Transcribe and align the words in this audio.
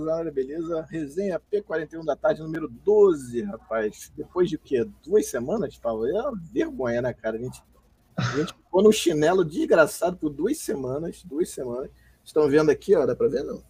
Tazana, 0.00 0.30
beleza? 0.30 0.86
Resenha 0.90 1.40
P41 1.52 2.04
da 2.04 2.16
tarde, 2.16 2.42
número 2.42 2.68
12, 2.68 3.42
rapaz. 3.42 4.10
Depois 4.16 4.48
de 4.48 4.56
quê? 4.56 4.86
Duas 5.04 5.26
semanas, 5.26 5.76
Paulo? 5.76 6.06
É 6.06 6.12
uma 6.12 6.40
vergonha, 6.52 7.02
né, 7.02 7.12
cara? 7.12 7.36
A 7.36 7.40
gente, 7.40 7.62
a 8.16 8.22
gente 8.36 8.54
ficou 8.54 8.82
no 8.82 8.92
chinelo 8.92 9.44
desgraçado 9.44 10.16
por 10.16 10.30
duas 10.30 10.58
semanas. 10.58 11.22
Duas 11.22 11.50
semanas. 11.50 11.90
Estão 12.24 12.48
vendo 12.48 12.70
aqui, 12.70 12.94
ó? 12.94 13.04
Dá 13.04 13.14
pra 13.14 13.28
ver, 13.28 13.44
não? 13.44 13.62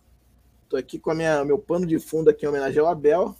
Tô 0.68 0.76
aqui 0.76 0.98
com 0.98 1.10
a 1.10 1.14
minha, 1.14 1.44
meu 1.44 1.58
pano 1.58 1.84
de 1.84 1.98
fundo 1.98 2.30
aqui 2.30 2.46
em 2.46 2.48
homenagem 2.48 2.80
ao 2.80 2.86
Abel. 2.86 3.34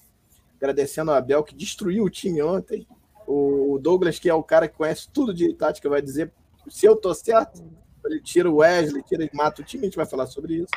Agradecendo 0.56 1.12
ao 1.12 1.16
Abel 1.16 1.44
que 1.44 1.54
destruiu 1.54 2.04
o 2.04 2.10
time 2.10 2.42
ontem. 2.42 2.86
O 3.26 3.78
Douglas, 3.80 4.18
que 4.18 4.28
é 4.28 4.34
o 4.34 4.42
cara 4.42 4.66
que 4.66 4.76
conhece 4.76 5.08
tudo 5.08 5.32
de 5.32 5.54
tática, 5.54 5.88
vai 5.88 6.02
dizer 6.02 6.32
se 6.68 6.86
eu 6.86 6.96
tô 6.96 7.14
certo. 7.14 7.62
Ele 8.04 8.20
tira 8.20 8.50
o 8.50 8.56
Wesley, 8.56 9.02
tira 9.02 9.24
e 9.24 9.30
mata 9.32 9.62
o 9.62 9.64
time, 9.64 9.84
a 9.84 9.86
gente 9.86 9.96
vai 9.96 10.06
falar 10.06 10.26
sobre 10.26 10.54
isso. 10.54 10.70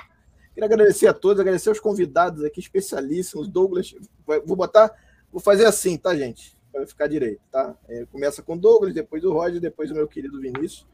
Queria 0.54 0.66
agradecer 0.66 1.08
a 1.08 1.14
todos, 1.14 1.40
agradecer 1.40 1.70
aos 1.70 1.80
convidados 1.80 2.44
aqui 2.44 2.59
especialíssimos. 2.59 3.48
Douglas, 3.48 3.96
vou 4.46 4.56
botar, 4.56 4.92
vou 5.32 5.42
fazer 5.42 5.66
assim, 5.66 5.98
tá, 5.98 6.16
gente? 6.16 6.58
Para 6.72 6.86
ficar 6.86 7.08
direito, 7.08 7.42
tá? 7.52 7.76
É, 7.88 8.06
começa 8.12 8.42
com 8.42 8.58
Douglas, 8.58 8.94
depois 8.94 9.24
o 9.24 9.34
Roger, 9.34 9.59
depois 9.59 9.90
o 9.92 9.96
meu 9.96 10.08
querido 10.08 10.40
Vinícius. 10.40 10.88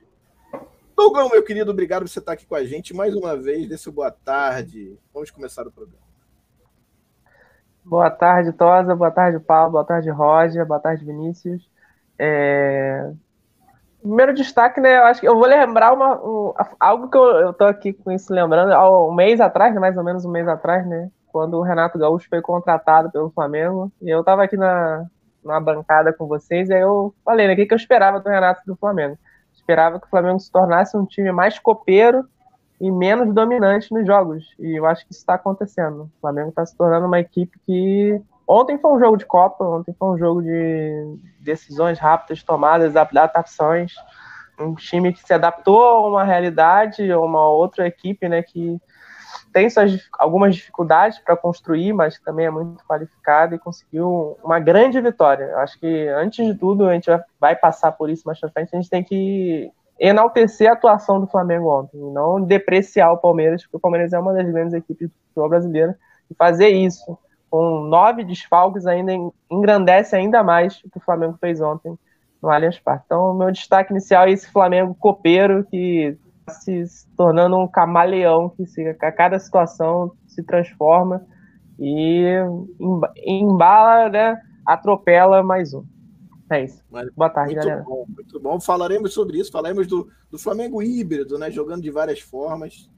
Douglas, 0.96 1.30
meu 1.32 1.44
querido, 1.44 1.72
obrigado 1.72 2.02
por 2.02 2.10
você 2.10 2.20
estar 2.20 2.34
aqui 2.34 2.46
com 2.46 2.56
a 2.56 2.64
gente 2.64 2.94
mais 2.94 3.16
uma 3.16 3.36
vez. 3.36 3.68
Dê 3.68 3.92
boa 3.92 4.12
tarde. 4.12 4.98
Vamos 5.14 5.32
começar 5.32 5.66
o 5.68 5.72
programa. 5.72 6.10
Boa 7.84 8.10
tarde, 8.10 8.52
Tosa. 8.54 8.96
Boa 8.96 9.10
tarde, 9.10 9.40
Paulo. 9.40 9.72
Boa 9.72 9.86
tarde, 9.86 10.10
Roger. 10.10 10.66
Boa 10.66 10.80
tarde, 10.80 11.04
Vinícius. 11.04 11.70
É... 12.18 13.12
Primeiro 14.02 14.34
destaque, 14.34 14.80
né? 14.80 14.98
Eu 14.98 15.04
acho 15.04 15.20
que 15.20 15.28
eu 15.28 15.36
vou 15.36 15.46
lembrar 15.46 15.94
uma, 15.94 16.16
um, 16.16 16.54
algo 16.80 17.10
que 17.10 17.18
eu, 17.18 17.24
eu 17.24 17.54
tô 17.54 17.66
aqui 17.66 17.92
com 17.92 18.12
isso 18.12 18.34
lembrando, 18.34 18.74
um 19.08 19.14
mês 19.14 19.42
atrás, 19.42 19.74
né, 19.74 19.80
mais 19.80 19.98
ou 19.98 20.04
menos 20.04 20.24
um 20.24 20.32
mês 20.32 20.48
atrás, 20.48 20.88
né? 20.88 21.10
Quando 21.28 21.56
o 21.58 21.62
Renato 21.62 22.00
Gaúcho 22.00 22.30
foi 22.30 22.42
contratado 22.42 23.12
pelo 23.12 23.30
Flamengo. 23.30 23.92
E 24.02 24.10
eu 24.10 24.24
tava 24.24 24.44
aqui 24.44 24.56
na, 24.56 25.06
na 25.44 25.60
bancada 25.60 26.14
com 26.14 26.28
vocês, 26.28 26.70
e 26.70 26.74
aí 26.74 26.82
eu 26.82 27.14
falei, 27.26 27.48
né? 27.48 27.54
O 27.54 27.56
que, 27.56 27.66
que 27.66 27.74
eu 27.74 27.78
esperava 27.78 28.20
do 28.20 28.30
Renato 28.30 28.62
do 28.66 28.76
Flamengo? 28.76 29.18
Esperava 29.54 30.00
que 30.00 30.08
o 30.08 30.10
Flamengo 30.10 30.40
se 30.40 30.52
tornasse 30.52 30.98
um 30.98 31.06
time 31.06 31.32
mais 31.32 31.60
copeiro 31.60 32.26
e 32.80 32.90
menos 32.90 33.34
dominante 33.34 33.94
nos 33.94 34.06
jogos. 34.06 34.56
E 34.58 34.80
eu 34.80 34.86
acho 34.86 35.06
que 35.06 35.12
isso 35.12 35.20
está 35.20 35.34
acontecendo. 35.34 36.04
O 36.04 36.22
Flamengo 36.22 36.50
está 36.50 36.66
se 36.66 36.76
tornando 36.76 37.06
uma 37.06 37.20
equipe 37.20 37.60
que 37.66 38.22
Ontem 38.52 38.80
foi 38.80 38.92
um 38.92 39.00
jogo 39.00 39.16
de 39.16 39.28
Copa, 39.28 39.64
ontem 39.64 39.94
foi 39.94 40.08
um 40.08 40.18
jogo 40.18 40.42
de 40.42 41.20
decisões 41.40 42.00
rápidas 42.00 42.42
tomadas, 42.42 42.96
adaptações. 42.96 43.94
Um 44.60 44.74
time 44.74 45.14
que 45.14 45.20
se 45.20 45.32
adaptou 45.32 45.80
a 45.80 46.08
uma 46.08 46.24
realidade, 46.24 47.12
a 47.12 47.20
uma 47.20 47.48
outra 47.48 47.86
equipe, 47.86 48.28
né, 48.28 48.42
que 48.42 48.82
tem 49.54 49.70
suas, 49.70 50.00
algumas 50.18 50.56
dificuldades 50.56 51.20
para 51.20 51.38
construir, 51.38 51.94
mas 51.94 52.20
também 52.22 52.48
é 52.48 52.50
muito 52.50 52.84
qualificada 52.88 53.54
e 53.54 53.60
conseguiu 53.60 54.36
uma 54.44 54.60
grande 54.60 55.00
vitória. 55.00 55.56
Acho 55.58 55.80
que, 55.80 56.08
antes 56.08 56.44
de 56.44 56.56
tudo, 56.56 56.88
a 56.88 56.94
gente 56.96 57.08
vai 57.40 57.56
passar 57.56 57.92
por 57.92 58.10
isso 58.10 58.24
mais 58.26 58.40
pra 58.40 58.50
frente, 58.50 58.76
a 58.76 58.78
gente 58.78 58.90
tem 58.90 59.04
que 59.04 59.72
enaltecer 60.00 60.68
a 60.68 60.74
atuação 60.74 61.20
do 61.20 61.28
Flamengo 61.28 61.70
ontem, 61.70 61.98
não 61.98 62.42
depreciar 62.42 63.12
o 63.12 63.18
Palmeiras, 63.18 63.62
porque 63.62 63.78
o 63.78 63.80
Palmeiras 63.80 64.12
é 64.12 64.18
uma 64.18 64.34
das 64.34 64.50
grandes 64.50 64.74
equipes 64.74 65.08
do 65.08 65.14
futebol 65.28 65.50
brasileiro, 65.50 65.94
e 66.32 66.34
fazer 66.34 66.70
isso 66.70 67.16
com 67.50 67.82
nove 67.82 68.24
desfalques, 68.24 68.86
ainda 68.86 69.12
engrandece 69.50 70.16
ainda 70.16 70.44
mais 70.44 70.80
o 70.84 70.90
que 70.90 70.98
o 70.98 71.02
Flamengo 71.02 71.38
fez 71.40 71.60
ontem 71.60 71.98
no 72.42 72.50
Allianz 72.50 72.80
Parque. 72.80 73.04
Então, 73.06 73.32
o 73.32 73.34
meu 73.34 73.52
destaque 73.52 73.92
inicial 73.92 74.26
é 74.26 74.32
esse 74.32 74.52
Flamengo 74.52 74.96
copeiro 74.96 75.66
que 75.66 76.18
está 76.48 76.54
se 76.54 77.08
tornando 77.16 77.58
um 77.58 77.68
camaleão 77.68 78.50
que 78.50 78.66
se, 78.66 78.88
a 78.88 79.12
cada 79.12 79.40
situação 79.40 80.12
se 80.28 80.44
transforma 80.44 81.26
e 81.78 82.26
embala, 83.26 84.10
né, 84.10 84.42
atropela 84.66 85.44
mais 85.44 85.74
um. 85.74 85.84
É 86.52 86.64
isso. 86.64 86.84
Boa 87.16 87.30
tarde, 87.30 87.54
muito 87.54 87.68
galera. 87.68 87.84
Bom, 87.84 88.06
muito 88.08 88.40
bom. 88.40 88.60
Falaremos 88.60 89.14
sobre 89.14 89.40
isso, 89.40 89.52
falaremos 89.52 89.86
do, 89.86 90.10
do 90.32 90.40
Flamengo 90.40 90.82
híbrido, 90.82 91.38
né, 91.38 91.52
jogando 91.52 91.82
de 91.82 91.92
várias 91.92 92.20
formas. 92.20 92.90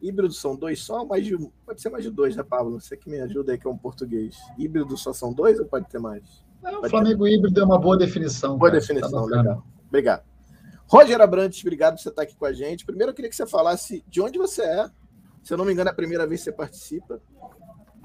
Híbrido 0.00 0.32
são 0.32 0.56
dois 0.56 0.82
só, 0.82 1.04
mais 1.04 1.24
de, 1.24 1.36
pode 1.64 1.80
ser 1.80 1.90
mais 1.90 2.04
de 2.04 2.10
dois, 2.10 2.34
né, 2.34 2.42
Pablo? 2.42 2.80
Você 2.80 2.96
que 2.96 3.10
me 3.10 3.20
ajuda 3.20 3.52
aí, 3.52 3.58
que 3.58 3.66
é 3.66 3.70
um 3.70 3.76
português. 3.76 4.36
Híbrido 4.58 4.96
só 4.96 5.12
são 5.12 5.32
dois 5.32 5.58
ou 5.58 5.66
pode 5.66 5.88
ter 5.88 5.98
mais? 5.98 6.22
Não, 6.62 6.80
o 6.80 6.88
Flamengo 6.88 7.24
ter... 7.24 7.32
híbrido 7.32 7.60
é 7.60 7.64
uma 7.64 7.78
boa 7.78 7.96
definição. 7.96 8.56
Boa 8.56 8.70
cara. 8.70 8.80
definição, 8.80 9.28
tá 9.28 9.36
legal. 9.36 9.66
Obrigado. 9.88 10.24
Roger 10.86 11.20
Abrantes, 11.20 11.60
obrigado 11.60 11.94
por 11.94 12.02
você 12.02 12.08
estar 12.08 12.22
aqui 12.22 12.36
com 12.36 12.46
a 12.46 12.52
gente. 12.52 12.84
Primeiro, 12.84 13.10
eu 13.10 13.14
queria 13.14 13.30
que 13.30 13.36
você 13.36 13.46
falasse 13.46 14.04
de 14.08 14.20
onde 14.20 14.38
você 14.38 14.62
é. 14.62 14.90
Se 15.42 15.52
eu 15.52 15.58
não 15.58 15.64
me 15.64 15.72
engano, 15.72 15.88
é 15.88 15.92
a 15.92 15.96
primeira 15.96 16.26
vez 16.26 16.40
que 16.40 16.44
você 16.44 16.52
participa. 16.52 17.20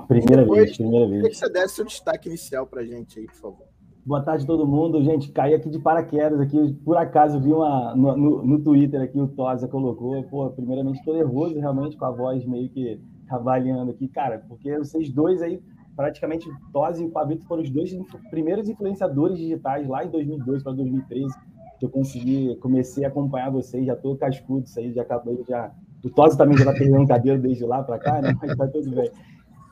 Primeira 0.08 0.44
depois, 0.44 0.66
vez, 0.66 0.78
primeira 0.78 1.08
vez. 1.08 1.22
Queria 1.22 1.30
que 1.32 1.38
você 1.38 1.50
desse 1.50 1.76
seu 1.76 1.86
destaque 1.86 2.30
inicial 2.30 2.68
para 2.68 2.82
a 2.82 2.86
gente 2.86 3.20
aí, 3.20 3.26
por 3.26 3.36
favor. 3.36 3.75
Boa 4.06 4.22
tarde 4.22 4.46
todo 4.46 4.68
mundo. 4.68 5.04
Gente, 5.04 5.32
caí 5.32 5.56
aqui 5.56 5.68
de 5.68 5.80
paraquedas 5.80 6.40
aqui. 6.40 6.74
Por 6.86 6.96
acaso 6.96 7.40
vi 7.40 7.52
uma 7.52 7.96
no, 7.96 8.16
no, 8.16 8.46
no 8.46 8.60
Twitter 8.64 9.02
aqui 9.02 9.20
o 9.20 9.28
Tosa 9.28 9.68
colocou. 9.68 10.22
Pô, 10.26 10.48
primeiramente 10.52 11.00
estou 11.00 11.16
nervoso 11.16 11.60
realmente 11.60 11.98
com 11.98 12.06
a 12.06 12.12
voz 12.12 12.46
meio 12.46 12.70
que 12.70 13.02
avaliando 13.28 13.90
aqui, 13.90 14.08
cara, 14.08 14.46
porque 14.48 14.78
vocês 14.78 15.10
dois 15.10 15.42
aí, 15.42 15.60
praticamente 15.96 16.48
Tosa 16.72 17.02
e 17.02 17.08
o 17.08 17.10
Pabito 17.10 17.48
foram 17.48 17.64
os 17.64 17.70
dois 17.72 17.98
primeiros 18.30 18.70
influenciadores 18.70 19.40
digitais 19.40 19.88
lá 19.88 20.06
em 20.06 20.12
2002 20.12 20.62
para 20.62 20.74
2013 20.74 21.34
que 21.80 21.86
eu 21.86 21.90
consegui, 21.90 22.56
comecei 22.58 23.04
a 23.04 23.08
acompanhar 23.08 23.50
vocês, 23.50 23.86
já 23.88 23.96
tô 23.96 24.16
cascudo, 24.16 24.66
isso 24.66 24.80
aí 24.80 24.94
já 24.94 25.02
acabou, 25.02 25.44
já 25.50 25.72
o 26.04 26.10
Tosa 26.12 26.38
também 26.38 26.56
já 26.56 26.66
tá 26.66 26.74
perdendo 26.74 27.08
cabelo 27.08 27.42
desde 27.42 27.66
lá 27.66 27.82
para 27.82 27.98
cá, 27.98 28.22
né? 28.22 28.36
Mas 28.40 28.56
tá 28.56 28.68
tudo 28.68 28.92
bem. 28.92 29.10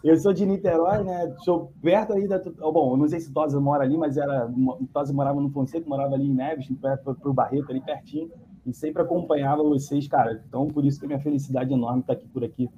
Eu 0.03 0.17
sou 0.17 0.33
de 0.33 0.45
Niterói, 0.45 1.01
né? 1.01 1.33
Sou 1.39 1.71
perto 1.81 2.11
aí 2.11 2.27
da. 2.27 2.37
Bom, 2.37 2.97
não 2.97 3.07
sei 3.07 3.21
se 3.21 3.31
Tosa 3.31 3.59
mora 3.61 3.83
ali, 3.83 3.97
mas 3.97 4.17
era. 4.17 4.51
Tosa 4.91 5.13
morava 5.13 5.39
no 5.39 5.49
Fonseca, 5.49 5.87
morava 5.87 6.15
ali 6.15 6.27
em 6.27 6.33
Neves, 6.33 6.67
perto 6.81 7.15
pro 7.15 7.33
Barreto, 7.33 7.69
ali 7.69 7.79
pertinho. 7.79 8.29
E 8.65 8.73
sempre 8.73 9.01
acompanhava 9.01 9.63
vocês, 9.63 10.05
cara. 10.07 10.43
Então, 10.47 10.67
por 10.67 10.85
isso 10.85 10.99
que 10.99 11.05
a 11.05 11.07
minha 11.07 11.19
felicidade 11.19 11.73
enorme 11.73 12.01
estar 12.01 12.13
aqui 12.13 12.27
por 12.27 12.43
aqui, 12.43 12.69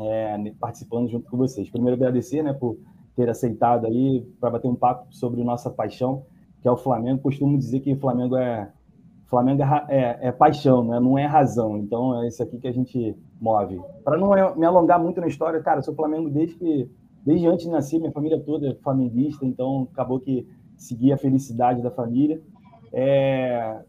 é, 0.00 0.52
participando 0.58 1.08
junto 1.08 1.30
com 1.30 1.36
vocês. 1.36 1.70
Primeiro, 1.70 1.96
agradecer, 1.96 2.42
né, 2.42 2.52
por 2.52 2.76
ter 3.14 3.28
aceitado 3.28 3.86
aí 3.86 4.26
para 4.40 4.50
bater 4.50 4.68
um 4.68 4.76
papo 4.76 5.06
sobre 5.14 5.42
nossa 5.44 5.70
paixão, 5.70 6.24
que 6.60 6.66
é 6.66 6.70
o 6.70 6.76
Flamengo. 6.76 7.22
Costumo 7.22 7.56
dizer 7.56 7.80
que 7.80 7.92
o 7.92 7.98
Flamengo 7.98 8.36
é 8.36 8.68
Flamengo 9.26 9.62
é, 9.62 9.84
é, 9.88 10.18
é, 10.28 10.32
paixão, 10.32 10.82
né? 10.82 10.98
não 10.98 11.18
é 11.18 11.26
razão. 11.26 11.76
Então 11.76 12.22
é 12.22 12.28
isso 12.28 12.42
aqui 12.42 12.58
que 12.58 12.66
a 12.66 12.72
gente 12.72 13.14
move. 13.40 13.80
Para 14.04 14.18
não 14.18 14.30
me 14.56 14.66
alongar 14.66 15.00
muito 15.00 15.20
na 15.20 15.26
história, 15.26 15.62
cara, 15.62 15.82
sou 15.82 15.94
Flamengo 15.94 16.30
desde 16.30 16.56
que 16.56 16.90
desde 17.24 17.46
antes 17.46 17.66
de 17.66 17.70
nascer, 17.70 17.98
minha 17.98 18.12
família 18.12 18.40
toda 18.40 18.68
é 18.68 18.74
flamenguista, 18.76 19.44
então 19.44 19.86
acabou 19.92 20.18
que 20.18 20.46
segui 20.76 21.12
a 21.12 21.18
felicidade 21.18 21.82
da 21.82 21.90
família. 21.90 22.40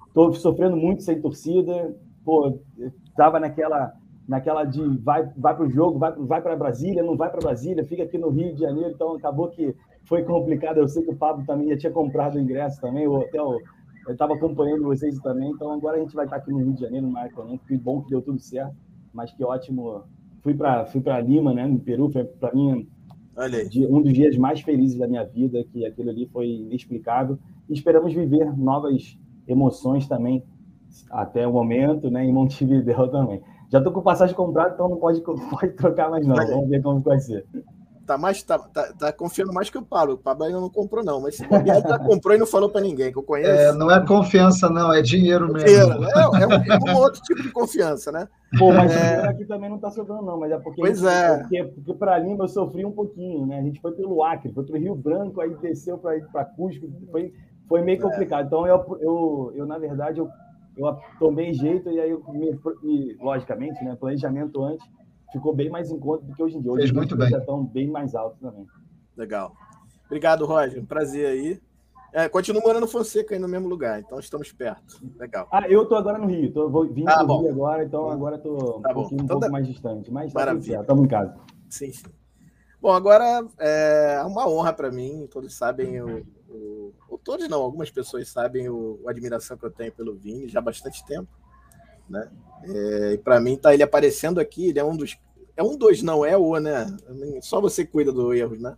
Estou 0.07 0.31
é, 0.31 0.33
sofrendo 0.33 0.75
muito 0.75 1.03
sem 1.03 1.21
torcida. 1.21 1.95
Pô, 2.25 2.59
tava 3.15 3.39
naquela 3.39 3.93
naquela 4.27 4.63
de 4.63 4.81
vai 4.97 5.27
vai 5.37 5.55
para 5.55 5.65
o 5.65 5.69
jogo, 5.69 5.97
vai, 5.97 6.11
vai 6.11 6.41
para 6.41 6.55
Brasília, 6.55 7.01
não 7.01 7.15
vai 7.17 7.29
para 7.31 7.39
Brasília, 7.39 7.85
fica 7.85 8.03
aqui 8.03 8.17
no 8.17 8.29
Rio 8.29 8.53
de 8.53 8.61
Janeiro. 8.61 8.91
Então 8.91 9.15
acabou 9.15 9.47
que 9.47 9.73
foi 10.03 10.23
complicado. 10.23 10.77
Eu 10.77 10.87
sei 10.87 11.03
que 11.03 11.11
o 11.11 11.15
Pablo 11.15 11.45
também 11.45 11.69
já 11.69 11.77
tinha 11.77 11.91
comprado 11.93 12.35
o 12.35 12.39
ingresso 12.39 12.81
também, 12.81 13.07
o 13.07 13.13
hotel 13.13 13.57
eu 14.07 14.13
estava 14.13 14.33
acompanhando 14.33 14.85
vocês 14.85 15.19
também, 15.19 15.51
então 15.51 15.71
agora 15.71 15.97
a 15.97 15.99
gente 15.99 16.15
vai 16.15 16.25
estar 16.25 16.37
aqui 16.37 16.51
no 16.51 16.57
Rio 16.57 16.73
de 16.73 16.81
Janeiro, 16.81 17.05
no 17.05 17.13
Maracanã. 17.13 17.55
Que 17.67 17.77
bom 17.77 18.01
que 18.01 18.09
deu 18.09 18.21
tudo 18.23 18.39
certo, 18.39 18.75
mas 19.13 19.31
que 19.31 19.43
ótimo. 19.43 20.03
Fui 20.41 20.53
para 20.53 20.85
fui 20.85 21.01
Lima, 21.25 21.53
né, 21.53 21.67
no 21.67 21.79
Peru, 21.79 22.09
foi 22.09 22.23
para 22.23 22.53
mim 22.53 22.87
um 23.89 24.01
dos 24.01 24.13
dias 24.13 24.37
mais 24.37 24.61
felizes 24.61 24.97
da 24.97 25.07
minha 25.07 25.25
vida, 25.25 25.63
que 25.71 25.85
aquilo 25.85 26.09
ali 26.09 26.27
foi 26.27 26.47
inexplicável. 26.47 27.37
E 27.69 27.73
esperamos 27.73 28.13
viver 28.13 28.57
novas 28.57 29.17
emoções 29.47 30.07
também 30.07 30.43
até 31.09 31.47
o 31.47 31.53
momento, 31.53 32.09
né, 32.09 32.25
em 32.25 32.33
Montevideo 32.33 33.07
também. 33.09 33.41
Já 33.69 33.77
estou 33.77 33.93
com 33.93 34.01
passagem 34.01 34.35
comprada, 34.35 34.73
então 34.73 34.89
não 34.89 34.97
pode, 34.97 35.21
pode 35.21 35.73
trocar 35.73 36.09
mais 36.09 36.25
não. 36.25 36.35
Vamos 36.35 36.69
ver 36.69 36.81
como 36.81 36.99
vai 37.01 37.19
ser 37.19 37.45
tá 38.09 38.17
mais 38.17 38.41
tá, 38.41 38.57
tá, 38.57 38.91
tá, 38.97 39.13
confiando 39.13 39.53
mais 39.53 39.69
que 39.69 39.77
o 39.77 39.83
Pablo. 39.83 40.15
O 40.15 40.17
Pablo 40.17 40.45
ainda 40.45 40.59
não 40.59 40.69
comprou, 40.69 41.05
não. 41.05 41.21
Mas 41.21 41.35
se 41.35 41.45
bobear, 41.47 41.79
já 41.79 41.99
comprou 41.99 42.35
e 42.35 42.39
não 42.39 42.47
falou 42.47 42.67
para 42.67 42.81
ninguém, 42.81 43.11
que 43.11 43.19
eu 43.19 43.23
conheço. 43.23 43.51
É, 43.51 43.71
não 43.73 43.91
é 43.91 44.03
confiança, 44.03 44.67
não, 44.67 44.91
é 44.91 44.99
dinheiro 44.99 45.45
mesmo. 45.53 45.67
Dinheiro, 45.67 46.03
é, 46.05 46.21
é, 46.21 46.27
um, 46.47 46.53
é, 46.53 46.91
um, 46.91 46.97
outro 46.97 47.21
tipo 47.21 47.43
de 47.43 47.51
confiança, 47.51 48.11
né? 48.11 48.27
Pô, 48.57 48.73
mas 48.73 48.91
é... 48.91 49.27
aqui 49.27 49.45
também 49.45 49.69
não 49.69 49.77
tá 49.77 49.91
sobrando, 49.91 50.23
não, 50.23 50.39
mas 50.39 50.51
é 50.51 50.57
porque. 50.57 50.81
Pois 50.81 51.03
é. 51.03 51.37
Porque, 51.37 51.63
porque 51.65 51.93
para 51.93 52.17
Lima 52.17 52.45
eu 52.45 52.47
sofri 52.47 52.83
um 52.83 52.91
pouquinho, 52.91 53.45
né? 53.45 53.59
A 53.59 53.61
gente 53.61 53.79
foi 53.79 53.91
pelo 53.91 54.23
Acre, 54.23 54.51
foi 54.51 54.65
pelo 54.65 54.79
Rio 54.79 54.95
Branco, 54.95 55.39
aí 55.39 55.53
desceu 55.61 55.99
para 55.99 56.17
ir 56.17 56.25
para 56.31 56.45
Cusco, 56.45 56.87
foi, 57.11 57.31
foi 57.67 57.81
meio 57.83 57.99
é. 57.99 58.01
complicado. 58.01 58.47
Então 58.47 58.65
eu, 58.65 58.97
eu, 58.99 59.51
eu, 59.53 59.65
na 59.67 59.77
verdade, 59.77 60.17
eu, 60.17 60.27
eu 60.75 60.97
tomei 61.19 61.53
jeito 61.53 61.91
e 61.91 61.99
aí 61.99 62.09
eu 62.09 62.23
me, 62.81 63.15
logicamente, 63.21 63.83
né? 63.83 63.95
Planejamento 63.95 64.63
antes 64.63 64.87
ficou 65.31 65.53
bem 65.53 65.69
mais 65.69 65.91
em 65.91 65.99
conta 65.99 66.25
do 66.25 66.33
que 66.33 66.41
hoje 66.41 66.57
em 66.57 66.61
dia. 66.61 66.71
Hoje 66.71 66.83
Fez 66.83 66.91
muito 66.91 67.15
bem. 67.15 67.29
já 67.29 67.37
estão 67.37 67.63
bem 67.63 67.87
mais 67.87 68.15
altos 68.15 68.39
também. 68.39 68.65
Legal. 69.15 69.53
Obrigado, 70.05 70.45
Roger. 70.45 70.83
Prazer 70.85 71.27
aí. 71.27 71.61
É, 72.11 72.27
continuo 72.27 72.61
morando 72.63 72.81
no 72.81 72.87
Fonseca 72.87 73.35
aí 73.35 73.39
no 73.39 73.47
mesmo 73.47 73.67
lugar, 73.67 73.99
então 73.99 74.19
estamos 74.19 74.51
perto. 74.51 74.99
Legal. 75.19 75.47
Ah, 75.51 75.69
eu 75.69 75.85
tô 75.85 75.95
agora 75.95 76.17
no 76.17 76.25
Rio, 76.25 76.51
tô 76.51 76.67
vou, 76.67 76.91
vim 76.91 77.03
ah, 77.07 77.21
Rio 77.21 77.49
agora, 77.49 77.83
então 77.83 78.09
agora 78.09 78.39
tô 78.39 78.79
tá 78.81 78.89
um, 78.89 78.93
pouquinho, 78.93 79.21
um 79.21 79.25
então, 79.25 79.39
pouco 79.39 79.51
mais 79.51 79.67
distante. 79.67 80.11
Mas 80.11 80.33
tá 80.33 80.39
Maravilha. 80.39 80.81
estamos 80.81 81.05
em 81.05 81.07
casa. 81.07 81.35
Sim, 81.69 81.91
sim. 81.91 82.07
Bom, 82.81 82.91
agora 82.93 83.45
é 83.59 84.23
uma 84.25 84.49
honra 84.49 84.73
para 84.73 84.89
mim, 84.89 85.27
todos 85.29 85.53
sabem 85.53 86.01
o, 86.01 86.25
o, 86.49 86.93
ou 87.07 87.17
todos 87.17 87.47
não, 87.47 87.61
algumas 87.61 87.91
pessoas 87.91 88.27
sabem 88.27 88.69
o, 88.69 88.99
a 89.05 89.11
admiração 89.11 89.57
que 89.57 89.65
eu 89.65 89.71
tenho 89.71 89.91
pelo 89.91 90.15
Vini 90.15 90.47
já 90.47 90.59
há 90.59 90.63
bastante 90.63 91.05
tempo, 91.05 91.27
né? 92.09 92.29
É, 92.63 93.13
e 93.13 93.17
para 93.17 93.39
mim 93.39 93.57
tá 93.57 93.73
ele 93.73 93.83
aparecendo 93.83 94.39
aqui, 94.39 94.67
ele 94.67 94.79
é 94.79 94.83
um 94.83 94.95
dos 94.95 95.17
é 95.55 95.63
um 95.63 95.77
dos 95.77 96.01
não 96.01 96.25
é 96.25 96.37
o, 96.37 96.57
né? 96.57 96.85
Só 97.41 97.59
você 97.59 97.85
cuida 97.85 98.11
do 98.11 98.33
erro, 98.33 98.55
né? 98.55 98.75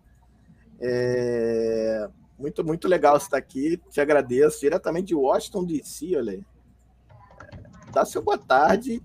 É, 0.79 2.09
muito 2.37 2.63
muito 2.63 2.87
legal 2.87 3.19
você 3.19 3.25
estar 3.25 3.37
aqui, 3.37 3.79
te 3.89 4.01
agradeço 4.01 4.59
diretamente 4.59 5.07
de 5.07 5.15
Washington 5.15 5.65
DC, 5.65 6.15
olha 6.17 6.33
aí. 6.33 6.43
Dá 7.93 8.05
seu 8.05 8.21
boa 8.21 8.37
tarde 8.37 9.01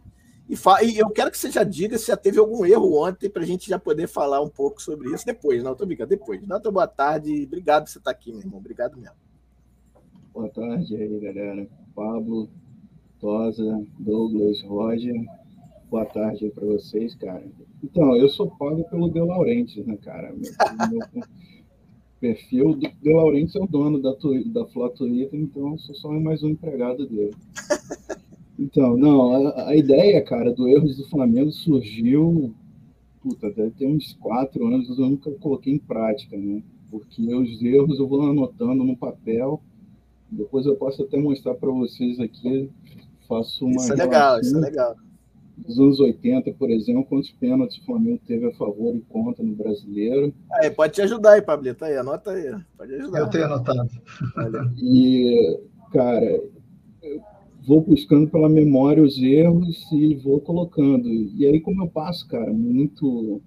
e, 0.49 0.55
e, 0.85 0.99
eu 0.99 1.11
quero 1.11 1.31
que 1.31 1.37
você 1.37 1.51
já 1.51 1.65
diga 1.65 1.99
se 1.99 2.07
já 2.07 2.17
teve 2.17 2.39
algum 2.39 2.65
erro 2.65 3.05
ontem 3.05 3.29
para 3.29 3.43
a 3.43 3.47
gente 3.47 3.69
já 3.69 3.79
poder 3.81 4.07
falar 4.07 4.41
um 4.41 4.49
pouco 4.49 4.81
sobre 4.81 5.13
isso 5.13 5.27
depois. 5.27 5.63
Não, 5.63 5.73
estou 5.73 5.87
brincando, 5.87 6.11
depois. 6.11 6.41
Dá 6.47 6.61
tua 6.61 6.71
boa 6.71 6.87
tarde. 6.87 7.45
Obrigado 7.45 7.85
por 7.85 7.91
você 7.91 7.99
estar 7.99 8.13
aqui, 8.13 8.31
meu 8.31 8.43
irmão. 8.43 8.59
Obrigado 8.59 8.97
mesmo. 8.97 9.17
Boa 10.33 10.49
tarde 10.49 10.97
aí, 10.97 11.19
galera. 11.19 11.69
Pablo, 11.95 12.49
Tosa, 13.21 13.85
Douglas, 13.99 14.63
Roger. 14.63 15.25
Boa 15.91 16.05
tarde 16.05 16.51
para 16.51 16.67
vocês, 16.67 17.15
cara. 17.15 17.45
Então, 17.83 18.17
eu 18.17 18.29
sou 18.29 18.51
pago 18.51 18.85
pelo 18.91 19.09
De 19.09 19.21
Laurentiis, 19.21 19.87
né, 19.87 19.97
cara? 20.03 20.33
Meu, 20.33 20.53
meu 20.91 21.23
perfil 22.21 22.75
De 22.75 23.13
Laurentiis 23.13 23.57
é 23.57 23.61
o 23.61 23.67
dono 23.67 24.01
da, 24.01 24.15
da 24.47 24.67
Flá 24.67 24.91
Twitter, 24.91 25.39
então 25.39 25.73
eu 25.73 25.79
sou 25.79 25.95
só 25.95 26.11
mais 26.11 26.43
um 26.43 26.51
empregado 26.51 27.07
dele. 27.07 27.35
Então, 28.59 28.97
não, 28.97 29.49
a, 29.49 29.69
a, 29.69 29.77
ideia, 29.77 30.23
cara, 30.23 30.51
do 30.51 30.67
Erros 30.67 30.97
do 30.97 31.07
Flamengo 31.11 31.51
surgiu, 31.53 32.55
puta, 33.23 33.51
deve 33.51 33.73
ter 33.73 33.87
uns 33.87 34.15
quatro 34.15 34.67
anos, 34.67 34.89
eu 34.89 35.11
nunca 35.11 35.31
coloquei 35.33 35.75
em 35.75 35.79
prática, 35.79 36.39
né? 36.39 36.63
Porque 36.91 37.35
os 37.35 37.63
erros 37.63 37.99
eu 37.99 38.09
vou 38.09 38.23
anotando 38.23 38.83
no 38.83 38.97
papel, 38.97 39.61
depois 40.31 40.65
eu 40.65 40.75
posso 40.75 41.03
até 41.03 41.19
mostrar 41.19 41.55
para 41.55 41.71
vocês 41.71 42.19
aqui, 42.19 42.71
faço 43.27 43.67
uma... 43.67 43.77
Isso 43.77 43.93
é 43.93 43.97
legal, 43.97 44.41
isso 44.41 44.57
é 44.57 44.61
legal. 44.61 44.97
Dos 45.57 45.79
anos 45.79 46.01
80, 46.01 46.53
por 46.53 46.71
exemplo, 46.71 47.05
quantos 47.07 47.31
pênaltis 47.31 47.79
o 47.79 47.85
Flamengo 47.87 48.21
teve 48.27 48.47
a 48.47 48.53
favor 48.55 48.95
e 48.95 49.01
contra 49.09 49.43
no 49.43 49.55
Brasileiro. 49.55 50.35
Aí, 50.53 50.71
pode 50.71 50.93
te 50.93 51.03
ajudar 51.03 51.33
aí, 51.33 51.43
Pablito, 51.43 51.85
aí, 51.85 51.97
anota 51.97 52.33
aí, 52.33 52.55
pode 52.77 52.95
ajudar. 52.95 53.19
Eu 53.21 53.31
tenho 53.31 53.45
anotado. 53.47 53.89
E, 54.79 55.59
cara, 55.93 56.43
vou 57.67 57.81
buscando 57.81 58.31
pela 58.31 58.49
memória 58.49 59.03
os 59.03 59.17
erros 59.19 59.91
e 59.93 60.15
vou 60.17 60.41
colocando. 60.41 61.09
E 61.09 61.47
aí, 61.47 61.59
como 61.59 61.83
eu 61.83 61.89
passo, 61.89 62.29
cara, 62.29 62.53
muito, 62.53 63.41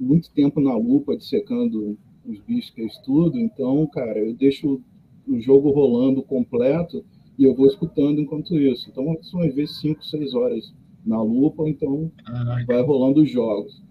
muito 0.00 0.30
tempo 0.30 0.60
na 0.60 0.74
lupa, 0.74 1.16
dissecando 1.16 1.98
os 2.26 2.38
bichos 2.40 2.70
que 2.70 2.80
eu 2.80 2.86
estudo, 2.86 3.38
então, 3.38 3.86
cara, 3.86 4.18
eu 4.18 4.32
deixo 4.34 4.80
o 5.28 5.40
jogo 5.40 5.70
rolando 5.70 6.22
completo 6.22 7.04
e 7.38 7.44
eu 7.44 7.54
vou 7.54 7.66
escutando 7.66 8.20
enquanto 8.20 8.56
isso. 8.58 8.88
Então, 8.90 9.16
são 9.22 9.40
às 9.40 9.54
vezes 9.54 9.80
5, 9.80 10.04
6 10.04 10.34
horas 10.34 10.72
na 11.04 11.22
lupa, 11.22 11.68
então 11.68 12.10
vai 12.66 12.82
rolando 12.82 13.22
os 13.22 13.30
jogos. 13.30 13.82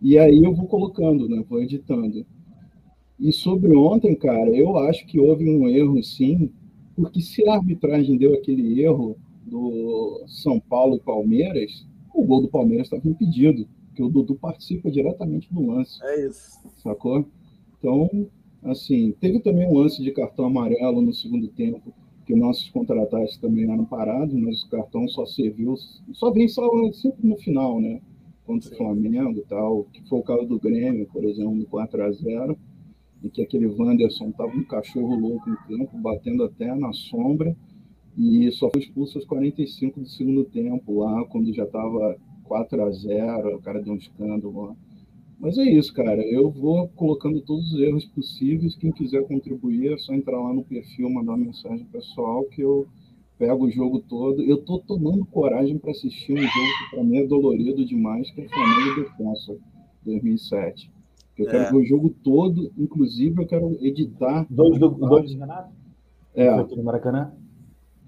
E 0.00 0.18
aí 0.18 0.42
eu 0.42 0.52
vou 0.52 0.66
colocando, 0.66 1.28
né? 1.28 1.44
Vou 1.48 1.62
editando. 1.62 2.26
E 3.20 3.32
sobre 3.32 3.74
ontem, 3.76 4.16
cara, 4.16 4.50
eu 4.50 4.76
acho 4.78 5.06
que 5.06 5.20
houve 5.20 5.48
um 5.48 5.68
erro, 5.68 6.02
sim, 6.02 6.50
porque 6.96 7.20
se 7.20 7.48
a 7.48 7.54
arbitragem 7.54 8.18
deu 8.18 8.34
aquele 8.34 8.82
erro 8.82 9.16
do 9.46 10.24
São 10.26 10.58
Paulo 10.58 10.96
e 10.96 11.00
Palmeiras, 11.00 11.86
o 12.12 12.24
gol 12.24 12.42
do 12.42 12.48
Palmeiras 12.48 12.86
estava 12.86 13.08
impedido, 13.08 13.68
porque 13.86 14.02
o 14.02 14.08
Dudu 14.08 14.34
participa 14.34 14.90
diretamente 14.90 15.52
do 15.52 15.66
lance. 15.66 16.02
É 16.04 16.26
isso. 16.26 16.58
Sacou? 16.82 17.24
Então, 17.78 18.26
assim, 18.64 19.14
teve 19.20 19.38
também 19.40 19.68
um 19.68 19.78
lance 19.78 20.02
de 20.02 20.10
cartão 20.10 20.46
amarelo 20.46 21.00
no 21.00 21.12
segundo 21.12 21.46
tempo, 21.48 21.92
que 22.32 22.38
nossos 22.38 22.70
contratados 22.70 23.36
também 23.36 23.70
eram 23.70 23.84
parados, 23.84 24.34
mas 24.34 24.62
o 24.62 24.70
cartão 24.70 25.06
só 25.06 25.26
serviu, 25.26 25.74
só 26.14 26.30
vem 26.30 26.48
só 26.48 26.66
sempre 26.92 27.28
no 27.28 27.36
final, 27.36 27.78
né? 27.78 28.00
Contra 28.46 28.70
Sim. 28.70 28.74
o 28.74 28.78
Flamengo 28.78 29.38
e 29.38 29.42
tal, 29.42 29.84
que 29.92 30.08
foi 30.08 30.18
o 30.18 30.22
caso 30.22 30.46
do 30.46 30.58
Grêmio, 30.58 31.06
por 31.12 31.22
exemplo, 31.24 31.54
no 31.54 31.66
4 31.66 32.02
a 32.02 32.10
0 32.10 32.56
em 33.22 33.28
que 33.28 33.42
aquele 33.42 33.66
Wanderson 33.66 34.30
estava 34.30 34.50
um 34.50 34.64
cachorro 34.64 35.14
louco 35.14 35.48
no 35.48 35.56
campo, 35.58 35.98
batendo 35.98 36.42
até 36.42 36.74
na 36.74 36.92
sombra, 36.92 37.54
e 38.16 38.50
só 38.50 38.70
foi 38.70 38.80
expulso 38.80 39.18
aos 39.18 39.26
45 39.26 40.00
do 40.00 40.08
segundo 40.08 40.44
tempo, 40.44 41.00
lá 41.00 41.24
quando 41.26 41.52
já 41.52 41.64
estava 41.64 42.16
4 42.44 42.82
a 42.82 42.90
0 42.90 43.56
o 43.56 43.60
cara 43.60 43.80
deu 43.82 43.92
um 43.92 43.96
escândalo 43.96 44.68
lá. 44.68 44.76
Mas 45.42 45.58
é 45.58 45.64
isso, 45.64 45.92
cara. 45.92 46.24
Eu 46.24 46.48
vou 46.48 46.86
colocando 46.90 47.40
todos 47.40 47.72
os 47.72 47.80
erros 47.80 48.04
possíveis. 48.04 48.76
Quem 48.76 48.92
quiser 48.92 49.26
contribuir, 49.26 49.92
é 49.92 49.98
só 49.98 50.14
entrar 50.14 50.40
lá 50.40 50.54
no 50.54 50.62
perfil, 50.62 51.10
mandar 51.10 51.32
uma 51.32 51.46
mensagem 51.46 51.84
pessoal 51.86 52.44
que 52.44 52.62
eu 52.62 52.86
pego 53.36 53.64
o 53.64 53.70
jogo 53.70 53.98
todo. 53.98 54.40
Eu 54.40 54.58
tô 54.58 54.78
tomando 54.78 55.26
coragem 55.26 55.76
para 55.78 55.90
assistir 55.90 56.34
um 56.34 56.36
jogo 56.36 56.48
que 56.48 56.94
para 56.94 57.02
mim 57.02 57.16
é 57.16 57.26
dolorido 57.26 57.84
demais, 57.84 58.30
que 58.30 58.42
é 58.42 58.48
Flamengo 58.48 59.00
e 59.00 59.02
Defensa 59.02 59.56
2007. 60.04 60.92
Eu 61.36 61.46
quero 61.46 61.64
é. 61.64 61.70
ver 61.72 61.76
o 61.76 61.84
jogo 61.84 62.10
todo, 62.22 62.70
inclusive 62.78 63.42
eu 63.42 63.46
quero 63.48 63.84
editar. 63.84 64.46
Dois 64.48 64.78
do, 64.78 64.90
dois 64.90 65.28
de 65.28 65.38
Renato? 65.38 65.72
É. 66.36 66.62
do 66.62 66.84
Maracanã? 66.84 67.32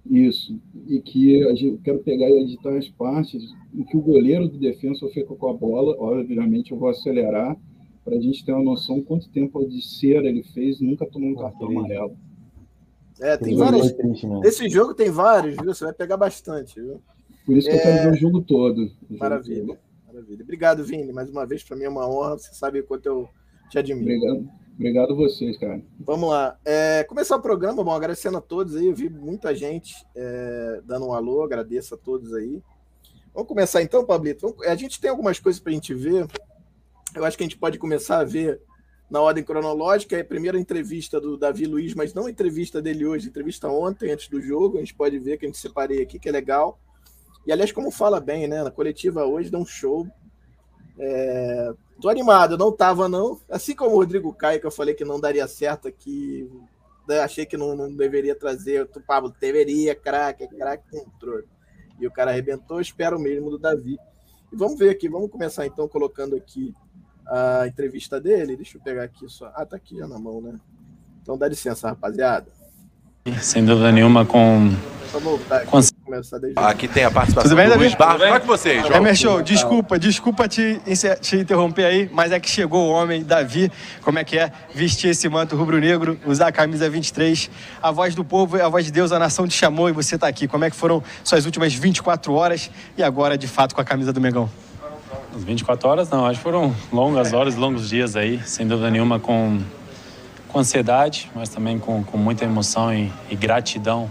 Isso. 0.09 0.59
E 0.87 1.01
que 1.01 1.41
eu 1.41 1.79
quero 1.83 1.99
pegar 2.01 2.29
e 2.29 2.43
editar 2.43 2.77
as 2.77 2.89
partes 2.89 3.43
em 3.75 3.83
que 3.85 3.97
o 3.97 4.03
goleiro 4.03 4.49
do 4.49 4.59
defesa 4.59 5.09
fica 5.09 5.35
com 5.35 5.49
a 5.49 5.55
bola. 5.55 5.97
Obviamente 5.99 6.73
eu 6.73 6.79
vou 6.79 6.89
acelerar 6.89 7.57
para 8.05 8.17
a 8.17 8.21
gente 8.21 8.45
ter 8.45 8.53
uma 8.53 8.63
noção 8.63 9.03
quanto 9.03 9.31
tempo 9.31 9.67
de 9.67 9.81
cera 9.81 10.29
ele 10.29 10.43
fez 10.43 10.81
nunca 10.81 11.07
tomou 11.07 11.31
um 11.31 11.37
cartão 11.37 11.69
amarelo. 11.69 12.17
É, 13.21 13.37
tem 13.37 13.57
vários. 13.57 13.95
Esse 14.45 14.69
jogo 14.69 14.93
tem 14.93 15.11
vários, 15.11 15.57
viu? 15.57 15.73
Você 15.73 15.85
vai 15.85 15.95
pegar 15.95 16.17
bastante, 16.17 16.81
viu? 16.81 17.01
Por 17.47 17.57
isso 17.57 17.69
que 17.69 17.75
é... 17.75 17.79
eu 17.79 17.83
quero 17.83 18.03
ver 18.03 18.17
o 18.17 18.21
jogo 18.21 18.43
todo. 18.43 18.91
O 19.09 19.17
Maravilha. 19.17 19.57
Jogo 19.57 19.69
todo. 19.75 20.13
Maravilha. 20.13 20.43
Obrigado, 20.43 20.85
Vini. 20.85 21.13
Mais 21.13 21.31
uma 21.31 21.47
vez, 21.47 21.63
para 21.63 21.77
mim 21.77 21.85
é 21.85 21.89
uma 21.89 22.09
honra. 22.09 22.39
Você 22.39 22.53
sabe 22.55 22.81
o 22.81 22.85
quanto 22.85 23.07
eu 23.07 23.29
te 23.71 23.79
admiro. 23.79 24.17
Obrigado. 24.17 24.49
Obrigado 24.75 25.13
a 25.13 25.17
vocês, 25.17 25.57
cara. 25.57 25.81
Vamos 26.01 26.31
lá. 26.31 26.59
É, 26.65 27.05
começar 27.05 27.37
o 27.37 27.43
programa, 27.43 27.85
bom, 27.85 27.93
agradecendo 27.93 28.39
a 28.39 28.41
todos 28.41 28.75
aí. 28.75 28.87
Eu 28.87 28.95
vi 28.95 29.09
muita 29.09 29.55
gente 29.55 29.95
é, 30.17 30.81
dando 30.85 31.07
um 31.07 31.13
alô, 31.13 31.43
agradeço 31.43 31.95
a 31.95 31.99
todos 31.99 32.35
aí. 32.35 32.61
Vamos 33.33 33.49
começar 33.49 33.83
então, 33.83 34.05
Pablito. 34.05 34.49
Vamos, 34.49 34.67
a 34.67 34.75
gente 34.75 35.01
tem 35.01 35.11
algumas 35.11 35.39
coisas 35.39 35.61
para 35.61 35.71
a 35.71 35.75
gente 35.75 35.95
ver. 35.95 36.27
Eu 37.15 37.25
acho 37.25 37.37
que 37.37 37.45
a 37.45 37.47
gente 37.47 37.59
pode 37.59 37.79
começar 37.79 38.19
a 38.19 38.25
ver 38.25 38.61
na 39.09 39.21
ordem 39.21 39.45
cronológica. 39.45 40.17
É 40.17 40.23
a 40.23 40.25
primeira 40.25 40.59
entrevista 40.59 41.21
do 41.21 41.37
Davi 41.37 41.67
Luiz, 41.67 41.95
mas 41.95 42.13
não 42.13 42.27
a 42.27 42.31
entrevista 42.31 42.83
dele 42.83 43.07
hoje, 43.07 43.29
entrevista 43.29 43.69
ontem, 43.69 44.11
antes 44.11 44.29
do 44.29 44.41
jogo. 44.41 44.79
A 44.79 44.81
gente 44.81 44.95
pode 44.95 45.19
ver 45.21 45.39
que 45.39 45.47
a 45.47 45.49
gente 45.49 45.59
separei 45.59 46.03
aqui, 46.03 46.19
que 46.19 46.29
é 46.29 46.33
legal. 46.33 46.81
E 47.47 47.53
aliás, 47.53 47.71
como 47.71 47.93
fala 47.93 48.21
bem, 48.21 48.49
né? 48.49 48.65
Na 48.65 48.71
coletiva 48.71 49.25
hoje 49.25 49.51
dá 49.51 49.59
um 49.59 49.67
show. 49.67 50.07
É... 50.99 51.73
Tô 52.01 52.09
animado, 52.09 52.59
não 52.59 52.73
tava, 52.73 53.09
não. 53.09 53.41
Assim 53.49 53.75
como 53.75 53.95
o 53.95 53.99
Rodrigo 53.99 54.33
Caio, 54.33 54.61
que 54.61 54.67
eu 54.67 54.71
falei 54.71 54.95
que 54.95 55.05
não 55.05 55.21
daria 55.21 55.47
certo 55.47 55.89
aqui. 55.89 56.51
Né, 57.09 57.21
achei 57.21 57.47
que 57.47 57.57
não, 57.57 57.77
não 57.77 57.95
deveria 57.95 58.35
trazer. 58.35 58.83
O 58.83 59.01
Pablo 59.01 59.35
deveria, 59.41 59.95
craque, 59.95 60.49
craque, 60.49 60.85
entrou. 60.97 61.43
E 61.99 62.07
o 62.07 62.11
cara 62.11 62.31
arrebentou, 62.31 62.81
espero 62.81 63.17
o 63.17 63.21
mesmo 63.21 63.51
do 63.51 63.59
Davi. 63.59 63.97
E 64.53 64.57
vamos 64.57 64.79
ver 64.79 64.91
aqui, 64.91 65.09
vamos 65.09 65.31
começar 65.31 65.67
então 65.67 65.89
colocando 65.89 66.35
aqui 66.35 66.75
a 67.27 67.67
entrevista 67.67 68.21
dele. 68.21 68.57
Deixa 68.57 68.77
eu 68.77 68.83
pegar 68.83 69.05
aqui 69.05 69.29
só. 69.29 69.53
Ah, 69.55 69.65
tá 69.65 69.77
aqui 69.77 69.97
já 69.97 70.07
na 70.07 70.19
mão, 70.19 70.41
né? 70.41 70.59
Então 71.23 71.39
dá 71.39 71.49
licença, 71.49 71.89
rapaziada. 71.89 72.47
Sem 73.41 73.65
dúvida 73.65 73.91
nenhuma, 73.91 74.27
com. 74.27 74.71
com... 75.71 75.81
Aqui 76.57 76.87
tem 76.87 77.05
a 77.05 77.11
participação 77.11 77.49
Tudo 77.49 77.57
bem, 77.57 77.69
do 77.69 77.79
Luiz 77.79 77.95
Barros. 77.95 78.23
Como 78.23 78.35
é 78.35 78.41
que 78.41 78.47
vocês? 78.47 78.91
Emerson, 78.91 79.43
desculpa, 79.43 79.99
desculpa 79.99 80.47
te, 80.47 80.79
te 81.21 81.37
interromper 81.37 81.87
aí, 81.87 82.11
mas 82.13 82.31
é 82.31 82.39
que 82.39 82.49
chegou 82.49 82.89
o 82.89 82.91
homem, 82.91 83.23
Davi. 83.23 83.73
Como 84.03 84.19
é 84.19 84.25
que 84.25 84.39
é 84.39 84.53
vestir 84.75 85.09
esse 85.09 85.27
manto 85.31 85.57
rubro-negro, 85.57 86.19
usar 86.27 86.49
a 86.49 86.53
camisa 86.53 86.91
23. 86.91 87.51
A 87.83 87.91
voz 87.91 88.15
do 88.15 88.23
povo, 88.23 88.61
a 88.63 88.69
voz 88.69 88.85
de 88.85 88.93
Deus, 88.93 89.13
a 89.13 89.19
nação 89.19 89.49
te 89.49 89.55
chamou 89.55 89.89
e 89.89 89.93
você 89.93 90.17
está 90.17 90.29
aqui. 90.29 90.47
Como 90.47 90.65
é 90.65 90.71
que 90.71 90.77
foram 90.77 91.03
suas 91.23 91.47
últimas 91.47 91.73
24 91.73 92.35
horas 92.35 92.71
e 92.99 93.03
agora, 93.03 93.39
de 93.39 93.49
fato, 93.49 93.75
com 93.75 93.81
a 93.81 93.85
camisa 93.85 94.13
do 94.13 94.21
Megão? 94.21 94.51
As 95.35 95.43
24 95.43 95.89
horas, 95.89 96.11
não, 96.11 96.27
acho 96.27 96.39
que 96.39 96.45
foram 96.45 96.75
longas 96.93 97.33
horas, 97.33 97.57
longos 97.57 97.89
dias 97.89 98.15
aí, 98.15 98.41
sem 98.45 98.67
dúvida 98.67 98.91
nenhuma, 98.91 99.19
com 99.19 99.59
com 100.55 100.61
ansiedade, 100.61 101.29
mas 101.35 101.49
também 101.49 101.81
com, 101.81 102.05
com 102.05 102.17
muita 102.17 102.45
emoção 102.45 102.95
e, 102.95 103.13
e 103.29 103.35
gratidão 103.35 104.09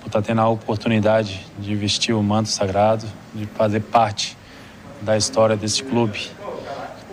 por 0.00 0.06
estar 0.06 0.22
tendo 0.22 0.40
a 0.40 0.48
oportunidade 0.48 1.46
de 1.58 1.74
vestir 1.74 2.14
o 2.14 2.22
manto 2.22 2.48
sagrado, 2.48 3.06
de 3.34 3.46
fazer 3.46 3.80
parte 3.80 4.36
da 5.02 5.16
história 5.16 5.56
desse 5.56 5.82
clube 5.82 6.30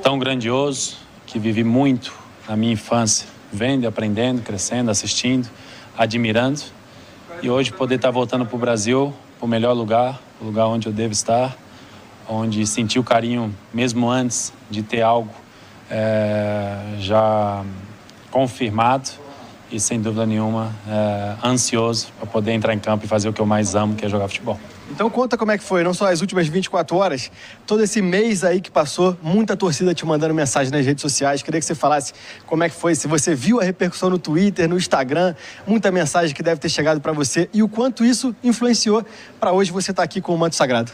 tão 0.02 0.20
grandioso 0.20 0.98
que 1.26 1.40
vivi 1.40 1.64
muito 1.64 2.14
na 2.48 2.56
minha 2.56 2.74
infância, 2.74 3.28
vendo, 3.52 3.88
aprendendo, 3.88 4.42
crescendo, 4.42 4.92
assistindo, 4.92 5.50
admirando. 5.98 6.62
E 7.42 7.50
hoje 7.50 7.72
poder 7.72 7.96
estar 7.96 8.12
voltando 8.12 8.46
para 8.46 8.56
o 8.56 8.60
Brasil, 8.60 9.14
para 9.40 9.46
o 9.46 9.50
melhor 9.50 9.74
lugar, 9.74 10.22
o 10.40 10.46
lugar 10.46 10.68
onde 10.68 10.88
eu 10.88 10.94
devo 10.94 11.12
estar, 11.12 11.58
onde 12.28 12.66
senti 12.68 13.00
o 13.00 13.04
carinho 13.04 13.54
mesmo 13.74 14.10
antes 14.10 14.54
de 14.70 14.84
ter 14.84 15.02
algo 15.02 15.34
é, 15.90 16.98
já 17.00 17.64
confirmado 18.32 19.10
e 19.76 19.80
sem 19.80 20.00
dúvida 20.00 20.26
nenhuma 20.26 20.74
é, 20.88 21.36
ansioso 21.44 22.08
para 22.18 22.26
poder 22.26 22.52
entrar 22.54 22.74
em 22.74 22.80
campo 22.80 23.06
e 23.06 23.08
fazer 23.08 23.28
o 23.28 23.34
que 23.34 23.42
eu 23.42 23.46
mais 23.46 23.76
amo, 23.76 23.96
que 23.96 24.06
é 24.06 24.10
jogar 24.10 24.28
futebol. 24.28 24.60
Então 24.90 25.10
conta 25.10 25.38
como 25.38 25.52
é 25.52 25.58
que 25.58 25.64
foi, 25.64 25.84
não 25.84 25.94
só 25.94 26.12
as 26.12 26.22
últimas 26.22 26.48
24 26.48 26.96
horas, 26.96 27.32
todo 27.66 27.84
esse 27.84 28.02
mês 28.02 28.44
aí 28.44 28.62
que 28.62 28.70
passou, 28.70 29.18
muita 29.22 29.58
torcida 29.58 29.94
te 29.94 30.06
mandando 30.06 30.34
mensagem 30.34 30.72
nas 30.72 30.86
redes 30.86 31.02
sociais. 31.02 31.42
Queria 31.42 31.60
que 31.60 31.66
você 31.66 31.76
falasse 31.76 32.14
como 32.46 32.64
é 32.64 32.70
que 32.70 32.76
foi, 32.76 32.96
se 32.96 33.08
você 33.08 33.36
viu 33.36 33.60
a 33.60 33.64
repercussão 33.64 34.10
no 34.10 34.20
Twitter, 34.20 34.70
no 34.70 34.78
Instagram, 34.78 35.36
muita 35.68 35.92
mensagem 35.92 36.36
que 36.36 36.44
deve 36.44 36.62
ter 36.62 36.70
chegado 36.70 37.02
para 37.02 37.12
você 37.12 37.50
e 37.54 37.64
o 37.64 37.68
quanto 37.68 38.06
isso 38.06 38.36
influenciou 38.44 39.04
para 39.40 39.52
hoje 39.52 39.72
você 39.72 39.92
estar 39.92 40.02
tá 40.02 40.06
aqui 40.06 40.22
com 40.22 40.34
o 40.34 40.38
manto 40.38 40.56
sagrado. 40.56 40.92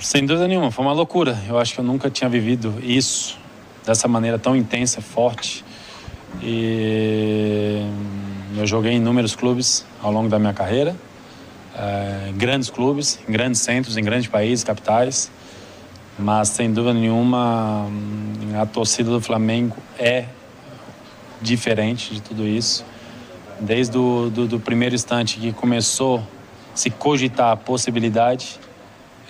Sem 0.00 0.26
dúvida 0.26 0.46
nenhuma, 0.46 0.70
foi 0.70 0.84
uma 0.84 0.92
loucura. 0.92 1.38
Eu 1.48 1.58
acho 1.58 1.74
que 1.74 1.80
eu 1.80 1.84
nunca 1.84 2.10
tinha 2.10 2.28
vivido 2.28 2.74
isso 2.82 3.38
dessa 3.86 4.06
maneira 4.06 4.38
tão 4.38 4.54
intensa, 4.54 5.00
forte. 5.00 5.64
E 6.42 7.86
eu 8.56 8.66
joguei 8.66 8.92
em 8.92 8.96
inúmeros 8.96 9.34
clubes 9.34 9.84
ao 10.02 10.12
longo 10.12 10.28
da 10.28 10.38
minha 10.38 10.52
carreira 10.52 10.94
é, 11.76 12.32
grandes 12.36 12.70
clubes, 12.70 13.18
em 13.28 13.32
grandes 13.32 13.60
centros, 13.60 13.96
em 13.96 14.04
grandes 14.04 14.28
países, 14.28 14.64
capitais. 14.64 15.30
Mas, 16.18 16.48
sem 16.48 16.72
dúvida 16.72 16.94
nenhuma, 16.94 17.88
a 18.60 18.66
torcida 18.66 19.10
do 19.10 19.20
Flamengo 19.20 19.76
é 19.98 20.26
diferente 21.42 22.14
de 22.14 22.22
tudo 22.22 22.46
isso. 22.46 22.84
Desde 23.58 23.98
o 23.98 24.30
do, 24.30 24.46
do 24.46 24.60
primeiro 24.60 24.94
instante 24.94 25.38
que 25.38 25.52
começou 25.52 26.22
se 26.74 26.90
cogitar 26.90 27.52
a 27.52 27.56
possibilidade, 27.56 28.58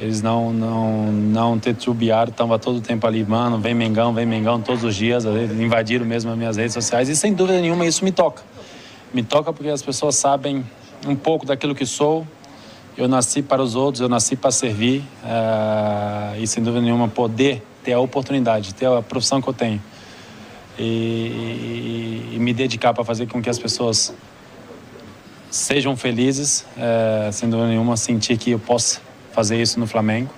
eles 0.05 0.21
não, 0.21 0.53
não, 0.53 1.11
não 1.11 1.59
titubearam, 1.59 2.31
estavam 2.31 2.59
todo 2.59 2.77
o 2.77 2.81
tempo 2.81 3.07
ali, 3.07 3.25
mano, 3.25 3.59
vem 3.59 3.75
Mengão, 3.75 4.13
vem 4.13 4.27
Mengão, 4.27 4.61
todos 4.61 4.85
os 4.85 4.95
dias, 4.95 5.25
invadiram 5.25 6.05
mesmo 6.05 6.31
as 6.31 6.37
minhas 6.37 6.57
redes 6.59 6.75
sociais 6.75 7.09
e 7.09 7.17
sem 7.17 7.33
dúvida 7.33 7.59
nenhuma 7.59 7.87
isso 7.87 8.05
me 8.05 8.13
toca. 8.13 8.43
Me 9.15 9.23
toca 9.23 9.51
porque 9.51 9.71
as 9.71 9.81
pessoas 9.81 10.17
sabem 10.17 10.63
um 11.07 11.17
pouco 11.17 11.47
daquilo 11.47 11.75
que 11.75 11.87
sou. 11.87 12.27
Eu 12.99 13.09
nasci 13.09 13.43
para 13.43 13.63
os 13.63 13.75
outros, 13.75 14.03
eu 14.03 14.09
nasci 14.09 14.37
para 14.37 14.51
servir 14.51 15.01
uh, 15.25 16.39
e, 16.39 16.47
sem 16.47 16.63
dúvida 16.63 16.83
nenhuma, 16.83 17.09
poder 17.09 17.63
ter 17.83 17.95
a 17.95 17.99
oportunidade, 17.99 18.75
ter 18.75 18.87
a 18.87 19.01
profissão 19.01 19.41
que 19.41 19.49
eu 19.49 19.55
tenho 19.55 19.83
e, 20.79 20.83
e, 20.83 22.31
e 22.35 22.39
me 22.39 22.53
dedicar 22.53 22.93
para 22.93 23.05
fazer 23.05 23.27
com 23.27 23.41
que 23.41 23.49
as 23.49 23.59
pessoas 23.59 24.15
sejam 25.51 25.97
felizes, 25.97 26.67
uh, 26.77 27.33
sem 27.33 27.49
dúvida 27.49 27.69
nenhuma, 27.69 27.97
sentir 27.97 28.37
que 28.37 28.51
eu 28.51 28.59
posso 28.59 29.01
fazer 29.35 29.61
isso 29.61 29.79
no 29.81 29.87
Flamengo 29.87 30.31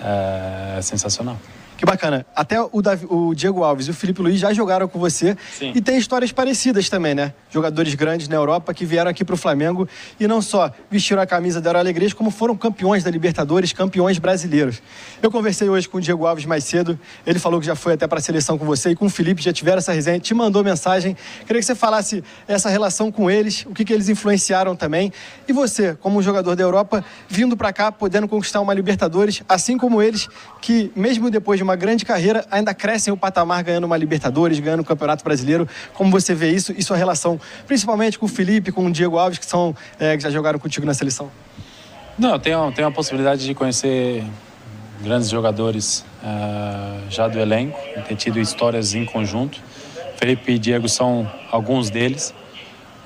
é 0.00 0.80
sensacional. 0.82 1.38
Que 1.82 1.86
bacana. 1.86 2.24
Até 2.36 2.62
o, 2.62 2.80
Davi, 2.80 3.08
o 3.10 3.34
Diego 3.34 3.64
Alves 3.64 3.88
e 3.88 3.90
o 3.90 3.94
Felipe 3.94 4.22
Luiz 4.22 4.38
já 4.38 4.52
jogaram 4.52 4.86
com 4.86 5.00
você. 5.00 5.36
Sim. 5.58 5.72
E 5.74 5.80
tem 5.80 5.98
histórias 5.98 6.30
parecidas 6.30 6.88
também, 6.88 7.12
né? 7.12 7.34
Jogadores 7.50 7.92
grandes 7.96 8.28
na 8.28 8.36
Europa 8.36 8.72
que 8.72 8.84
vieram 8.84 9.10
aqui 9.10 9.24
para 9.24 9.34
o 9.34 9.36
Flamengo 9.36 9.88
e 10.20 10.28
não 10.28 10.40
só 10.40 10.70
vestiram 10.88 11.20
a 11.20 11.26
camisa 11.26 11.60
da 11.60 11.76
Alegrias, 11.76 12.12
como 12.12 12.30
foram 12.30 12.56
campeões 12.56 13.02
da 13.02 13.10
Libertadores, 13.10 13.72
campeões 13.72 14.20
brasileiros. 14.20 14.80
Eu 15.20 15.28
conversei 15.28 15.68
hoje 15.68 15.88
com 15.88 15.98
o 15.98 16.00
Diego 16.00 16.24
Alves 16.24 16.44
mais 16.44 16.62
cedo. 16.62 16.96
Ele 17.26 17.40
falou 17.40 17.58
que 17.58 17.66
já 17.66 17.74
foi 17.74 17.94
até 17.94 18.06
para 18.06 18.20
a 18.20 18.22
seleção 18.22 18.56
com 18.56 18.64
você 18.64 18.90
e 18.90 18.94
com 18.94 19.06
o 19.06 19.10
Felipe 19.10 19.42
já 19.42 19.52
tiveram 19.52 19.78
essa 19.78 19.92
resenha. 19.92 20.20
Te 20.20 20.34
mandou 20.34 20.62
mensagem. 20.62 21.16
Queria 21.44 21.58
que 21.58 21.66
você 21.66 21.74
falasse 21.74 22.22
essa 22.46 22.68
relação 22.68 23.10
com 23.10 23.28
eles, 23.28 23.66
o 23.66 23.70
que, 23.74 23.84
que 23.84 23.92
eles 23.92 24.08
influenciaram 24.08 24.76
também. 24.76 25.12
E 25.48 25.52
você, 25.52 25.96
como 26.00 26.20
um 26.20 26.22
jogador 26.22 26.54
da 26.54 26.62
Europa, 26.62 27.04
vindo 27.28 27.56
para 27.56 27.72
cá, 27.72 27.90
podendo 27.90 28.28
conquistar 28.28 28.60
uma 28.60 28.72
Libertadores, 28.72 29.42
assim 29.48 29.76
como 29.76 30.00
eles, 30.00 30.28
que 30.60 30.92
mesmo 30.94 31.28
depois 31.28 31.58
de 31.58 31.64
uma 31.64 31.71
uma 31.72 31.76
grande 31.76 32.04
carreira, 32.04 32.44
ainda 32.50 32.74
crescem 32.74 33.12
o 33.12 33.16
patamar 33.16 33.64
ganhando 33.64 33.84
uma 33.84 33.96
Libertadores, 33.96 34.60
ganhando 34.60 34.80
o 34.80 34.84
Campeonato 34.84 35.24
Brasileiro. 35.24 35.66
Como 35.94 36.10
você 36.10 36.34
vê 36.34 36.50
isso 36.50 36.74
e 36.76 36.82
sua 36.82 36.98
relação, 36.98 37.40
principalmente 37.66 38.18
com 38.18 38.26
o 38.26 38.28
Felipe, 38.28 38.70
com 38.70 38.86
o 38.86 38.92
Diego 38.92 39.16
Alves, 39.16 39.38
que 39.38 39.46
são 39.46 39.74
é, 39.98 40.16
que 40.16 40.22
já 40.22 40.30
jogaram 40.30 40.58
contigo 40.58 40.84
na 40.84 40.92
seleção? 40.92 41.30
Não, 42.18 42.32
eu 42.32 42.38
tenho, 42.38 42.70
tenho 42.72 42.88
a 42.88 42.90
possibilidade 42.90 43.46
de 43.46 43.54
conhecer 43.54 44.22
grandes 45.00 45.30
jogadores 45.30 46.04
uh, 46.22 47.10
já 47.10 47.26
do 47.26 47.38
elenco, 47.38 47.80
ter 48.06 48.16
tido 48.16 48.38
histórias 48.38 48.94
em 48.94 49.06
conjunto. 49.06 49.58
Felipe 50.18 50.52
e 50.52 50.58
Diego 50.58 50.88
são 50.88 51.28
alguns 51.50 51.88
deles, 51.88 52.34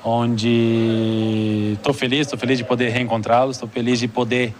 onde 0.04 1.74
estou 1.74 1.94
feliz, 1.94 2.22
estou 2.22 2.38
feliz 2.38 2.58
de 2.58 2.64
poder 2.64 2.90
reencontrá-los, 2.90 3.56
estou 3.56 3.68
feliz 3.68 4.00
de 4.00 4.08
poder 4.08 4.52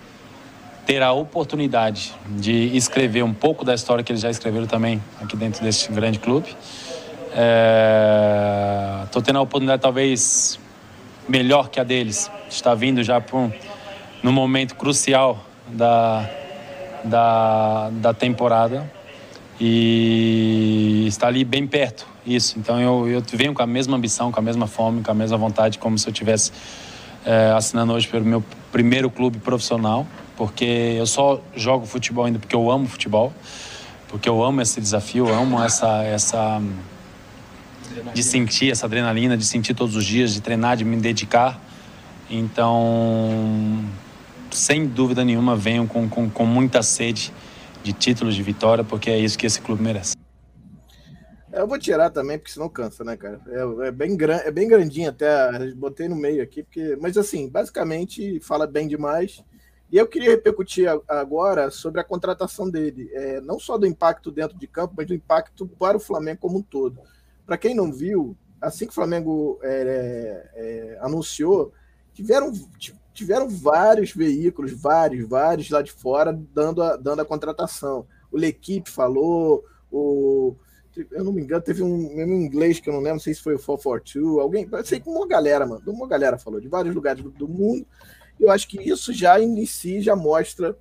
ter 0.87 1.03
a 1.03 1.13
oportunidade 1.13 2.15
de 2.29 2.77
escrever 2.77 3.25
um 3.25 3.35
pouco 3.35 3.65
da 3.65 3.75
história 3.75 4.05
que 4.05 4.13
eles 4.13 4.23
já 4.23 4.31
escreveram 4.31 4.67
também 4.67 5.03
aqui 5.21 5.37
dentro 5.37 5.63
deste 5.63 5.91
grande 5.91 6.21
clube. 6.21 6.47
Estou 9.05 9.21
é... 9.21 9.25
tendo 9.25 9.39
a 9.41 9.43
oportunidade 9.43 9.83
talvez 9.83 10.61
melhor 11.29 11.69
que 11.71 11.81
a 11.81 11.85
deles, 11.85 12.31
está 12.49 12.73
vindo 12.73 13.03
já 13.03 13.21
para 13.21 13.37
um, 13.37 13.53
no 14.23 14.33
momento 14.33 14.77
crucial 14.77 15.45
da, 15.67 16.31
da, 17.03 17.91
da 17.91 18.15
temporada 18.15 18.89
e 19.61 21.05
está 21.09 21.27
ali 21.27 21.45
bem 21.45 21.67
perto 21.67 22.07
isso. 22.25 22.57
Então 22.61 22.81
eu, 22.81 23.09
eu 23.09 23.23
venho 23.33 23.53
com 23.53 23.63
a 23.63 23.67
mesma 23.67 23.97
ambição, 23.97 24.31
com 24.31 24.39
a 24.39 24.43
mesma 24.43 24.69
fome, 24.69 25.03
com 25.03 25.11
a 25.11 25.15
mesma 25.15 25.37
vontade, 25.37 25.79
como 25.79 25.99
se 25.99 26.09
eu 26.09 26.13
tivesse 26.13 26.53
é, 27.25 27.53
assinando 27.57 27.93
hoje 27.93 28.07
pelo 28.07 28.25
meu 28.25 28.45
primeiro 28.71 29.11
clube 29.11 29.39
profissional 29.39 30.07
porque 30.37 30.95
eu 30.99 31.07
só 31.07 31.41
jogo 31.55 31.87
futebol 31.87 32.25
ainda 32.25 32.39
porque 32.39 32.55
eu 32.55 32.71
amo 32.71 32.87
futebol, 32.87 33.33
porque 34.09 34.29
eu 34.29 34.43
amo 34.43 34.61
esse 34.61 34.81
desafio, 34.81 35.29
eu 35.29 35.35
amo 35.35 35.63
essa 35.63 36.03
essa 36.05 36.63
de 38.13 38.23
sentir 38.23 38.71
essa 38.71 38.87
adrenalina, 38.87 39.37
de 39.37 39.45
sentir 39.45 39.75
todos 39.75 39.97
os 39.97 40.05
dias, 40.05 40.35
de 40.35 40.41
treinar, 40.41 40.77
de 40.77 40.85
me 40.85 40.97
dedicar. 40.97 41.61
Então, 42.29 43.85
sem 44.51 44.87
dúvida 44.87 45.25
nenhuma, 45.25 45.57
venho 45.57 45.87
com, 45.87 46.09
com, 46.09 46.29
com 46.29 46.45
muita 46.45 46.83
sede 46.83 47.33
de 47.83 47.93
títulos, 47.93 48.35
de 48.35 48.43
vitória, 48.43 48.83
porque 48.83 49.11
é 49.11 49.19
isso 49.19 49.39
que 49.39 49.47
esse 49.47 49.61
clube 49.61 49.83
merece. 49.83 50.17
Eu 51.53 51.67
vou 51.67 51.79
tirar 51.79 52.11
também, 52.11 52.37
porque 52.37 52.53
senão 52.53 52.69
cansa, 52.69 53.03
né, 53.03 53.17
cara? 53.17 53.41
É, 53.47 53.89
é 53.89 53.91
bem, 53.91 54.15
gran, 54.17 54.37
é 54.39 54.51
bem 54.51 54.69
grandinho 54.69 55.09
até, 55.09 55.73
botei 55.75 56.07
no 56.09 56.17
meio 56.17 56.43
aqui, 56.43 56.63
porque, 56.63 56.99
mas 57.01 57.17
assim, 57.17 57.49
basicamente 57.49 58.41
fala 58.41 58.67
bem 58.67 58.87
demais. 58.87 59.43
E 59.91 59.97
eu 59.97 60.07
queria 60.07 60.31
repercutir 60.31 60.89
agora 61.07 61.71
sobre 61.71 62.01
a 62.01 62.05
contratação 62.05 62.69
dele, 62.69 63.09
é, 63.13 63.41
não 63.41 63.59
só 63.59 63.79
do 63.79 63.87
impacto 63.87 64.33
dentro 64.33 64.59
de 64.59 64.67
campo, 64.67 64.95
mas 64.97 65.07
do 65.07 65.15
impacto 65.15 65.67
para 65.67 65.97
o 65.97 66.01
Flamengo 66.01 66.41
como 66.41 66.59
um 66.59 66.63
todo. 66.63 67.01
Para 67.47 67.57
quem 67.57 67.75
não 67.75 67.93
viu, 67.93 68.37
assim 68.61 68.85
que 68.87 68.91
o 68.91 68.95
Flamengo 68.95 69.61
é, 69.63 70.51
é, 70.55 70.99
anunciou, 71.01 71.73
tiveram, 72.13 72.53
tiveram 73.15 73.49
vários 73.49 74.13
veículos, 74.13 74.73
vários, 74.73 75.29
vários 75.29 75.71
lá 75.71 75.83
de 75.83 75.93
fora, 75.93 76.37
dando 76.53 76.83
a, 76.83 76.97
dando 76.97 77.21
a 77.21 77.25
contratação. 77.25 78.07
O 78.33 78.37
L'Equipe 78.37 78.91
falou, 78.91 79.65
o, 79.91 80.57
eu 81.13 81.23
não 81.23 81.33
me 81.33 81.43
engano, 81.43 81.63
teve 81.63 81.83
um 81.83 82.15
mesmo 82.15 82.35
inglês 82.35 82.81
que 82.81 82.89
eu 82.89 82.93
não 82.93 83.01
lembro, 83.01 83.15
não 83.15 83.21
sei 83.21 83.35
se 83.35 83.43
foi 83.43 83.55
o 83.55 83.59
442, 83.59 84.39
alguém, 84.39 84.69
sei 84.85 84.99
que 84.99 85.09
uma 85.09 85.27
galera, 85.27 85.67
mano, 85.67 85.83
uma 85.87 86.09
galera 86.09 86.39
falou, 86.39 86.61
de 86.61 86.69
vários 86.69 86.95
lugares 86.95 87.23
do, 87.23 87.31
do 87.31 87.47
mundo, 87.47 87.87
eu 88.39 88.51
acho 88.51 88.69
que 88.69 88.79
isso 88.79 89.13
já 89.13 89.41
em 89.41 89.65
si 89.67 90.01
já 90.01 90.15
mostra 90.15 90.77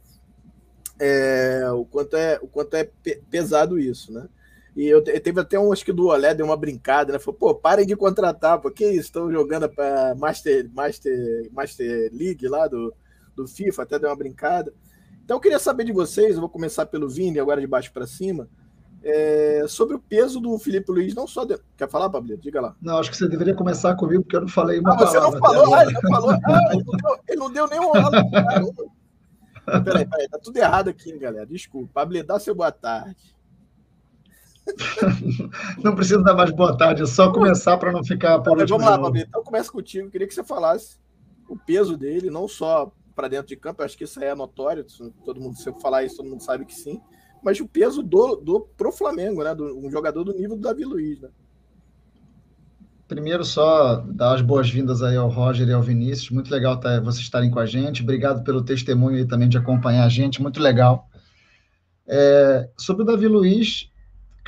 é, 1.00 1.70
o 1.72 1.86
quanto 1.86 2.16
é 2.16 2.40
o 2.42 2.48
quanto 2.48 2.76
é 2.76 2.90
pesado 3.30 3.80
isso, 3.80 4.12
né? 4.14 4.28
E 4.76 4.86
eu, 4.88 5.02
teve 5.02 5.40
até 5.40 5.58
um, 5.58 5.72
acho 5.72 5.86
que 5.86 5.94
do 5.94 6.08
Olé 6.08 6.34
deu 6.34 6.46
uma 6.46 6.58
brincada, 6.58 7.14
né? 7.14 7.20
Falou, 7.20 7.40
pô, 7.40 7.56
parem 7.56 7.86
de 7.86 7.96
contratar, 7.96 8.60
porque 8.60 8.84
estão 8.84 9.32
jogando 9.32 9.70
para 9.70 10.14
Master, 10.16 10.70
Master, 10.74 11.50
Master 11.54 12.12
League 12.14 12.46
lá 12.48 12.68
do, 12.68 12.94
do 13.36 13.48
FIFA, 13.48 13.84
até 13.84 13.98
deu 13.98 14.10
uma 14.10 14.16
brincada. 14.18 14.74
Então 15.24 15.38
eu 15.38 15.42
queria 15.42 15.60
saber 15.60 15.86
de 15.86 15.94
vocês, 15.94 16.36
eu 16.36 16.42
vou 16.42 16.50
começar 16.50 16.86
pelo 16.88 17.10
Vini, 17.10 17.40
agora 17.40 17.62
de 17.62 17.68
baixo 17.68 17.92
para 17.94 18.06
cima 18.06 18.50
é, 19.08 19.66
sobre 19.68 19.96
o 19.96 20.00
peso 20.00 20.40
do 20.40 20.58
Felipe 20.58 20.92
Luiz, 20.92 21.14
não 21.14 21.28
só. 21.28 21.46
De... 21.46 21.60
Quer 21.78 21.88
falar, 21.88 22.10
Pablo? 22.10 22.36
Diga 22.38 22.60
lá. 22.60 22.76
Não, 22.82 22.98
acho 22.98 23.12
que 23.12 23.18
você 23.18 23.28
deveria 23.28 23.54
começar 23.54 23.96
comigo, 23.96 24.24
porque 24.24 24.36
eu 24.36 24.42
não 24.42 24.48
falei 24.48 24.80
uma 24.80 24.96
ah, 24.96 24.98
você 24.98 25.20
não 25.20 25.32
falou, 25.34 25.76
ah, 25.76 25.84
ele 25.84 25.94
não 25.94 26.02
falou. 26.02 26.32
Ah, 26.32 26.60
ele, 26.72 26.84
não 26.84 26.98
deu, 26.98 27.20
ele 27.28 27.38
não 27.38 27.52
deu 27.52 27.68
nenhum. 27.68 27.92
Peraí, 29.84 30.06
peraí, 30.08 30.28
tá 30.28 30.40
tudo 30.40 30.58
errado 30.58 30.90
aqui, 30.90 31.16
galera. 31.20 31.46
Desculpa. 31.46 31.90
Pablo, 31.94 32.24
dá 32.24 32.40
seu 32.40 32.56
boa 32.56 32.72
tarde. 32.72 33.16
não 35.84 35.94
precisa 35.94 36.24
dar 36.24 36.34
mais 36.34 36.50
boa 36.50 36.76
tarde, 36.76 37.04
é 37.04 37.06
só 37.06 37.32
começar 37.32 37.78
para 37.78 37.92
não 37.92 38.04
ficar 38.04 38.38
Vamos 38.40 38.70
lá, 38.70 38.98
Pablo. 38.98 39.20
Então 39.20 39.44
começa 39.44 39.72
contigo. 39.72 40.10
Queria 40.10 40.28
que 40.28 40.34
você 40.34 40.44
falasse 40.44 40.98
o 41.48 41.56
peso 41.56 41.96
dele, 41.96 42.32
não 42.32 42.48
só 42.48 42.92
para 43.16 43.28
dentro 43.28 43.48
de 43.48 43.56
campo, 43.56 43.82
eu 43.82 43.86
acho 43.86 43.96
que 43.96 44.04
isso 44.04 44.20
aí 44.20 44.26
é 44.26 44.36
notório, 44.36 44.86
todo 45.24 45.40
mundo, 45.40 45.56
se 45.56 45.70
eu 45.70 45.76
falar 45.76 46.04
isso, 46.04 46.18
todo 46.18 46.28
mundo 46.28 46.44
sabe 46.44 46.66
que 46.66 46.74
sim, 46.76 47.00
mas 47.46 47.60
o 47.60 47.68
peso 47.68 48.02
do, 48.02 48.38
do 48.38 48.60
pro 48.76 48.92
Flamengo, 48.92 49.44
né? 49.44 49.54
Do, 49.54 49.78
um 49.78 49.92
jogador 49.92 50.24
do 50.24 50.34
nível 50.34 50.56
do 50.56 50.64
Davi 50.64 50.84
Luiz, 50.84 51.22
né? 51.22 51.30
Primeiro, 53.08 53.46
só 53.46 53.98
dar 53.98 54.34
as 54.34 54.42
boas-vindas 54.42 55.04
aí 55.04 55.16
ao 55.16 55.30
Roger 55.30 55.68
e 55.68 55.72
ao 55.72 55.84
Vinícius. 55.84 56.32
Muito 56.32 56.50
legal 56.50 56.80
tá, 56.80 57.00
vocês 57.00 57.24
estarem 57.24 57.52
com 57.52 57.60
a 57.60 57.66
gente. 57.68 58.02
Obrigado 58.02 58.44
pelo 58.44 58.64
testemunho 58.64 59.18
aí 59.18 59.28
também 59.28 59.48
de 59.48 59.60
acompanhar 59.60 60.06
a 60.06 60.10
gente. 60.10 60.42
Muito 60.42 60.60
legal. 60.60 61.08
É, 62.08 62.68
sobre 62.76 63.04
o 63.04 63.06
Davi 63.06 63.28
Luiz, 63.28 63.92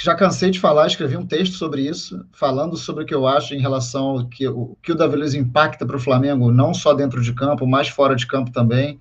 já 0.02 0.16
cansei 0.16 0.50
de 0.50 0.60
falar, 0.60 0.88
escrevi 0.88 1.16
um 1.16 1.26
texto 1.26 1.54
sobre 1.54 1.84
isso, 1.84 2.26
falando 2.32 2.76
sobre 2.76 3.04
o 3.04 3.06
que 3.06 3.14
eu 3.14 3.28
acho 3.28 3.54
em 3.54 3.60
relação 3.60 4.06
ao 4.06 4.28
que 4.28 4.48
o, 4.48 4.76
que 4.82 4.92
o 4.92 4.96
Davi 4.96 5.18
Luiz 5.18 5.36
impacta 5.36 5.86
para 5.86 5.98
o 5.98 6.00
Flamengo, 6.00 6.52
não 6.52 6.74
só 6.74 6.96
dentro 6.96 7.22
de 7.22 7.34
campo, 7.34 7.68
mas 7.68 7.90
fora 7.90 8.16
de 8.16 8.26
campo 8.26 8.52
também. 8.52 9.00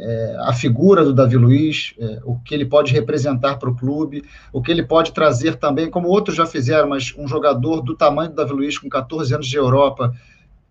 É, 0.00 0.36
a 0.40 0.52
figura 0.52 1.04
do 1.04 1.12
Davi 1.12 1.36
Luiz, 1.36 1.92
é, 1.98 2.20
o 2.24 2.38
que 2.38 2.54
ele 2.54 2.64
pode 2.64 2.92
representar 2.92 3.56
para 3.56 3.68
o 3.68 3.76
clube, 3.76 4.24
o 4.52 4.62
que 4.62 4.70
ele 4.70 4.82
pode 4.82 5.12
trazer 5.12 5.56
também, 5.56 5.90
como 5.90 6.08
outros 6.08 6.36
já 6.36 6.46
fizeram, 6.46 6.88
mas 6.88 7.12
um 7.18 7.26
jogador 7.26 7.80
do 7.80 7.96
tamanho 7.96 8.30
do 8.30 8.36
Davi 8.36 8.52
Luiz, 8.52 8.78
com 8.78 8.88
14 8.88 9.34
anos 9.34 9.46
de 9.48 9.56
Europa, 9.56 10.14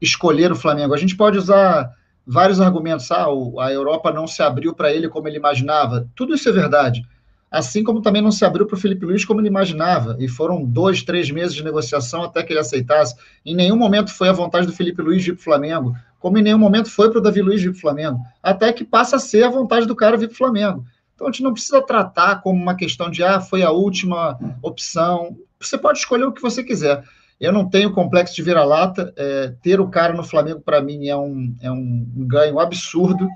escolher 0.01 0.51
o 0.51 0.55
Flamengo. 0.55 0.93
A 0.93 0.97
gente 0.97 1.15
pode 1.15 1.37
usar 1.37 1.91
vários 2.25 2.61
argumentos, 2.61 3.11
ah, 3.11 3.27
a 3.59 3.71
Europa 3.71 4.11
não 4.11 4.27
se 4.27 4.41
abriu 4.41 4.73
para 4.73 4.93
ele 4.93 5.09
como 5.09 5.27
ele 5.27 5.37
imaginava. 5.37 6.07
Tudo 6.15 6.33
isso 6.33 6.47
é 6.47 6.51
verdade 6.51 7.05
assim 7.51 7.83
como 7.83 8.01
também 8.01 8.21
não 8.21 8.31
se 8.31 8.43
abriu 8.45 8.65
para 8.65 8.75
o 8.75 8.79
Felipe 8.79 9.05
Luiz 9.05 9.23
como 9.23 9.41
ele 9.41 9.47
imaginava, 9.47 10.15
e 10.19 10.27
foram 10.27 10.63
dois, 10.63 11.03
três 11.03 11.31
meses 11.31 11.55
de 11.55 11.63
negociação 11.63 12.23
até 12.23 12.43
que 12.43 12.53
ele 12.53 12.59
aceitasse. 12.59 13.15
Em 13.45 13.55
nenhum 13.55 13.77
momento 13.77 14.13
foi 14.13 14.29
a 14.29 14.33
vontade 14.33 14.67
do 14.67 14.73
Felipe 14.73 15.01
Luiz 15.01 15.23
vir 15.23 15.33
para 15.33 15.41
o 15.41 15.43
Flamengo, 15.43 15.95
como 16.19 16.37
em 16.37 16.41
nenhum 16.41 16.57
momento 16.57 16.91
foi 16.91 17.09
para 17.09 17.19
o 17.19 17.21
Davi 17.21 17.41
Luiz 17.41 17.61
vir 17.61 17.71
para 17.71 17.77
o 17.77 17.81
Flamengo, 17.81 18.19
até 18.41 18.73
que 18.73 18.83
passa 18.83 19.15
a 19.15 19.19
ser 19.19 19.43
a 19.43 19.49
vontade 19.49 19.85
do 19.85 19.95
cara 19.95 20.17
vir 20.17 20.27
para 20.27 20.35
o 20.35 20.37
Flamengo. 20.37 20.85
Então 21.17 21.27
a 21.27 21.31
gente 21.31 21.41
não 21.41 21.53
precisa 21.53 21.81
tratar 21.81 22.41
como 22.41 22.61
uma 22.61 22.75
questão 22.75 23.09
de, 23.09 23.23
ah, 23.23 23.39
foi 23.39 23.63
a 23.63 23.71
última 23.71 24.37
opção. 24.61 25.35
Você 25.59 25.75
pode 25.75 25.97
escolher 25.97 26.25
o 26.25 26.31
que 26.31 26.41
você 26.41 26.63
quiser. 26.63 27.03
Eu 27.39 27.51
não 27.51 27.67
tenho 27.67 27.91
complexo 27.91 28.35
de 28.35 28.43
vira-lata. 28.43 29.11
É, 29.15 29.53
ter 29.61 29.79
o 29.79 29.87
cara 29.87 30.13
no 30.13 30.23
Flamengo, 30.23 30.61
para 30.61 30.79
mim, 30.79 31.07
é 31.07 31.17
um, 31.17 31.55
é 31.59 31.71
um 31.71 32.05
ganho 32.17 32.59
absurdo. 32.59 33.27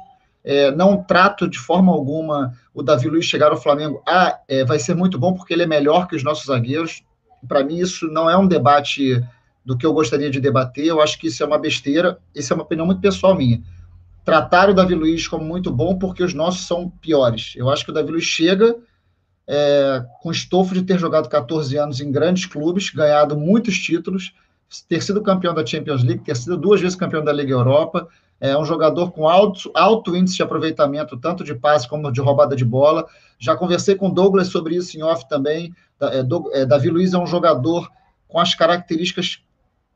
É, 0.43 0.69
não 0.71 1.03
trato 1.03 1.47
de 1.47 1.57
forma 1.57 1.91
alguma 1.91 2.53
o 2.73 2.81
Davi 2.81 3.09
Luiz 3.09 3.25
chegar 3.25 3.51
ao 3.51 3.61
Flamengo. 3.61 4.01
Ah, 4.07 4.39
é, 4.47 4.63
vai 4.63 4.79
ser 4.79 4.95
muito 4.95 5.19
bom 5.19 5.33
porque 5.33 5.53
ele 5.53 5.63
é 5.63 5.67
melhor 5.67 6.07
que 6.07 6.15
os 6.15 6.23
nossos 6.23 6.45
zagueiros. 6.45 7.03
Para 7.47 7.63
mim, 7.63 7.77
isso 7.77 8.07
não 8.07 8.29
é 8.29 8.37
um 8.37 8.47
debate 8.47 9.23
do 9.65 9.77
que 9.77 9.85
eu 9.85 9.93
gostaria 9.93 10.29
de 10.29 10.39
debater. 10.39 10.85
Eu 10.85 11.01
acho 11.01 11.19
que 11.19 11.27
isso 11.27 11.43
é 11.43 11.45
uma 11.45 11.59
besteira. 11.59 12.17
Isso 12.33 12.53
é 12.53 12.55
uma 12.55 12.63
opinião 12.63 12.85
muito 12.85 13.01
pessoal 13.01 13.35
minha. 13.35 13.61
Tratar 14.23 14.69
o 14.69 14.73
Davi 14.73 14.95
Luiz 14.95 15.27
como 15.27 15.43
muito 15.43 15.71
bom 15.71 15.97
porque 15.97 16.23
os 16.23 16.33
nossos 16.33 16.65
são 16.65 16.89
piores. 16.89 17.53
Eu 17.55 17.69
acho 17.69 17.83
que 17.83 17.91
o 17.91 17.93
Davi 17.93 18.11
Luiz 18.11 18.23
chega 18.23 18.75
é, 19.47 20.05
com 20.21 20.31
estofo 20.31 20.73
de 20.73 20.83
ter 20.83 20.97
jogado 20.97 21.27
14 21.27 21.75
anos 21.77 21.99
em 21.99 22.11
grandes 22.11 22.45
clubes, 22.45 22.89
ganhado 22.89 23.35
muitos 23.35 23.77
títulos, 23.77 24.33
ter 24.87 25.01
sido 25.01 25.21
campeão 25.21 25.53
da 25.53 25.65
Champions 25.65 26.03
League, 26.03 26.23
ter 26.23 26.37
sido 26.37 26.55
duas 26.55 26.79
vezes 26.79 26.95
campeão 26.95 27.23
da 27.23 27.33
Liga 27.33 27.51
Europa, 27.51 28.07
é 28.41 28.57
um 28.57 28.65
jogador 28.65 29.11
com 29.11 29.29
alto, 29.29 29.69
alto 29.75 30.15
índice 30.15 30.37
de 30.37 30.41
aproveitamento, 30.41 31.15
tanto 31.15 31.43
de 31.43 31.53
passe 31.53 31.87
como 31.87 32.11
de 32.11 32.19
roubada 32.19 32.55
de 32.55 32.65
bola. 32.65 33.05
Já 33.37 33.55
conversei 33.55 33.93
com 33.93 34.09
Douglas 34.09 34.47
sobre 34.47 34.75
isso 34.75 34.97
em 34.97 35.03
off 35.03 35.29
também. 35.29 35.71
É, 36.01 36.25
é, 36.61 36.65
Davi 36.65 36.89
Luiz 36.89 37.13
é 37.13 37.19
um 37.19 37.27
jogador 37.27 37.87
com 38.27 38.39
as 38.39 38.55
características 38.55 39.43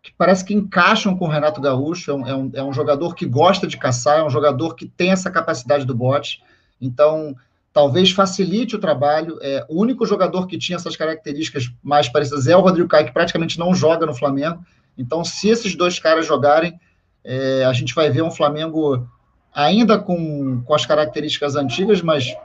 que 0.03 0.13
parece 0.15 0.45
que 0.45 0.53
encaixam 0.53 1.17
com 1.17 1.25
o 1.25 1.27
Renato 1.27 1.60
Gaúcho. 1.60 2.12
É 2.12 2.13
um, 2.13 2.27
é 2.27 2.36
um, 2.36 2.51
é 2.53 2.63
um 2.63 2.71
jogador 2.71 3.15
que 3.15 3.25
gosta 3.25 3.65
de 3.65 3.77
caçar, 3.77 4.19
é 4.19 4.23
um 4.23 4.29
jogador 4.29 4.75
que 4.75 4.86
tem 4.86 5.10
essa 5.10 5.31
capacidade 5.31 5.84
do 5.84 5.95
bote. 5.95 6.43
Então, 6.79 7.36
talvez 7.73 8.12
facilite 8.12 8.75
o 8.75 8.79
trabalho. 8.79 9.39
É, 9.41 9.65
o 9.67 9.81
único 9.81 10.05
jogador 10.05 10.45
que 10.45 10.60
tinha 10.60 10.75
essas 10.75 10.95
características 10.95 11.71
mais 11.81 12.08
parecidas 12.08 12.45
é 12.45 12.55
o 12.55 12.62
Rodrigo 12.62 12.88
Caio, 12.88 13.08
que 13.08 13.12
praticamente 13.12 13.58
não 13.58 13.73
joga 13.73 14.05
no 14.05 14.13
Flamengo. 14.13 14.63
Então, 14.95 15.25
se 15.25 15.49
esses 15.49 15.75
dois 15.75 15.97
caras 15.97 16.27
jogarem, 16.27 16.79
é, 17.25 17.65
a 17.65 17.73
gente 17.73 17.95
vai 17.95 18.09
ver 18.11 18.21
um 18.21 18.29
Flamengo 18.29 19.07
ainda 19.53 19.97
com, 19.97 20.61
com 20.61 20.75
as 20.75 20.85
características 20.85 21.55
antigas, 21.55 22.01
mas 22.01 22.35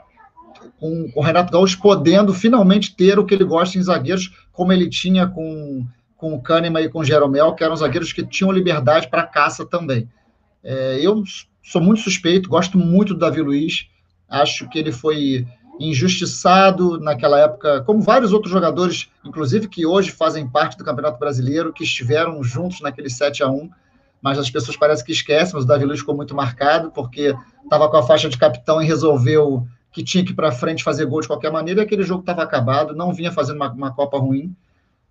com, 0.79 1.09
com 1.11 1.19
o 1.19 1.23
Renato 1.23 1.53
Gaúcho 1.53 1.79
podendo 1.79 2.33
finalmente 2.33 2.95
ter 2.95 3.19
o 3.19 3.25
que 3.25 3.35
ele 3.35 3.43
gosta 3.43 3.77
em 3.77 3.83
zagueiros, 3.83 4.31
como 4.51 4.73
ele 4.73 4.89
tinha 4.89 5.27
com, 5.27 5.85
com 6.17 6.33
o 6.33 6.41
Kahneman 6.41 6.83
e 6.83 6.89
com 6.89 6.99
o 6.99 7.03
Jeromel, 7.03 7.53
que 7.53 7.63
eram 7.63 7.75
zagueiros 7.75 8.11
que 8.11 8.25
tinham 8.25 8.51
liberdade 8.51 9.07
para 9.07 9.23
caça 9.23 9.65
também. 9.65 10.09
É, 10.63 10.99
eu 10.99 11.23
sou 11.61 11.81
muito 11.81 12.01
suspeito, 12.01 12.49
gosto 12.49 12.77
muito 12.77 13.13
do 13.13 13.19
Davi 13.19 13.41
Luiz, 13.41 13.87
acho 14.27 14.67
que 14.67 14.79
ele 14.79 14.91
foi 14.91 15.45
injustiçado 15.79 16.99
naquela 16.99 17.39
época, 17.39 17.81
como 17.81 18.01
vários 18.01 18.33
outros 18.33 18.51
jogadores, 18.51 19.09
inclusive 19.23 19.67
que 19.67 19.85
hoje 19.85 20.11
fazem 20.11 20.47
parte 20.47 20.77
do 20.77 20.83
Campeonato 20.83 21.19
Brasileiro, 21.19 21.73
que 21.73 21.83
estiveram 21.83 22.43
juntos 22.43 22.81
naquele 22.81 23.09
7 23.09 23.43
a 23.43 23.49
1 23.49 23.69
mas 24.21 24.37
as 24.37 24.49
pessoas 24.49 24.77
parecem 24.77 25.05
que 25.05 25.11
esquecem, 25.11 25.55
mas 25.55 25.63
o 25.63 25.67
Davi 25.67 25.85
Luiz 25.85 25.99
ficou 25.99 26.15
muito 26.15 26.35
marcado, 26.35 26.91
porque 26.91 27.35
estava 27.63 27.89
com 27.89 27.97
a 27.97 28.03
faixa 28.03 28.29
de 28.29 28.37
capitão 28.37 28.81
e 28.81 28.85
resolveu 28.85 29.65
que 29.91 30.03
tinha 30.03 30.23
que 30.23 30.31
ir 30.31 30.35
para 30.35 30.51
frente 30.51 30.83
fazer 30.83 31.05
gol 31.05 31.21
de 31.21 31.27
qualquer 31.27 31.51
maneira, 31.51 31.81
e 31.81 31.83
aquele 31.83 32.03
jogo 32.03 32.21
estava 32.21 32.43
acabado, 32.43 32.95
não 32.95 33.13
vinha 33.13 33.31
fazendo 33.31 33.57
uma, 33.57 33.71
uma 33.71 33.93
Copa 33.93 34.17
ruim. 34.17 34.55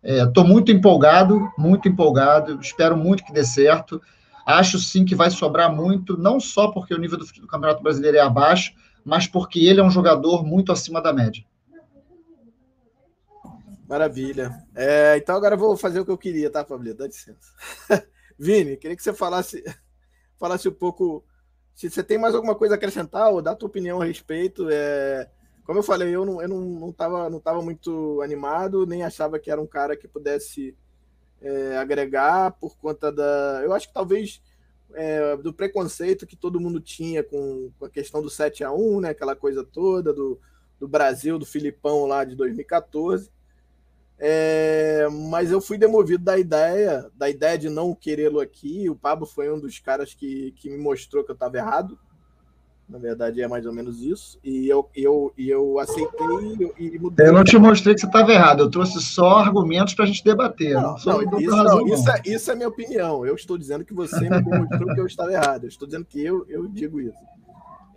Estou 0.02 0.44
é, 0.44 0.46
muito 0.46 0.72
empolgado, 0.72 1.50
muito 1.58 1.88
empolgado, 1.88 2.58
espero 2.60 2.96
muito 2.96 3.24
que 3.24 3.32
dê 3.32 3.44
certo. 3.44 4.00
Acho 4.46 4.78
sim 4.78 5.04
que 5.04 5.14
vai 5.14 5.30
sobrar 5.30 5.74
muito, 5.74 6.16
não 6.16 6.40
só 6.40 6.68
porque 6.68 6.94
o 6.94 6.98
nível 6.98 7.18
do, 7.18 7.26
do 7.26 7.46
Campeonato 7.46 7.82
Brasileiro 7.82 8.16
é 8.16 8.20
abaixo, 8.20 8.72
mas 9.04 9.26
porque 9.26 9.58
ele 9.58 9.80
é 9.80 9.82
um 9.82 9.90
jogador 9.90 10.44
muito 10.44 10.72
acima 10.72 11.02
da 11.02 11.12
média. 11.12 11.44
Maravilha. 13.86 14.52
É, 14.74 15.16
então 15.16 15.34
agora 15.34 15.56
eu 15.56 15.58
vou 15.58 15.76
fazer 15.76 16.00
o 16.00 16.04
que 16.04 16.12
eu 16.12 16.18
queria, 16.18 16.48
tá, 16.48 16.64
Fabrício? 16.64 16.96
Dá 16.96 17.06
licença. 17.06 17.52
Vini, 18.40 18.78
queria 18.78 18.96
que 18.96 19.02
você 19.02 19.12
falasse, 19.12 19.62
falasse 20.40 20.66
um 20.66 20.72
pouco. 20.72 21.22
Se 21.74 21.90
você 21.90 22.02
tem 22.02 22.16
mais 22.16 22.34
alguma 22.34 22.54
coisa 22.54 22.74
a 22.74 22.76
acrescentar 22.76 23.30
ou 23.30 23.42
dá 23.42 23.50
a 23.50 23.54
tua 23.54 23.68
opinião 23.68 24.00
a 24.00 24.06
respeito. 24.06 24.66
É, 24.70 25.28
como 25.62 25.78
eu 25.78 25.82
falei, 25.82 26.16
eu 26.16 26.24
não, 26.24 26.40
eu 26.40 26.48
não, 26.48 26.60
não, 26.60 26.92
tava, 26.92 27.28
não 27.28 27.38
tava 27.38 27.60
muito 27.60 28.20
animado, 28.22 28.86
nem 28.86 29.02
achava 29.02 29.38
que 29.38 29.50
era 29.50 29.60
um 29.60 29.66
cara 29.66 29.94
que 29.94 30.08
pudesse 30.08 30.74
é, 31.42 31.76
agregar 31.76 32.52
por 32.52 32.78
conta 32.78 33.12
da. 33.12 33.60
Eu 33.62 33.74
acho 33.74 33.88
que 33.88 33.94
talvez 33.94 34.40
é, 34.94 35.36
do 35.36 35.52
preconceito 35.52 36.26
que 36.26 36.34
todo 36.34 36.58
mundo 36.58 36.80
tinha 36.80 37.22
com, 37.22 37.70
com, 37.78 37.84
a 37.84 37.90
questão 37.90 38.22
do 38.22 38.30
7 38.30 38.64
a 38.64 38.72
1 38.72 39.00
né? 39.02 39.10
Aquela 39.10 39.36
coisa 39.36 39.62
toda 39.62 40.14
do, 40.14 40.40
do 40.78 40.88
Brasil, 40.88 41.38
do 41.38 41.44
Filipão 41.44 42.06
lá 42.06 42.24
de 42.24 42.34
2014. 42.34 43.30
É, 44.22 45.08
mas 45.30 45.50
eu 45.50 45.62
fui 45.62 45.78
demovido 45.78 46.22
da 46.22 46.38
ideia, 46.38 47.06
da 47.16 47.30
ideia 47.30 47.56
de 47.56 47.70
não 47.70 47.94
querê-lo 47.94 48.38
aqui. 48.38 48.88
O 48.90 48.94
Pablo 48.94 49.24
foi 49.24 49.50
um 49.50 49.58
dos 49.58 49.78
caras 49.78 50.12
que, 50.12 50.52
que 50.58 50.68
me 50.68 50.76
mostrou 50.76 51.24
que 51.24 51.30
eu 51.30 51.34
estava 51.34 51.56
errado. 51.56 51.98
Na 52.86 52.98
verdade, 52.98 53.40
é 53.40 53.48
mais 53.48 53.64
ou 53.64 53.72
menos 53.72 54.02
isso. 54.02 54.38
E 54.44 54.68
eu, 54.68 54.90
eu, 54.94 55.32
eu 55.38 55.78
aceitei 55.78 56.26
e 56.78 56.98
mudei. 56.98 57.28
Eu 57.28 57.32
não 57.32 57.44
te 57.44 57.56
mostrei 57.56 57.94
que 57.94 58.00
você 58.00 58.06
estava 58.06 58.30
errado, 58.30 58.64
eu 58.64 58.70
trouxe 58.70 59.00
só 59.00 59.38
argumentos 59.38 59.94
para 59.94 60.04
a 60.04 60.08
gente 60.08 60.22
debater. 60.22 60.74
Não, 60.74 60.96
não, 61.06 61.22
não, 61.22 61.40
isso, 61.40 61.56
razão, 61.56 61.86
isso, 61.86 62.10
é, 62.10 62.22
isso 62.26 62.50
é 62.50 62.54
minha 62.54 62.68
opinião. 62.68 63.24
Eu 63.24 63.36
estou 63.36 63.56
dizendo 63.56 63.86
que 63.86 63.94
você 63.94 64.28
me 64.28 64.42
mostrou 64.42 64.92
que 64.92 65.00
eu 65.00 65.06
estava 65.06 65.32
errado. 65.32 65.64
Eu 65.64 65.68
estou 65.68 65.86
dizendo 65.86 66.04
que 66.04 66.20
eu, 66.20 66.44
eu 66.46 66.68
digo 66.68 67.00
isso. 67.00 67.16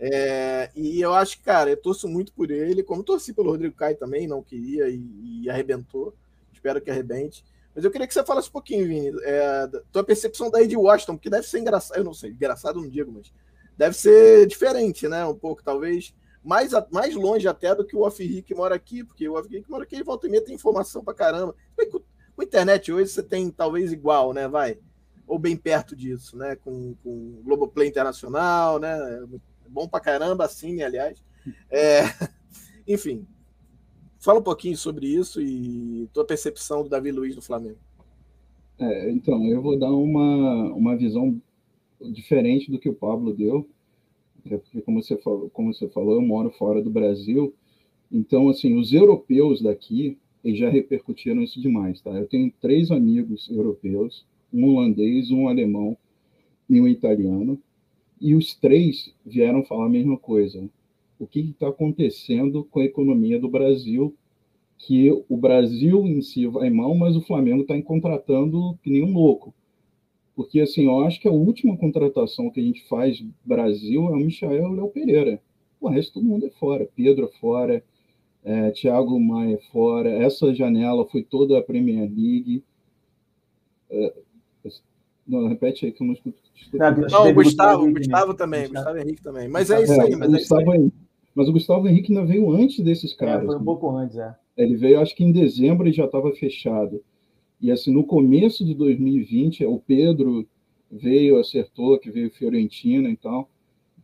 É, 0.06 0.70
e 0.76 1.00
eu 1.00 1.14
acho 1.14 1.38
que, 1.38 1.44
cara, 1.44 1.70
eu 1.70 1.76
torço 1.78 2.06
muito 2.06 2.30
por 2.34 2.50
ele, 2.50 2.82
como 2.82 3.02
torci 3.02 3.32
pelo 3.32 3.50
Rodrigo 3.50 3.74
Caio 3.74 3.96
também, 3.96 4.26
não 4.26 4.42
queria 4.42 4.88
e, 4.90 5.00
e 5.42 5.48
arrebentou. 5.48 6.14
Espero 6.52 6.80
que 6.80 6.90
arrebente. 6.90 7.42
Mas 7.74 7.84
eu 7.84 7.90
queria 7.90 8.06
que 8.06 8.12
você 8.12 8.22
falasse 8.22 8.48
um 8.48 8.52
pouquinho, 8.52 8.86
Vini, 8.86 9.12
é, 9.22 9.66
da 9.66 9.80
tua 9.90 10.04
percepção 10.04 10.50
da 10.50 10.62
Ed 10.62 10.76
Washington, 10.76 11.16
porque 11.16 11.30
deve 11.30 11.46
ser 11.46 11.58
engraçado, 11.58 11.96
eu 11.96 12.04
não 12.04 12.12
sei, 12.12 12.30
engraçado 12.30 12.80
não 12.80 12.88
digo, 12.88 13.10
mas 13.10 13.32
deve 13.76 13.96
ser 13.96 14.46
diferente, 14.46 15.08
né? 15.08 15.24
Um 15.24 15.34
pouco, 15.34 15.64
talvez, 15.64 16.14
mais, 16.44 16.72
mais 16.92 17.14
longe 17.14 17.48
até 17.48 17.74
do 17.74 17.84
que 17.84 17.96
o 17.96 18.02
Off 18.02 18.42
que 18.42 18.54
mora 18.54 18.74
aqui, 18.74 19.02
porque 19.02 19.26
o 19.26 19.34
Off 19.34 19.48
que 19.48 19.70
mora 19.70 19.84
aqui, 19.84 19.96
ele 19.96 20.04
volta 20.04 20.26
e 20.26 20.30
meia 20.30 20.44
tem 20.44 20.54
informação 20.54 21.02
pra 21.02 21.14
caramba. 21.14 21.54
Com, 21.90 21.98
com 21.98 22.42
a 22.42 22.44
internet 22.44 22.92
hoje 22.92 23.10
você 23.10 23.22
tem 23.22 23.50
talvez 23.50 23.90
igual, 23.90 24.34
né? 24.34 24.46
Vai. 24.46 24.78
Ou 25.26 25.38
bem 25.38 25.56
perto 25.56 25.96
disso, 25.96 26.36
né? 26.36 26.56
Com, 26.56 26.94
com 27.02 27.40
Globoplay 27.42 27.88
Internacional, 27.88 28.78
né? 28.78 28.94
Bom 29.68 29.88
pra 29.88 30.00
caramba, 30.00 30.44
assim, 30.44 30.82
aliás. 30.82 31.22
É, 31.70 32.02
enfim, 32.86 33.26
fala 34.18 34.40
um 34.40 34.42
pouquinho 34.42 34.76
sobre 34.76 35.06
isso 35.06 35.40
e 35.40 36.08
tua 36.12 36.24
percepção 36.24 36.82
do 36.82 36.88
Davi 36.88 37.10
Luiz 37.10 37.36
no 37.36 37.42
Flamengo. 37.42 37.78
É, 38.78 39.10
então, 39.10 39.46
eu 39.46 39.62
vou 39.62 39.78
dar 39.78 39.92
uma, 39.92 40.72
uma 40.72 40.96
visão 40.96 41.40
diferente 42.12 42.70
do 42.70 42.78
que 42.78 42.88
o 42.88 42.94
Pablo 42.94 43.32
deu, 43.32 43.68
é 44.50 44.58
porque, 44.58 44.80
como 44.82 45.02
você, 45.02 45.16
falou, 45.16 45.48
como 45.50 45.72
você 45.72 45.88
falou, 45.88 46.14
eu 46.14 46.22
moro 46.22 46.50
fora 46.50 46.82
do 46.82 46.90
Brasil, 46.90 47.54
então, 48.10 48.48
assim, 48.48 48.78
os 48.78 48.92
europeus 48.92 49.62
daqui, 49.62 50.18
eles 50.42 50.58
já 50.58 50.68
repercutiram 50.68 51.42
isso 51.42 51.60
demais, 51.60 52.00
tá? 52.00 52.10
Eu 52.10 52.26
tenho 52.26 52.52
três 52.60 52.90
amigos 52.90 53.48
europeus, 53.50 54.26
um 54.52 54.68
holandês, 54.68 55.30
um 55.30 55.48
alemão 55.48 55.96
e 56.68 56.80
um 56.80 56.86
italiano, 56.86 57.60
e 58.24 58.34
os 58.34 58.54
três 58.54 59.14
vieram 59.22 59.62
falar 59.62 59.84
a 59.84 59.90
mesma 59.90 60.16
coisa. 60.16 60.66
O 61.18 61.26
que 61.26 61.40
está 61.40 61.68
acontecendo 61.68 62.64
com 62.64 62.80
a 62.80 62.84
economia 62.86 63.38
do 63.38 63.50
Brasil? 63.50 64.16
Que 64.78 65.10
o 65.28 65.36
Brasil 65.36 66.06
em 66.06 66.22
si 66.22 66.46
vai 66.46 66.70
mal, 66.70 66.94
mas 66.94 67.16
o 67.16 67.20
Flamengo 67.20 67.60
está 67.60 67.80
contratando 67.82 68.78
que 68.82 68.88
nem 68.88 69.04
um 69.04 69.12
louco. 69.12 69.52
Porque, 70.34 70.58
assim, 70.58 70.86
eu 70.86 71.04
acho 71.04 71.20
que 71.20 71.28
a 71.28 71.32
última 71.32 71.76
contratação 71.76 72.50
que 72.50 72.60
a 72.60 72.62
gente 72.62 72.88
faz 72.88 73.22
Brasil 73.44 74.06
é 74.06 74.12
o 74.12 74.16
Michael 74.16 74.72
Léo 74.72 74.88
Pereira. 74.88 75.38
O 75.78 75.88
resto 75.88 76.14
todo 76.14 76.24
mundo 76.24 76.46
é 76.46 76.50
fora. 76.50 76.88
Pedro 76.96 77.26
é 77.26 77.38
fora, 77.38 77.84
é, 78.42 78.70
Thiago 78.70 79.20
Maia 79.20 79.58
fora, 79.70 80.08
essa 80.08 80.54
janela 80.54 81.06
foi 81.06 81.22
toda 81.22 81.58
a 81.58 81.62
Premier 81.62 82.08
League. 82.08 82.64
É, 83.90 84.14
não, 85.26 85.48
repete 85.48 85.86
aí 85.86 85.92
que 85.92 86.02
eu 86.02 86.06
não 86.06 86.14
escuto. 86.14 86.38
Não, 86.72 86.90
não 86.90 87.30
o 87.30 87.34
Gustavo, 87.34 87.92
Gustavo 87.92 88.34
também, 88.34 88.62
Gustavo, 88.62 88.84
Gustavo 88.84 88.98
Henrique 88.98 89.22
também. 89.22 89.48
Mas 89.48 89.70
é 89.70 89.82
isso 89.82 90.00
aí, 90.00 90.16
mas 90.16 90.32
é 90.32 90.36
isso 90.36 90.56
aí. 90.56 90.92
Mas 91.34 91.48
o 91.48 91.52
Gustavo 91.52 91.88
Henrique 91.88 92.12
ainda 92.12 92.26
veio 92.26 92.50
antes 92.52 92.84
desses 92.84 93.14
caras. 93.14 93.42
É, 93.42 93.46
foi 93.46 93.56
um 93.56 93.58
né? 93.58 93.64
pouco 93.64 93.90
antes, 93.90 94.16
é. 94.16 94.34
Ele 94.56 94.76
veio, 94.76 95.00
acho 95.00 95.16
que 95.16 95.24
em 95.24 95.32
dezembro 95.32 95.88
e 95.88 95.92
já 95.92 96.04
estava 96.04 96.30
fechado. 96.32 97.02
E 97.60 97.70
assim, 97.72 97.92
no 97.92 98.04
começo 98.04 98.64
de 98.64 98.74
2020, 98.74 99.64
o 99.64 99.78
Pedro 99.78 100.46
veio, 100.90 101.40
acertou, 101.40 101.98
que 101.98 102.10
veio 102.10 102.30
Fiorentina 102.30 103.08
e 103.08 103.16
tal. 103.16 103.48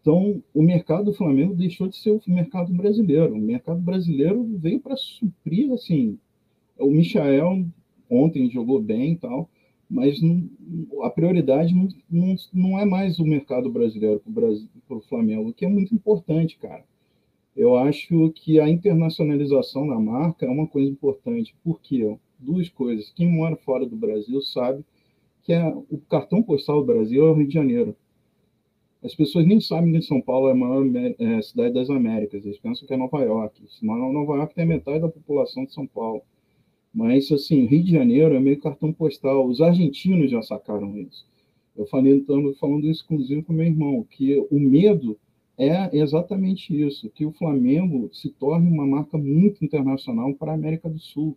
Então, 0.01 0.43
o 0.55 0.63
mercado 0.63 1.05
do 1.05 1.13
Flamengo 1.13 1.55
deixou 1.55 1.87
de 1.87 1.97
ser 1.97 2.11
o 2.11 2.21
mercado 2.27 2.73
brasileiro. 2.73 3.35
O 3.35 3.39
mercado 3.39 3.81
brasileiro 3.81 4.43
veio 4.59 4.81
para 4.81 4.97
suprir, 4.97 5.71
assim, 5.73 6.19
o 6.79 6.91
Michael 6.91 7.67
ontem 8.09 8.51
jogou 8.51 8.81
bem 8.81 9.13
e 9.13 9.17
tal, 9.17 9.49
mas 9.91 10.23
não, 10.23 10.49
a 11.03 11.11
prioridade 11.11 11.75
não, 11.75 11.89
não, 12.09 12.37
não 12.53 12.79
é 12.79 12.85
mais 12.85 13.19
o 13.19 13.25
mercado 13.25 13.69
brasileiro 13.69 14.23
para 14.87 14.97
o 14.97 15.01
Flamengo, 15.01 15.51
o 15.51 15.53
que 15.53 15.65
é 15.65 15.69
muito 15.69 15.93
importante, 15.93 16.57
cara. 16.59 16.85
Eu 17.57 17.75
acho 17.75 18.31
que 18.31 18.61
a 18.61 18.69
internacionalização 18.69 19.89
da 19.89 19.99
marca 19.99 20.47
é 20.47 20.49
uma 20.49 20.69
coisa 20.69 20.89
importante. 20.89 21.55
Por 21.65 21.81
quê? 21.81 22.17
Duas 22.39 22.69
coisas. 22.69 23.11
Quem 23.11 23.29
mora 23.29 23.57
fora 23.57 23.85
do 23.85 23.97
Brasil 23.97 24.41
sabe 24.41 24.85
que 25.43 25.53
é, 25.53 25.67
o 25.67 25.99
cartão 26.09 26.43
postal 26.43 26.81
do 26.81 26.87
Brasil 26.87 27.27
é 27.27 27.31
o 27.31 27.35
Rio 27.35 27.49
de 27.49 27.55
Janeiro. 27.55 27.97
As 29.03 29.15
pessoas 29.15 29.47
nem 29.47 29.61
sabem 29.61 29.93
que 29.93 30.03
São 30.03 30.21
Paulo 30.21 30.49
é 30.49 30.53
a 30.53 30.55
maior 30.55 30.87
é, 31.19 31.43
cidade 31.43 31.75
das 31.75 31.91
Américas, 31.91 32.45
eles 32.45 32.59
pensam 32.59 32.87
que 32.87 32.95
é 32.95 32.97
Nova 32.97 33.21
York. 33.23 33.61
Nova 33.83 34.37
York 34.37 34.55
tem 34.55 34.67
metade 34.67 35.01
da 35.01 35.09
população 35.09 35.65
de 35.65 35.73
São 35.73 35.87
Paulo. 35.87 36.23
Mas, 36.93 37.31
assim, 37.31 37.67
Rio 37.67 37.85
de 37.85 37.93
Janeiro 37.93 38.35
é 38.35 38.41
meio 38.41 38.61
cartão 38.61 38.93
postal. 38.93 39.47
Os 39.47 39.61
argentinos 39.61 40.31
já 40.31 40.43
sacaram 40.43 40.97
isso. 40.99 41.25
Eu 41.77 41.87
falei, 41.87 42.15
então, 42.15 42.53
falando 42.55 42.87
isso, 42.87 43.05
inclusive, 43.05 43.43
com 43.43 43.53
meu 43.53 43.67
irmão, 43.67 44.05
que 44.11 44.37
o 44.51 44.59
medo 44.59 45.17
é 45.57 45.97
exatamente 45.97 46.75
isso, 46.75 47.11
que 47.11 47.27
o 47.27 47.33
Flamengo 47.33 48.09
se 48.13 48.31
torne 48.31 48.71
uma 48.71 48.87
marca 48.87 49.19
muito 49.19 49.65
internacional 49.65 50.35
para 50.35 50.53
a 50.53 50.55
América 50.55 50.89
do 50.89 50.99
Sul. 50.99 51.37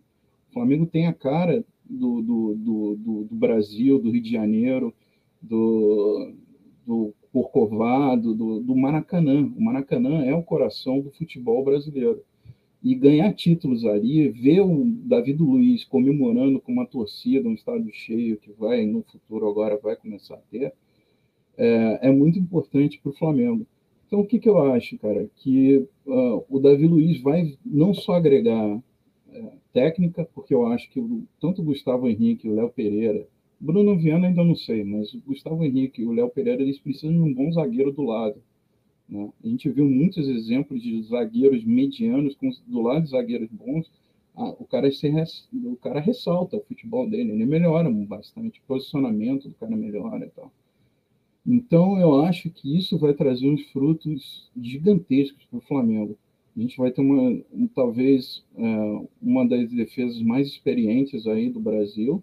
O 0.50 0.54
Flamengo 0.54 0.86
tem 0.86 1.06
a 1.06 1.12
cara 1.12 1.64
do, 1.84 2.22
do, 2.22 2.54
do, 2.54 2.96
do, 2.96 3.24
do 3.24 3.34
Brasil, 3.34 3.98
do 3.98 4.10
Rio 4.10 4.22
de 4.22 4.30
Janeiro, 4.30 4.94
do, 5.42 6.32
do 6.86 7.14
Corcovado, 7.32 8.34
do, 8.34 8.60
do 8.60 8.74
Maracanã. 8.74 9.52
O 9.56 9.62
Maracanã 9.62 10.24
é 10.24 10.34
o 10.34 10.42
coração 10.42 11.00
do 11.00 11.10
futebol 11.10 11.62
brasileiro. 11.62 12.22
E 12.84 12.94
ganhar 12.94 13.32
títulos 13.32 13.84
ali, 13.84 14.28
ver 14.28 14.60
o 14.60 14.84
David 14.84 15.42
Luiz 15.42 15.84
comemorando 15.84 16.60
com 16.60 16.70
uma 16.70 16.86
torcida, 16.86 17.48
um 17.48 17.54
estádio 17.54 17.90
cheio, 17.94 18.36
que 18.36 18.52
vai, 18.52 18.84
no 18.84 19.02
futuro 19.02 19.48
agora 19.48 19.78
vai 19.82 19.96
começar 19.96 20.34
a 20.34 20.42
ter, 20.50 20.72
é, 21.56 22.08
é 22.08 22.10
muito 22.12 22.38
importante 22.38 23.00
para 23.02 23.10
o 23.10 23.16
Flamengo. 23.16 23.66
Então, 24.06 24.20
o 24.20 24.26
que, 24.26 24.38
que 24.38 24.48
eu 24.48 24.58
acho, 24.58 24.98
cara? 24.98 25.28
Que 25.36 25.88
uh, 26.06 26.44
o 26.48 26.60
Davi 26.60 26.86
Luiz 26.86 27.20
vai 27.22 27.56
não 27.64 27.94
só 27.94 28.14
agregar 28.14 28.82
é, 29.32 29.52
técnica, 29.72 30.28
porque 30.34 30.54
eu 30.54 30.66
acho 30.66 30.90
que 30.90 31.00
o, 31.00 31.24
tanto 31.40 31.62
o 31.62 31.64
Gustavo 31.64 32.06
Henrique 32.06 32.48
o 32.48 32.54
Léo 32.54 32.68
Pereira 32.68 33.26
Bruno 33.64 33.96
Viana 33.96 34.26
ainda 34.26 34.44
não 34.44 34.54
sei, 34.54 34.84
mas 34.84 35.14
o 35.14 35.20
Gustavo 35.20 35.64
Henrique 35.64 36.02
e 36.02 36.04
o 36.04 36.12
Léo 36.12 36.28
Pereira 36.28 36.62
eles 36.62 36.78
precisam 36.78 37.12
de 37.12 37.20
um 37.20 37.32
bom 37.32 37.50
zagueiro 37.50 37.92
do 37.92 38.02
lado. 38.02 38.42
Né? 39.08 39.30
A 39.42 39.48
gente 39.48 39.68
viu 39.70 39.84
muitos 39.84 40.28
exemplos 40.28 40.82
de 40.82 41.02
zagueiros 41.02 41.64
medianos 41.64 42.34
com, 42.34 42.50
do 42.66 42.80
lado 42.80 43.04
de 43.04 43.10
zagueiros 43.10 43.48
bons. 43.50 43.90
Ah, 44.36 44.50
o, 44.58 44.64
cara 44.64 44.90
se, 44.90 45.08
o 45.52 45.76
cara 45.76 46.00
ressalta 46.00 46.56
o 46.56 46.64
futebol 46.64 47.08
dele, 47.08 47.32
ele 47.32 47.46
melhora 47.46 47.88
bastante, 47.90 48.60
o 48.60 48.62
posicionamento 48.66 49.48
do 49.48 49.54
cara 49.54 49.76
melhora 49.76 50.26
e 50.26 50.30
tal. 50.30 50.50
Então, 51.46 51.98
eu 52.00 52.22
acho 52.22 52.50
que 52.50 52.76
isso 52.76 52.98
vai 52.98 53.12
trazer 53.12 53.48
uns 53.48 53.62
frutos 53.70 54.50
gigantescos 54.56 55.44
para 55.44 55.58
o 55.58 55.62
Flamengo. 55.62 56.16
A 56.56 56.60
gente 56.60 56.76
vai 56.78 56.90
ter 56.90 57.00
uma, 57.02 57.42
talvez, 57.74 58.44
é, 58.56 59.06
uma 59.20 59.46
das 59.46 59.70
defesas 59.70 60.22
mais 60.22 60.48
experientes 60.48 61.26
aí 61.26 61.50
do 61.50 61.60
Brasil, 61.60 62.22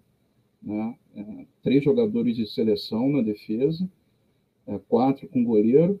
né? 0.62 0.96
É, 1.14 1.46
três 1.62 1.84
jogadores 1.84 2.36
de 2.36 2.46
seleção 2.46 3.10
na 3.10 3.20
defesa, 3.20 3.88
é, 4.66 4.78
quatro 4.88 5.28
com 5.28 5.44
goleiro. 5.44 6.00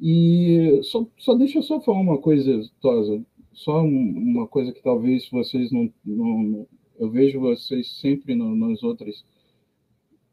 E 0.00 0.80
só, 0.82 1.06
só 1.18 1.34
deixa 1.34 1.58
eu 1.58 1.62
só 1.62 1.80
falar 1.80 2.00
uma 2.00 2.18
coisa, 2.18 2.62
Tosa, 2.80 3.24
só 3.52 3.82
uma 3.82 4.46
coisa 4.46 4.72
que 4.72 4.82
talvez 4.82 5.28
vocês 5.30 5.70
não. 5.70 5.92
não 6.04 6.66
eu 6.98 7.10
vejo 7.10 7.40
vocês 7.40 7.88
sempre 8.00 8.34
no, 8.34 8.54
nas 8.54 8.82
outras. 8.82 9.24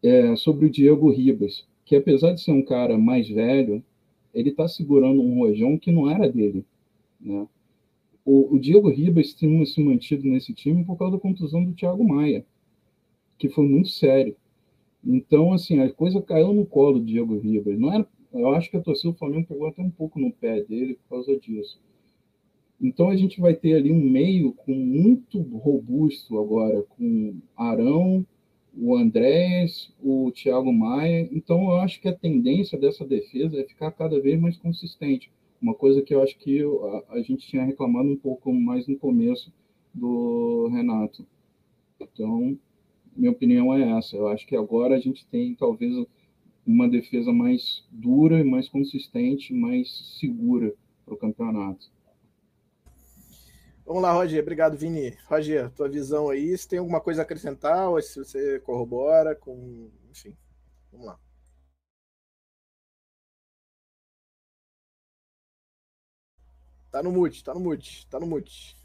É, 0.01 0.35
sobre 0.35 0.65
o 0.65 0.69
Diego 0.69 1.11
Ribas, 1.11 1.67
que 1.83 1.95
apesar 1.95 2.31
de 2.33 2.41
ser 2.41 2.51
um 2.51 2.63
cara 2.63 2.97
mais 2.97 3.27
velho, 3.27 3.83
ele 4.33 4.49
está 4.49 4.67
segurando 4.67 5.21
um 5.21 5.39
rojão 5.39 5.77
que 5.77 5.91
não 5.91 6.09
era 6.09 6.29
dele. 6.31 6.65
Né? 7.19 7.45
O, 8.23 8.55
o 8.55 8.59
Diego 8.59 8.89
Ribas 8.89 9.33
tinha 9.33 9.65
se 9.65 9.81
mantido 9.83 10.25
nesse 10.25 10.53
time 10.53 10.85
por 10.85 10.97
causa 10.97 11.17
da 11.17 11.21
contusão 11.21 11.65
do 11.65 11.73
Thiago 11.73 12.07
Maia 12.07 12.45
que 13.39 13.49
foi 13.49 13.65
muito 13.65 13.89
sério. 13.89 14.35
Então, 15.03 15.53
assim, 15.53 15.79
a 15.79 15.89
coisa 15.91 16.21
caiu 16.21 16.53
no 16.53 16.65
colo 16.65 16.99
do 16.99 17.05
Diego 17.05 17.39
Ribas. 17.39 17.79
Não 17.79 17.91
era, 17.91 18.07
eu 18.33 18.53
acho 18.53 18.69
que 18.69 18.77
a 18.77 18.81
torcida 18.81 19.11
do 19.11 19.17
Flamengo 19.17 19.47
pegou 19.47 19.67
até 19.67 19.81
um 19.81 19.89
pouco 19.89 20.19
no 20.19 20.31
pé 20.31 20.61
dele 20.63 20.95
por 20.95 21.09
causa 21.09 21.37
disso. 21.39 21.79
Então, 22.81 23.09
a 23.09 23.15
gente 23.15 23.41
vai 23.41 23.53
ter 23.53 23.73
ali 23.73 23.91
um 23.91 23.99
meio 23.99 24.53
com 24.53 24.73
muito 24.73 25.41
robusto 25.41 26.39
agora, 26.39 26.81
com 26.83 27.35
Arão, 27.57 28.25
o 28.77 28.95
Andrés, 28.95 29.93
o 30.01 30.31
Thiago 30.31 30.71
Maia. 30.71 31.27
Então, 31.31 31.63
eu 31.71 31.77
acho 31.77 31.99
que 31.99 32.07
a 32.07 32.15
tendência 32.15 32.77
dessa 32.77 33.05
defesa 33.05 33.59
é 33.59 33.65
ficar 33.65 33.91
cada 33.91 34.19
vez 34.21 34.39
mais 34.39 34.55
consistente. 34.55 35.29
Uma 35.61 35.73
coisa 35.73 36.01
que 36.01 36.15
eu 36.15 36.23
acho 36.23 36.37
que 36.37 36.63
a, 37.09 37.21
gente 37.21 37.47
tinha 37.47 37.65
reclamado 37.65 38.07
um 38.07 38.15
pouco 38.15 38.53
mais 38.53 38.87
no 38.87 38.97
começo 38.97 39.51
do 39.93 40.69
Renato. 40.71 41.27
Então, 41.99 42.57
minha 43.13 43.31
opinião 43.31 43.73
é 43.73 43.97
essa. 43.97 44.15
Eu 44.15 44.29
acho 44.29 44.47
que 44.47 44.55
agora 44.55 44.95
a 44.95 44.99
gente 44.99 45.25
tem 45.27 45.53
talvez 45.55 45.93
uma 46.69 46.87
defesa 46.87 47.33
mais 47.33 47.83
dura, 47.89 48.45
mais 48.45 48.69
consistente, 48.69 49.51
mais 49.53 50.17
segura 50.19 50.71
para 51.03 51.15
o 51.15 51.17
campeonato. 51.17 51.89
Vamos 53.83 54.03
lá, 54.03 54.13
Roger. 54.13 54.39
Obrigado, 54.43 54.77
Vini. 54.77 55.17
Roger, 55.25 55.71
tua 55.71 55.89
visão 55.89 56.29
aí, 56.29 56.55
se 56.55 56.67
tem 56.67 56.77
alguma 56.77 57.01
coisa 57.01 57.21
a 57.21 57.23
acrescentar 57.23 57.89
ou 57.89 57.99
se 57.99 58.19
você 58.19 58.59
corrobora 58.59 59.35
com. 59.35 59.89
Enfim, 60.11 60.37
vamos 60.91 61.07
lá. 61.07 61.19
Tá 66.91 67.01
no 67.01 67.11
mute, 67.11 67.43
tá 67.43 67.53
no 67.53 67.59
mute, 67.59 68.07
tá 68.07 68.19
no 68.19 68.27
mute. 68.27 68.78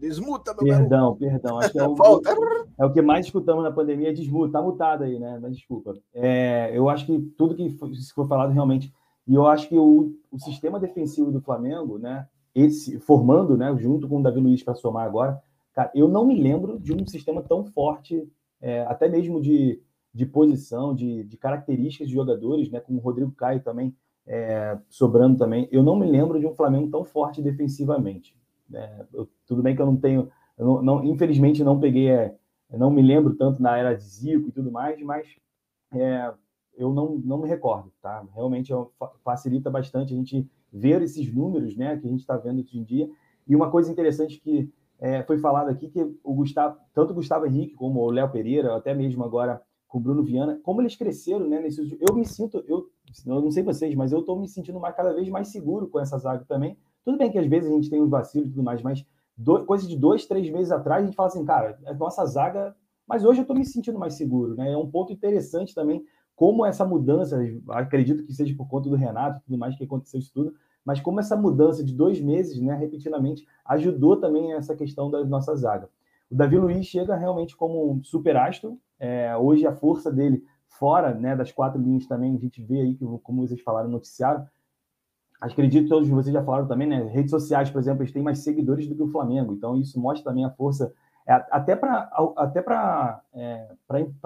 Desmuta, 0.00 0.54
meu 0.54 0.64
Perdão, 0.64 1.14
perdão. 1.14 1.58
Acho 1.58 1.72
que 1.72 1.78
é 1.78 1.86
o, 1.86 1.94
é 2.78 2.86
o 2.86 2.92
que 2.92 3.02
mais 3.02 3.26
escutamos 3.26 3.62
na 3.62 3.70
pandemia, 3.70 4.14
desmuta. 4.14 4.54
Tá 4.54 4.62
mutado 4.62 5.04
aí, 5.04 5.18
né? 5.18 5.38
Mas 5.40 5.54
desculpa. 5.54 5.94
É, 6.14 6.70
eu 6.72 6.88
acho 6.88 7.04
que 7.04 7.20
tudo 7.36 7.54
que 7.54 7.68
foi, 7.70 7.92
foi 8.14 8.26
falado 8.26 8.50
realmente. 8.50 8.90
E 9.28 9.34
eu 9.34 9.46
acho 9.46 9.68
que 9.68 9.76
o, 9.76 10.16
o 10.32 10.38
sistema 10.38 10.80
defensivo 10.80 11.30
do 11.30 11.42
Flamengo, 11.42 11.98
né? 11.98 12.26
Esse, 12.54 12.98
formando, 12.98 13.58
né? 13.58 13.76
Junto 13.78 14.08
com 14.08 14.20
o 14.20 14.22
Davi 14.22 14.40
Luiz 14.40 14.62
para 14.62 14.74
somar 14.74 15.06
agora, 15.06 15.40
cara, 15.74 15.90
eu 15.94 16.08
não 16.08 16.24
me 16.24 16.34
lembro 16.34 16.80
de 16.80 16.94
um 16.94 17.06
sistema 17.06 17.42
tão 17.42 17.64
forte, 17.66 18.26
é, 18.58 18.82
até 18.86 19.06
mesmo 19.06 19.38
de, 19.38 19.82
de 20.14 20.24
posição, 20.24 20.94
de, 20.94 21.24
de 21.24 21.36
características 21.36 22.08
de 22.08 22.14
jogadores, 22.14 22.70
né? 22.70 22.80
Como 22.80 22.98
o 22.98 23.02
Rodrigo 23.02 23.32
Caio 23.32 23.60
também, 23.60 23.94
é, 24.26 24.78
sobrando 24.88 25.36
também. 25.36 25.68
Eu 25.70 25.82
não 25.82 25.94
me 25.94 26.10
lembro 26.10 26.40
de 26.40 26.46
um 26.46 26.54
Flamengo 26.54 26.90
tão 26.90 27.04
forte 27.04 27.42
defensivamente. 27.42 28.39
É, 28.72 29.06
eu, 29.12 29.28
tudo 29.46 29.62
bem 29.62 29.74
que 29.74 29.82
eu 29.82 29.86
não 29.86 29.96
tenho, 29.96 30.30
eu 30.56 30.66
não, 30.66 30.82
não, 30.82 31.04
infelizmente 31.04 31.64
não 31.64 31.80
peguei, 31.80 32.10
é, 32.10 32.36
não 32.70 32.90
me 32.90 33.02
lembro 33.02 33.34
tanto 33.34 33.60
na 33.60 33.76
era 33.76 33.94
de 33.94 34.04
Zico 34.04 34.48
e 34.48 34.52
tudo 34.52 34.70
mais, 34.70 35.00
mas 35.02 35.26
é, 35.92 36.32
eu 36.76 36.92
não, 36.92 37.16
não 37.18 37.38
me 37.38 37.48
recordo, 37.48 37.92
tá? 38.00 38.24
Realmente 38.34 38.72
é 38.72 38.76
facilita 39.24 39.70
bastante 39.70 40.14
a 40.14 40.16
gente 40.16 40.48
ver 40.72 41.02
esses 41.02 41.32
números, 41.32 41.76
né, 41.76 41.96
que 41.96 42.06
a 42.06 42.10
gente 42.10 42.20
está 42.20 42.36
vendo 42.36 42.60
hoje 42.60 42.78
em 42.78 42.84
dia. 42.84 43.10
E 43.46 43.56
uma 43.56 43.70
coisa 43.70 43.90
interessante 43.90 44.40
que 44.40 44.72
é, 45.00 45.22
foi 45.22 45.38
falado 45.38 45.68
aqui 45.68 45.88
que 45.88 46.00
o 46.22 46.34
Gustavo, 46.34 46.78
tanto 46.94 47.10
o 47.10 47.14
Gustavo 47.14 47.46
Henrique 47.46 47.74
como 47.74 48.00
o 48.00 48.10
Léo 48.10 48.30
Pereira, 48.30 48.76
até 48.76 48.94
mesmo 48.94 49.24
agora 49.24 49.60
com 49.88 49.98
o 49.98 50.00
Bruno 50.00 50.22
Viana, 50.22 50.60
como 50.62 50.80
eles 50.80 50.94
cresceram, 50.94 51.48
né? 51.48 51.58
Nesses, 51.58 51.96
eu 52.00 52.14
me 52.14 52.24
sinto, 52.24 52.62
eu, 52.68 52.88
eu 53.26 53.42
não 53.42 53.50
sei 53.50 53.62
vocês, 53.62 53.92
mas 53.94 54.12
eu 54.12 54.20
estou 54.20 54.38
me 54.38 54.46
sentindo 54.46 54.78
mais, 54.78 54.94
cada 54.94 55.12
vez 55.12 55.28
mais 55.28 55.48
seguro 55.48 55.88
com 55.88 55.98
essa 55.98 56.16
zaga 56.16 56.44
também, 56.44 56.78
tudo 57.04 57.18
bem 57.18 57.30
que 57.30 57.38
às 57.38 57.46
vezes 57.46 57.70
a 57.70 57.74
gente 57.74 57.90
tem 57.90 58.00
um 58.00 58.08
vacilo 58.08 58.46
e 58.46 58.50
tudo 58.50 58.62
mais, 58.62 58.82
mas 58.82 59.04
do, 59.36 59.64
coisa 59.64 59.86
de 59.86 59.96
dois, 59.96 60.26
três 60.26 60.50
meses 60.50 60.70
atrás, 60.70 61.02
a 61.02 61.06
gente 61.06 61.16
fala 61.16 61.28
assim, 61.28 61.44
cara, 61.44 61.78
a 61.86 61.94
nossa 61.94 62.24
zaga. 62.26 62.74
Mas 63.06 63.24
hoje 63.24 63.40
eu 63.40 63.42
estou 63.42 63.56
me 63.56 63.64
sentindo 63.64 63.98
mais 63.98 64.14
seguro, 64.14 64.54
né? 64.54 64.70
É 64.72 64.76
um 64.76 64.88
ponto 64.88 65.12
interessante 65.12 65.74
também, 65.74 66.04
como 66.36 66.64
essa 66.64 66.84
mudança, 66.84 67.38
acredito 67.68 68.24
que 68.24 68.32
seja 68.32 68.54
por 68.54 68.68
conta 68.68 68.88
do 68.88 68.94
Renato 68.96 69.40
e 69.40 69.42
tudo 69.42 69.58
mais 69.58 69.76
que 69.76 69.84
aconteceu 69.84 70.20
isso 70.20 70.32
tudo, 70.32 70.54
mas 70.84 71.00
como 71.00 71.20
essa 71.20 71.36
mudança 71.36 71.84
de 71.84 71.92
dois 71.92 72.20
meses, 72.20 72.60
né, 72.60 72.74
repetidamente, 72.74 73.46
ajudou 73.64 74.16
também 74.16 74.52
essa 74.54 74.74
questão 74.74 75.10
da 75.10 75.24
nossa 75.24 75.54
zaga. 75.54 75.90
O 76.30 76.34
Davi 76.34 76.56
Luiz 76.56 76.86
chega 76.86 77.16
realmente 77.16 77.56
como 77.56 77.92
um 77.92 78.02
super 78.02 78.36
astro, 78.36 78.78
é, 78.98 79.36
hoje 79.36 79.66
a 79.66 79.72
força 79.72 80.10
dele 80.10 80.44
fora 80.66 81.12
né, 81.12 81.36
das 81.36 81.52
quatro 81.52 81.80
linhas 81.80 82.06
também, 82.06 82.34
a 82.34 82.38
gente 82.38 82.62
vê 82.62 82.80
aí, 82.80 82.94
que, 82.94 83.04
como 83.22 83.46
vocês 83.46 83.60
falaram 83.60 83.88
no 83.88 83.94
noticiário, 83.94 84.46
acredito 85.40 85.84
que 85.84 85.88
todos 85.88 86.08
vocês 86.08 86.32
já 86.32 86.42
falaram 86.42 86.66
também, 86.66 86.86
né, 86.86 87.02
redes 87.04 87.30
sociais, 87.30 87.70
por 87.70 87.78
exemplo, 87.78 88.02
eles 88.02 88.12
têm 88.12 88.22
mais 88.22 88.40
seguidores 88.40 88.86
do 88.86 88.94
que 88.94 89.02
o 89.02 89.08
Flamengo, 89.08 89.52
então 89.52 89.76
isso 89.76 89.98
mostra 89.98 90.30
também 90.30 90.44
a 90.44 90.50
força 90.50 90.92
é, 91.26 91.32
até 91.50 91.76
para 91.76 92.10
até 92.36 92.60
para 92.62 93.22
é, 93.32 93.68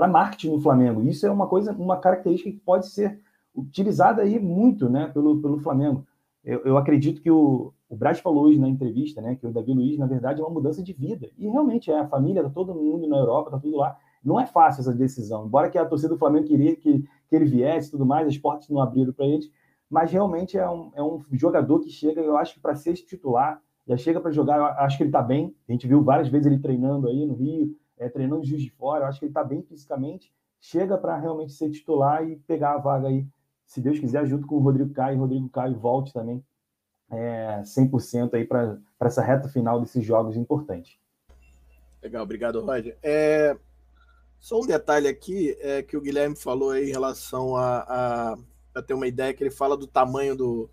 marketing 0.09 0.53
no 0.53 0.61
Flamengo. 0.61 1.03
Isso 1.03 1.27
é 1.27 1.31
uma 1.31 1.47
coisa, 1.47 1.73
uma 1.73 1.99
característica 1.99 2.51
que 2.51 2.59
pode 2.59 2.89
ser 2.89 3.21
utilizada 3.55 4.23
aí 4.23 4.39
muito, 4.39 4.89
né, 4.89 5.09
pelo, 5.13 5.41
pelo 5.41 5.61
Flamengo. 5.61 6.07
Eu, 6.45 6.61
eu 6.65 6.77
acredito 6.77 7.23
que 7.23 7.31
o, 7.31 7.73
o 7.89 7.97
Brad 7.97 8.19
falou 8.19 8.45
hoje 8.45 8.59
na 8.59 8.69
entrevista, 8.69 9.21
né, 9.21 9.37
que 9.37 9.47
o 9.47 9.53
Davi 9.53 9.73
Luiz, 9.73 9.99
na 9.99 10.07
verdade, 10.07 10.41
é 10.41 10.45
uma 10.45 10.53
mudança 10.53 10.83
de 10.83 10.93
vida. 10.93 11.31
E 11.39 11.49
realmente 11.49 11.91
é, 11.91 12.01
a 12.01 12.07
família, 12.07 12.43
tá 12.43 12.51
todo 12.51 12.75
mundo 12.75 13.07
na 13.07 13.17
Europa, 13.17 13.53
tá 13.53 13.59
tudo 13.59 13.77
lá. 13.77 13.97
Não 14.23 14.41
é 14.41 14.47
fácil 14.47 14.81
essa 14.81 14.93
decisão. 14.93 15.47
Embora 15.47 15.71
que 15.71 15.79
a 15.79 15.85
torcida 15.85 16.15
do 16.15 16.19
Flamengo 16.19 16.47
queria 16.47 16.75
que, 16.75 17.05
que 17.29 17.37
ele 17.37 17.45
viesse 17.45 17.91
tudo 17.91 18.05
mais, 18.05 18.27
as 18.27 18.39
portas 18.39 18.69
não 18.69 18.81
abriram 18.81 19.13
para 19.13 19.27
eles, 19.27 19.51
mas 19.91 20.11
realmente 20.11 20.59
é 20.59 20.69
um, 20.69 20.91
é 20.95 21.03
um 21.03 21.23
jogador 21.33 21.81
que 21.81 21.91
chega, 21.91 22.21
eu 22.21 22.37
acho 22.37 22.55
que 22.55 22.61
para 22.61 22.75
ser 22.75 22.95
titular, 22.95 23.61
já 23.87 23.97
chega 23.97 24.21
para 24.21 24.31
jogar, 24.31 24.59
eu 24.59 24.65
acho 24.65 24.97
que 24.97 25.03
ele 25.03 25.11
está 25.11 25.23
bem. 25.23 25.55
A 25.69 25.73
gente 25.73 25.87
viu 25.87 26.03
várias 26.03 26.29
vezes 26.29 26.47
ele 26.47 26.59
treinando 26.59 27.09
aí 27.09 27.27
no 27.27 27.35
Rio, 27.35 27.77
é, 27.99 28.09
treinando 28.09 28.45
Juiz 28.45 28.63
de 28.63 28.71
Fora, 28.71 29.05
eu 29.05 29.09
acho 29.09 29.19
que 29.19 29.27
ele 29.27 29.31
está 29.31 29.45
bem 29.45 29.63
fisicamente, 29.63 30.33
chega 30.61 30.97
para 30.97 31.17
realmente 31.17 31.53
ser 31.53 31.71
titular 31.71 32.27
e 32.27 32.37
pegar 32.37 32.73
a 32.73 32.79
vaga 32.79 33.09
aí, 33.09 33.27
se 33.67 33.81
Deus 33.81 33.99
quiser, 33.99 34.27
junto 34.27 34.47
com 34.47 34.57
o 34.57 34.61
Rodrigo 34.61 34.93
Caio, 34.93 35.19
Rodrigo 35.19 35.49
Caio 35.49 35.79
volte 35.79 36.13
também 36.13 36.45
é, 37.11 37.63
100% 37.63 38.35
aí 38.35 38.45
para 38.45 38.79
essa 39.01 39.23
reta 39.23 39.49
final 39.49 39.81
desses 39.81 40.05
jogos 40.05 40.37
importantes. 40.37 40.99
Legal, 42.03 42.23
obrigado, 42.23 42.61
Roger. 42.61 42.99
É, 43.03 43.57
só 44.39 44.61
um 44.61 44.67
detalhe 44.67 45.09
aqui 45.09 45.57
é 45.61 45.83
que 45.83 45.97
o 45.97 46.01
Guilherme 46.01 46.37
falou 46.37 46.71
aí 46.71 46.89
em 46.89 46.93
relação 46.93 47.57
a, 47.57 47.79
a, 47.89 48.39
ter 48.83 48.95
uma 48.95 49.07
ideia, 49.07 49.33
que 49.33 49.43
ele 49.43 49.51
fala 49.51 49.77
do 49.77 49.87
tamanho 49.87 50.37
do, 50.37 50.71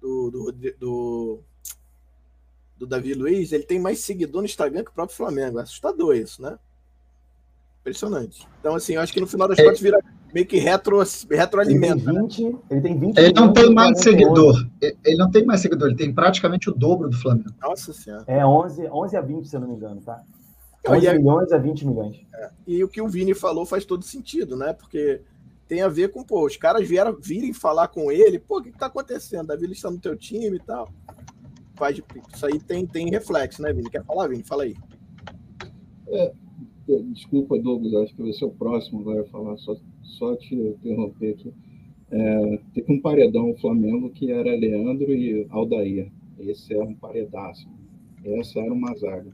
do, 0.00 0.30
do, 0.30 0.52
do, 0.78 1.40
do 2.78 2.86
Davi 2.86 3.14
Luiz, 3.14 3.52
ele 3.52 3.64
tem 3.64 3.78
mais 3.80 4.00
seguidor 4.00 4.42
no 4.42 4.46
Instagram 4.46 4.84
que 4.84 4.90
o 4.90 4.94
próprio 4.94 5.16
Flamengo. 5.16 5.58
É 5.58 5.62
assustador 5.62 6.14
isso, 6.16 6.42
né? 6.42 6.58
Impressionante. 7.80 8.46
Então, 8.60 8.74
assim, 8.74 8.94
eu 8.94 9.00
acho 9.00 9.12
que 9.12 9.20
no 9.20 9.26
final 9.26 9.46
das 9.46 9.58
é. 9.58 9.64
contas 9.64 9.80
vira 9.80 9.98
meio 10.34 10.46
que 10.46 10.58
retro, 10.58 11.02
retroalimenta. 11.30 12.10
Ele 12.10 12.18
tem 12.18 12.22
20, 12.22 12.44
né? 12.44 12.58
ele 12.70 12.80
tem 12.80 12.98
20 12.98 13.18
Ele 13.18 13.32
não 13.32 13.52
tem 13.52 13.72
mais 13.72 14.00
seguidor. 14.00 14.66
Ele 14.80 15.16
não 15.16 15.30
tem 15.30 15.44
mais 15.44 15.60
seguidor, 15.60 15.88
ele 15.88 15.96
tem 15.96 16.12
praticamente 16.12 16.68
o 16.68 16.74
dobro 16.74 17.08
do 17.08 17.16
Flamengo. 17.16 17.54
Nossa 17.62 17.92
Senhora. 17.92 18.24
É 18.26 18.44
11, 18.44 18.88
11 18.90 19.16
a 19.16 19.20
20, 19.20 19.48
se 19.48 19.56
eu 19.56 19.60
não 19.60 19.68
me 19.68 19.76
engano, 19.76 20.00
tá? 20.00 20.22
11 20.88 21.12
milhões 21.14 21.52
a 21.52 21.58
20 21.58 21.86
milhões. 21.86 22.20
É. 22.34 22.50
E 22.66 22.84
o 22.84 22.88
que 22.88 23.00
o 23.00 23.08
Vini 23.08 23.34
falou 23.34 23.64
faz 23.64 23.84
todo 23.84 24.04
sentido, 24.04 24.56
né? 24.56 24.72
Porque 24.72 25.22
tem 25.68 25.82
a 25.82 25.88
ver 25.88 26.10
com, 26.10 26.22
pô, 26.22 26.46
os 26.46 26.56
caras 26.56 26.86
vieram 26.88 27.16
virem 27.20 27.52
falar 27.52 27.88
com 27.88 28.10
ele, 28.10 28.38
pô, 28.38 28.58
o 28.58 28.62
que, 28.62 28.70
que 28.70 28.78
tá 28.78 28.86
acontecendo? 28.86 29.48
Davi 29.48 29.70
está 29.70 29.90
no 29.90 29.98
teu 29.98 30.16
time 30.16 30.56
e 30.56 30.60
tal. 30.60 30.88
Faz, 31.74 32.00
isso 32.34 32.46
aí 32.46 32.58
tem, 32.58 32.86
tem 32.86 33.10
reflexo, 33.10 33.60
né, 33.60 33.72
Vini? 33.72 33.90
Quer 33.90 34.04
falar, 34.04 34.28
Vini? 34.28 34.42
Fala 34.42 34.62
aí. 34.62 34.74
É, 36.08 36.32
desculpa, 37.12 37.58
Douglas, 37.58 37.94
acho 37.94 38.14
que 38.14 38.22
você 38.22 38.44
é 38.44 38.46
o 38.46 38.50
próximo 38.50 39.00
agora 39.00 39.22
a 39.22 39.26
falar, 39.26 39.56
só, 39.58 39.76
só 40.02 40.36
te 40.36 40.54
interromper 40.54 41.34
aqui. 41.34 41.52
É, 42.10 42.58
teve 42.72 42.92
um 42.92 43.00
paredão 43.00 43.50
o 43.50 43.58
Flamengo 43.58 44.10
que 44.10 44.30
era 44.30 44.56
Leandro 44.56 45.12
e 45.12 45.46
Aldair. 45.50 46.10
Esse 46.38 46.74
era 46.74 46.84
um 46.84 46.94
paredaço. 46.94 47.68
Essa 48.24 48.60
era 48.60 48.72
uma 48.72 48.94
zaga. 48.96 49.30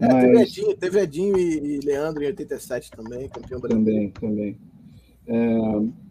É, 0.00 0.08
Mas... 0.08 0.22
teve, 0.22 0.42
Edinho, 0.42 0.76
teve 0.76 1.00
Edinho 1.00 1.38
e, 1.38 1.80
Leandro 1.80 2.22
em 2.22 2.26
87 2.26 2.90
também, 2.90 3.28
campeão 3.28 3.60
brasileiro. 3.60 4.10
Também, 4.12 4.56
também. 4.56 4.73
É, 5.26 5.58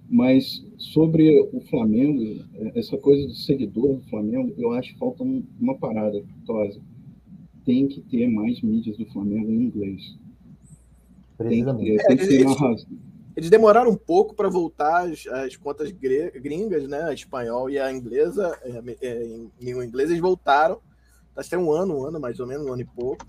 mas 0.09 0.63
sobre 0.77 1.39
o 1.51 1.61
Flamengo, 1.61 2.43
essa 2.75 2.97
coisa 2.97 3.27
de 3.27 3.35
seguidor 3.35 3.95
do 3.95 4.09
Flamengo, 4.09 4.53
eu 4.57 4.71
acho 4.73 4.93
que 4.93 4.99
falta 4.99 5.23
uma 5.23 5.75
parada, 5.75 6.23
Tosa. 6.45 6.79
Tem 7.65 7.87
que 7.87 8.01
ter 8.01 8.27
mais 8.27 8.61
mídias 8.61 8.97
do 8.97 9.05
Flamengo 9.07 9.49
em 9.49 9.63
inglês. 9.63 10.15
Tem 11.37 11.65
que 11.65 11.73
ter, 11.73 12.05
tem 12.05 12.17
que 12.17 12.27
ter 12.27 12.41
eles, 12.41 12.87
eles 13.35 13.49
demoraram 13.49 13.89
um 13.89 13.95
pouco 13.95 14.35
para 14.35 14.49
voltar 14.49 15.09
as, 15.09 15.25
as, 15.27 15.55
contas 15.55 15.91
gringas, 15.91 16.87
né? 16.87 17.03
A 17.03 17.13
espanhol 17.13 17.69
e 17.69 17.79
a 17.79 17.91
inglesa. 17.91 18.57
É, 18.61 19.07
é, 19.07 19.25
em 19.25 19.51
língua 19.59 19.85
inglesa, 19.85 20.11
eles 20.11 20.21
voltaram. 20.21 20.79
Acho 21.35 21.49
que 21.49 21.55
tem 21.55 21.65
um 21.65 21.71
ano, 21.71 21.97
um 21.97 22.05
ano 22.05 22.19
mais 22.19 22.39
ou 22.39 22.45
menos, 22.45 22.67
um 22.67 22.73
ano 22.73 22.81
e 22.81 22.85
pouco 22.85 23.25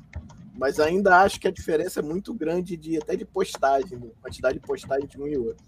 mas 0.57 0.79
ainda 0.79 1.21
acho 1.21 1.41
que 1.41 1.49
a 1.49 1.51
diferença 1.51 2.01
é 2.01 2.03
muito 2.03 2.33
grande 2.33 2.77
de 2.77 2.97
até 2.97 3.17
de 3.17 3.25
postagem, 3.25 3.99
quantidade 4.21 4.59
de 4.59 4.67
postagem 4.67 5.07
de 5.07 5.21
um 5.21 5.27
e 5.27 5.37
outro. 5.37 5.65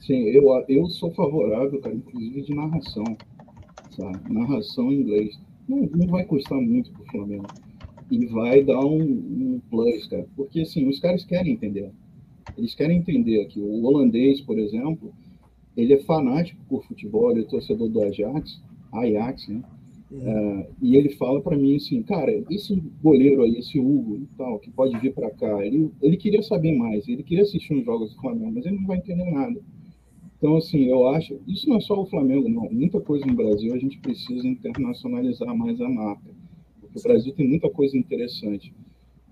Sim, 0.00 0.24
eu, 0.28 0.44
eu 0.68 0.86
sou 0.86 1.12
favorável, 1.12 1.80
cara, 1.80 1.94
inclusive 1.94 2.42
de 2.42 2.54
narração, 2.54 3.04
sabe? 3.90 4.32
Narração 4.32 4.90
em 4.90 5.00
inglês. 5.00 5.38
Não, 5.68 5.78
não 5.94 6.06
vai 6.08 6.24
custar 6.24 6.60
muito 6.60 6.90
pro 6.92 7.04
Flamengo. 7.06 7.46
E 8.10 8.26
vai 8.26 8.62
dar 8.62 8.80
um, 8.80 9.00
um 9.00 9.60
plus, 9.70 10.06
cara. 10.08 10.26
Porque, 10.36 10.60
assim, 10.60 10.88
os 10.88 10.98
caras 10.98 11.24
querem 11.24 11.52
entender. 11.52 11.90
Eles 12.58 12.74
querem 12.74 12.98
entender 12.98 13.46
que 13.46 13.60
o 13.60 13.84
holandês, 13.84 14.40
por 14.40 14.58
exemplo, 14.58 15.14
ele 15.76 15.94
é 15.94 16.02
fanático 16.02 16.60
por 16.68 16.84
futebol, 16.84 17.30
ele 17.30 17.42
é 17.42 17.44
torcedor 17.44 17.88
do 17.88 18.02
Ajax, 18.02 18.60
Ajax, 18.92 19.48
né? 19.48 19.62
É, 20.14 20.66
e 20.82 20.96
ele 20.96 21.10
fala 21.10 21.40
para 21.40 21.56
mim 21.56 21.76
assim, 21.76 22.02
cara, 22.02 22.30
esse 22.50 22.74
goleiro 23.02 23.42
aí, 23.42 23.56
esse 23.56 23.78
Hugo 23.78 24.16
e 24.16 24.26
tal, 24.36 24.58
que 24.58 24.70
pode 24.70 24.98
vir 24.98 25.14
para 25.14 25.30
cá, 25.30 25.64
ele, 25.64 25.90
ele 26.02 26.16
queria 26.18 26.42
saber 26.42 26.76
mais, 26.76 27.08
ele 27.08 27.22
queria 27.22 27.44
assistir 27.44 27.72
uns 27.72 27.84
jogos 27.84 28.12
do 28.12 28.20
Flamengo, 28.20 28.52
mas 28.54 28.66
ele 28.66 28.76
não 28.76 28.86
vai 28.86 28.98
entender 28.98 29.24
nada. 29.30 29.58
Então, 30.36 30.56
assim, 30.56 30.84
eu 30.84 31.06
acho, 31.08 31.38
isso 31.46 31.68
não 31.68 31.76
é 31.76 31.80
só 31.80 32.00
o 32.00 32.06
Flamengo, 32.06 32.48
não. 32.48 32.68
Muita 32.70 33.00
coisa 33.00 33.24
no 33.24 33.34
Brasil 33.34 33.72
a 33.72 33.78
gente 33.78 33.98
precisa 33.98 34.46
internacionalizar 34.46 35.56
mais 35.56 35.80
a 35.80 35.88
marca, 35.88 36.30
porque 36.80 36.98
o 36.98 37.02
Brasil 37.02 37.32
tem 37.32 37.48
muita 37.48 37.70
coisa 37.70 37.96
interessante. 37.96 38.74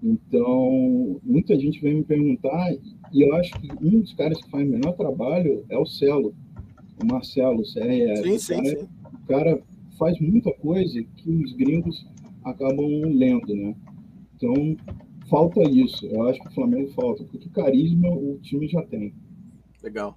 Então, 0.02 1.20
muita 1.22 1.58
gente 1.58 1.80
vem 1.80 1.96
me 1.96 2.04
perguntar, 2.04 2.72
e 3.12 3.20
eu 3.20 3.34
acho 3.34 3.52
que 3.60 3.68
um 3.82 4.00
dos 4.00 4.14
caras 4.14 4.40
que 4.40 4.48
faz 4.48 4.66
o 4.66 4.70
melhor 4.70 4.92
trabalho 4.92 5.64
é 5.68 5.76
o 5.76 5.84
Celo, 5.84 6.32
o 7.02 7.06
Marcelo, 7.06 7.60
o 7.60 7.64
CRR. 7.64 8.22
Sim, 8.22 8.38
sim, 8.38 8.54
cara, 8.54 8.78
sim. 8.78 8.88
O 9.12 9.26
cara 9.26 9.62
faz 10.00 10.18
muita 10.18 10.50
coisa 10.54 11.04
que 11.16 11.30
os 11.30 11.52
gringos 11.52 12.06
acabam 12.42 12.88
lendo, 13.04 13.54
né? 13.54 13.76
Então, 14.34 14.74
falta 15.28 15.60
isso. 15.60 16.06
Eu 16.06 16.26
acho 16.26 16.40
que 16.40 16.48
o 16.48 16.54
Flamengo 16.54 16.90
falta, 16.94 17.22
porque 17.24 17.50
carisma 17.50 18.08
o 18.08 18.38
time 18.40 18.66
já 18.66 18.82
tem. 18.82 19.14
Legal. 19.82 20.16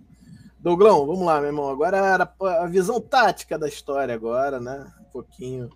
Douglão, 0.62 1.06
vamos 1.06 1.26
lá, 1.26 1.40
meu 1.40 1.50
irmão. 1.50 1.70
Agora 1.70 1.98
era 1.98 2.34
a 2.62 2.66
visão 2.66 3.02
tática 3.02 3.60
da 3.60 3.68
história 3.68 4.16
agora, 4.16 4.62
né? 4.62 4.90
Um 5.02 5.12
pouquinho 5.12 5.70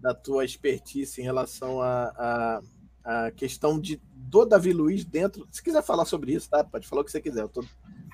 da 0.00 0.14
tua 0.14 0.46
expertise 0.46 1.20
em 1.20 1.24
relação 1.24 1.82
à 1.82 2.14
a, 2.16 2.60
a, 3.04 3.26
a, 3.26 3.30
questão 3.30 3.78
de 3.78 4.00
do 4.14 4.46
Davi 4.46 4.72
Luiz 4.72 5.04
dentro. 5.04 5.46
Se 5.50 5.62
quiser 5.62 5.82
falar 5.82 6.06
sobre 6.06 6.32
isso, 6.32 6.48
tá? 6.48 6.64
Pode 6.64 6.88
falar 6.88 7.02
o 7.02 7.04
que 7.04 7.10
você 7.10 7.20
quiser. 7.20 7.42
Eu 7.42 7.48
tô, 7.50 7.62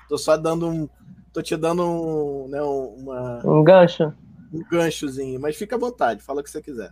tô 0.09 0.17
só 0.17 0.35
dando 0.35 0.67
um. 0.67 0.89
Tô 1.31 1.41
te 1.41 1.55
dando 1.55 1.83
um, 1.83 2.49
né, 2.49 2.61
uma, 2.61 3.41
um 3.45 3.63
gancho 3.63 4.13
um 4.53 4.63
ganchozinho, 4.69 5.39
mas 5.39 5.55
fica 5.55 5.75
à 5.75 5.79
vontade, 5.79 6.21
fala 6.21 6.41
o 6.41 6.43
que 6.43 6.49
você 6.49 6.61
quiser. 6.61 6.91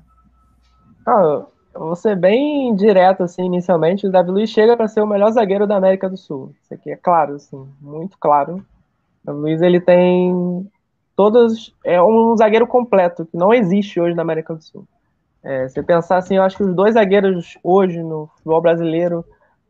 Ah, 1.05 1.45
eu 1.73 1.81
vou 1.81 1.95
ser 1.95 2.15
bem 2.15 2.75
direto, 2.75 3.23
assim, 3.23 3.45
inicialmente. 3.45 4.07
O 4.07 4.11
Davi 4.11 4.31
Luiz 4.31 4.49
chega 4.49 4.75
para 4.75 4.87
ser 4.87 5.01
o 5.01 5.07
melhor 5.07 5.31
zagueiro 5.31 5.67
da 5.67 5.77
América 5.77 6.09
do 6.09 6.17
Sul. 6.17 6.53
Isso 6.61 6.73
aqui 6.73 6.91
é 6.91 6.95
claro, 6.95 7.35
assim, 7.35 7.67
muito 7.79 8.17
claro. 8.17 8.55
O 8.55 8.63
Davi 9.25 9.39
Luiz, 9.39 9.61
ele 9.61 9.79
tem 9.79 10.69
todos. 11.15 11.75
É 11.83 12.01
um 12.01 12.35
zagueiro 12.37 12.65
completo, 12.65 13.25
que 13.25 13.37
não 13.37 13.53
existe 13.53 13.99
hoje 13.99 14.15
na 14.15 14.21
América 14.21 14.53
do 14.53 14.63
Sul. 14.63 14.87
É, 15.43 15.67
se 15.69 15.81
pensar 15.83 16.17
assim, 16.17 16.35
eu 16.35 16.43
acho 16.43 16.57
que 16.57 16.63
os 16.63 16.75
dois 16.75 16.95
zagueiros 16.95 17.57
hoje 17.63 18.01
no 18.03 18.27
futebol 18.35 18.61
brasileiro, 18.61 19.23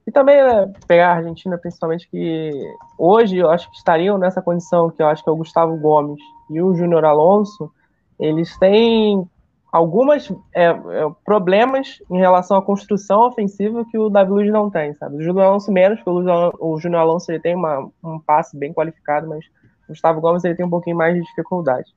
e 0.07 0.11
também 0.11 0.41
né, 0.41 0.73
pegar 0.87 1.09
a 1.09 1.15
Argentina 1.17 1.57
principalmente, 1.57 2.09
que 2.09 2.51
hoje 2.97 3.37
eu 3.37 3.49
acho 3.51 3.69
que 3.69 3.77
estariam 3.77 4.17
nessa 4.17 4.41
condição, 4.41 4.89
que 4.89 5.01
eu 5.01 5.07
acho 5.07 5.23
que 5.23 5.29
é 5.29 5.33
o 5.33 5.35
Gustavo 5.35 5.77
Gomes 5.77 6.19
e 6.49 6.59
o 6.61 6.73
Júnior 6.73 7.05
Alonso, 7.05 7.71
eles 8.19 8.57
têm 8.57 9.27
algumas 9.71 10.31
é, 10.53 10.65
é, 10.65 10.75
problemas 11.23 12.01
em 12.09 12.17
relação 12.17 12.57
à 12.57 12.61
construção 12.61 13.21
ofensiva 13.21 13.85
que 13.89 13.97
o 13.97 14.09
Davi 14.09 14.31
Luiz 14.31 14.51
não 14.51 14.69
tem, 14.69 14.93
sabe? 14.95 15.17
O 15.17 15.21
Júnior 15.21 15.45
Alonso 15.45 15.71
menos, 15.71 16.01
porque 16.01 16.29
o 16.59 16.79
Júnior 16.79 17.01
Alonso 17.01 17.31
ele 17.31 17.39
tem 17.39 17.55
uma, 17.55 17.89
um 18.03 18.19
passe 18.19 18.57
bem 18.57 18.73
qualificado, 18.73 19.27
mas 19.27 19.45
o 19.85 19.89
Gustavo 19.89 20.21
Gomes 20.21 20.43
ele 20.43 20.55
tem 20.55 20.65
um 20.65 20.69
pouquinho 20.69 20.97
mais 20.97 21.15
de 21.15 21.21
dificuldade. 21.21 21.93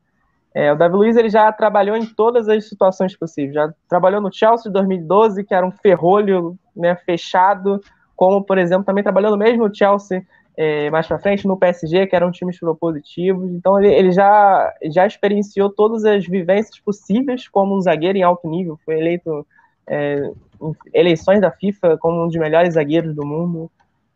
É, 0.55 0.71
o 0.71 0.77
Davi 0.77 0.95
Luiz 0.95 1.17
ele 1.17 1.31
já 1.31 1.51
trabalhou 1.51 1.97
em 1.97 2.05
todas 2.05 2.47
as 2.49 2.69
situações 2.69 3.17
possíveis. 3.17 3.55
Já 3.55 3.73
trabalhou 3.89 4.21
no 4.21 4.33
Chelsea 4.33 4.65
de 4.65 4.73
2012, 4.73 5.45
que 5.45 5.55
era 5.55 5.67
um 5.67 5.73
ferrolho 5.73 6.59
né, 6.77 6.95
fechado, 6.95 7.81
como, 8.15 8.45
por 8.45 8.59
exemplo, 8.59 8.85
também 8.85 9.03
trabalhou 9.03 9.31
no 9.31 9.39
mesmo 9.39 9.75
Chelsea 9.75 10.23
é, 10.57 10.91
mais 10.91 11.07
para 11.07 11.19
frente 11.19 11.47
no 11.47 11.57
PSG, 11.57 12.07
que 12.07 12.17
eram 12.17 12.31
times 12.31 12.59
propositivos. 12.59 13.51
Então 13.53 13.79
ele, 13.79 13.93
ele, 13.93 14.13
já, 14.13 14.73
já 14.85 15.07
experienciou 15.07 15.71
todas 15.71 16.05
as 16.05 16.27
vivências 16.27 16.79
possíveis 16.79 17.49
como 17.49 17.77
um 17.77 17.81
zagueiro 17.81 18.19
em 18.19 18.23
alto 18.23 18.49
nível. 18.49 18.79
Foi 18.85 18.99
eleito 18.99 19.47
é, 19.87 20.31
em 20.61 20.75
eleições 20.93 21.41
da 21.41 21.51
FIFA 21.51 21.97
como 21.99 22.23
um 22.23 22.27
dos 22.27 22.37
melhores 22.37 22.75
zagueiros 22.75 23.15
do 23.15 23.25
mundo. 23.25 23.71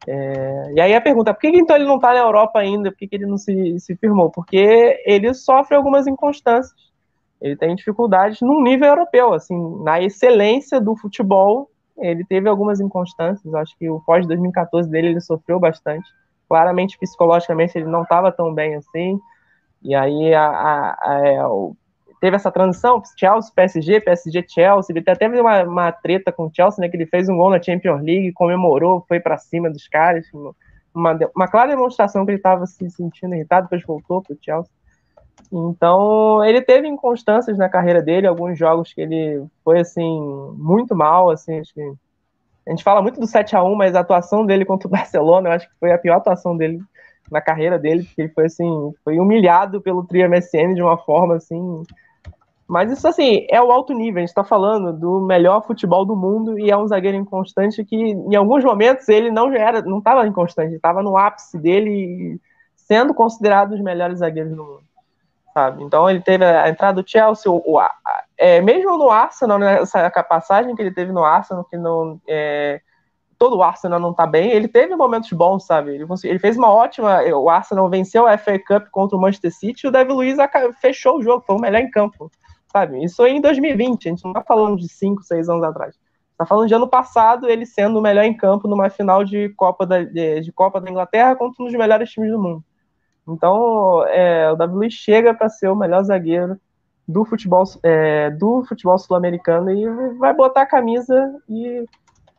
É, 0.06 0.72
e 0.74 0.80
aí 0.80 0.94
a 0.94 1.00
pergunta, 1.00 1.32
por 1.32 1.40
que 1.40 1.48
então 1.48 1.74
ele 1.74 1.86
não 1.86 1.96
está 1.96 2.12
na 2.12 2.20
Europa 2.20 2.58
ainda? 2.58 2.90
Por 2.90 2.98
que, 2.98 3.08
que 3.08 3.16
ele 3.16 3.26
não 3.26 3.38
se, 3.38 3.80
se 3.80 3.96
firmou? 3.96 4.30
Porque 4.30 5.02
ele 5.06 5.32
sofre 5.32 5.74
algumas 5.74 6.06
inconstâncias. 6.06 6.86
Ele 7.40 7.56
tem 7.56 7.74
dificuldades 7.74 8.40
num 8.40 8.62
nível 8.62 8.88
europeu, 8.88 9.34
assim, 9.34 9.82
na 9.82 10.00
excelência 10.00 10.80
do 10.80 10.96
futebol, 10.96 11.70
ele 11.98 12.24
teve 12.24 12.48
algumas 12.48 12.80
inconstâncias. 12.80 13.54
Acho 13.54 13.76
que 13.78 13.90
o 13.90 14.00
pós 14.00 14.26
2014 14.26 14.88
dele 14.88 15.08
ele 15.08 15.20
sofreu 15.20 15.58
bastante 15.58 16.08
claramente 16.48 16.98
psicologicamente 16.98 17.76
ele 17.76 17.86
não 17.86 18.02
estava 18.02 18.32
tão 18.32 18.52
bem 18.52 18.74
assim. 18.74 19.18
E 19.82 19.94
aí 19.94 20.34
a, 20.34 20.46
a, 20.46 20.98
a, 21.02 21.28
é, 21.28 21.38
teve 22.20 22.36
essa 22.36 22.50
transição, 22.50 23.02
Chelsea, 23.16 23.52
PSG, 23.54 24.00
PSG, 24.00 24.44
Chelsea. 24.48 24.92
Ele 24.92 25.00
até 25.00 25.14
teve 25.14 25.40
uma, 25.40 25.62
uma 25.62 25.92
treta 25.92 26.32
com 26.32 26.46
o 26.46 26.50
Chelsea, 26.52 26.80
né? 26.80 26.88
Que 26.88 26.96
ele 26.96 27.06
fez 27.06 27.28
um 27.28 27.36
gol 27.36 27.50
na 27.50 27.62
Champions 27.62 28.02
League, 28.02 28.32
comemorou, 28.32 29.04
foi 29.06 29.20
para 29.20 29.38
cima 29.38 29.70
dos 29.70 29.86
caras. 29.88 30.26
Uma, 30.94 31.18
uma 31.34 31.48
clara 31.48 31.68
demonstração 31.68 32.24
que 32.24 32.32
ele 32.32 32.38
estava 32.38 32.66
se 32.66 32.88
sentindo 32.90 33.34
irritado, 33.34 33.66
depois 33.66 33.84
voltou 33.84 34.22
para 34.22 34.34
o 34.34 34.38
Chelsea. 34.40 34.72
Então, 35.52 36.44
ele 36.44 36.60
teve 36.62 36.88
inconstâncias 36.88 37.56
na 37.58 37.68
carreira 37.68 38.02
dele, 38.02 38.26
alguns 38.26 38.58
jogos 38.58 38.92
que 38.92 39.00
ele 39.00 39.46
foi 39.62 39.80
assim 39.80 40.20
muito 40.56 40.96
mal, 40.96 41.30
assim, 41.30 41.60
acho 41.60 41.72
que 41.72 41.92
a 42.66 42.70
gente 42.70 42.82
fala 42.82 43.00
muito 43.00 43.20
do 43.20 43.26
7 43.26 43.54
a 43.54 43.62
1 43.62 43.74
mas 43.74 43.94
a 43.94 44.00
atuação 44.00 44.44
dele 44.44 44.64
contra 44.64 44.88
o 44.88 44.90
Barcelona, 44.92 45.48
eu 45.48 45.52
acho 45.52 45.68
que 45.68 45.78
foi 45.78 45.92
a 45.92 45.98
pior 45.98 46.16
atuação 46.16 46.56
dele 46.56 46.80
na 47.30 47.40
carreira 47.40 47.78
dele, 47.78 48.04
porque 48.04 48.22
ele 48.22 48.32
foi 48.32 48.46
assim, 48.46 48.92
foi 49.04 49.18
humilhado 49.18 49.80
pelo 49.80 50.04
Trio 50.04 50.28
MSN 50.28 50.74
de 50.74 50.82
uma 50.82 50.96
forma 50.96 51.34
assim. 51.36 51.82
Mas 52.68 52.90
isso 52.90 53.06
assim, 53.06 53.46
é 53.48 53.62
o 53.62 53.70
alto 53.70 53.92
nível, 53.92 54.18
a 54.18 54.20
gente 54.20 54.28
está 54.28 54.44
falando 54.44 54.92
do 54.92 55.20
melhor 55.20 55.64
futebol 55.64 56.04
do 56.04 56.16
mundo 56.16 56.58
e 56.58 56.70
é 56.70 56.76
um 56.76 56.86
zagueiro 56.86 57.16
inconstante 57.16 57.84
que 57.84 57.96
em 57.96 58.34
alguns 58.34 58.64
momentos 58.64 59.08
ele 59.08 59.30
não 59.30 59.52
era, 59.52 59.82
não 59.82 59.98
estava 59.98 60.26
inconstante, 60.26 60.74
estava 60.74 61.02
no 61.02 61.16
ápice 61.16 61.58
dele 61.58 62.40
sendo 62.74 63.14
considerado 63.14 63.70
dos 63.70 63.80
melhores 63.80 64.18
zagueiros 64.18 64.54
do 64.54 64.64
mundo 64.64 64.86
sabe? 65.56 65.82
Então 65.82 66.08
ele 66.10 66.20
teve 66.20 66.44
a 66.44 66.68
entrada 66.68 67.02
do 67.02 67.08
Chelsea, 67.08 67.50
o, 67.50 67.62
o 67.64 67.80
é, 68.36 68.60
mesmo 68.60 68.98
no 68.98 69.10
Arsenal, 69.10 69.58
nessa 69.58 70.02
né, 70.02 70.10
passagem 70.10 70.76
que 70.76 70.82
ele 70.82 70.90
teve 70.90 71.10
no 71.12 71.24
Arsenal, 71.24 71.64
que 71.64 71.78
não 71.78 72.20
é, 72.28 72.82
todo 73.38 73.56
o 73.56 73.62
Arsenal 73.62 73.98
não 73.98 74.12
tá 74.12 74.26
bem, 74.26 74.50
ele 74.50 74.68
teve 74.68 74.94
momentos 74.94 75.32
bons, 75.32 75.64
sabe? 75.64 75.94
Ele, 75.94 76.04
ele, 76.24 76.38
fez 76.38 76.58
uma 76.58 76.70
ótima, 76.70 77.22
o 77.22 77.48
Arsenal 77.48 77.88
venceu 77.88 78.26
a 78.26 78.36
FA 78.36 78.58
Cup 78.58 78.88
contra 78.90 79.16
o 79.16 79.20
Manchester 79.20 79.50
City, 79.50 79.86
e 79.86 79.88
o 79.88 79.90
David 79.90 80.12
Luiz 80.12 80.36
fechou 80.78 81.16
o 81.16 81.22
jogo, 81.22 81.42
foi 81.46 81.56
o 81.56 81.58
melhor 81.58 81.80
em 81.80 81.90
campo, 81.90 82.30
sabe? 82.70 83.02
Isso 83.02 83.26
em 83.26 83.40
2020, 83.40 84.08
a 84.08 84.10
gente 84.10 84.24
não 84.26 84.34
tá 84.34 84.42
falando 84.42 84.76
de 84.76 84.90
5, 84.90 85.22
6 85.22 85.48
anos 85.48 85.64
atrás. 85.64 85.94
Tá 86.36 86.44
falando 86.44 86.68
de 86.68 86.74
ano 86.74 86.86
passado, 86.86 87.48
ele 87.48 87.64
sendo 87.64 87.98
o 87.98 88.02
melhor 88.02 88.24
em 88.24 88.36
campo 88.36 88.68
numa 88.68 88.90
final 88.90 89.24
de 89.24 89.48
Copa 89.56 89.86
da, 89.86 90.02
de, 90.02 90.42
de 90.42 90.52
Copa 90.52 90.82
da 90.82 90.90
Inglaterra 90.90 91.34
contra 91.34 91.62
um 91.62 91.66
dos 91.66 91.74
melhores 91.74 92.10
times 92.10 92.30
do 92.30 92.38
mundo. 92.38 92.62
Então, 93.28 94.04
é, 94.06 94.50
o 94.50 94.56
Davi 94.56 94.74
Luiz 94.74 94.92
chega 94.94 95.34
para 95.34 95.48
ser 95.48 95.68
o 95.68 95.76
melhor 95.76 96.02
zagueiro 96.04 96.58
do 97.06 97.24
futebol, 97.24 97.64
é, 97.82 98.30
do 98.30 98.64
futebol 98.64 98.98
sul-americano 98.98 99.70
e 99.70 99.88
vai 100.16 100.34
botar 100.34 100.62
a 100.62 100.66
camisa 100.66 101.34
e 101.48 101.84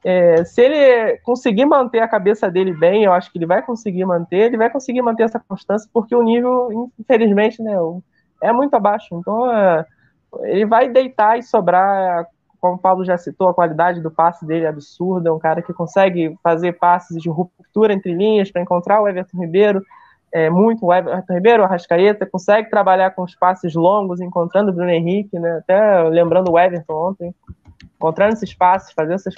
é, 0.04 0.44
se 0.46 0.62
ele 0.62 1.18
conseguir 1.18 1.66
manter 1.66 2.00
a 2.00 2.08
cabeça 2.08 2.50
dele 2.50 2.74
bem, 2.74 3.04
eu 3.04 3.14
acho 3.14 3.32
que 3.32 3.38
ele 3.38 3.46
vai 3.46 3.62
conseguir 3.62 4.06
manter, 4.06 4.46
ele 4.46 4.58
vai 4.58 4.70
conseguir 4.70 5.02
manter 5.02 5.24
essa 5.24 5.40
constância, 5.40 5.90
porque 5.92 6.16
o 6.16 6.22
nível, 6.22 6.90
infelizmente, 7.00 7.62
né, 7.62 7.76
é 8.42 8.52
muito 8.54 8.74
abaixo. 8.76 9.08
Então, 9.16 9.52
é, 9.52 9.86
ele 10.44 10.66
vai 10.66 10.90
deitar 10.90 11.38
e 11.38 11.44
sobrar, 11.44 12.26
como 12.62 12.76
o 12.76 12.78
Paulo 12.78 13.04
já 13.04 13.18
citou, 13.18 13.50
a 13.50 13.54
qualidade 13.54 14.00
do 14.00 14.12
passe 14.12 14.46
dele 14.46 14.66
é 14.66 14.70
absurda, 14.70 15.30
é 15.30 15.32
um 15.32 15.40
cara 15.40 15.62
que 15.62 15.74
consegue 15.74 16.38
fazer 16.44 16.74
passes 16.74 17.22
de 17.22 17.30
ruptura 17.30 17.94
entre 17.94 18.14
linhas 18.14 18.52
para 18.52 18.62
encontrar 18.62 19.02
o 19.02 19.08
Everton 19.08 19.40
Ribeiro, 19.40 19.84
é, 20.32 20.50
muito 20.50 20.86
o 20.86 20.94
Everton 20.94 21.34
Ribeiro, 21.34 21.64
o 21.64 21.66
Arrascaeta, 21.66 22.26
consegue 22.26 22.70
trabalhar 22.70 23.12
com 23.12 23.24
os 23.24 23.36
passes 23.36 23.74
longos, 23.74 24.20
encontrando 24.20 24.72
o 24.72 24.74
Bruno 24.74 24.90
Henrique, 24.90 25.40
né? 25.40 25.58
até 25.58 26.04
lembrando 26.04 26.52
o 26.52 26.60
Everton 26.60 27.10
ontem, 27.10 27.36
encontrando 27.96 28.34
esses 28.34 28.54
passes, 28.54 28.92
fazendo 28.92 29.16
essas. 29.16 29.36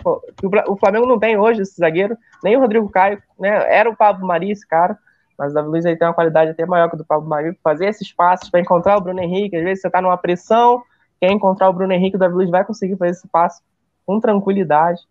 O 0.68 0.76
Flamengo 0.76 1.06
não 1.06 1.20
tem 1.20 1.38
hoje 1.38 1.62
esse 1.62 1.76
zagueiro, 1.76 2.18
nem 2.44 2.58
o 2.58 2.60
Rodrigo 2.60 2.90
Caio, 2.90 3.22
né? 3.40 3.50
Era 3.74 3.90
o 3.90 3.96
Pablo 3.96 4.26
Mari 4.26 4.52
esse 4.52 4.68
cara, 4.68 4.98
mas 5.38 5.52
o 5.52 5.56
Davi 5.56 5.70
Luiz 5.70 5.86
aí 5.86 5.96
tem 5.96 6.08
uma 6.08 6.14
qualidade 6.14 6.52
até 6.52 6.66
maior 6.66 6.90
que 6.90 6.96
o 6.96 6.98
do 6.98 7.06
Pablo 7.06 7.30
Mari, 7.30 7.58
fazer 7.64 7.88
esses 7.88 8.12
passes 8.12 8.50
para 8.50 8.60
encontrar 8.60 8.98
o 8.98 9.02
Bruno 9.02 9.22
Henrique. 9.22 9.56
Às 9.56 9.64
vezes 9.64 9.82
você 9.82 9.88
está 9.88 10.02
numa 10.02 10.18
pressão, 10.18 10.82
quer 11.20 11.32
encontrar 11.32 11.70
o 11.70 11.74
Bruno 11.74 11.94
Henrique, 11.94 12.16
o 12.16 12.20
Davi 12.20 12.34
Luiz 12.34 12.50
vai 12.50 12.66
conseguir 12.66 12.98
fazer 12.98 13.12
esse 13.12 13.28
passe 13.28 13.62
com 14.06 14.20
tranquilidade. 14.20 15.02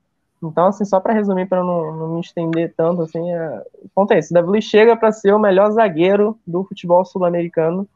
Então, 0.42 0.66
assim, 0.66 0.84
só 0.84 1.00
para 1.00 1.12
resumir, 1.12 1.46
para 1.46 1.64
não, 1.64 1.96
não 1.96 2.14
me 2.14 2.20
estender 2.20 2.72
tanto, 2.76 3.02
assim, 3.02 3.32
é... 3.32 3.62
o 3.82 3.88
ponto 3.94 4.12
é 4.12 4.18
esse: 4.18 4.32
Davi 4.32 4.48
Luiz 4.48 4.64
chega 4.64 4.96
para 4.96 5.12
ser 5.12 5.32
o 5.32 5.38
melhor 5.38 5.70
zagueiro 5.70 6.38
do 6.46 6.64
futebol 6.64 7.04
sul-americano. 7.04 7.88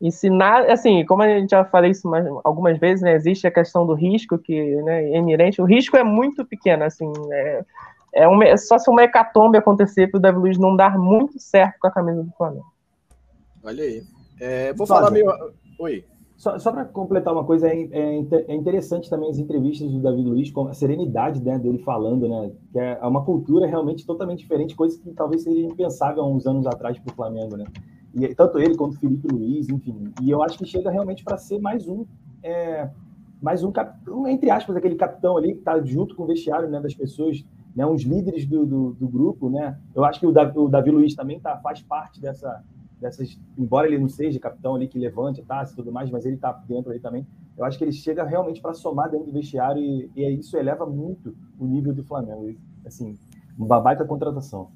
E 0.00 0.10
se 0.10 0.28
nada, 0.28 0.72
assim, 0.72 1.04
como 1.04 1.22
a 1.22 1.28
gente 1.28 1.50
já 1.50 1.64
falei 1.64 1.92
isso 1.92 2.08
mais, 2.08 2.26
algumas 2.42 2.76
vezes, 2.78 3.02
né, 3.02 3.14
existe 3.14 3.46
a 3.46 3.52
questão 3.52 3.86
do 3.86 3.94
risco 3.94 4.36
que 4.36 4.74
né, 4.82 5.04
é 5.04 5.16
inerente. 5.16 5.62
O 5.62 5.64
risco 5.64 5.96
é 5.96 6.02
muito 6.02 6.44
pequeno, 6.44 6.82
assim, 6.82 7.12
é, 7.30 7.64
é, 8.14 8.28
um, 8.28 8.42
é 8.42 8.56
só 8.56 8.78
se 8.78 8.90
uma 8.90 9.04
hecatombe 9.04 9.56
acontecer 9.56 10.08
para 10.10 10.18
o 10.18 10.20
Davi 10.20 10.38
Luiz 10.38 10.58
não 10.58 10.74
dar 10.74 10.98
muito 10.98 11.38
certo 11.38 11.78
com 11.78 11.86
a 11.86 11.90
camisa 11.90 12.22
do 12.22 12.32
Flamengo. 12.32 12.66
Olha 13.62 13.84
aí. 13.84 14.02
É, 14.40 14.72
vou 14.72 14.88
falar 14.88 15.10
meio. 15.10 15.32
Oi. 15.78 16.04
Só, 16.42 16.58
só 16.58 16.72
para 16.72 16.84
completar 16.84 17.32
uma 17.32 17.44
coisa, 17.44 17.68
é, 17.68 17.88
é, 17.92 18.18
é, 18.48 18.54
interessante 18.56 19.08
também 19.08 19.30
as 19.30 19.38
entrevistas 19.38 19.88
do 19.92 20.00
David 20.00 20.28
Luiz, 20.28 20.50
com 20.50 20.66
a 20.66 20.74
serenidade 20.74 21.40
né, 21.40 21.56
dele 21.56 21.78
falando, 21.78 22.28
né? 22.28 22.50
Que 22.72 22.80
é, 22.80 22.98
é 23.00 23.06
uma 23.06 23.24
cultura 23.24 23.64
realmente 23.64 24.04
totalmente 24.04 24.40
diferente, 24.40 24.74
coisa 24.74 25.00
que 25.00 25.12
talvez 25.12 25.44
seria 25.44 25.64
impensável 25.64 26.20
há 26.20 26.26
uns 26.26 26.44
anos 26.44 26.66
atrás 26.66 26.98
para 26.98 27.12
o 27.12 27.14
Flamengo, 27.14 27.56
né? 27.56 27.64
E 28.12 28.34
tanto 28.34 28.58
ele 28.58 28.74
quanto 28.74 28.94
o 28.94 28.98
Felipe 28.98 29.28
Luiz, 29.32 29.68
enfim. 29.68 30.12
E 30.20 30.32
eu 30.32 30.42
acho 30.42 30.58
que 30.58 30.66
chega 30.66 30.90
realmente 30.90 31.22
para 31.22 31.38
ser 31.38 31.60
mais 31.60 31.86
um, 31.86 32.04
é, 32.42 32.90
mais 33.40 33.62
um 33.62 33.70
capitão, 33.70 34.26
entre 34.26 34.50
aspas, 34.50 34.74
aquele 34.74 34.96
capitão 34.96 35.36
ali 35.36 35.52
que 35.52 35.60
está 35.60 35.80
junto 35.80 36.16
com 36.16 36.24
o 36.24 36.26
vestiário 36.26 36.68
né, 36.68 36.80
das 36.80 36.92
pessoas, 36.92 37.44
né, 37.72 37.86
uns 37.86 38.02
líderes 38.02 38.46
do, 38.46 38.66
do, 38.66 38.92
do 38.94 39.06
grupo, 39.06 39.48
né? 39.48 39.78
Eu 39.94 40.04
acho 40.04 40.18
que 40.18 40.26
o 40.26 40.32
Davi, 40.32 40.58
o 40.58 40.68
Davi 40.68 40.90
Luiz 40.90 41.14
também 41.14 41.38
tá, 41.38 41.56
faz 41.58 41.82
parte 41.82 42.20
dessa 42.20 42.64
dessas, 43.02 43.38
embora 43.58 43.86
ele 43.86 43.98
não 43.98 44.08
seja 44.08 44.38
capitão 44.40 44.74
ali 44.74 44.88
que 44.88 44.98
levante 44.98 45.44
a 45.46 45.62
e 45.64 45.74
tudo 45.74 45.92
mais, 45.92 46.10
mas 46.10 46.24
ele 46.24 46.36
está 46.36 46.52
dentro 46.52 46.92
aí 46.92 47.00
também. 47.00 47.26
Eu 47.58 47.64
acho 47.64 47.76
que 47.76 47.84
ele 47.84 47.92
chega 47.92 48.24
realmente 48.24 48.62
para 48.62 48.72
somar 48.72 49.10
dentro 49.10 49.26
do 49.26 49.32
vestiário 49.32 49.82
e, 49.82 50.10
e 50.16 50.38
isso 50.38 50.56
eleva 50.56 50.86
muito 50.86 51.36
o 51.58 51.66
nível 51.66 51.92
do 51.92 52.02
Flamengo. 52.04 52.48
E, 52.48 52.58
assim, 52.86 53.18
uma 53.58 53.80
baita 53.80 54.04
contratação. 54.04 54.70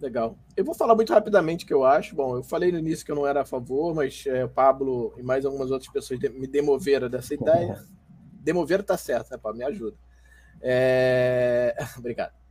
Legal. 0.00 0.36
Eu 0.56 0.64
vou 0.64 0.74
falar 0.74 0.94
muito 0.94 1.12
rapidamente 1.12 1.64
o 1.64 1.68
que 1.68 1.74
eu 1.74 1.84
acho. 1.84 2.14
Bom, 2.14 2.36
eu 2.36 2.42
falei 2.42 2.72
no 2.72 2.78
início 2.78 3.04
que 3.04 3.12
eu 3.12 3.16
não 3.16 3.26
era 3.26 3.42
a 3.42 3.44
favor, 3.44 3.94
mas 3.94 4.24
é, 4.26 4.44
o 4.44 4.48
Pablo 4.48 5.14
e 5.18 5.22
mais 5.22 5.44
algumas 5.44 5.70
outras 5.70 5.90
pessoas 5.90 6.20
me 6.20 6.46
demoveram 6.46 7.08
dessa 7.08 7.34
ideia. 7.34 7.82
demoveram 8.40 8.84
tá 8.84 8.96
certo, 8.96 9.30
né, 9.30 9.38
Pablo? 9.38 9.58
Me 9.58 9.64
ajuda. 9.64 9.96
É... 10.60 11.74
Obrigado. 11.98 12.43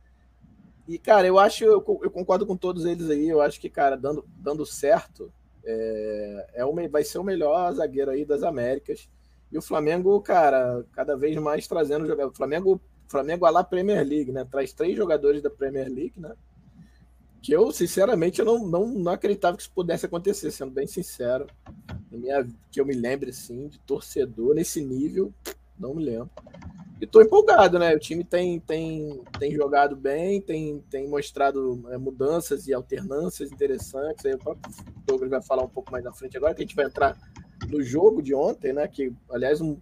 E, 0.86 0.98
cara, 0.98 1.26
eu 1.26 1.38
acho, 1.38 1.64
eu, 1.64 1.82
eu, 2.02 2.10
concordo 2.10 2.46
com 2.46 2.56
todos 2.56 2.84
eles 2.84 3.08
aí. 3.08 3.28
Eu 3.28 3.40
acho 3.40 3.58
que, 3.58 3.70
cara, 3.70 3.96
dando, 3.96 4.24
dando 4.36 4.66
certo, 4.66 5.32
é, 5.64 6.46
é 6.54 6.64
uma, 6.64 6.86
vai 6.88 7.04
ser 7.04 7.18
o 7.18 7.24
melhor 7.24 7.72
zagueiro 7.72 8.10
aí 8.10 8.24
das 8.24 8.42
Américas. 8.42 9.08
E 9.50 9.56
o 9.56 9.62
Flamengo, 9.62 10.20
cara, 10.20 10.84
cada 10.92 11.16
vez 11.16 11.36
mais 11.36 11.66
trazendo 11.66 12.06
jogador. 12.06 12.30
O 12.30 12.36
Flamengo, 12.36 12.80
Flamengo 13.08 13.46
a 13.46 13.50
lá 13.50 13.64
Premier 13.64 14.06
League, 14.06 14.32
né? 14.32 14.44
Traz 14.44 14.72
três 14.72 14.96
jogadores 14.96 15.40
da 15.40 15.48
Premier 15.48 15.88
League, 15.88 16.20
né? 16.20 16.34
Que 17.40 17.52
eu, 17.52 17.70
sinceramente, 17.72 18.40
eu 18.40 18.44
não, 18.44 18.66
não, 18.66 18.86
não 18.86 19.12
acreditava 19.12 19.56
que 19.56 19.62
isso 19.62 19.72
pudesse 19.72 20.06
acontecer, 20.06 20.50
sendo 20.50 20.70
bem 20.70 20.86
sincero. 20.86 21.46
Minha, 22.10 22.46
que 22.70 22.80
eu 22.80 22.86
me 22.86 22.94
lembre, 22.94 23.30
assim, 23.30 23.68
de 23.68 23.78
torcedor 23.80 24.54
nesse 24.54 24.82
nível, 24.82 25.32
não 25.78 25.94
me 25.94 26.04
lembro. 26.04 26.30
E 27.00 27.06
tô 27.06 27.20
empolgado, 27.20 27.78
né? 27.78 27.94
O 27.94 27.98
time 27.98 28.22
tem, 28.22 28.60
tem, 28.60 29.20
tem 29.38 29.52
jogado 29.52 29.96
bem, 29.96 30.40
tem, 30.40 30.82
tem 30.88 31.08
mostrado 31.08 31.84
é, 31.90 31.98
mudanças 31.98 32.66
e 32.68 32.72
alternâncias 32.72 33.50
interessantes. 33.50 34.24
Aí 34.24 34.34
o 34.34 34.38
próprio 34.38 34.72
Douglas 35.04 35.30
vai 35.30 35.42
falar 35.42 35.64
um 35.64 35.68
pouco 35.68 35.90
mais 35.90 36.04
na 36.04 36.12
frente 36.12 36.36
agora, 36.36 36.54
que 36.54 36.62
a 36.62 36.64
gente 36.64 36.76
vai 36.76 36.86
entrar 36.86 37.16
no 37.68 37.82
jogo 37.82 38.22
de 38.22 38.34
ontem, 38.34 38.72
né? 38.72 38.86
Que, 38.86 39.12
aliás, 39.30 39.60
um 39.60 39.76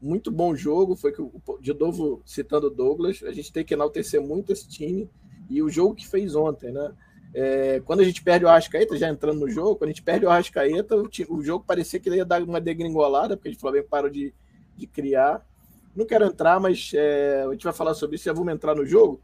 muito 0.00 0.32
bom 0.32 0.54
jogo. 0.54 0.96
Foi 0.96 1.12
que, 1.12 1.22
de 1.60 1.72
novo, 1.72 2.20
citando 2.26 2.66
o 2.66 2.70
Douglas, 2.70 3.22
a 3.22 3.32
gente 3.32 3.52
tem 3.52 3.64
que 3.64 3.74
enaltecer 3.74 4.20
muito 4.20 4.52
esse 4.52 4.68
time 4.68 5.08
e 5.48 5.62
o 5.62 5.70
jogo 5.70 5.94
que 5.94 6.06
fez 6.06 6.34
ontem, 6.34 6.72
né? 6.72 6.92
É, 7.34 7.80
quando 7.86 8.00
a 8.00 8.04
gente 8.04 8.22
perde 8.22 8.44
o 8.44 8.48
Arrascaeta, 8.48 8.96
já 8.96 9.08
entrando 9.08 9.40
no 9.40 9.48
jogo, 9.48 9.76
quando 9.76 9.88
a 9.88 9.92
gente 9.92 10.02
perde 10.02 10.26
o 10.26 10.30
Arrascaeta, 10.30 10.96
o, 10.96 11.08
o 11.30 11.42
jogo 11.42 11.64
parecia 11.66 11.98
que 11.98 12.10
ia 12.10 12.24
dar 12.24 12.42
uma 12.42 12.60
degringolada, 12.60 13.36
porque 13.36 13.48
a 13.48 13.52
gente 13.52 13.60
Flamengo 13.60 13.86
parou 13.88 14.10
de, 14.10 14.34
de 14.76 14.86
criar. 14.86 15.46
Não 15.94 16.06
quero 16.06 16.24
entrar, 16.24 16.58
mas 16.58 16.90
é, 16.94 17.44
a 17.46 17.52
gente 17.52 17.64
vai 17.64 17.72
falar 17.72 17.94
sobre 17.94 18.16
isso, 18.16 18.24
já 18.24 18.32
vamos 18.32 18.52
entrar 18.52 18.74
no 18.74 18.86
jogo. 18.86 19.20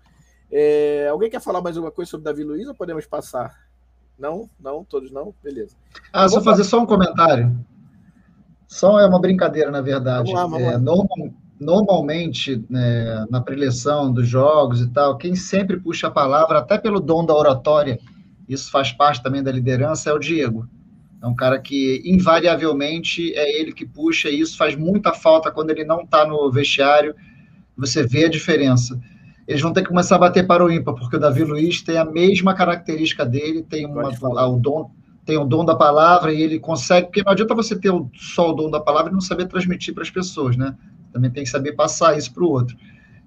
É, 0.50 1.08
alguém 1.10 1.30
quer 1.30 1.40
falar 1.40 1.60
mais 1.60 1.76
alguma 1.76 1.92
coisa 1.92 2.10
sobre 2.10 2.24
Davi 2.24 2.42
Luiz 2.42 2.66
ou 2.66 2.74
podemos 2.74 3.06
passar? 3.06 3.54
Não? 4.18 4.48
Não? 4.60 4.84
Todos 4.84 5.10
não? 5.10 5.34
Beleza. 5.42 5.76
Ah, 6.12 6.28
só 6.28 6.40
fazer 6.40 6.64
só 6.64 6.80
um 6.80 6.86
comentário. 6.86 7.56
Só 8.66 8.98
é 8.98 9.06
uma 9.06 9.20
brincadeira, 9.20 9.70
na 9.70 9.80
verdade. 9.80 10.32
Vamos 10.32 10.34
lá, 10.34 10.58
vamos 10.58 10.74
é, 10.74 10.78
normal, 10.78 11.30
normalmente, 11.58 12.64
né, 12.68 13.26
na 13.30 13.40
preleção 13.40 14.12
dos 14.12 14.28
jogos 14.28 14.80
e 14.80 14.88
tal, 14.88 15.16
quem 15.16 15.34
sempre 15.34 15.78
puxa 15.78 16.08
a 16.08 16.10
palavra, 16.10 16.58
até 16.58 16.78
pelo 16.78 17.00
dom 17.00 17.24
da 17.24 17.34
oratória, 17.34 17.98
isso 18.48 18.70
faz 18.70 18.92
parte 18.92 19.22
também 19.22 19.42
da 19.42 19.50
liderança, 19.50 20.10
é 20.10 20.12
o 20.12 20.18
Diego. 20.18 20.68
É 21.20 21.26
um 21.26 21.34
cara 21.34 21.58
que, 21.58 22.00
invariavelmente, 22.04 23.34
é 23.34 23.60
ele 23.60 23.72
que 23.72 23.84
puxa, 23.84 24.28
e 24.28 24.40
isso 24.40 24.56
faz 24.56 24.76
muita 24.76 25.12
falta 25.12 25.50
quando 25.50 25.70
ele 25.70 25.84
não 25.84 26.02
está 26.02 26.26
no 26.26 26.50
vestiário. 26.50 27.14
Você 27.76 28.06
vê 28.06 28.26
a 28.26 28.30
diferença. 28.30 28.98
Eles 29.46 29.62
vão 29.62 29.72
ter 29.72 29.82
que 29.82 29.88
começar 29.88 30.16
a 30.16 30.18
bater 30.18 30.46
para 30.46 30.64
o 30.64 30.70
ímpar, 30.70 30.94
porque 30.94 31.16
o 31.16 31.18
Davi 31.18 31.42
Luiz 31.42 31.82
tem 31.82 31.96
a 31.96 32.04
mesma 32.04 32.54
característica 32.54 33.24
dele, 33.24 33.62
tem 33.62 33.86
uma, 33.86 34.10
o 34.46 34.58
dom, 34.58 34.90
tem 35.24 35.38
o 35.38 35.44
dom 35.44 35.64
da 35.64 35.74
palavra 35.74 36.32
e 36.32 36.40
ele 36.40 36.60
consegue, 36.60 37.06
porque 37.06 37.22
não 37.22 37.32
adianta 37.32 37.54
você 37.54 37.74
ter 37.74 37.90
só 38.14 38.50
o 38.50 38.52
dom 38.52 38.70
da 38.70 38.80
palavra 38.80 39.10
e 39.10 39.14
não 39.14 39.20
saber 39.20 39.46
transmitir 39.46 39.94
para 39.94 40.02
as 40.02 40.10
pessoas, 40.10 40.56
né? 40.56 40.76
Também 41.12 41.30
tem 41.30 41.44
que 41.44 41.50
saber 41.50 41.72
passar 41.72 42.16
isso 42.16 42.32
para 42.32 42.44
o 42.44 42.50
outro. 42.50 42.76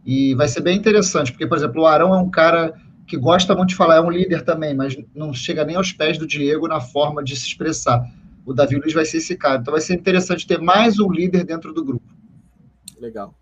E 0.05 0.33
vai 0.35 0.47
ser 0.47 0.61
bem 0.61 0.77
interessante, 0.77 1.31
porque, 1.31 1.47
por 1.47 1.57
exemplo, 1.57 1.81
o 1.81 1.87
Arão 1.87 2.13
é 2.13 2.17
um 2.17 2.29
cara 2.29 2.73
que 3.11 3.17
gosta 3.17 3.53
muito 3.53 3.71
de 3.71 3.75
falar, 3.75 3.97
é 3.97 4.01
um 4.01 4.09
líder 4.09 4.45
também, 4.45 4.73
mas 4.73 4.97
não 5.13 5.33
chega 5.33 5.65
nem 5.65 5.75
aos 5.75 5.91
pés 5.91 6.17
do 6.17 6.25
Diego 6.25 6.65
na 6.65 6.79
forma 6.79 7.21
de 7.21 7.35
se 7.35 7.45
expressar. 7.45 8.09
O 8.45 8.53
Davi 8.53 8.77
Luiz 8.77 8.93
vai 8.93 9.03
ser 9.03 9.17
esse 9.17 9.35
cara. 9.35 9.59
Então 9.59 9.73
vai 9.73 9.81
ser 9.81 9.95
interessante 9.95 10.47
ter 10.47 10.61
mais 10.61 10.97
um 10.97 11.11
líder 11.11 11.43
dentro 11.43 11.73
do 11.73 11.83
grupo. 11.83 12.05
Legal. 12.97 13.35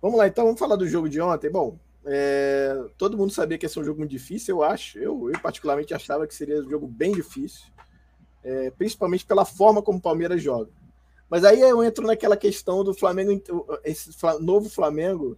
Vamos 0.00 0.18
lá, 0.18 0.28
então, 0.28 0.44
vamos 0.44 0.60
falar 0.60 0.76
do 0.76 0.86
jogo 0.86 1.08
de 1.08 1.20
ontem. 1.20 1.50
Bom, 1.50 1.76
é, 2.06 2.80
todo 2.96 3.16
mundo 3.16 3.32
sabia 3.32 3.58
que 3.58 3.66
ia 3.66 3.68
ser 3.68 3.80
um 3.80 3.84
jogo 3.84 3.98
muito 3.98 4.12
difícil, 4.12 4.54
eu 4.54 4.62
acho. 4.62 5.00
Eu, 5.00 5.28
eu 5.32 5.40
particularmente 5.40 5.92
achava 5.92 6.24
que 6.24 6.32
seria 6.32 6.60
um 6.60 6.70
jogo 6.70 6.86
bem 6.86 7.10
difícil, 7.10 7.66
é, 8.44 8.70
principalmente 8.70 9.26
pela 9.26 9.44
forma 9.44 9.82
como 9.82 9.98
o 9.98 10.00
Palmeiras 10.00 10.40
joga. 10.40 10.70
Mas 11.28 11.44
aí 11.44 11.60
eu 11.60 11.82
entro 11.82 12.06
naquela 12.06 12.36
questão 12.36 12.84
do 12.84 12.94
Flamengo, 12.94 13.42
esse 13.82 14.10
novo 14.40 14.70
Flamengo, 14.70 15.36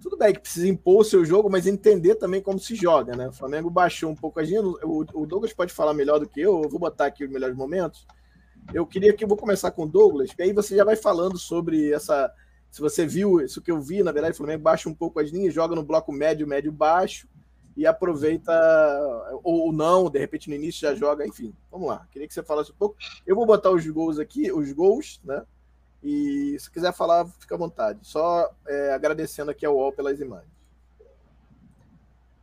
tudo 0.00 0.16
bem 0.16 0.32
que 0.32 0.40
precisa 0.40 0.68
impor 0.68 1.00
o 1.00 1.04
seu 1.04 1.24
jogo, 1.24 1.50
mas 1.50 1.66
entender 1.66 2.14
também 2.14 2.40
como 2.40 2.58
se 2.58 2.74
joga, 2.74 3.16
né? 3.16 3.28
O 3.28 3.32
Flamengo 3.32 3.68
baixou 3.68 4.10
um 4.10 4.14
pouco 4.14 4.38
a 4.40 4.44
gente. 4.44 4.60
O, 4.84 5.26
Douglas 5.26 5.52
pode 5.52 5.72
falar 5.72 5.94
melhor 5.94 6.20
do 6.20 6.28
que 6.28 6.40
eu, 6.40 6.62
eu 6.62 6.68
vou 6.68 6.78
botar 6.78 7.06
aqui 7.06 7.24
os 7.24 7.30
melhores 7.30 7.56
momentos. 7.56 8.06
Eu 8.72 8.86
queria 8.86 9.12
que 9.12 9.24
eu 9.24 9.28
vou 9.28 9.36
começar 9.36 9.70
com 9.70 9.84
o 9.84 9.88
Douglas, 9.88 10.32
que 10.32 10.42
aí 10.42 10.52
você 10.52 10.76
já 10.76 10.84
vai 10.84 10.96
falando 10.96 11.38
sobre 11.38 11.92
essa. 11.92 12.32
Se 12.70 12.80
você 12.80 13.06
viu 13.06 13.40
isso 13.40 13.62
que 13.62 13.70
eu 13.70 13.80
vi, 13.80 14.02
na 14.02 14.12
verdade, 14.12 14.34
o 14.34 14.36
Flamengo 14.36 14.62
baixa 14.62 14.88
um 14.88 14.94
pouco 14.94 15.20
as 15.20 15.30
linhas, 15.30 15.54
joga 15.54 15.74
no 15.74 15.82
bloco 15.82 16.12
médio, 16.12 16.46
médio, 16.46 16.70
baixo 16.70 17.26
e 17.74 17.86
aproveita, 17.86 18.52
ou, 19.42 19.72
não, 19.72 20.10
de 20.10 20.18
repente 20.18 20.48
no 20.48 20.54
início 20.56 20.80
já 20.80 20.94
joga, 20.94 21.26
enfim. 21.26 21.54
Vamos 21.70 21.88
lá, 21.88 22.06
queria 22.10 22.26
que 22.26 22.34
você 22.34 22.42
falasse 22.42 22.72
um 22.72 22.74
pouco. 22.74 22.96
Eu 23.26 23.36
vou 23.36 23.46
botar 23.46 23.70
os 23.70 23.86
gols 23.86 24.18
aqui, 24.18 24.50
os 24.52 24.70
gols, 24.72 25.20
né? 25.24 25.44
E 26.02 26.56
se 26.58 26.70
quiser 26.70 26.92
falar, 26.92 27.26
fica 27.38 27.54
à 27.54 27.58
vontade. 27.58 27.98
Só 28.02 28.48
é, 28.66 28.94
agradecendo 28.94 29.50
aqui 29.50 29.66
ao 29.66 29.74
UOL 29.74 29.92
pelas 29.92 30.20
imagens. 30.20 30.58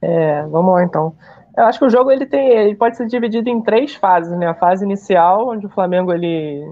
É, 0.02 0.44
vamos 0.44 0.74
lá 0.74 0.84
então. 0.84 1.16
Eu 1.58 1.64
acho 1.64 1.80
que 1.80 1.86
o 1.86 1.90
jogo 1.90 2.12
ele 2.12 2.26
tem, 2.26 2.50
ele 2.50 2.76
pode 2.76 2.98
ser 2.98 3.08
dividido 3.08 3.50
em 3.50 3.62
três 3.62 3.96
fases, 3.96 4.38
né? 4.38 4.48
A 4.48 4.54
fase 4.54 4.84
inicial, 4.84 5.50
onde 5.50 5.66
o 5.66 5.70
Flamengo 5.70 6.14
ele, 6.14 6.64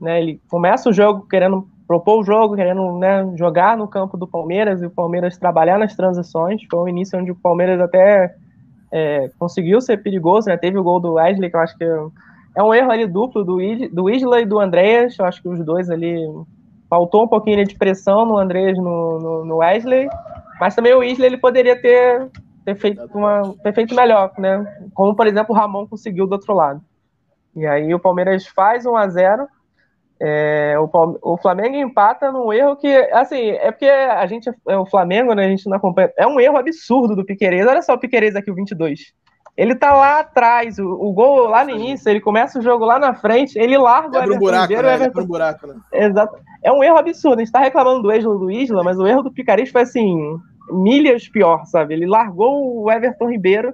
né, 0.00 0.20
ele 0.20 0.40
começa 0.48 0.90
o 0.90 0.92
jogo 0.92 1.26
querendo 1.26 1.66
propor 1.86 2.20
o 2.20 2.24
jogo, 2.24 2.56
querendo 2.56 2.98
né, 2.98 3.32
jogar 3.36 3.76
no 3.76 3.88
campo 3.88 4.16
do 4.16 4.26
Palmeiras 4.26 4.82
e 4.82 4.86
o 4.86 4.90
Palmeiras 4.90 5.38
trabalhar 5.38 5.78
nas 5.78 5.96
transições. 5.96 6.60
Foi 6.70 6.80
um 6.80 6.88
início 6.88 7.18
onde 7.18 7.30
o 7.30 7.36
Palmeiras 7.36 7.80
até 7.80 8.34
é, 8.92 9.30
conseguiu 9.38 9.80
ser 9.80 10.02
perigoso, 10.02 10.48
né? 10.48 10.56
Teve 10.56 10.76
o 10.78 10.82
gol 10.82 11.00
do 11.00 11.14
Wesley, 11.14 11.48
que 11.48 11.56
eu 11.56 11.60
acho 11.60 11.76
que 11.78 11.84
é 12.56 12.62
um 12.62 12.74
erro 12.74 12.90
ali 12.90 13.06
duplo 13.06 13.44
do, 13.44 13.58
do 13.92 14.10
Isla 14.10 14.40
e 14.40 14.46
do 14.46 14.58
Andreas. 14.58 15.16
Eu 15.18 15.26
acho 15.26 15.42
que 15.42 15.48
os 15.48 15.62
dois 15.62 15.90
ali 15.90 16.16
faltou 16.88 17.24
um 17.24 17.28
pouquinho 17.28 17.64
de 17.66 17.76
pressão 17.76 18.24
no 18.24 18.38
Andreas 18.38 18.78
no, 18.78 19.18
no, 19.18 19.44
no 19.44 19.56
Wesley, 19.58 20.08
mas 20.58 20.74
também 20.74 20.94
o 20.94 21.04
Isla 21.04 21.26
ele 21.26 21.36
poderia 21.36 21.80
ter, 21.80 22.30
ter, 22.64 22.74
feito 22.74 23.04
uma, 23.14 23.54
ter 23.62 23.74
feito 23.74 23.94
melhor, 23.94 24.32
né? 24.38 24.64
Como 24.94 25.14
por 25.14 25.26
exemplo 25.26 25.54
o 25.54 25.58
Ramon 25.58 25.86
conseguiu 25.86 26.26
do 26.26 26.32
outro 26.32 26.54
lado. 26.54 26.80
E 27.54 27.66
aí 27.66 27.94
o 27.94 28.00
Palmeiras 28.00 28.46
faz 28.46 28.86
1 28.86 28.96
a 28.96 29.08
0 29.08 29.48
é, 30.18 30.74
o, 30.78 30.88
o, 31.22 31.36
Flamengo 31.36 31.76
empata 31.76 32.32
num 32.32 32.50
erro 32.50 32.74
que, 32.76 32.88
assim, 33.12 33.50
é 33.50 33.70
porque 33.70 33.84
a 33.84 34.26
gente, 34.26 34.50
é 34.66 34.78
o 34.78 34.86
Flamengo, 34.86 35.34
né, 35.34 35.44
a 35.44 35.48
gente 35.48 35.68
não 35.68 35.76
acompanha, 35.76 36.10
é 36.16 36.26
um 36.26 36.40
erro 36.40 36.56
absurdo 36.56 37.14
do 37.14 37.24
Piqueires, 37.24 37.66
olha 37.66 37.82
só 37.82 37.92
o 37.92 37.98
Piqueires 37.98 38.34
aqui, 38.34 38.50
o 38.50 38.54
22, 38.54 39.12
ele 39.56 39.74
tá 39.74 39.94
lá 39.94 40.20
atrás, 40.20 40.78
o, 40.78 40.86
o, 40.86 41.12
gol 41.12 41.48
lá 41.48 41.64
no 41.64 41.70
início, 41.70 42.10
ele 42.10 42.20
começa 42.20 42.58
o 42.58 42.62
jogo 42.62 42.84
lá 42.84 42.98
na 42.98 43.14
frente, 43.14 43.58
ele 43.58 43.78
larga 43.78 44.18
Everton 44.18 44.34
um 44.34 44.38
buraco, 44.38 44.62
Ribeiro, 44.62 44.86
né? 44.86 44.94
Everton... 44.94 45.20
um 45.22 45.26
buraco, 45.26 45.66
né? 45.66 45.74
Exato. 45.92 46.36
É 46.62 46.70
um 46.70 46.84
erro 46.84 46.98
absurdo. 46.98 47.36
A 47.36 47.44
gente 47.44 47.52
tá 47.52 47.60
reclamando 47.60 48.02
do 48.02 48.12
Isla 48.12 48.38
do 48.38 48.50
Isla, 48.50 48.84
mas 48.84 48.98
o 48.98 49.06
erro 49.06 49.22
do 49.22 49.32
Picaris 49.32 49.70
foi 49.70 49.82
assim, 49.82 50.38
milhas 50.70 51.26
pior, 51.28 51.64
sabe? 51.64 51.94
Ele 51.94 52.06
largou 52.06 52.82
o 52.82 52.90
Everton 52.90 53.30
Ribeiro 53.30 53.72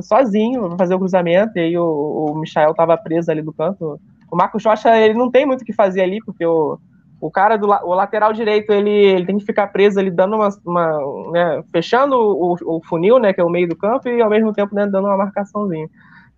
sozinho 0.00 0.68
para 0.68 0.78
fazer 0.78 0.94
o 0.94 0.98
cruzamento, 0.98 1.58
e 1.58 1.60
aí 1.60 1.78
o, 1.78 1.84
o 1.84 2.38
Michael 2.38 2.74
tava 2.74 2.96
preso 2.96 3.30
ali 3.30 3.42
do 3.42 3.52
canto. 3.52 4.00
O 4.30 4.36
Marcos 4.36 4.64
Rocha, 4.64 4.96
ele 4.96 5.14
não 5.14 5.30
tem 5.30 5.44
muito 5.44 5.62
o 5.62 5.64
que 5.64 5.72
fazer 5.72 6.02
ali, 6.02 6.18
porque 6.24 6.46
o, 6.46 6.78
o 7.24 7.30
cara 7.30 7.56
do 7.56 7.66
o 7.66 7.94
lateral 7.94 8.34
direito 8.34 8.70
ele, 8.70 8.90
ele 8.90 9.24
tem 9.24 9.38
que 9.38 9.46
ficar 9.46 9.68
preso 9.68 9.98
ali 9.98 10.10
dando 10.10 10.36
uma, 10.36 10.50
uma 10.62 11.30
né, 11.32 11.64
fechando 11.72 12.14
o, 12.14 12.54
o, 12.62 12.82
funil 12.84 13.18
né 13.18 13.32
que 13.32 13.40
é 13.40 13.44
o 13.44 13.48
meio 13.48 13.66
do 13.66 13.74
campo 13.74 14.06
e 14.10 14.20
ao 14.20 14.28
mesmo 14.28 14.52
tempo 14.52 14.74
né, 14.74 14.86
dando 14.86 15.06
uma 15.06 15.16
marcaçãozinha 15.16 15.88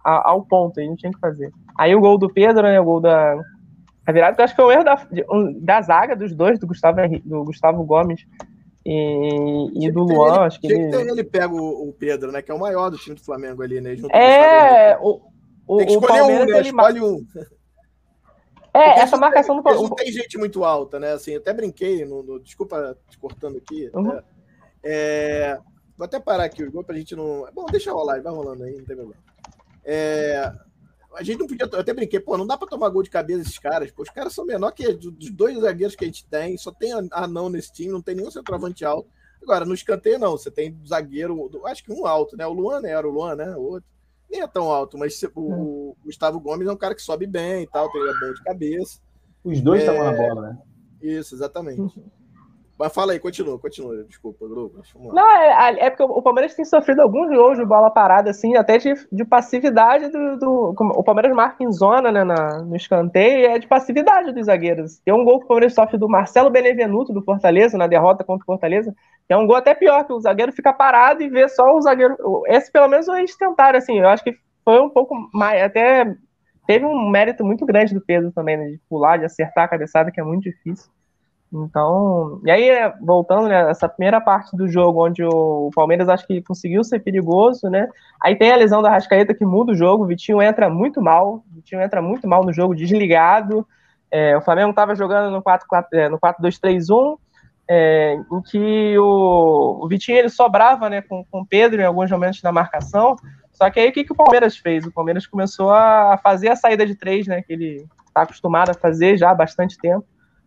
ao 0.04 0.42
ponto 0.42 0.78
a 0.78 0.84
gente 0.84 0.98
tinha 0.98 1.10
que 1.10 1.18
fazer. 1.18 1.50
Aí 1.76 1.92
o 1.92 2.00
gol 2.00 2.16
do 2.16 2.32
Pedro 2.32 2.62
né 2.62 2.80
o 2.80 2.84
gol 2.84 3.00
da 3.00 3.36
a 4.06 4.12
virada 4.12 4.36
que 4.36 4.40
eu 4.40 4.44
acho 4.44 4.54
que 4.54 4.62
foi 4.62 4.72
um 4.72 4.78
erro 4.78 4.84
da, 4.84 5.06
da 5.60 5.82
zaga 5.82 6.14
dos 6.14 6.32
dois 6.32 6.60
do 6.60 6.68
Gustavo 6.68 6.98
do 7.24 7.42
Gustavo 7.42 7.82
Gomes 7.82 8.24
e, 8.84 9.86
e 9.86 9.90
do 9.90 10.04
Luan 10.04 10.36
ele, 10.36 10.44
acho 10.44 10.60
que 10.60 10.68
ele... 10.68 10.88
Que 10.88 11.10
ele 11.10 11.24
pega 11.24 11.52
o, 11.52 11.88
o, 11.88 11.92
Pedro 11.92 12.30
né 12.30 12.42
que 12.42 12.52
é 12.52 12.54
o 12.54 12.60
maior 12.60 12.90
do 12.90 12.96
time 12.96 13.16
do 13.16 13.24
Flamengo 13.24 13.60
ali 13.60 13.80
né 13.80 13.96
é 14.12 14.96
o, 15.00 15.20
o, 15.66 15.78
tem 15.78 15.86
que 15.88 15.92
escolher 15.94 16.22
um 16.22 16.44
né 16.44 16.60
escolhe 16.60 17.00
um 17.00 17.26
é, 18.76 19.00
essa 19.00 19.16
marcação 19.16 19.62
tem, 19.62 19.74
do 19.74 19.82
Não 19.82 19.90
tem 19.90 20.12
gente 20.12 20.38
muito 20.38 20.64
alta, 20.64 20.98
né? 20.98 21.12
Assim, 21.12 21.36
até 21.36 21.52
brinquei, 21.52 22.04
no, 22.04 22.22
no 22.22 22.40
desculpa 22.40 22.96
te 23.08 23.18
cortando 23.18 23.56
aqui. 23.56 23.90
Uhum. 23.94 24.02
Né? 24.02 24.22
É, 24.82 25.58
vou 25.96 26.04
até 26.04 26.20
parar 26.20 26.44
aqui 26.44 26.62
o 26.62 26.70
gol 26.70 26.84
pra 26.84 26.96
gente 26.96 27.14
não. 27.14 27.46
Bom, 27.52 27.66
deixa 27.66 27.92
rolar, 27.92 28.22
vai 28.22 28.32
rolando 28.32 28.64
aí, 28.64 28.76
não 28.76 28.84
tem 28.84 28.96
problema. 28.96 29.22
É, 29.84 30.52
a 31.14 31.22
gente 31.22 31.38
não 31.38 31.46
podia. 31.46 31.68
Eu 31.72 31.80
até 31.80 31.94
brinquei, 31.94 32.20
pô, 32.20 32.36
não 32.36 32.46
dá 32.46 32.56
pra 32.56 32.68
tomar 32.68 32.88
gol 32.88 33.02
de 33.02 33.10
cabeça 33.10 33.42
esses 33.42 33.58
caras. 33.58 33.90
Pô, 33.90 34.02
os 34.02 34.10
caras 34.10 34.32
são 34.32 34.44
menor 34.44 34.70
que 34.72 34.92
dos 34.92 35.30
dois 35.30 35.58
zagueiros 35.58 35.96
que 35.96 36.04
a 36.04 36.08
gente 36.08 36.26
tem, 36.26 36.56
só 36.56 36.70
tem 36.70 36.92
anão 37.10 37.48
nesse 37.48 37.72
time, 37.72 37.92
não 37.92 38.02
tem 38.02 38.14
nenhum 38.14 38.30
centroavante 38.30 38.84
alto. 38.84 39.08
Agora, 39.42 39.64
no 39.64 39.74
escanteio, 39.74 40.18
não. 40.18 40.32
Você 40.32 40.50
tem 40.50 40.76
zagueiro, 40.86 41.50
acho 41.66 41.84
que 41.84 41.92
um 41.92 42.06
alto, 42.06 42.36
né? 42.36 42.46
O 42.46 42.52
Luan, 42.52 42.80
né? 42.80 42.90
Era 42.90 43.06
o 43.06 43.10
Luan, 43.10 43.36
né? 43.36 43.56
O 43.56 43.62
outro 43.62 43.95
nem 44.30 44.42
é 44.42 44.46
tão 44.46 44.70
alto, 44.70 44.98
mas 44.98 45.22
o, 45.22 45.40
o 45.40 45.90
hum. 45.90 45.94
Gustavo 46.04 46.40
Gomes 46.40 46.68
é 46.68 46.72
um 46.72 46.76
cara 46.76 46.94
que 46.94 47.02
sobe 47.02 47.26
bem 47.26 47.62
e 47.62 47.66
tal, 47.66 47.90
tem 47.90 48.02
é 48.02 48.12
bom 48.20 48.32
de 48.32 48.42
cabeça. 48.42 49.00
Os 49.44 49.60
dois 49.60 49.80
estavam 49.80 50.02
é... 50.02 50.10
na 50.10 50.16
bola, 50.16 50.48
né? 50.48 50.58
Isso, 51.00 51.34
exatamente. 51.34 52.02
Mas 52.78 52.92
fala 52.92 53.12
aí, 53.12 53.18
continua, 53.18 53.58
continua. 53.58 54.04
Desculpa, 54.04 54.44
Lucas. 54.44 54.92
Não, 54.94 55.30
é, 55.30 55.86
é, 55.86 55.90
porque 55.90 56.02
o 56.02 56.20
Palmeiras 56.20 56.54
tem 56.54 56.64
sofrido 56.64 57.00
alguns 57.00 57.34
gols 57.34 57.56
de 57.56 57.64
bola 57.64 57.90
parada, 57.90 58.30
assim, 58.30 58.54
até 58.54 58.76
de, 58.76 58.92
de 59.10 59.24
passividade 59.24 60.08
do, 60.08 60.36
do, 60.36 60.74
O 60.94 61.02
Palmeiras 61.02 61.34
marca 61.34 61.64
em 61.64 61.72
zona, 61.72 62.12
né, 62.12 62.22
na, 62.22 62.58
no 62.58 62.76
escanteio, 62.76 63.40
e 63.40 63.46
é 63.46 63.58
de 63.58 63.66
passividade 63.66 64.30
dos 64.32 64.46
zagueiros. 64.46 64.98
Tem 65.04 65.14
um 65.14 65.24
gol 65.24 65.38
que 65.38 65.46
o 65.46 65.48
Palmeiras 65.48 65.74
sofre 65.74 65.96
do 65.96 66.08
Marcelo 66.08 66.50
Benevenuto, 66.50 67.14
do 67.14 67.22
Fortaleza, 67.22 67.78
na 67.78 67.86
derrota 67.86 68.22
contra 68.22 68.42
o 68.42 68.46
Fortaleza, 68.46 68.94
que 69.26 69.32
é 69.32 69.36
um 69.36 69.46
gol 69.46 69.56
até 69.56 69.74
pior, 69.74 70.04
que 70.04 70.12
o 70.12 70.20
zagueiro 70.20 70.52
fica 70.52 70.72
parado 70.72 71.22
e 71.22 71.30
vê 71.30 71.48
só 71.48 71.74
o 71.74 71.80
zagueiro. 71.80 72.14
Esse, 72.46 72.70
pelo 72.70 72.88
menos, 72.88 73.08
eles 73.08 73.36
tentaram, 73.36 73.78
assim, 73.78 73.98
eu 73.98 74.08
acho 74.08 74.22
que 74.22 74.36
foi 74.62 74.80
um 74.82 74.90
pouco 74.90 75.14
mais. 75.32 75.62
Até 75.62 76.14
teve 76.66 76.84
um 76.84 77.08
mérito 77.08 77.42
muito 77.42 77.64
grande 77.64 77.94
do 77.94 78.02
Pedro 78.02 78.30
também, 78.32 78.58
né, 78.58 78.66
de 78.66 78.80
pular, 78.86 79.16
de 79.16 79.24
acertar 79.24 79.64
a 79.64 79.68
cabeçada, 79.68 80.10
que 80.10 80.20
é 80.20 80.24
muito 80.24 80.42
difícil. 80.42 80.90
Então, 81.64 82.40
e 82.44 82.50
aí, 82.50 82.70
voltando 83.00 83.48
nessa 83.48 83.86
né, 83.86 83.92
primeira 83.94 84.20
parte 84.20 84.54
do 84.54 84.68
jogo, 84.68 85.06
onde 85.06 85.24
o 85.24 85.70
Palmeiras 85.74 86.08
acho 86.08 86.26
que 86.26 86.42
conseguiu 86.42 86.84
ser 86.84 87.00
perigoso, 87.00 87.70
né? 87.70 87.88
Aí 88.22 88.36
tem 88.36 88.52
a 88.52 88.56
lesão 88.56 88.82
da 88.82 88.90
Rascaeta 88.90 89.32
que 89.32 89.44
muda 89.44 89.72
o 89.72 89.76
jogo, 89.76 90.04
o 90.04 90.06
Vitinho 90.06 90.42
entra 90.42 90.68
muito 90.68 91.00
mal, 91.00 91.44
o 91.50 91.54
Vitinho 91.54 91.80
entra 91.80 92.02
muito 92.02 92.28
mal 92.28 92.44
no 92.44 92.52
jogo, 92.52 92.74
desligado. 92.74 93.66
É, 94.10 94.36
o 94.36 94.42
Flamengo 94.42 94.70
estava 94.70 94.94
jogando 94.94 95.32
no 95.32 95.42
4-2-3-1, 95.42 97.18
é, 97.68 98.14
em 98.14 98.42
que 98.42 98.98
o, 98.98 99.80
o, 99.82 99.88
Vitinho 99.88 100.18
ele 100.18 100.28
sobrava 100.28 100.90
né, 100.90 101.00
com, 101.00 101.24
com 101.24 101.40
o 101.40 101.46
Pedro 101.46 101.80
em 101.80 101.84
alguns 101.84 102.10
momentos 102.10 102.42
da 102.42 102.52
marcação. 102.52 103.16
Só 103.50 103.70
que 103.70 103.80
aí 103.80 103.88
o 103.88 103.92
que, 103.92 104.04
que 104.04 104.12
o 104.12 104.16
Palmeiras 104.16 104.58
fez? 104.58 104.84
O 104.84 104.92
Palmeiras 104.92 105.26
começou 105.26 105.72
a 105.72 106.20
fazer 106.22 106.50
a 106.50 106.56
saída 106.56 106.84
de 106.84 106.94
três, 106.94 107.26
né? 107.26 107.40
Que 107.40 107.54
ele 107.54 107.86
está 108.06 108.22
acostumado 108.22 108.70
a 108.70 108.74
fazer 108.74 109.16
já 109.16 109.30
há 109.30 109.34
bastante 109.34 109.78
tempo 109.78 110.04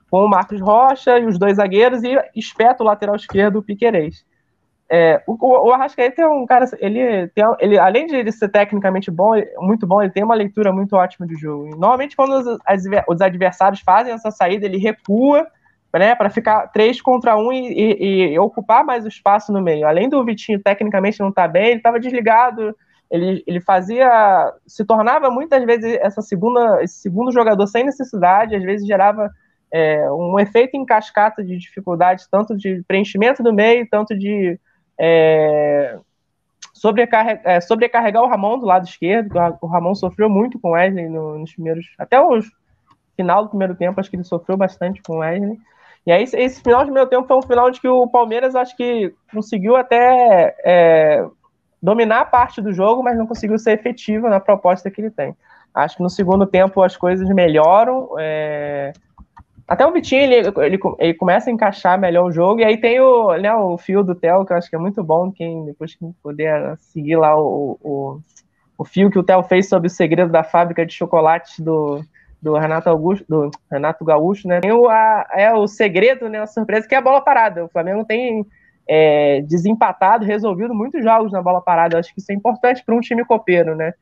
com 0.09 0.25
o 0.25 0.29
Marcos 0.29 0.59
Rocha 0.59 1.17
e 1.19 1.25
os 1.25 1.37
dois 1.37 1.57
zagueiros 1.57 2.03
e 2.03 2.17
espeta 2.35 2.83
o 2.83 2.85
lateral 2.85 3.15
esquerdo, 3.15 3.59
o 3.59 3.63
Piquerez. 3.63 4.25
é, 4.91 5.21
o, 5.27 5.37
o 5.39 5.71
Arrascaeta 5.71 6.23
é 6.23 6.27
um 6.27 6.45
cara, 6.45 6.65
ele 6.79 7.27
tem, 7.29 7.43
ele, 7.59 7.77
além 7.77 8.07
de 8.07 8.15
ele 8.15 8.31
ser 8.31 8.49
tecnicamente 8.49 9.11
bom, 9.11 9.33
muito 9.59 9.85
bom, 9.85 10.01
ele 10.01 10.11
tem 10.11 10.23
uma 10.23 10.33
leitura 10.33 10.73
muito 10.73 10.95
ótima 10.95 11.27
de 11.27 11.35
jogo. 11.35 11.67
E, 11.67 11.69
normalmente, 11.71 12.15
quando 12.15 12.33
os, 12.33 12.59
as, 12.65 12.83
os, 13.07 13.21
adversários 13.21 13.81
fazem 13.81 14.13
essa 14.13 14.31
saída, 14.31 14.65
ele 14.65 14.77
recua, 14.77 15.45
né, 15.93 16.15
para 16.15 16.29
ficar 16.29 16.67
três 16.67 16.99
contra 17.01 17.37
um 17.37 17.51
e, 17.51 17.71
e, 17.71 18.33
e, 18.33 18.39
ocupar 18.39 18.83
mais 18.83 19.05
o 19.05 19.07
espaço 19.07 19.51
no 19.51 19.61
meio. 19.61 19.87
Além 19.87 20.09
do 20.09 20.23
Vitinho 20.25 20.61
tecnicamente 20.61 21.19
não 21.19 21.29
estar 21.29 21.43
tá 21.43 21.47
bem, 21.47 21.67
ele 21.67 21.77
estava 21.77 21.99
desligado, 21.99 22.75
ele, 23.11 23.43
ele 23.45 23.59
fazia, 23.59 24.53
se 24.67 24.85
tornava 24.85 25.29
muitas 25.29 25.63
vezes 25.65 25.97
essa 26.01 26.21
segunda, 26.21 26.83
esse 26.83 26.95
segundo 26.95 27.31
jogador 27.31 27.65
sem 27.67 27.83
necessidade, 27.83 28.55
às 28.55 28.63
vezes 28.63 28.87
gerava 28.87 29.29
é, 29.71 30.11
um 30.11 30.39
efeito 30.39 30.75
em 30.75 30.85
cascata 30.85 31.43
de 31.43 31.57
dificuldade, 31.57 32.25
tanto 32.31 32.57
de 32.57 32.83
preenchimento 32.87 33.43
do 33.43 33.53
meio, 33.53 33.87
tanto 33.89 34.17
de 34.17 34.59
é, 34.99 35.97
sobrecarregar, 36.73 37.41
é, 37.45 37.61
sobrecarregar 37.61 38.23
o 38.23 38.27
Ramon 38.27 38.57
do 38.57 38.65
lado 38.65 38.87
esquerdo, 38.87 39.31
o 39.61 39.67
Ramon 39.67 39.95
sofreu 39.95 40.29
muito 40.29 40.59
com 40.59 40.69
o 40.69 40.71
Wesley 40.71 41.09
no, 41.09 41.37
nos 41.37 41.53
primeiros. 41.53 41.85
Até 41.97 42.19
o 42.19 42.39
final 43.15 43.43
do 43.43 43.49
primeiro 43.49 43.75
tempo, 43.75 43.99
acho 43.99 44.09
que 44.09 44.15
ele 44.15 44.23
sofreu 44.23 44.57
bastante 44.57 45.01
com 45.03 45.17
o 45.17 45.19
Wesley. 45.19 45.57
E 46.05 46.11
aí, 46.11 46.23
esse 46.23 46.61
final 46.61 46.79
de 46.79 46.85
primeiro 46.85 47.09
tempo 47.09 47.27
foi 47.27 47.37
um 47.37 47.41
final 47.41 47.69
de 47.69 47.79
que 47.79 47.87
o 47.87 48.07
Palmeiras 48.07 48.55
acho 48.55 48.75
que 48.75 49.13
conseguiu 49.31 49.75
até 49.75 50.55
é, 50.63 51.25
dominar 51.81 52.21
a 52.21 52.25
parte 52.25 52.61
do 52.61 52.71
jogo, 52.71 53.03
mas 53.03 53.17
não 53.17 53.27
conseguiu 53.27 53.59
ser 53.59 53.73
efetivo 53.73 54.29
na 54.29 54.39
proposta 54.39 54.89
que 54.89 55.01
ele 55.01 55.11
tem. 55.11 55.35
Acho 55.73 55.97
que 55.97 56.03
no 56.03 56.09
segundo 56.09 56.45
tempo 56.45 56.81
as 56.81 56.97
coisas 56.97 57.27
melhoram. 57.29 58.09
É, 58.17 58.93
até 59.69 59.85
o 59.85 59.91
Vitinho, 59.91 60.23
ele, 60.23 60.35
ele, 60.35 60.79
ele, 60.97 61.13
começa 61.13 61.49
a 61.49 61.53
encaixar 61.53 61.99
melhor 61.99 62.25
o 62.25 62.31
jogo, 62.31 62.59
e 62.59 62.63
aí 62.63 62.75
tem 62.75 62.99
o, 62.99 63.37
né, 63.37 63.53
o 63.53 63.77
fio 63.77 64.03
do 64.03 64.15
Theo, 64.15 64.43
que 64.43 64.51
eu 64.51 64.57
acho 64.57 64.69
que 64.69 64.75
é 64.75 64.79
muito 64.79 65.03
bom, 65.03 65.31
quem 65.31 65.63
depois 65.65 65.93
que 65.93 66.05
puder 66.23 66.75
seguir 66.77 67.15
lá 67.15 67.39
o, 67.39 67.77
o, 67.81 68.19
o 68.75 68.83
fio 68.83 69.11
que 69.11 69.19
o 69.19 69.23
Theo 69.23 69.43
fez 69.43 69.69
sobre 69.69 69.87
o 69.87 69.91
segredo 69.91 70.31
da 70.31 70.43
fábrica 70.43 70.83
de 70.83 70.93
chocolates 70.93 71.59
do, 71.59 72.01
do 72.41 72.57
Renato 72.57 72.89
Augusto, 72.89 73.25
do 73.29 73.51
Renato 73.71 74.03
Gaúcho, 74.03 74.47
né? 74.47 74.59
Tem 74.59 74.71
o, 74.71 74.87
a, 74.87 75.27
é 75.33 75.53
o 75.53 75.67
segredo, 75.67 76.27
né? 76.29 76.39
A 76.39 76.47
surpresa 76.47 76.87
que 76.87 76.95
é 76.95 76.97
a 76.97 77.01
bola 77.01 77.21
parada. 77.21 77.65
O 77.65 77.69
Flamengo 77.69 78.05
tem 78.05 78.45
é, 78.87 79.41
desempatado, 79.41 80.25
resolvido 80.25 80.73
muitos 80.73 81.03
jogos 81.03 81.31
na 81.31 81.41
bola 81.41 81.61
parada. 81.61 81.95
Eu 81.95 81.99
acho 81.99 82.13
que 82.13 82.19
isso 82.19 82.31
é 82.31 82.35
importante 82.35 82.83
para 82.83 82.95
um 82.95 83.01
time 83.01 83.23
copeiro, 83.25 83.75
né? 83.75 83.93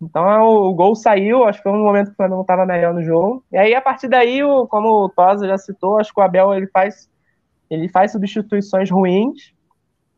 Então 0.00 0.30
é, 0.30 0.38
o, 0.38 0.74
gol 0.74 0.94
saiu, 0.94 1.44
acho 1.44 1.58
que 1.58 1.62
foi 1.62 1.72
um 1.72 1.82
momento 1.82 2.08
que 2.08 2.12
o 2.12 2.16
Flamengo 2.16 2.42
estava 2.42 2.66
melhor 2.66 2.92
no 2.92 3.02
jogo. 3.02 3.42
E 3.50 3.56
aí, 3.56 3.74
a 3.74 3.80
partir 3.80 4.08
daí, 4.08 4.42
o, 4.42 4.66
como 4.66 4.88
o 4.88 5.08
Tosa 5.08 5.46
já 5.46 5.56
citou, 5.56 5.98
acho 5.98 6.12
que 6.12 6.20
o 6.20 6.22
Abel 6.22 6.54
ele 6.54 6.66
faz, 6.66 7.08
ele 7.70 7.88
faz 7.88 8.12
substituições 8.12 8.90
ruins. 8.90 9.54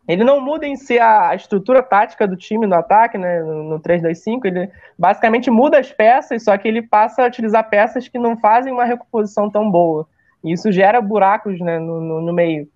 Ele 0.08 0.24
não 0.24 0.40
muda 0.40 0.66
em 0.66 0.74
si 0.74 0.98
a, 0.98 1.28
a 1.28 1.34
estrutura 1.34 1.82
tática 1.82 2.26
do 2.26 2.34
time 2.34 2.66
no 2.66 2.74
ataque, 2.74 3.18
né, 3.18 3.42
no, 3.42 3.62
no 3.64 3.80
3-2-5, 3.80 4.40
ele 4.46 4.70
basicamente 4.98 5.50
muda 5.50 5.78
as 5.78 5.92
peças, 5.92 6.42
só 6.44 6.56
que 6.56 6.66
ele 6.66 6.80
passa 6.80 7.22
a 7.22 7.26
utilizar 7.26 7.68
peças 7.68 8.08
que 8.08 8.18
não 8.18 8.36
fazem 8.38 8.72
uma 8.72 8.86
recomposição 8.86 9.50
tão 9.50 9.70
boa. 9.70 10.08
E 10.42 10.52
isso 10.52 10.72
gera 10.72 11.00
buracos 11.00 11.60
né, 11.60 11.78
no, 11.78 12.00
no, 12.00 12.20
no 12.22 12.32
meio. 12.32 12.66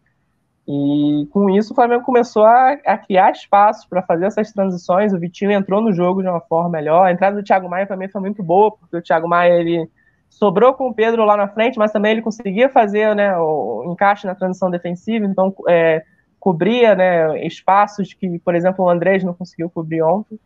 E 0.67 1.27
com 1.33 1.51
isso 1.51 1.73
o 1.73 1.75
Flamengo 1.75 2.05
começou 2.05 2.45
a, 2.45 2.73
a 2.87 2.97
criar 2.97 3.33
espaços 3.33 3.85
para 3.85 4.03
fazer 4.03 4.27
essas 4.27 4.53
transições. 4.53 5.13
O 5.13 5.19
Vitinho 5.19 5.51
entrou 5.51 5.81
no 5.81 5.93
jogo 5.93 6.23
de 6.23 6.29
uma 6.29 6.41
forma 6.41 6.71
melhor. 6.71 7.07
A 7.07 7.13
entrada 7.13 7.37
do 7.37 7.43
Thiago 7.43 7.69
Maia 7.69 7.87
também 7.87 8.09
foi 8.09 8.21
muito 8.21 8.43
boa, 8.43 8.71
porque 8.71 8.97
o 8.97 9.03
Thiago 9.03 9.29
Maia 9.29 9.55
ele 9.55 9.89
sobrou 10.31 10.73
com 10.73 10.89
o 10.89 10.95
Pedro 10.95 11.25
lá 11.25 11.37
na 11.37 11.49
frente, 11.49 11.79
mas 11.79 11.93
também 11.93 12.13
ele 12.13 12.23
conseguia 12.23 12.69
fazer 12.69 13.15
né, 13.15 13.37
o 13.37 13.91
encaixe 13.93 14.27
na 14.27 14.35
transição 14.35 14.71
defensiva, 14.71 15.27
então 15.27 15.55
é, 15.69 16.03
cobria 16.41 16.95
né, 16.95 17.45
espaços 17.45 18.15
que, 18.15 18.39
por 18.39 18.55
exemplo, 18.55 18.85
o 18.85 18.89
Andrés 18.89 19.23
não 19.23 19.35
conseguiu 19.35 19.69
cobrir 19.69 20.03
ontem. 20.03 20.39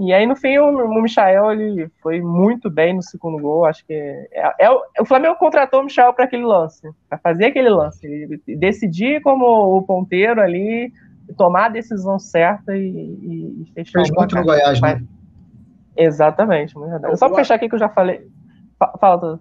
E 0.00 0.12
aí, 0.12 0.26
no 0.26 0.36
fim, 0.36 0.56
o, 0.58 0.68
o 0.68 1.02
Michael 1.02 1.52
ele 1.52 1.90
foi 2.00 2.20
muito 2.20 2.70
bem 2.70 2.94
no 2.94 3.02
segundo 3.02 3.38
gol. 3.38 3.64
Acho 3.64 3.84
que 3.84 3.92
é, 3.92 4.54
é 4.60 4.70
o 4.70 5.04
Flamengo 5.04 5.34
contratou 5.36 5.80
o 5.80 5.84
Michael 5.84 6.12
para 6.12 6.24
aquele 6.24 6.44
lance, 6.44 6.88
para 7.08 7.18
fazer 7.18 7.46
aquele 7.46 7.68
lance, 7.68 8.06
ele 8.06 8.40
decidir 8.56 9.20
como 9.22 9.44
o 9.44 9.82
ponteiro 9.82 10.40
ali, 10.40 10.92
tomar 11.36 11.66
a 11.66 11.70
decisão 11.70 12.16
certa 12.18 12.76
e, 12.76 12.88
e, 12.88 13.62
e 13.62 13.72
fechar 13.74 14.00
Fez 14.00 14.10
muito 14.10 14.36
no 14.36 14.44
Goiás, 14.44 14.80
né? 14.80 15.02
Exatamente, 15.96 16.74
é 17.04 17.16
só 17.16 17.28
para 17.28 17.38
fechar 17.38 17.56
aqui 17.56 17.68
que 17.68 17.74
eu 17.74 17.80
já 17.80 17.88
falei. 17.88 18.24
Fala 19.00 19.18
tudo. 19.18 19.40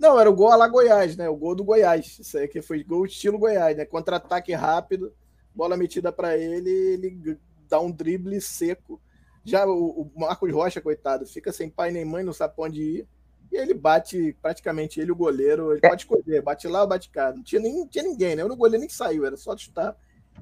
Não, 0.00 0.18
era 0.18 0.30
o 0.30 0.34
gol 0.34 0.56
lá 0.56 0.66
Goiás, 0.68 1.16
né? 1.16 1.28
O 1.28 1.36
gol 1.36 1.54
do 1.54 1.64
Goiás. 1.64 2.18
Isso 2.18 2.38
aí 2.38 2.48
que 2.48 2.62
foi 2.62 2.82
gol 2.82 3.04
estilo 3.04 3.38
Goiás, 3.38 3.76
né? 3.76 3.84
Contra-ataque 3.84 4.54
rápido, 4.54 5.12
bola 5.54 5.76
metida 5.76 6.10
para 6.10 6.34
ele, 6.38 6.70
ele 6.70 7.38
dá 7.68 7.78
um 7.78 7.90
drible 7.90 8.40
seco 8.40 8.98
já 9.44 9.66
o, 9.66 10.02
o 10.02 10.20
Marcos 10.20 10.52
Rocha, 10.52 10.80
coitado, 10.80 11.26
fica 11.26 11.52
sem 11.52 11.70
pai 11.70 11.90
nem 11.90 12.04
mãe, 12.04 12.22
não 12.24 12.32
sabe 12.32 12.54
pra 12.54 12.64
onde 12.64 12.82
ir. 12.82 13.08
E 13.50 13.56
ele 13.56 13.72
bate, 13.72 14.36
praticamente, 14.42 15.00
ele, 15.00 15.10
o 15.10 15.16
goleiro, 15.16 15.72
ele 15.72 15.80
é. 15.82 15.88
pode 15.88 16.02
escolher, 16.02 16.42
bate 16.42 16.68
lá 16.68 16.82
ou 16.82 16.88
bate 16.88 17.08
cá. 17.08 17.32
Não 17.34 17.42
tinha, 17.42 17.60
nem, 17.60 17.78
não 17.78 17.86
tinha 17.86 18.04
ninguém, 18.04 18.36
né? 18.36 18.44
O 18.44 18.56
goleiro 18.56 18.80
nem 18.80 18.88
saiu, 18.88 19.24
era 19.24 19.36
só 19.36 19.56
chutar. 19.56 19.96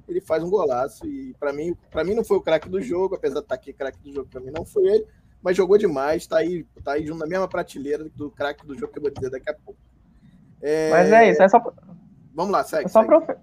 Ele 0.09 0.20
faz 0.20 0.42
um 0.42 0.51
golaço. 0.51 1.07
E 1.07 1.34
para 1.34 1.53
mim, 1.53 1.76
para 1.90 2.03
mim 2.03 2.14
não 2.14 2.24
foi 2.24 2.36
o 2.36 2.42
craque 2.42 2.68
do 2.68 2.82
jogo, 2.82 3.14
apesar 3.14 3.36
de 3.36 3.40
estar 3.42 3.55
aqui, 3.55 3.72
craque 3.72 3.99
do 4.01 4.12
jogo 4.12 4.28
para 4.28 4.40
mim 4.40 4.51
não 4.51 4.64
foi 4.64 4.86
ele, 4.86 5.07
mas 5.40 5.57
jogou 5.57 5.78
demais, 5.78 6.26
tá 6.26 6.38
aí, 6.38 6.66
tá 6.82 6.92
aí 6.92 7.07
junto 7.07 7.20
na 7.20 7.26
mesma 7.26 7.49
prateleira 7.49 8.05
do 8.14 8.30
craque 8.30 8.66
do 8.66 8.74
jogo 8.76 8.92
que 8.92 8.99
eu 8.99 9.03
vou 9.03 9.11
dizer 9.11 9.30
daqui 9.30 9.49
a 9.49 9.55
pouco. 9.55 9.78
É... 10.61 10.90
Mas 10.90 11.12
é 11.12 11.30
isso, 11.30 11.42
é 11.42 11.49
só. 11.49 11.61
Vamos 12.34 12.51
lá, 12.51 12.64
segue. 12.64 12.86
É 12.86 12.88
só 12.88 13.03
segue. 13.03 13.24
Pra... 13.24 13.36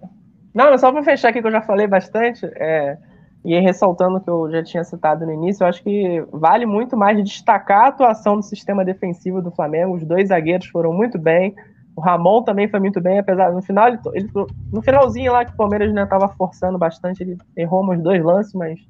Não, 0.52 0.68
é 0.68 0.78
só 0.78 0.92
para 0.92 1.02
fechar 1.02 1.30
aqui 1.30 1.40
que 1.40 1.46
eu 1.46 1.52
já 1.52 1.62
falei 1.62 1.86
bastante. 1.86 2.44
É 2.44 2.98
e 3.44 3.58
ressaltando 3.60 4.16
o 4.16 4.20
que 4.20 4.30
eu 4.30 4.50
já 4.50 4.62
tinha 4.62 4.82
citado 4.82 5.26
no 5.26 5.32
início, 5.32 5.64
eu 5.64 5.68
acho 5.68 5.82
que 5.82 6.24
vale 6.32 6.64
muito 6.64 6.96
mais 6.96 7.22
destacar 7.22 7.84
a 7.84 7.88
atuação 7.88 8.36
do 8.36 8.42
sistema 8.42 8.84
defensivo 8.84 9.42
do 9.42 9.50
Flamengo. 9.50 9.94
Os 9.94 10.04
dois 10.04 10.28
zagueiros 10.28 10.66
foram 10.68 10.94
muito 10.94 11.18
bem. 11.18 11.54
O 11.94 12.00
Ramon 12.00 12.42
também 12.42 12.68
foi 12.68 12.80
muito 12.80 13.00
bem, 13.00 13.18
apesar 13.18 13.52
no 13.52 13.62
final 13.62 13.88
ele, 13.88 13.98
ele 14.14 14.30
no 14.72 14.82
finalzinho 14.82 15.32
lá 15.32 15.44
que 15.44 15.52
o 15.52 15.56
Palmeiras 15.56 15.92
né, 15.92 16.04
estava 16.04 16.28
forçando 16.30 16.78
bastante, 16.78 17.22
ele 17.22 17.36
errou 17.56 17.88
uns 17.88 18.02
dois 18.02 18.24
lances, 18.24 18.54
mas 18.54 18.80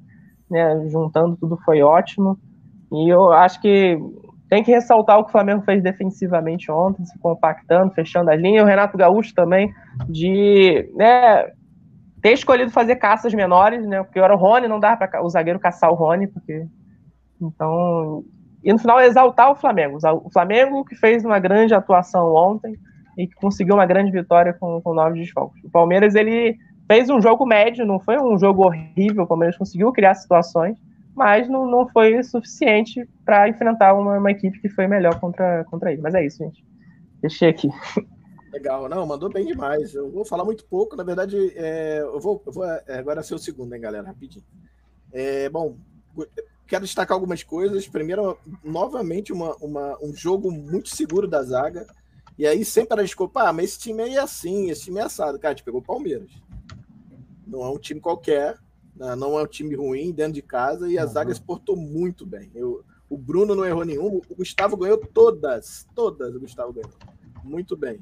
né, 0.49 0.87
juntando 0.87 1.35
tudo 1.35 1.57
foi 1.57 1.81
ótimo. 1.81 2.39
E 2.91 3.09
eu 3.09 3.31
acho 3.33 3.61
que 3.61 3.99
tem 4.49 4.63
que 4.63 4.71
ressaltar 4.71 5.19
o 5.19 5.23
que 5.23 5.29
o 5.29 5.31
Flamengo 5.33 5.63
fez 5.63 5.83
defensivamente 5.83 6.71
ontem, 6.71 7.03
se 7.05 7.19
compactando, 7.19 7.93
fechando 7.93 8.31
as 8.31 8.39
linhas. 8.39 8.63
O 8.63 8.67
Renato 8.67 8.97
Gaúcho 8.97 9.33
também 9.35 9.69
de 10.07 10.89
né, 10.95 11.51
ter 12.25 12.33
escolhido 12.33 12.71
fazer 12.71 12.95
caças 12.95 13.31
menores, 13.35 13.85
né? 13.85 14.01
Porque 14.01 14.17
era 14.17 14.33
o 14.33 14.37
Rony, 14.37 14.67
não 14.67 14.79
dava 14.79 14.97
para 14.97 15.23
o 15.23 15.29
zagueiro 15.29 15.59
caçar 15.59 15.91
o 15.91 15.93
Rony, 15.93 16.25
porque. 16.25 16.65
Então. 17.39 18.23
E 18.63 18.73
no 18.73 18.79
final 18.79 18.99
exaltar 18.99 19.51
o 19.51 19.55
Flamengo. 19.55 19.99
O 20.23 20.31
Flamengo 20.31 20.83
que 20.83 20.95
fez 20.95 21.23
uma 21.23 21.37
grande 21.37 21.75
atuação 21.75 22.33
ontem 22.33 22.75
e 23.15 23.27
que 23.27 23.35
conseguiu 23.35 23.75
uma 23.75 23.85
grande 23.85 24.09
vitória 24.09 24.53
com, 24.53 24.81
com 24.81 24.95
nove 24.95 25.19
desfalques. 25.19 25.63
O 25.63 25.69
Palmeiras, 25.69 26.15
ele 26.15 26.57
fez 26.87 27.11
um 27.11 27.21
jogo 27.21 27.45
médio, 27.45 27.85
não 27.85 27.99
foi 27.99 28.17
um 28.19 28.39
jogo 28.39 28.65
horrível, 28.65 29.25
o 29.25 29.27
Palmeiras 29.27 29.55
conseguiu 29.55 29.91
criar 29.91 30.15
situações, 30.15 30.79
mas 31.15 31.47
não, 31.47 31.69
não 31.69 31.87
foi 31.89 32.23
suficiente 32.23 33.07
para 33.23 33.47
enfrentar 33.47 33.93
uma, 33.93 34.17
uma, 34.17 34.31
equipe 34.31 34.59
que 34.59 34.69
foi 34.69 34.87
melhor 34.87 35.19
contra, 35.19 35.63
contra 35.65 35.91
ele. 35.93 36.01
Mas 36.01 36.15
é 36.15 36.25
isso, 36.25 36.43
gente. 36.43 36.65
Deixei 37.21 37.49
aqui. 37.49 37.69
Legal, 38.55 38.87
não, 38.87 39.05
mandou 39.05 39.29
bem 39.29 39.45
demais. 39.45 39.93
Eu 39.93 40.09
vou 40.09 40.23
falar 40.23 40.45
muito 40.45 40.63
pouco, 40.63 40.95
na 40.95 41.03
verdade, 41.03 41.51
é, 41.57 41.99
eu, 41.99 42.21
vou, 42.21 42.41
eu 42.45 42.53
vou 42.53 42.63
é, 42.63 42.97
agora 42.97 43.21
ser 43.21 43.35
o 43.35 43.37
segundo, 43.37 43.75
hein, 43.75 43.81
galera, 43.81 44.07
rapidinho. 44.07 44.45
É, 45.11 45.49
bom, 45.49 45.75
quero 46.65 46.85
destacar 46.85 47.15
algumas 47.15 47.43
coisas. 47.43 47.85
Primeiro, 47.85 48.37
novamente, 48.63 49.33
uma, 49.33 49.53
uma, 49.57 50.01
um 50.01 50.15
jogo 50.15 50.49
muito 50.49 50.87
seguro 50.87 51.27
da 51.27 51.43
zaga. 51.43 51.85
E 52.37 52.47
aí 52.47 52.63
sempre 52.63 52.93
era 52.93 53.03
desculpa, 53.03 53.49
ah, 53.49 53.51
mas 53.51 53.71
esse 53.71 53.79
time 53.79 54.03
aí 54.03 54.15
é 54.15 54.21
assim, 54.21 54.69
esse 54.69 54.83
time 54.83 55.01
é 55.01 55.03
assado. 55.03 55.37
Cara, 55.37 55.53
a 55.53 55.55
gente 55.57 55.65
pegou 55.65 55.81
o 55.81 55.85
Palmeiras. 55.85 56.31
Não 57.45 57.61
é 57.61 57.69
um 57.69 57.77
time 57.77 57.99
qualquer, 57.99 58.57
né? 58.95 59.15
não 59.17 59.37
é 59.37 59.43
um 59.43 59.47
time 59.47 59.75
ruim 59.75 60.13
dentro 60.13 60.33
de 60.33 60.41
casa, 60.41 60.89
e 60.89 60.97
a 60.97 61.03
uhum. 61.03 61.11
zaga 61.11 61.35
se 61.35 61.41
portou 61.41 61.75
muito 61.75 62.25
bem. 62.25 62.49
Eu, 62.55 62.85
o 63.09 63.17
Bruno 63.17 63.53
não 63.53 63.65
errou 63.65 63.83
nenhum, 63.83 64.21
o 64.29 64.35
Gustavo 64.35 64.77
ganhou 64.77 64.97
todas, 64.97 65.85
todas 65.93 66.33
o 66.33 66.39
Gustavo 66.39 66.71
ganhou. 66.71 66.91
Muito 67.43 67.75
bem. 67.75 67.99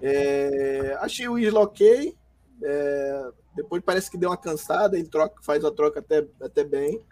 É, 0.00 0.96
achei 1.00 1.28
o 1.28 1.38
Isla 1.38 1.60
ok. 1.60 2.16
É, 2.62 3.30
depois 3.54 3.82
parece 3.84 4.10
que 4.10 4.18
deu 4.18 4.30
uma 4.30 4.36
cansada, 4.36 4.98
ele 4.98 5.08
troca, 5.08 5.42
faz 5.42 5.64
a 5.64 5.70
troca 5.70 6.00
até, 6.00 6.26
até 6.40 6.64
bem. 6.64 7.04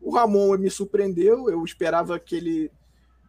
O 0.00 0.10
Ramon 0.10 0.56
me 0.58 0.70
surpreendeu, 0.70 1.50
eu 1.50 1.62
esperava 1.64 2.18
que 2.18 2.36
ele 2.36 2.70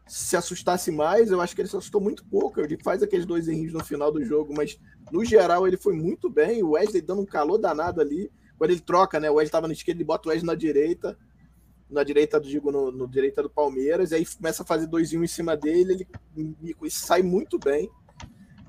se 0.08 0.36
assustasse 0.36 0.92
mais, 0.92 1.32
eu 1.32 1.40
acho 1.40 1.56
que 1.56 1.62
ele 1.62 1.70
se 1.70 1.78
assustou 1.78 2.02
muito 2.02 2.26
pouco. 2.26 2.60
Ele 2.60 2.78
faz 2.84 3.02
aqueles 3.02 3.26
dois 3.26 3.48
erros 3.48 3.74
no 3.74 3.84
final 3.84 4.12
do 4.12 4.24
jogo, 4.24 4.54
mas 4.56 4.78
no 5.12 5.24
geral 5.24 5.66
ele 5.66 5.78
foi 5.78 5.94
muito 5.94 6.30
bem. 6.30 6.62
O 6.64 6.72
Wesley 6.72 7.02
dando 7.02 7.22
um 7.22 7.26
calor 7.26 7.58
danado 7.58 8.02
ali. 8.02 8.30
Quando 8.58 8.72
ele 8.72 8.82
troca, 8.82 9.20
né? 9.20 9.30
O 9.30 9.36
Wesley 9.36 9.48
estava 9.48 9.68
na 9.68 9.74
esquerda, 9.74 10.00
ele 10.00 10.06
bota 10.06 10.28
o 10.28 10.32
Wesley 10.32 10.48
na 10.48 10.56
direita. 10.56 11.18
Na 11.90 12.04
direita, 12.04 12.40
digo, 12.40 12.72
no, 12.72 12.92
no 12.92 13.08
direita 13.08 13.42
do 13.42 13.50
Palmeiras, 13.50 14.12
e 14.12 14.16
aí 14.16 14.26
começa 14.26 14.64
a 14.64 14.66
fazer 14.66 14.88
dois 14.88 15.12
em 15.12 15.28
cima 15.28 15.58
dele, 15.58 16.08
ele, 16.36 16.76
ele 16.82 16.90
sai 16.90 17.22
muito 17.22 17.60
bem. 17.60 17.90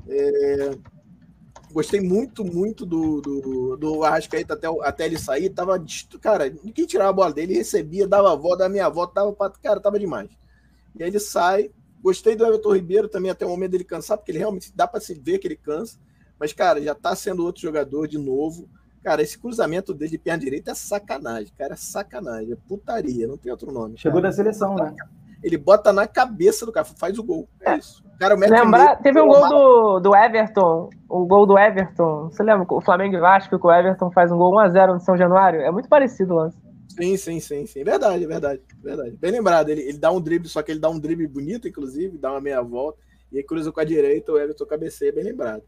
É, 0.08 0.70
Gostei 1.72 2.00
muito, 2.02 2.44
muito 2.44 2.84
do, 2.84 3.22
do, 3.22 3.76
do 3.78 4.04
Arrascaeta 4.04 4.52
até, 4.52 4.68
até 4.82 5.06
ele 5.06 5.18
sair. 5.18 5.48
Tava, 5.48 5.82
cara, 6.20 6.54
ninguém 6.62 6.86
tirava 6.86 7.10
a 7.10 7.14
bola 7.14 7.32
dele, 7.32 7.54
recebia, 7.54 8.06
dava 8.06 8.30
a 8.30 8.36
volta, 8.36 8.64
da 8.64 8.68
minha 8.68 8.88
volta, 8.90 9.14
dava 9.14 9.32
pra. 9.32 9.50
Cara, 9.50 9.80
tava 9.80 9.98
demais. 9.98 10.28
E 10.94 11.02
aí 11.02 11.08
ele 11.08 11.18
sai. 11.18 11.70
Gostei 12.02 12.36
do 12.36 12.44
Everton 12.44 12.74
Ribeiro 12.74 13.08
também 13.08 13.30
até 13.30 13.46
o 13.46 13.48
momento 13.48 13.70
dele 13.70 13.84
cansar, 13.84 14.18
porque 14.18 14.32
ele 14.32 14.38
realmente 14.38 14.72
dá 14.74 14.86
para 14.86 15.00
se 15.00 15.14
ver 15.14 15.38
que 15.38 15.46
ele 15.46 15.56
cansa. 15.56 15.98
Mas, 16.38 16.52
cara, 16.52 16.82
já 16.82 16.94
tá 16.94 17.14
sendo 17.14 17.44
outro 17.44 17.62
jogador 17.62 18.06
de 18.06 18.18
novo. 18.18 18.68
Cara, 19.02 19.22
esse 19.22 19.38
cruzamento 19.38 19.94
dele 19.94 20.10
de 20.10 20.18
perna 20.18 20.40
direita 20.40 20.72
é 20.72 20.74
sacanagem, 20.74 21.52
cara. 21.56 21.72
É 21.72 21.76
sacanagem, 21.76 22.52
é 22.52 22.56
putaria, 22.68 23.26
não 23.26 23.38
tem 23.38 23.50
outro 23.50 23.72
nome. 23.72 23.96
Chegou 23.96 24.20
cara. 24.20 24.30
da 24.30 24.36
seleção, 24.36 24.74
né? 24.74 24.94
Ele 25.42 25.56
bota 25.56 25.92
na 25.92 26.06
cabeça 26.06 26.64
do 26.64 26.72
cara, 26.72 26.84
faz 26.84 27.18
o 27.18 27.22
gol. 27.22 27.48
É, 27.60 27.72
é. 27.72 27.78
isso. 27.78 28.02
O 28.14 28.18
cara 28.18 28.34
Lembrar, 28.36 28.96
teve 28.96 29.20
um 29.20 29.26
gol 29.26 29.48
do, 29.48 30.00
do 30.00 30.16
Everton, 30.16 30.88
o 31.08 31.26
gol 31.26 31.44
do 31.44 31.58
Everton. 31.58 32.30
Você 32.30 32.42
lembra? 32.42 32.66
O 32.70 32.80
Flamengo 32.80 33.16
e 33.16 33.20
Vasco, 33.20 33.58
que 33.58 33.66
o 33.66 33.72
Everton 33.72 34.10
faz 34.12 34.30
um 34.30 34.36
gol 34.36 34.54
1x0 34.54 34.94
no 34.94 35.00
São 35.00 35.16
Januário? 35.16 35.60
É 35.60 35.70
muito 35.70 35.88
parecido 35.88 36.34
o 36.34 36.36
lance. 36.36 36.56
Sim, 36.88 37.16
sim, 37.16 37.40
sim, 37.40 37.66
sim. 37.66 37.82
Verdade, 37.82 38.24
verdade, 38.26 38.60
verdade. 38.82 39.16
Bem 39.16 39.32
lembrado. 39.32 39.70
Ele, 39.70 39.80
ele 39.80 39.98
dá 39.98 40.12
um 40.12 40.20
drible, 40.20 40.48
só 40.48 40.62
que 40.62 40.70
ele 40.70 40.78
dá 40.80 40.90
um 40.90 40.98
drible 40.98 41.26
bonito, 41.26 41.66
inclusive, 41.66 42.18
dá 42.18 42.30
uma 42.30 42.40
meia 42.40 42.62
volta, 42.62 42.98
e 43.32 43.38
aí 43.38 43.42
cruza 43.42 43.72
com 43.72 43.80
a 43.80 43.84
direita, 43.84 44.30
o 44.30 44.38
Everton 44.38 44.66
cabeceia, 44.66 45.12
bem 45.12 45.24
lembrado. 45.24 45.62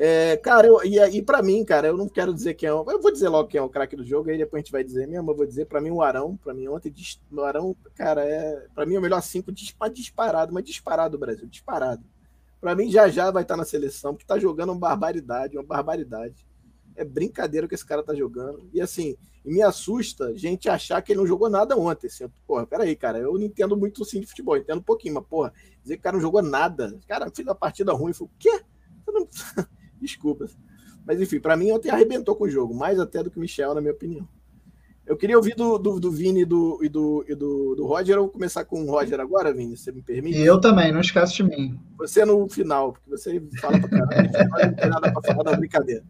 É, 0.00 0.36
cara, 0.36 0.64
eu, 0.64 0.80
e, 0.84 0.96
e 1.16 1.20
para 1.20 1.42
mim, 1.42 1.64
cara, 1.64 1.88
eu 1.88 1.96
não 1.96 2.08
quero 2.08 2.32
dizer 2.32 2.54
quem 2.54 2.68
é. 2.68 2.70
Eu 2.70 2.84
vou 2.84 3.10
dizer 3.10 3.28
logo 3.28 3.48
quem 3.48 3.58
é 3.58 3.62
o 3.62 3.68
craque 3.68 3.96
do 3.96 4.04
jogo, 4.04 4.30
aí 4.30 4.38
depois 4.38 4.60
a 4.60 4.62
gente 4.62 4.70
vai 4.70 4.84
dizer 4.84 5.08
mesmo. 5.08 5.28
Eu 5.28 5.34
vou 5.34 5.44
dizer 5.44 5.66
para 5.66 5.80
mim 5.80 5.90
o 5.90 6.00
Arão. 6.00 6.36
Para 6.36 6.54
mim, 6.54 6.68
ontem, 6.68 6.94
o 7.32 7.40
Arão, 7.40 7.74
cara, 7.96 8.24
é. 8.24 8.64
Para 8.72 8.86
mim, 8.86 8.94
é 8.94 8.98
o 9.00 9.02
melhor 9.02 9.20
cinco 9.20 9.50
disparado, 9.50 10.54
mas 10.54 10.62
disparado 10.62 11.16
do 11.16 11.18
Brasil, 11.18 11.48
disparado. 11.48 12.04
Para 12.60 12.76
mim, 12.76 12.88
já 12.88 13.08
já 13.08 13.28
vai 13.32 13.42
estar 13.42 13.56
na 13.56 13.64
seleção, 13.64 14.12
porque 14.14 14.24
tá 14.24 14.38
jogando 14.38 14.70
uma 14.70 14.78
barbaridade, 14.78 15.56
uma 15.56 15.64
barbaridade. 15.64 16.46
É 16.94 17.04
brincadeira 17.04 17.66
que 17.66 17.74
esse 17.74 17.84
cara 17.84 18.04
tá 18.04 18.14
jogando. 18.14 18.70
E 18.72 18.80
assim, 18.80 19.16
me 19.44 19.62
assusta 19.62 20.32
gente 20.36 20.68
achar 20.68 21.02
que 21.02 21.10
ele 21.10 21.18
não 21.20 21.26
jogou 21.26 21.50
nada 21.50 21.76
ontem. 21.76 22.06
Assim, 22.06 22.28
porra, 22.46 22.64
peraí, 22.64 22.94
cara, 22.94 23.18
eu 23.18 23.32
não 23.34 23.42
entendo 23.42 23.76
muito 23.76 24.04
sim 24.04 24.20
de 24.20 24.28
futebol, 24.28 24.56
entendo 24.56 24.78
um 24.78 24.82
pouquinho, 24.82 25.14
mas, 25.14 25.26
porra, 25.26 25.52
dizer 25.82 25.96
que 25.96 26.00
o 26.00 26.04
cara 26.04 26.14
não 26.14 26.22
jogou 26.22 26.40
nada. 26.40 26.96
Cara, 27.08 27.28
fez 27.34 27.46
uma 27.48 27.54
partida 27.54 27.92
ruim. 27.92 28.10
Eu 28.10 28.14
falei, 28.14 28.32
o 28.32 28.38
quê? 28.38 28.64
Você 29.04 29.10
não. 29.10 29.28
Desculpas. 30.00 30.56
Mas 31.06 31.20
enfim, 31.20 31.40
para 31.40 31.56
mim 31.56 31.72
ontem 31.72 31.90
arrebentou 31.90 32.36
com 32.36 32.44
o 32.44 32.50
jogo, 32.50 32.74
mais 32.74 33.00
até 33.00 33.22
do 33.22 33.30
que 33.30 33.38
o 33.38 33.40
Michel, 33.40 33.74
na 33.74 33.80
minha 33.80 33.92
opinião. 33.92 34.28
Eu 35.08 35.16
queria 35.16 35.38
ouvir 35.38 35.54
do, 35.54 35.78
do, 35.78 35.98
do 35.98 36.10
Vini 36.10 36.42
e, 36.42 36.44
do, 36.44 36.78
e, 36.82 36.88
do, 36.88 37.24
e 37.26 37.34
do, 37.34 37.74
do 37.74 37.86
Roger. 37.86 38.16
Eu 38.16 38.24
vou 38.24 38.28
começar 38.30 38.66
com 38.66 38.82
o 38.82 38.90
Roger 38.90 39.18
agora, 39.18 39.54
Vini, 39.54 39.74
se 39.74 39.84
você 39.84 39.92
me 39.92 40.02
permite. 40.02 40.38
Eu 40.38 40.60
também, 40.60 40.92
não 40.92 41.00
esquece 41.00 41.36
de 41.36 41.44
mim. 41.44 41.80
Você 41.96 42.26
no 42.26 42.46
final, 42.46 42.92
porque 42.92 43.08
você 43.08 43.42
fala 43.58 43.80
pra 43.80 43.88
caramba, 43.88 44.66
não 44.66 44.74
tem 44.74 44.90
nada 44.90 45.10
pra 45.10 45.22
falar 45.22 45.42
da 45.44 45.56
brincadeira. 45.56 46.04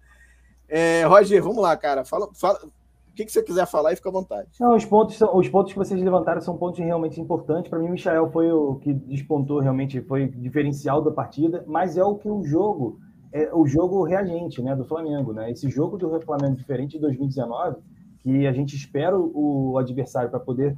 É, 0.68 1.04
Roger, 1.04 1.40
vamos 1.40 1.62
lá, 1.62 1.76
cara. 1.76 2.04
Fala, 2.04 2.28
fala, 2.34 2.58
o 2.64 3.14
que, 3.14 3.24
que 3.24 3.30
você 3.30 3.40
quiser 3.40 3.68
falar 3.68 3.92
e 3.92 3.96
fica 3.96 4.08
à 4.08 4.12
vontade. 4.12 4.48
Não, 4.58 4.74
os 4.74 4.84
pontos, 4.84 5.16
são, 5.16 5.36
os 5.36 5.48
pontos 5.48 5.72
que 5.72 5.78
vocês 5.78 6.02
levantaram 6.02 6.40
são 6.40 6.56
pontos 6.56 6.80
realmente 6.80 7.20
importantes. 7.20 7.70
Para 7.70 7.78
mim, 7.78 7.86
o 7.86 7.92
Michel 7.92 8.28
foi 8.32 8.50
o 8.50 8.74
que 8.76 8.92
despontou 8.92 9.60
realmente, 9.60 10.00
foi 10.02 10.26
diferencial 10.26 11.00
da 11.02 11.12
partida, 11.12 11.64
mas 11.68 11.96
é 11.96 12.02
o 12.02 12.16
que 12.16 12.28
o 12.28 12.42
jogo 12.42 12.98
é 13.32 13.54
o 13.54 13.66
jogo 13.66 14.04
reagente 14.04 14.62
né, 14.62 14.74
do 14.74 14.84
Flamengo. 14.84 15.32
Né? 15.32 15.50
Esse 15.50 15.68
jogo 15.68 15.96
do 15.96 16.20
Flamengo 16.20 16.56
diferente 16.56 16.92
de 16.92 17.00
2019, 17.00 17.76
que 18.20 18.46
a 18.46 18.52
gente 18.52 18.74
espera 18.74 19.18
o 19.18 19.76
adversário 19.78 20.30
para 20.30 20.40
poder, 20.40 20.76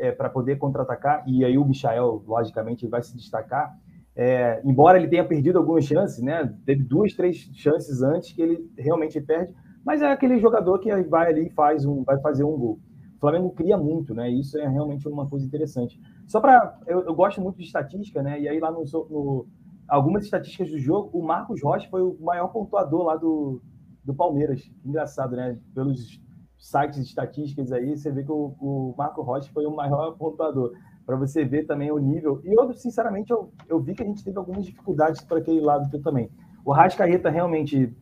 é, 0.00 0.12
poder 0.12 0.56
contra-atacar, 0.56 1.24
e 1.26 1.44
aí 1.44 1.56
o 1.56 1.64
Michael, 1.64 2.22
logicamente, 2.26 2.86
vai 2.86 3.02
se 3.02 3.16
destacar. 3.16 3.76
É, 4.14 4.62
embora 4.64 4.98
ele 4.98 5.08
tenha 5.08 5.24
perdido 5.24 5.58
algumas 5.58 5.84
chances, 5.84 6.22
né? 6.22 6.54
teve 6.64 6.82
duas, 6.82 7.14
três 7.14 7.36
chances 7.52 8.02
antes 8.02 8.32
que 8.32 8.40
ele 8.40 8.70
realmente 8.78 9.20
perde, 9.20 9.54
mas 9.84 10.02
é 10.02 10.10
aquele 10.10 10.38
jogador 10.38 10.78
que 10.78 10.90
vai 11.04 11.28
ali 11.28 11.46
e 11.46 11.50
faz 11.50 11.84
um, 11.84 12.02
vai 12.02 12.18
fazer 12.20 12.42
um 12.42 12.56
gol. 12.56 12.80
O 13.16 13.20
Flamengo 13.20 13.50
cria 13.50 13.78
muito, 13.78 14.14
né? 14.14 14.28
Isso 14.28 14.58
é 14.58 14.68
realmente 14.68 15.08
uma 15.08 15.28
coisa 15.28 15.46
interessante. 15.46 15.98
Só 16.26 16.40
para. 16.40 16.78
Eu, 16.86 17.04
eu, 17.04 17.14
gosto 17.14 17.40
muito 17.40 17.56
de 17.56 17.64
estatística, 17.64 18.22
né? 18.22 18.38
E 18.38 18.48
aí 18.48 18.60
lá 18.60 18.70
no, 18.70 18.84
no 18.84 19.46
algumas 19.88 20.24
estatísticas 20.24 20.70
do 20.70 20.78
jogo, 20.78 21.10
o 21.12 21.22
Marcos 21.24 21.62
Rocha 21.62 21.88
foi 21.88 22.02
o 22.02 22.16
maior 22.20 22.48
pontuador 22.48 23.04
lá 23.04 23.16
do, 23.16 23.60
do 24.04 24.14
Palmeiras. 24.14 24.62
Engraçado, 24.84 25.36
né? 25.36 25.58
Pelos 25.74 26.20
sites 26.58 27.00
de 27.00 27.08
estatísticas 27.08 27.72
aí, 27.72 27.96
você 27.96 28.10
vê 28.10 28.24
que 28.24 28.32
o, 28.32 28.54
o 28.60 28.94
Marco 28.96 29.22
Rocha 29.22 29.50
foi 29.52 29.66
o 29.66 29.74
maior 29.74 30.12
pontuador. 30.12 30.72
Para 31.04 31.16
você 31.16 31.44
ver 31.44 31.66
também 31.66 31.92
o 31.92 31.98
nível. 31.98 32.40
E 32.44 32.52
eu, 32.52 32.72
sinceramente, 32.72 33.30
eu, 33.30 33.52
eu 33.68 33.80
vi 33.80 33.94
que 33.94 34.02
a 34.02 34.06
gente 34.06 34.24
teve 34.24 34.36
algumas 34.38 34.64
dificuldades 34.64 35.20
para 35.22 35.38
aquele 35.38 35.60
lado 35.60 35.88
também. 36.00 36.30
O 36.64 36.72
Rascaeta 36.72 37.30
realmente 37.30 37.94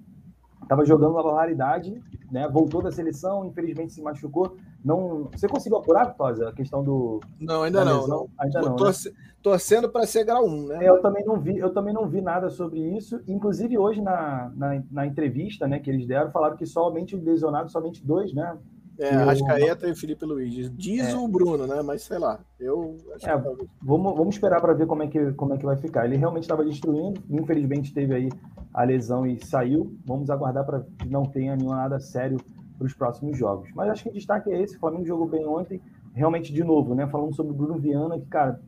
estava 0.64 0.84
jogando 0.84 1.12
uma 1.12 1.22
barbaridade, 1.22 2.02
né? 2.30 2.48
Voltou 2.48 2.82
da 2.82 2.90
seleção, 2.90 3.44
infelizmente 3.44 3.92
se 3.92 4.02
machucou. 4.02 4.56
Não, 4.84 5.28
você 5.32 5.46
conseguiu 5.46 5.78
apurar, 5.78 6.08
Vitória, 6.08 6.48
a 6.48 6.52
questão 6.52 6.82
do 6.82 7.20
Não, 7.40 7.62
ainda 7.62 7.84
não, 7.84 8.06
não, 8.06 8.28
Ainda 8.38 8.60
não. 8.60 8.76
Torce, 8.76 9.10
né? 9.10 9.16
Torcendo 9.42 9.88
para 9.88 10.06
ser 10.06 10.24
grau 10.24 10.46
1, 10.46 10.66
né? 10.66 10.84
É, 10.84 10.88
eu 10.88 11.00
também 11.00 11.24
não 11.24 11.38
vi, 11.38 11.58
eu 11.58 11.72
também 11.72 11.94
não 11.94 12.08
vi 12.08 12.20
nada 12.20 12.50
sobre 12.50 12.80
isso. 12.80 13.20
Inclusive 13.28 13.78
hoje 13.78 14.00
na, 14.00 14.50
na, 14.56 14.82
na 14.90 15.06
entrevista, 15.06 15.68
né, 15.68 15.78
que 15.78 15.90
eles 15.90 16.06
deram, 16.06 16.30
falaram 16.30 16.56
que 16.56 16.66
somente 16.66 17.14
lesionados, 17.14 17.70
somente 17.70 18.04
dois, 18.04 18.32
né? 18.34 18.58
É, 18.98 19.14
Arrascaeta 19.14 19.88
e 19.88 19.92
o 19.92 19.96
Felipe 19.96 20.24
Luiz. 20.24 20.70
Diz 20.76 21.08
é. 21.08 21.16
o 21.16 21.26
Bruno, 21.26 21.66
né? 21.66 21.82
Mas 21.82 22.02
sei 22.02 22.18
lá. 22.18 22.38
Eu 22.58 22.96
é, 23.10 23.18
que... 23.18 23.66
vamos, 23.82 24.16
vamos 24.16 24.34
esperar 24.34 24.60
para 24.60 24.72
ver 24.72 24.86
como 24.86 25.02
é, 25.02 25.08
que, 25.08 25.32
como 25.32 25.54
é 25.54 25.58
que 25.58 25.64
vai 25.64 25.76
ficar. 25.76 26.04
Ele 26.04 26.16
realmente 26.16 26.44
estava 26.44 26.64
destruindo, 26.64 27.20
infelizmente 27.28 27.92
teve 27.92 28.14
aí 28.14 28.28
a 28.72 28.84
lesão 28.84 29.26
e 29.26 29.44
saiu. 29.44 29.96
Vamos 30.06 30.30
aguardar 30.30 30.64
para 30.64 30.80
que 30.98 31.08
não 31.08 31.24
tenha 31.24 31.56
nenhum 31.56 31.70
nada 31.70 31.98
sério 31.98 32.38
para 32.78 32.86
os 32.86 32.94
próximos 32.94 33.36
jogos. 33.36 33.68
Mas 33.74 33.90
acho 33.90 34.04
que 34.04 34.10
o 34.10 34.12
destaque 34.12 34.50
é 34.50 34.62
esse: 34.62 34.76
o 34.76 34.80
Flamengo 34.80 35.04
jogou 35.04 35.26
bem 35.26 35.46
ontem, 35.46 35.80
realmente 36.12 36.52
de 36.52 36.62
novo, 36.62 36.94
né? 36.94 37.06
Falando 37.08 37.34
sobre 37.34 37.52
o 37.52 37.56
Bruno 37.56 37.78
Viana, 37.78 38.18
que, 38.18 38.26
cara, 38.26 38.60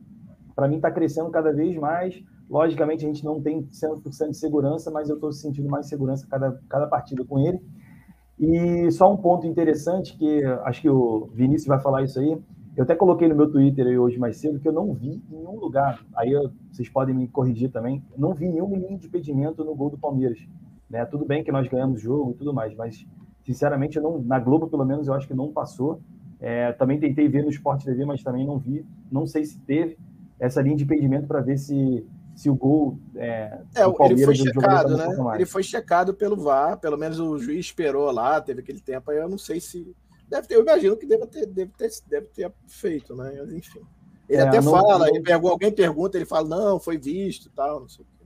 para 0.55 0.67
mim 0.67 0.77
está 0.77 0.91
crescendo 0.91 1.29
cada 1.29 1.53
vez 1.53 1.75
mais. 1.77 2.21
Logicamente, 2.49 3.05
a 3.05 3.07
gente 3.07 3.25
não 3.25 3.41
tem 3.41 3.63
100% 3.63 4.29
de 4.29 4.37
segurança, 4.37 4.89
mas 4.89 5.09
eu 5.09 5.15
estou 5.15 5.31
sentindo 5.33 5.69
mais 5.69 5.87
segurança 5.87 6.25
cada, 6.29 6.59
cada 6.69 6.87
partida 6.87 7.25
com 7.25 7.39
ele. 7.39 7.59
E 8.39 8.91
só 8.91 9.11
um 9.11 9.17
ponto 9.17 9.47
interessante, 9.47 10.15
que 10.15 10.43
acho 10.63 10.81
que 10.81 10.89
o 10.89 11.29
Vinícius 11.33 11.67
vai 11.67 11.79
falar 11.79 12.03
isso 12.03 12.19
aí. 12.19 12.37
Eu 12.75 12.83
até 12.83 12.95
coloquei 12.95 13.27
no 13.27 13.35
meu 13.35 13.49
Twitter 13.49 13.99
hoje 13.99 14.19
mais 14.19 14.37
cedo 14.37 14.59
que 14.59 14.67
eu 14.67 14.73
não 14.73 14.93
vi 14.93 15.19
em 15.31 15.35
nenhum 15.35 15.59
lugar, 15.59 15.99
aí 16.15 16.31
eu, 16.31 16.51
vocês 16.71 16.87
podem 16.87 17.15
me 17.15 17.27
corrigir 17.27 17.71
também, 17.71 18.03
não 18.15 18.35
vi 18.35 18.47
nenhum 18.47 18.67
menino 18.67 18.99
de 18.99 19.07
impedimento 19.07 19.63
no 19.63 19.73
gol 19.73 19.89
do 19.89 19.97
Palmeiras. 19.97 20.39
Né? 20.87 21.03
Tudo 21.05 21.25
bem 21.25 21.43
que 21.43 21.51
nós 21.51 21.67
ganhamos 21.67 21.99
o 21.99 22.03
jogo 22.03 22.31
e 22.31 22.33
tudo 22.35 22.53
mais, 22.53 22.75
mas 22.75 23.03
sinceramente, 23.43 23.99
não, 23.99 24.21
na 24.21 24.39
Globo, 24.39 24.67
pelo 24.67 24.85
menos, 24.85 25.07
eu 25.07 25.13
acho 25.13 25.27
que 25.27 25.33
não 25.33 25.51
passou. 25.51 25.99
É, 26.39 26.71
também 26.73 26.99
tentei 26.99 27.27
ver 27.27 27.43
no 27.43 27.49
Sport 27.49 27.83
TV, 27.83 28.05
mas 28.05 28.21
também 28.21 28.45
não 28.45 28.59
vi. 28.59 28.85
Não 29.11 29.25
sei 29.25 29.43
se 29.43 29.59
teve 29.61 29.97
essa 30.39 30.61
linha 30.61 30.75
de 30.75 30.83
impedimento 30.83 31.27
para 31.27 31.41
ver 31.41 31.57
se 31.57 32.05
se 32.37 32.51
o 32.51 32.55
gol 32.55 32.99
é, 33.15 33.59
é 33.75 34.05
ele 34.05 34.23
foi 34.23 34.35
checado, 34.35 34.95
né? 34.95 35.07
Ele 35.33 35.45
foi 35.45 35.63
checado 35.63 36.13
pelo 36.13 36.37
VAR, 36.37 36.77
pelo 36.77 36.95
menos 36.95 37.19
o 37.19 37.39
juiz 37.39 37.65
esperou 37.65 38.11
lá, 38.11 38.39
teve 38.39 38.61
aquele 38.61 38.79
tempo 38.79 39.09
aí, 39.09 39.17
eu 39.17 39.27
não 39.27 39.39
sei 39.39 39.59
se 39.59 39.95
deve 40.29 40.47
ter, 40.47 40.53
eu 40.53 40.61
imagino 40.61 40.95
que 40.95 41.07
deve 41.07 41.25
ter, 41.25 41.47
deve 41.47 41.71
ter, 41.75 41.89
deve 42.07 42.27
ter 42.27 42.53
feito, 42.67 43.15
né? 43.15 43.33
Mas 43.39 43.51
enfim. 43.51 43.81
Ele 44.29 44.39
é, 44.39 44.47
até 44.47 44.61
não, 44.61 44.71
fala, 44.71 44.99
não... 44.99 45.07
Ele 45.07 45.31
alguém 45.31 45.71
pergunta, 45.71 46.15
ele 46.15 46.27
fala, 46.27 46.47
não, 46.47 46.79
foi 46.79 46.99
visto 46.99 47.49
tal, 47.55 47.79
não 47.79 47.89
sei 47.89 48.05
o 48.05 48.07
quê. 48.07 48.25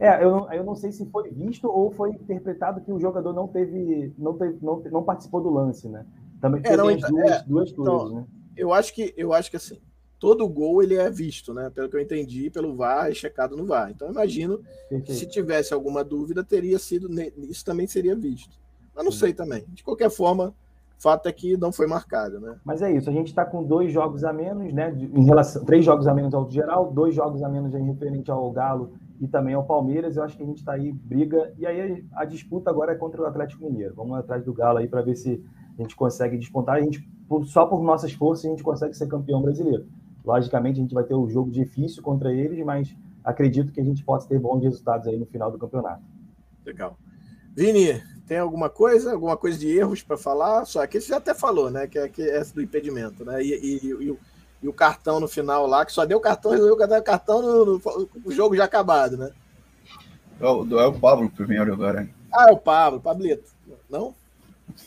É, 0.00 0.24
eu 0.24 0.30
não, 0.30 0.52
eu 0.52 0.64
não 0.64 0.74
sei 0.74 0.90
se 0.90 1.04
foi 1.04 1.30
visto 1.30 1.68
ou 1.68 1.90
foi 1.90 2.12
interpretado 2.12 2.80
que 2.80 2.90
o 2.90 2.98
jogador 2.98 3.34
não 3.34 3.46
teve, 3.46 4.10
não, 4.16 4.38
teve, 4.38 4.56
não, 4.62 4.80
não 4.90 5.02
participou 5.02 5.42
do 5.42 5.50
lance, 5.50 5.86
né? 5.86 6.06
Também 6.40 6.62
é, 6.64 6.68
as 6.68 6.74
então, 6.74 6.86
duas, 6.86 7.30
é, 7.30 7.44
duas 7.46 7.72
coisas, 7.72 7.94
então, 7.94 8.08
né? 8.08 8.26
Eu 8.56 8.72
acho 8.72 8.94
que, 8.94 9.12
eu 9.18 9.34
acho 9.34 9.50
que 9.50 9.58
assim, 9.58 9.78
todo 10.24 10.48
gol 10.48 10.82
ele 10.82 10.94
é 10.94 11.10
visto, 11.10 11.52
né? 11.52 11.68
Pelo 11.68 11.86
que 11.86 11.96
eu 11.96 12.00
entendi, 12.00 12.48
pelo 12.48 12.74
VAR, 12.74 13.10
é 13.10 13.12
checado 13.12 13.58
no 13.58 13.66
VAR. 13.66 13.90
Então, 13.90 14.10
imagino 14.10 14.58
que 15.04 15.12
se 15.12 15.26
tivesse 15.26 15.74
alguma 15.74 16.02
dúvida, 16.02 16.42
teria 16.42 16.78
sido. 16.78 17.10
Isso 17.42 17.62
também 17.62 17.86
seria 17.86 18.16
visto. 18.16 18.58
Mas 18.96 19.04
não 19.04 19.12
Sim. 19.12 19.18
sei 19.18 19.34
também. 19.34 19.66
De 19.68 19.84
qualquer 19.84 20.08
forma, 20.08 20.54
fato 20.98 21.28
é 21.28 21.32
que 21.32 21.58
não 21.58 21.70
foi 21.70 21.86
marcado, 21.86 22.40
né? 22.40 22.56
Mas 22.64 22.80
é 22.80 22.90
isso, 22.90 23.10
a 23.10 23.12
gente 23.12 23.26
está 23.26 23.44
com 23.44 23.62
dois 23.62 23.92
jogos 23.92 24.24
a 24.24 24.32
menos, 24.32 24.72
né? 24.72 24.96
Em 24.98 25.26
relação, 25.26 25.62
três 25.62 25.84
jogos 25.84 26.06
a 26.06 26.14
menos 26.14 26.32
ao 26.32 26.50
geral, 26.50 26.90
dois 26.90 27.14
jogos 27.14 27.42
a 27.42 27.48
menos 27.50 27.74
em 27.74 27.84
referente 27.84 28.30
ao 28.30 28.50
Galo 28.50 28.94
e 29.20 29.28
também 29.28 29.52
ao 29.52 29.66
Palmeiras. 29.66 30.16
Eu 30.16 30.22
acho 30.22 30.38
que 30.38 30.42
a 30.42 30.46
gente 30.46 30.60
está 30.60 30.72
aí, 30.72 30.90
briga. 30.90 31.52
E 31.58 31.66
aí 31.66 32.02
a 32.14 32.24
disputa 32.24 32.70
agora 32.70 32.92
é 32.92 32.94
contra 32.94 33.20
o 33.20 33.26
Atlético 33.26 33.62
Mineiro. 33.62 33.94
Vamos 33.94 34.16
atrás 34.16 34.42
do 34.42 34.54
Galo 34.54 34.78
aí 34.78 34.88
para 34.88 35.02
ver 35.02 35.16
se 35.16 35.44
a 35.78 35.82
gente 35.82 35.94
consegue 35.94 36.38
despontar. 36.38 36.76
A 36.76 36.80
gente, 36.80 37.06
só 37.44 37.66
por 37.66 37.82
nossas 37.82 38.14
forças, 38.14 38.46
a 38.46 38.48
gente 38.48 38.62
consegue 38.62 38.94
ser 38.94 39.06
campeão 39.06 39.42
brasileiro. 39.42 39.86
Logicamente, 40.24 40.78
a 40.78 40.82
gente 40.82 40.94
vai 40.94 41.04
ter 41.04 41.14
um 41.14 41.28
jogo 41.28 41.50
difícil 41.50 42.02
contra 42.02 42.32
eles, 42.32 42.64
mas 42.64 42.94
acredito 43.22 43.72
que 43.72 43.80
a 43.80 43.84
gente 43.84 44.02
possa 44.02 44.28
ter 44.28 44.38
bons 44.38 44.62
resultados 44.62 45.06
aí 45.06 45.18
no 45.18 45.26
final 45.26 45.50
do 45.50 45.58
campeonato. 45.58 46.02
Legal. 46.64 46.96
Vini, 47.54 48.02
tem 48.26 48.38
alguma 48.38 48.70
coisa, 48.70 49.12
alguma 49.12 49.36
coisa 49.36 49.58
de 49.58 49.68
erros 49.68 50.02
para 50.02 50.16
falar? 50.16 50.64
Só 50.64 50.86
que 50.86 51.00
você 51.00 51.08
já 51.08 51.18
até 51.18 51.34
falou, 51.34 51.70
né? 51.70 51.86
Que 51.86 51.98
é, 51.98 52.08
que 52.08 52.22
é 52.22 52.36
essa 52.36 52.54
do 52.54 52.62
impedimento, 52.62 53.24
né? 53.24 53.42
E, 53.42 53.52
e, 53.52 53.86
e, 53.86 53.94
o, 53.94 54.18
e, 54.62 54.68
o, 54.68 54.72
cartão 54.72 55.20
no 55.20 55.28
final 55.28 55.66
lá, 55.66 55.84
que 55.84 55.92
só 55.92 56.06
deu 56.06 56.18
cartão, 56.18 56.52
resolveu 56.52 56.88
dar 56.88 57.02
cartão 57.02 57.42
no, 57.42 57.64
no, 57.64 58.08
no, 58.24 58.32
jogo 58.32 58.56
já 58.56 58.64
acabado, 58.64 59.16
né? 59.16 59.30
É 60.40 60.46
o, 60.46 60.80
é 60.80 60.86
o 60.86 60.92
Pablo 60.98 61.30
primeiro 61.30 61.72
agora. 61.72 62.08
Ah, 62.32 62.46
é 62.48 62.52
o 62.52 62.58
Pablo, 62.58 63.00
Pablito. 63.00 63.52
Não? 63.90 64.14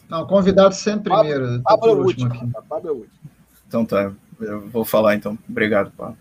Não, 0.10 0.26
convidado 0.26 0.74
sempre 0.74 1.10
Pablo, 1.10 1.32
primeiro. 1.32 1.64
Pablo 1.64 1.90
é 1.90 1.94
o 1.94 2.04
último. 2.04 2.52
Pablo 2.68 2.90
é 2.90 2.92
o 2.92 2.96
último. 2.96 3.30
Então 3.68 3.86
tá, 3.86 4.14
eu 4.40 4.68
vou 4.70 4.86
falar 4.86 5.16
então. 5.16 5.38
Obrigado, 5.50 5.92
Pablo. 5.92 6.18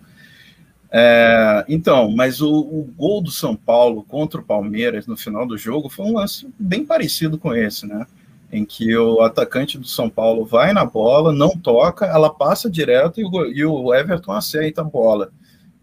É, 0.90 1.64
então, 1.68 2.10
mas 2.10 2.40
o, 2.40 2.50
o, 2.50 2.90
gol 2.96 3.20
do 3.20 3.30
São 3.30 3.56
Paulo 3.56 4.04
contra 4.04 4.40
o 4.40 4.44
Palmeiras 4.44 5.06
no 5.06 5.16
final 5.16 5.46
do 5.46 5.58
jogo 5.58 5.88
foi 5.88 6.06
um 6.06 6.14
lance 6.14 6.48
bem 6.58 6.86
parecido 6.86 7.36
com 7.38 7.54
esse, 7.54 7.86
né? 7.86 8.06
Em 8.52 8.64
que 8.64 8.96
o 8.96 9.20
atacante 9.20 9.76
do 9.76 9.86
São 9.86 10.08
Paulo 10.08 10.44
vai 10.44 10.72
na 10.72 10.84
bola, 10.84 11.32
não 11.32 11.50
toca, 11.50 12.06
ela 12.06 12.32
passa 12.32 12.70
direto 12.70 13.20
e 13.20 13.24
o, 13.24 13.46
e 13.46 13.64
o 13.64 13.94
Everton 13.94 14.32
aceita 14.32 14.82
a 14.82 14.84
bola. 14.84 15.32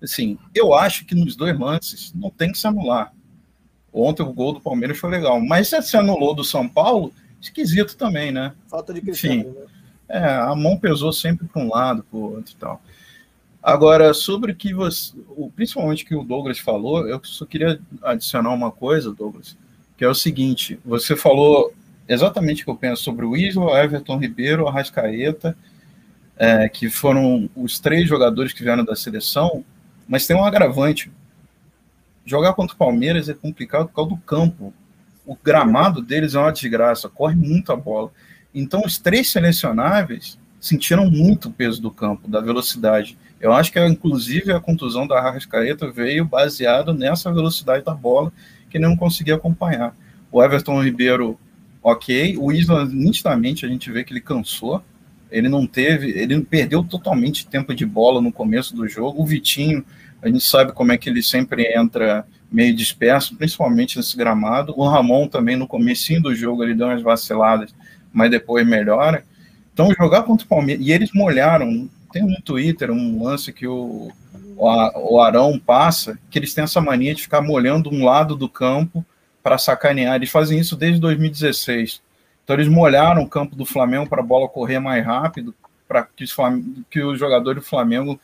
Assim, 0.02 0.38
eu 0.56 0.74
acho 0.74 1.06
que 1.06 1.16
nos 1.16 1.36
dois 1.36 1.58
lances 1.58 2.14
não 2.16 2.30
tem 2.30 2.52
que 2.52 2.58
se 2.58 2.66
anular. 2.66 3.14
Ontem 3.92 4.24
o 4.24 4.34
gol 4.34 4.54
do 4.54 4.62
Palmeiras 4.62 4.98
foi 4.98 5.12
legal, 5.12 5.40
mas 5.40 5.68
se 5.68 5.82
se 5.82 5.98
anulou 5.98 6.34
do 6.34 6.44
São 6.44 6.68
Paulo, 6.68 7.14
esquisito 7.40 7.96
também, 7.96 8.32
né? 8.32 8.54
Falta 8.68 8.94
de 8.94 9.02
critério, 9.02 9.42
Enfim, 9.42 9.50
né? 9.50 9.66
É, 10.14 10.24
a 10.26 10.54
mão 10.54 10.78
pesou 10.78 11.12
sempre 11.12 11.48
para 11.48 11.60
um 11.60 11.68
lado, 11.68 12.04
para 12.04 12.20
o 12.20 12.36
outro 12.36 12.54
e 12.54 12.56
tal. 12.56 12.80
Agora, 13.64 14.14
sobre 14.14 14.52
o 14.52 14.56
que 14.56 14.72
você, 14.72 15.12
principalmente 15.56 16.06
que 16.06 16.14
o 16.14 16.24
Douglas 16.24 16.60
falou, 16.60 17.08
eu 17.08 17.20
só 17.24 17.48
queria 17.48 17.80
adicionar 18.04 18.52
uma 18.52 18.72
coisa, 18.72 19.12
Douglas, 19.12 19.58
que 19.98 20.06
é 20.06 20.08
o 20.08 20.14
seguinte: 20.14 20.80
você 20.86 21.16
falou 21.16 21.74
exatamente 22.08 22.62
o 22.62 22.66
que 22.66 22.70
eu 22.70 22.76
penso 22.76 23.02
sobre 23.02 23.26
o 23.26 23.36
Isla, 23.36 23.84
Everton 23.84 24.20
Ribeiro, 24.20 24.68
Arrascaeta, 24.68 25.58
é, 26.38 26.70
que 26.70 26.92
foram 26.92 27.50
os 27.56 27.80
três 27.80 28.08
jogadores 28.08 28.54
que 28.54 28.62
vieram 28.62 28.86
da 28.86 28.96
seleção, 28.96 29.66
mas 30.08 30.28
tem 30.28 30.36
um 30.36 30.46
agravante. 30.46 31.12
Jogar 32.24 32.54
contra 32.54 32.76
o 32.76 32.78
Palmeiras 32.78 33.30
é 33.30 33.34
complicado 33.34 33.88
por 33.88 33.96
causa 33.96 34.10
do 34.12 34.18
campo. 34.18 34.72
O 35.26 35.36
gramado 35.36 36.04
deles 36.04 36.36
é 36.36 36.40
uma 36.40 36.52
desgraça, 36.52 37.10
corre 37.10 37.36
muito 37.36 37.72
a 37.72 37.76
bola. 37.76 38.12
Então, 38.54 38.82
os 38.86 38.98
três 38.98 39.30
selecionáveis 39.30 40.38
sentiram 40.60 41.10
muito 41.10 41.50
o 41.50 41.52
peso 41.52 41.82
do 41.82 41.92
campo, 41.92 42.30
da 42.30 42.40
velocidade. 42.40 43.18
Eu 43.40 43.52
acho 43.52 43.72
que, 43.72 43.86
inclusive, 43.86 44.54
a 44.54 44.60
contusão 44.60 45.06
da 45.06 45.18
Arrascaeta 45.18 45.92
veio 45.92 46.24
baseado 46.24 46.94
nessa 46.94 47.32
velocidade 47.34 47.84
da 47.84 47.94
bola 47.94 48.32
que 48.70 48.80
não 48.80 48.96
conseguia 48.96 49.36
acompanhar. 49.36 49.96
O 50.32 50.42
Everton 50.42 50.82
Ribeiro, 50.82 51.38
ok. 51.82 52.38
O 52.38 52.52
Isla, 52.52 52.86
nitidamente, 52.86 53.66
a 53.66 53.70
gente 53.70 53.92
vê 53.92 54.04
que 54.04 54.14
ele 54.14 54.22
cansou. 54.22 54.82
Ele 55.30 55.50
não 55.50 55.68
teve, 55.68 56.12
ele 56.12 56.40
perdeu 56.42 56.84
totalmente 56.84 57.46
tempo 57.48 57.74
de 57.74 57.86
bola 57.86 58.22
no 58.22 58.32
começo 58.32 58.76
do 58.76 58.88
jogo. 58.88 59.22
O 59.22 59.26
Vitinho, 59.26 59.84
a 60.22 60.28
gente 60.28 60.46
sabe 60.46 60.72
como 60.72 60.92
é 60.92 60.98
que 60.98 61.10
ele 61.10 61.22
sempre 61.22 61.66
entra 61.76 62.26
meio 62.52 62.74
disperso, 62.76 63.36
principalmente 63.36 63.98
nesse 63.98 64.16
gramado. 64.16 64.74
O 64.78 64.88
Ramon 64.88 65.28
também, 65.28 65.58
no 65.58 65.68
comecinho 65.68 66.22
do 66.22 66.34
jogo, 66.34 66.64
ele 66.64 66.76
deu 66.76 66.88
umas 66.88 67.02
vaciladas, 67.02 67.76
mas 68.14 68.32
depois 68.32 68.66
melhora. 68.66 69.26
Então, 69.74 69.92
jogar 70.00 70.24
contra 70.24 70.46
o 70.46 70.50
Palmeiras, 70.50 70.86
e 70.86 70.92
eles 70.92 71.12
molharam 71.14 71.90
tem 72.14 72.24
um 72.24 72.40
Twitter, 72.40 72.92
um 72.92 73.24
lance 73.24 73.52
que 73.52 73.66
o, 73.66 74.12
o 74.56 75.20
Arão 75.20 75.58
passa, 75.58 76.18
que 76.30 76.38
eles 76.38 76.54
têm 76.54 76.64
essa 76.64 76.80
mania 76.80 77.16
de 77.16 77.24
ficar 77.24 77.42
molhando 77.42 77.90
um 77.92 78.06
lado 78.06 78.36
do 78.36 78.48
campo 78.48 79.04
para 79.42 79.58
sacanear. 79.58 80.16
Eles 80.16 80.30
fazem 80.30 80.60
isso 80.60 80.76
desde 80.76 81.02
2016. 81.02 82.02
Então 82.44 82.56
eles 82.56 82.68
molharam 82.68 83.24
o 83.24 83.28
campo 83.28 83.56
do 83.56 83.66
Flamengo 83.66 84.08
para 84.08 84.22
a 84.22 84.26
bola 84.26 84.48
correr 84.48 84.80
mais 84.80 85.04
rápido, 85.04 85.56
para 85.88 86.04
que, 86.04 86.26
que 86.90 87.02
o 87.02 87.16
jogador 87.16 87.56
do 87.56 87.62
Flamengo 87.64 88.20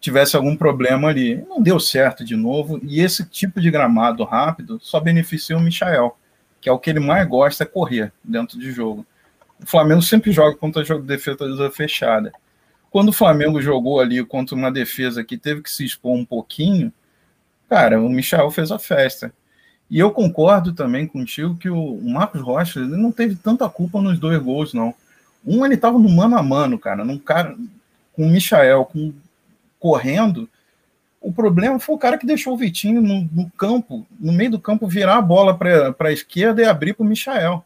tivesse 0.00 0.34
algum 0.34 0.56
problema 0.56 1.08
ali. 1.08 1.44
Não 1.46 1.60
deu 1.60 1.78
certo 1.78 2.24
de 2.24 2.36
novo, 2.36 2.80
e 2.82 3.00
esse 3.00 3.26
tipo 3.26 3.60
de 3.60 3.70
gramado 3.70 4.24
rápido 4.24 4.78
só 4.82 4.98
beneficia 4.98 5.58
o 5.58 5.60
Michael, 5.60 6.16
que 6.58 6.70
é 6.70 6.72
o 6.72 6.78
que 6.78 6.88
ele 6.88 7.00
mais 7.00 7.28
gosta, 7.28 7.64
é 7.64 7.66
correr 7.66 8.12
dentro 8.24 8.58
de 8.58 8.72
jogo. 8.72 9.04
O 9.62 9.66
Flamengo 9.66 10.02
sempre 10.02 10.32
joga 10.32 10.56
contra 10.56 10.84
jogo 10.84 11.02
de 11.02 11.08
defesa 11.08 11.70
fechada. 11.70 12.32
Quando 12.90 13.08
o 13.08 13.12
Flamengo 13.12 13.60
jogou 13.60 14.00
ali 14.00 14.24
contra 14.24 14.54
uma 14.54 14.70
defesa 14.70 15.24
que 15.24 15.36
teve 15.36 15.62
que 15.62 15.70
se 15.70 15.84
expor 15.84 16.16
um 16.16 16.24
pouquinho, 16.24 16.92
cara, 17.68 18.00
o 18.00 18.08
Michel 18.08 18.50
fez 18.50 18.70
a 18.70 18.78
festa. 18.78 19.32
E 19.90 19.98
eu 19.98 20.10
concordo 20.10 20.72
também 20.72 21.06
contigo 21.06 21.56
que 21.56 21.70
o 21.70 22.00
Marcos 22.02 22.40
Rocha 22.40 22.80
ele 22.80 22.96
não 22.96 23.12
teve 23.12 23.36
tanta 23.36 23.68
culpa 23.68 24.00
nos 24.00 24.18
dois 24.18 24.38
gols, 24.38 24.74
não. 24.74 24.94
Um, 25.46 25.64
ele 25.64 25.74
estava 25.74 25.98
no 25.98 26.08
mano 26.08 26.36
a 26.36 26.42
mano, 26.42 26.78
cara, 26.78 27.04
num 27.04 27.18
cara 27.18 27.56
com 28.12 28.26
o 28.26 28.30
Michael 28.30 28.84
com, 28.86 29.12
correndo. 29.78 30.48
O 31.20 31.32
problema 31.32 31.78
foi 31.78 31.94
o 31.94 31.98
cara 31.98 32.16
que 32.16 32.26
deixou 32.26 32.54
o 32.54 32.56
Vitinho 32.56 33.02
no, 33.02 33.28
no 33.32 33.50
campo, 33.50 34.06
no 34.18 34.32
meio 34.32 34.52
do 34.52 34.60
campo, 34.60 34.88
virar 34.88 35.16
a 35.16 35.22
bola 35.22 35.56
para 35.56 36.08
a 36.08 36.12
esquerda 36.12 36.62
e 36.62 36.64
abrir 36.64 36.94
para 36.94 37.04
o 37.04 37.06
Michael. 37.06 37.64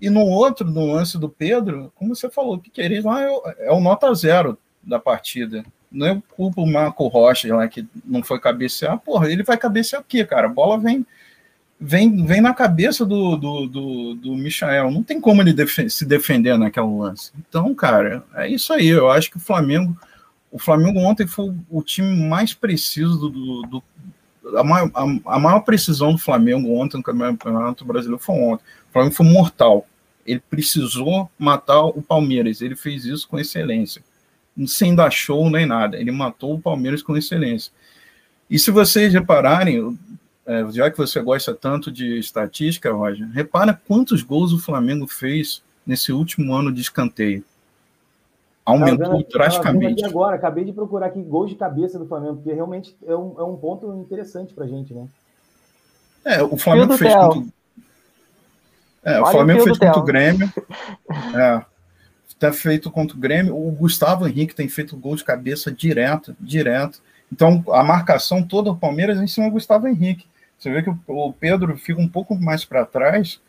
E 0.00 0.08
no 0.08 0.20
outro, 0.20 0.68
no 0.68 0.92
lance 0.92 1.18
do 1.18 1.28
Pedro, 1.28 1.92
como 1.96 2.14
você 2.14 2.30
falou, 2.30 2.54
o 2.54 2.58
Piqueires 2.58 3.04
lá 3.04 3.22
é, 3.22 3.40
é, 3.60 3.72
o 3.72 3.80
nota 3.80 4.12
zero 4.14 4.58
da 4.82 4.98
partida. 4.98 5.64
Não 5.90 6.06
é 6.06 6.22
culpa 6.36 6.60
o 6.60 6.66
Marco 6.66 7.06
Rocha 7.08 7.54
lá 7.54 7.66
que 7.66 7.86
não 8.04 8.22
foi 8.22 8.38
cabecear. 8.38 8.98
Porra, 8.98 9.30
ele 9.30 9.42
vai 9.42 9.56
cabecear 9.56 10.02
o 10.02 10.04
quê, 10.04 10.24
cara? 10.24 10.46
A 10.46 10.50
bola 10.50 10.78
vem 10.78 11.04
vem, 11.80 12.24
vem 12.24 12.40
na 12.40 12.52
cabeça 12.52 13.04
do, 13.04 13.36
do, 13.36 13.66
do, 13.66 14.14
do 14.14 14.34
Michael. 14.34 14.90
Não 14.90 15.02
tem 15.02 15.20
como 15.20 15.40
ele 15.42 15.52
def 15.52 15.78
se 15.88 16.04
defender 16.04 16.58
naquele 16.58 16.86
lance. 16.86 17.32
Então, 17.38 17.74
cara, 17.74 18.24
é 18.34 18.48
isso 18.48 18.72
aí. 18.72 18.88
Eu 18.88 19.10
acho 19.10 19.30
que 19.30 19.36
o 19.36 19.40
Flamengo. 19.40 19.96
O 20.50 20.58
Flamengo 20.58 20.98
ontem 21.00 21.26
foi 21.26 21.54
o 21.68 21.82
time 21.82 22.26
mais 22.26 22.54
preciso 22.54 23.18
do, 23.18 23.28
do, 23.28 23.62
do 24.42 24.58
a 24.58 24.64
maior, 24.64 24.90
a, 24.94 25.34
a 25.34 25.38
maior, 25.38 25.60
precisão 25.60 26.12
do 26.12 26.18
Flamengo 26.18 26.72
ontem 26.72 26.96
no 26.96 27.02
Campeonato 27.02 27.84
Brasileiro 27.84 28.22
foi 28.22 28.34
ontem. 28.36 28.64
O 28.88 28.92
Flamengo 28.92 29.14
foi 29.14 29.26
mortal. 29.26 29.86
Ele 30.26 30.40
precisou 30.50 31.30
matar 31.38 31.84
o 31.84 32.02
Palmeiras. 32.02 32.60
Ele 32.60 32.76
fez 32.76 33.04
isso 33.04 33.28
com 33.28 33.38
excelência. 33.38 34.02
Sem 34.66 34.94
dar 34.94 35.10
show 35.10 35.48
nem 35.48 35.66
nada. 35.66 35.96
Ele 35.96 36.10
matou 36.10 36.54
o 36.54 36.60
Palmeiras 36.60 37.02
com 37.02 37.16
excelência. 37.16 37.72
E 38.50 38.58
se 38.58 38.70
vocês 38.70 39.12
repararem, 39.12 39.98
é, 40.46 40.64
já 40.72 40.90
que 40.90 40.96
você 40.96 41.20
gosta 41.20 41.54
tanto 41.54 41.92
de 41.92 42.18
estatística, 42.18 42.90
Roger, 42.90 43.28
repara 43.30 43.78
quantos 43.86 44.22
gols 44.22 44.52
o 44.52 44.58
Flamengo 44.58 45.06
fez 45.06 45.62
nesse 45.86 46.12
último 46.12 46.54
ano 46.54 46.72
de 46.72 46.80
escanteio. 46.80 47.44
Aumentou 48.64 49.18
vendo, 49.18 49.28
drasticamente. 49.30 50.04
agora, 50.04 50.36
acabei 50.36 50.64
de 50.64 50.72
procurar 50.74 51.06
aqui 51.06 51.22
gols 51.22 51.48
de 51.48 51.56
cabeça 51.56 51.98
do 51.98 52.06
Flamengo, 52.06 52.36
porque 52.36 52.52
realmente 52.52 52.94
é 53.06 53.16
um, 53.16 53.34
é 53.38 53.42
um 53.42 53.56
ponto 53.56 53.90
interessante 53.94 54.52
pra 54.52 54.66
gente, 54.66 54.92
né? 54.92 55.08
É, 56.24 56.42
o 56.42 56.56
Flamengo 56.58 56.96
fez 56.98 57.14
muito, 57.14 57.52
é, 59.12 59.20
o 59.20 59.26
Flamengo 59.26 59.64
fez 59.64 59.78
contra 59.78 59.98
o 59.98 60.04
Grêmio. 60.04 60.52
É, 61.34 61.62
tá 62.38 62.52
feito 62.52 62.90
contra 62.90 63.16
o 63.16 63.20
Grêmio. 63.20 63.56
O 63.56 63.70
Gustavo 63.72 64.26
Henrique 64.26 64.54
tem 64.54 64.68
feito 64.68 64.96
gol 64.96 65.16
de 65.16 65.24
cabeça 65.24 65.72
direto, 65.72 66.36
direto. 66.40 67.00
Então, 67.32 67.64
a 67.70 67.82
marcação 67.82 68.42
toda 68.42 68.70
do 68.70 68.76
Palmeiras 68.76 69.18
é 69.18 69.24
em 69.24 69.26
cima 69.26 69.46
do 69.46 69.52
Gustavo 69.52 69.88
Henrique. 69.88 70.26
Você 70.58 70.70
vê 70.70 70.82
que 70.82 70.90
o 71.06 71.32
Pedro 71.32 71.76
fica 71.76 72.00
um 72.00 72.08
pouco 72.08 72.34
mais 72.34 72.64
para 72.64 72.84
trás, 72.84 73.40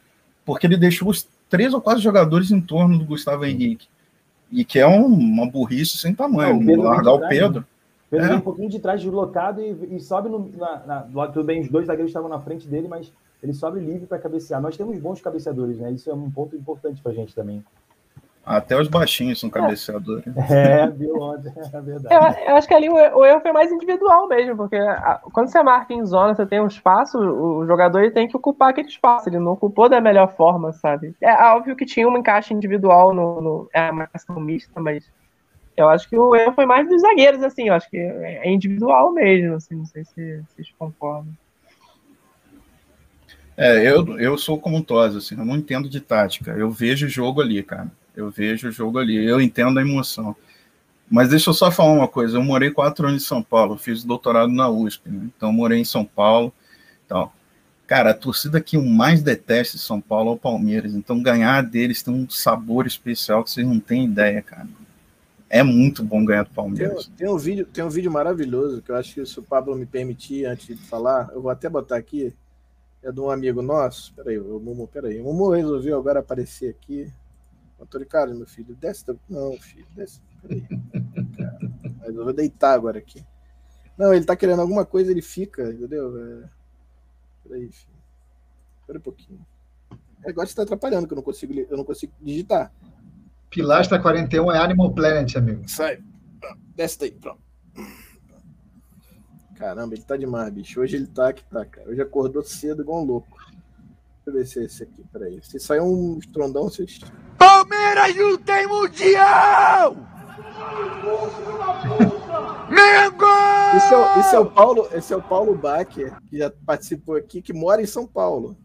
porque 0.46 0.68
ele 0.68 0.78
deixou 0.78 1.10
os 1.10 1.28
três 1.50 1.74
ou 1.74 1.82
quatro 1.82 2.02
jogadores 2.02 2.52
em 2.52 2.62
torno 2.62 2.98
do 2.98 3.06
Gustavo 3.06 3.46
Henrique. 3.46 3.88
E 4.52 4.64
que 4.64 4.80
é 4.80 4.88
um, 4.88 5.06
uma 5.06 5.50
burrice 5.50 5.98
sem 5.98 6.14
tamanho. 6.14 6.60
Não, 6.60 6.74
o 6.74 6.84
largar 6.84 7.14
o 7.14 7.28
Pedro. 7.28 7.66
Pedro 8.10 8.34
é. 8.34 8.36
um 8.36 8.42
pouquinho 8.42 8.70
de 8.70 8.80
trás, 8.80 9.02
deslocado, 9.02 9.62
e, 9.62 9.96
e 9.96 10.00
sobe 10.00 10.30
no, 10.30 10.50
na, 10.58 11.06
na, 11.08 11.28
tudo 11.28 11.44
bem, 11.44 11.62
os 11.62 11.70
dois 11.70 11.86
zagueiros 11.86 12.10
estavam 12.10 12.30
na 12.30 12.40
frente 12.40 12.68
dele, 12.68 12.88
mas 12.88 13.12
ele 13.42 13.54
sobe 13.54 13.80
livre 13.80 14.08
para 14.08 14.20
cabecear. 14.20 14.62
Nós 14.62 14.76
temos 14.76 14.98
bons 15.00 15.22
cabeceadores, 15.22 15.78
né? 15.78 15.92
Isso 15.92 16.10
é 16.10 16.14
um 16.14 16.30
ponto 16.30 16.56
importante 16.56 17.02
para 17.02 17.12
a 17.12 17.16
gente 17.16 17.34
também. 17.36 17.64
Até 18.46 18.76
os 18.80 18.88
baixinhos 18.88 19.40
são 19.40 19.48
cabeceadores. 19.50 20.26
É, 20.50 20.88
viu 20.88 21.22
ontem, 21.22 21.54
é 21.56 21.82
verdade. 21.82 22.16
Eu, 22.16 22.48
eu, 22.48 22.56
acho 22.56 22.68
que 22.68 22.74
ali 22.74 22.90
o, 22.90 22.94
o, 22.94 23.26
erro 23.26 23.42
foi 23.42 23.52
mais 23.52 23.72
individual 23.72 24.28
mesmo, 24.28 24.58
porque 24.58 24.76
a, 24.76 25.22
quando 25.32 25.50
você 25.50 25.62
marca 25.62 25.94
em 25.94 26.04
zona, 26.04 26.34
você 26.34 26.48
tem 26.48 26.60
um 26.60 26.66
espaço, 26.66 27.20
o, 27.20 27.60
o 27.60 27.68
jogador 27.68 28.00
ele 28.00 28.12
tem 28.12 28.28
que 28.28 28.36
ocupar 28.36 28.70
aquele 28.70 28.88
espaço, 28.88 29.30
ele 29.30 29.38
não 29.38 29.52
ocupou 29.52 29.88
da 29.88 30.02
melhor 30.02 30.34
forma, 30.36 30.74
sabe? 30.74 31.14
É 31.22 31.32
óbvio 31.54 31.76
que 31.76 31.86
tinha 31.86 32.08
um 32.08 32.18
encaixe 32.18 32.52
individual 32.52 33.14
no, 33.14 33.40
no 33.40 33.70
é, 33.72 33.92
marcação 33.92 34.40
mista, 34.40 34.82
mas 34.82 35.06
eu 35.80 35.90
acho 35.90 36.10
que 36.10 36.18
o 36.18 36.36
erro 36.36 36.54
foi 36.54 36.66
mais 36.66 36.88
dos 36.88 37.02
zagueiros, 37.02 37.44
assim, 37.44 37.68
eu 37.68 37.74
acho 37.74 37.90
que 37.90 37.98
é 37.98 38.50
individual 38.52 39.12
mesmo, 39.14 39.56
assim, 39.56 39.76
não 39.76 39.86
sei 39.86 40.04
se 40.04 40.44
vocês 40.50 40.72
concordam. 40.78 41.34
É, 43.62 43.86
eu, 43.86 44.18
eu 44.18 44.38
sou 44.38 44.58
como 44.58 44.78
um 44.78 44.82
Tosa, 44.82 45.18
assim, 45.18 45.38
eu 45.38 45.44
não 45.44 45.58
entendo 45.58 45.90
de 45.90 46.00
tática. 46.00 46.52
Eu 46.52 46.72
vejo 46.72 47.08
o 47.08 47.10
jogo 47.10 47.42
ali, 47.42 47.62
cara. 47.62 47.92
Eu 48.16 48.30
vejo 48.30 48.70
o 48.70 48.72
jogo 48.72 48.98
ali. 48.98 49.22
Eu 49.26 49.42
entendo 49.42 49.78
a 49.78 49.82
emoção. 49.82 50.34
Mas 51.12 51.30
deixa 51.30 51.50
eu 51.50 51.54
só 51.54 51.70
falar 51.70 51.92
uma 51.92 52.08
coisa. 52.08 52.38
Eu 52.38 52.44
morei 52.44 52.72
quatro 52.72 53.06
anos 53.06 53.22
em 53.22 53.26
São 53.26 53.44
Paulo, 53.44 53.78
fiz 53.78 54.02
doutorado 54.04 54.50
na 54.50 54.70
USP, 54.70 55.10
né? 55.10 55.28
então 55.36 55.52
morei 55.52 55.80
em 55.80 55.84
São 55.84 56.06
Paulo. 56.06 56.54
Então, 57.06 57.30
cara, 57.86 58.12
a 58.12 58.14
torcida 58.14 58.62
que 58.62 58.78
eu 58.78 58.86
mais 58.86 59.22
detesto 59.22 59.76
em 59.76 59.80
São 59.80 60.00
Paulo 60.00 60.32
é 60.32 60.34
o 60.36 60.38
Palmeiras. 60.38 60.94
Então, 60.96 61.22
ganhar 61.22 61.62
deles 61.62 62.02
tem 62.02 62.14
um 62.14 62.30
sabor 62.30 62.88
especial 62.88 63.44
que 63.44 63.52
vocês 63.52 63.68
não 63.68 63.80
têm 63.80 64.06
ideia, 64.06 64.42
cara. 64.42 64.68
É 65.50 65.64
muito 65.64 66.04
bom 66.04 66.24
ganhar 66.24 66.44
do 66.44 66.52
Palmeiras. 66.52 67.08
Tem, 67.08 67.16
tem, 67.16 67.30
um 67.30 67.38
vídeo, 67.38 67.66
tem 67.66 67.84
um 67.84 67.90
vídeo 67.90 68.12
maravilhoso 68.12 68.82
que 68.82 68.92
eu 68.92 68.96
acho 68.96 69.16
que 69.16 69.26
se 69.26 69.40
o 69.40 69.44
Pablo 69.44 69.76
me 69.76 69.86
permitir 69.86 70.46
antes 70.46 70.68
de 70.78 70.88
falar, 70.88 71.32
eu 71.34 71.42
vou 71.42 71.50
até 71.50 71.68
botar 71.68 71.98
aqui 71.98 72.36
é 73.02 73.12
de 73.12 73.20
um 73.20 73.30
amigo 73.30 73.62
nosso. 73.62 74.14
Peraí, 74.14 74.38
o 74.38 74.60
Mumu, 74.60 74.88
peraí. 74.88 75.20
O 75.22 75.24
Mumu 75.24 75.50
resolveu 75.50 75.98
agora 75.98 76.20
aparecer 76.20 76.70
aqui. 76.70 77.12
Antônio 77.82 78.08
Carlos, 78.08 78.38
meu 78.38 78.48
filho, 78.48 78.76
desce. 78.76 79.06
Não, 79.30 79.54
filho, 79.58 79.88
desce. 79.96 80.22
Peraí. 80.42 80.68
Mas 82.00 82.16
eu 82.16 82.24
vou 82.24 82.34
deitar 82.34 82.74
agora 82.74 83.00
aqui. 83.00 83.26
Não, 83.98 84.14
ele 84.14 84.26
tá 84.26 84.36
querendo 84.36 84.62
alguma 84.62 84.86
coisa, 84.86 85.12
ele 85.12 85.22
fica, 85.22 85.72
entendeu? 85.72 86.16
É... 86.18 86.50
Peraí, 87.44 87.72
filho. 87.72 88.00
Espera 88.82 89.00
um 89.00 89.02
pouquinho. 89.02 89.46
Agora 90.26 90.46
você 90.46 90.56
tá 90.56 90.64
atrapalhando, 90.64 91.08
que 91.08 91.14
eu 91.14 91.18
não 91.18 91.24
consigo, 91.24 91.54
eu 91.54 91.78
não 91.78 91.86
consigo 91.86 92.12
digitar. 92.22 92.74
Pilastra 93.50 94.00
41 94.00 94.52
é 94.52 94.60
Animal 94.60 94.94
Planet, 94.94 95.36
amigo. 95.36 95.68
Sai. 95.68 96.00
Desce 96.76 97.00
daí, 97.00 97.12
pronto. 97.12 97.42
Caramba, 99.58 99.96
ele 99.96 100.04
tá 100.04 100.16
demais, 100.16 100.54
bicho. 100.54 100.80
Hoje 100.80 100.96
ele 100.96 101.08
tá 101.08 101.34
que 101.34 101.44
tá, 101.44 101.66
cara. 101.66 101.90
Hoje 101.90 102.02
acordou 102.02 102.44
cedo 102.44 102.84
igual 102.84 103.02
um 103.02 103.06
louco. 103.06 103.38
Deixa 104.26 104.28
eu 104.28 104.34
ver 104.34 104.46
se 104.46 104.60
é 104.60 104.64
esse 104.64 104.84
aqui, 104.84 105.04
peraí. 105.12 105.40
Se 105.44 105.60
sair 105.60 105.82
um 105.82 106.20
estrondão, 106.20 106.66
vocês. 106.66 107.00
Palmeiras 107.38 108.16
não 108.16 108.38
tem 108.38 108.68
mundial! 108.68 109.96
Mengo! 112.70 113.26
Esse 113.76 113.94
é, 113.94 114.20
esse 114.20 114.36
é 114.36 114.40
o 114.40 114.50
Paulo, 114.50 114.88
esse 114.94 115.14
é 115.14 115.18
o 115.18 115.22
Paulo 115.22 115.56
Bacher, 115.56 116.16
que 116.30 116.38
já 116.38 116.52
participou 116.66 117.16
aqui, 117.16 117.42
que 117.42 117.52
mora 117.52 117.82
em 117.82 117.88
São 117.88 118.08
Paulo. 118.08 118.56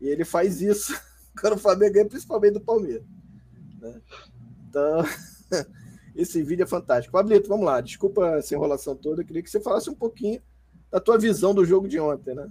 E 0.00 0.08
ele 0.08 0.24
faz 0.24 0.62
isso 0.62 0.98
quando 1.40 1.54
o 1.54 1.58
Flamengo 1.58 1.92
ganha, 1.92 2.08
principalmente 2.08 2.54
do 2.54 2.60
Palmeiras. 2.60 3.04
Né? 3.80 4.00
Então, 4.68 5.04
esse 6.14 6.42
vídeo 6.42 6.64
é 6.64 6.66
fantástico. 6.66 7.12
Pablito, 7.12 7.48
vamos 7.48 7.66
lá. 7.66 7.80
Desculpa 7.80 8.26
essa 8.36 8.54
enrolação 8.54 8.94
toda. 8.94 9.22
Eu 9.22 9.26
queria 9.26 9.42
que 9.42 9.50
você 9.50 9.60
falasse 9.60 9.88
um 9.88 9.94
pouquinho 9.94 10.40
da 10.90 11.00
tua 11.00 11.18
visão 11.18 11.54
do 11.54 11.64
jogo 11.64 11.88
de 11.88 11.98
ontem, 11.98 12.34
né? 12.34 12.48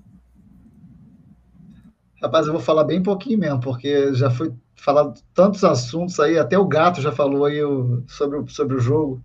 Rapaz, 2.21 2.47
eu 2.47 2.53
vou 2.53 2.61
falar 2.61 2.83
bem 2.83 3.01
pouquinho 3.01 3.37
mesmo, 3.37 3.59
porque 3.59 4.13
já 4.13 4.31
foi 4.31 4.51
falado 4.75 5.21
tantos 5.33 5.63
assuntos 5.63 6.19
aí, 6.19 6.37
até 6.37 6.57
o 6.57 6.65
gato 6.65 7.01
já 7.01 7.11
falou 7.11 7.45
aí 7.45 7.63
o, 7.63 8.03
sobre, 8.07 8.51
sobre 8.51 8.75
o 8.75 8.79
jogo. 8.79 9.23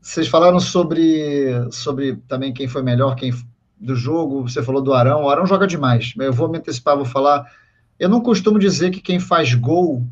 Vocês 0.00 0.28
falaram 0.28 0.60
sobre, 0.60 1.50
sobre 1.70 2.16
também 2.28 2.52
quem 2.52 2.68
foi 2.68 2.82
melhor, 2.82 3.16
quem 3.16 3.32
do 3.80 3.96
jogo, 3.96 4.42
você 4.42 4.62
falou 4.62 4.82
do 4.82 4.92
Arão. 4.92 5.24
O 5.24 5.30
Arão 5.30 5.46
joga 5.46 5.66
demais. 5.66 6.12
Eu 6.18 6.32
vou 6.32 6.48
me 6.48 6.58
antecipar, 6.58 6.96
vou 6.96 7.04
falar. 7.04 7.50
Eu 7.98 8.08
não 8.08 8.20
costumo 8.20 8.58
dizer 8.58 8.90
que 8.90 9.00
quem 9.00 9.18
faz 9.18 9.54
gol 9.54 10.06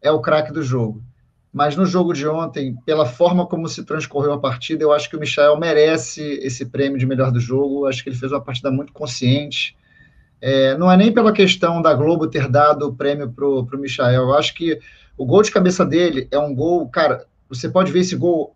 é 0.00 0.10
o 0.10 0.20
craque 0.20 0.52
do 0.52 0.62
jogo. 0.62 1.02
Mas 1.52 1.74
no 1.76 1.86
jogo 1.86 2.12
de 2.12 2.26
ontem, 2.28 2.76
pela 2.84 3.06
forma 3.06 3.46
como 3.46 3.68
se 3.68 3.84
transcorreu 3.84 4.32
a 4.32 4.38
partida, 4.38 4.84
eu 4.84 4.92
acho 4.92 5.08
que 5.08 5.16
o 5.16 5.20
Michel 5.20 5.58
merece 5.58 6.22
esse 6.42 6.66
prêmio 6.66 6.98
de 6.98 7.06
melhor 7.06 7.32
do 7.32 7.40
jogo. 7.40 7.86
Acho 7.86 8.02
que 8.02 8.10
ele 8.10 8.16
fez 8.16 8.30
uma 8.30 8.40
partida 8.40 8.70
muito 8.70 8.92
consciente. 8.92 9.76
É, 10.40 10.76
não 10.76 10.90
é 10.90 10.96
nem 10.96 11.12
pela 11.12 11.32
questão 11.32 11.82
da 11.82 11.94
Globo 11.94 12.28
ter 12.28 12.48
dado 12.48 12.88
o 12.88 12.94
prêmio 12.94 13.32
para 13.32 13.46
o 13.46 13.78
Michel. 13.78 14.06
Eu 14.06 14.34
acho 14.34 14.54
que 14.54 14.78
o 15.16 15.24
gol 15.24 15.42
de 15.42 15.50
cabeça 15.50 15.84
dele 15.84 16.28
é 16.30 16.38
um 16.38 16.54
gol, 16.54 16.88
cara. 16.88 17.26
Você 17.48 17.68
pode 17.68 17.90
ver 17.90 18.00
esse 18.00 18.14
gol 18.14 18.54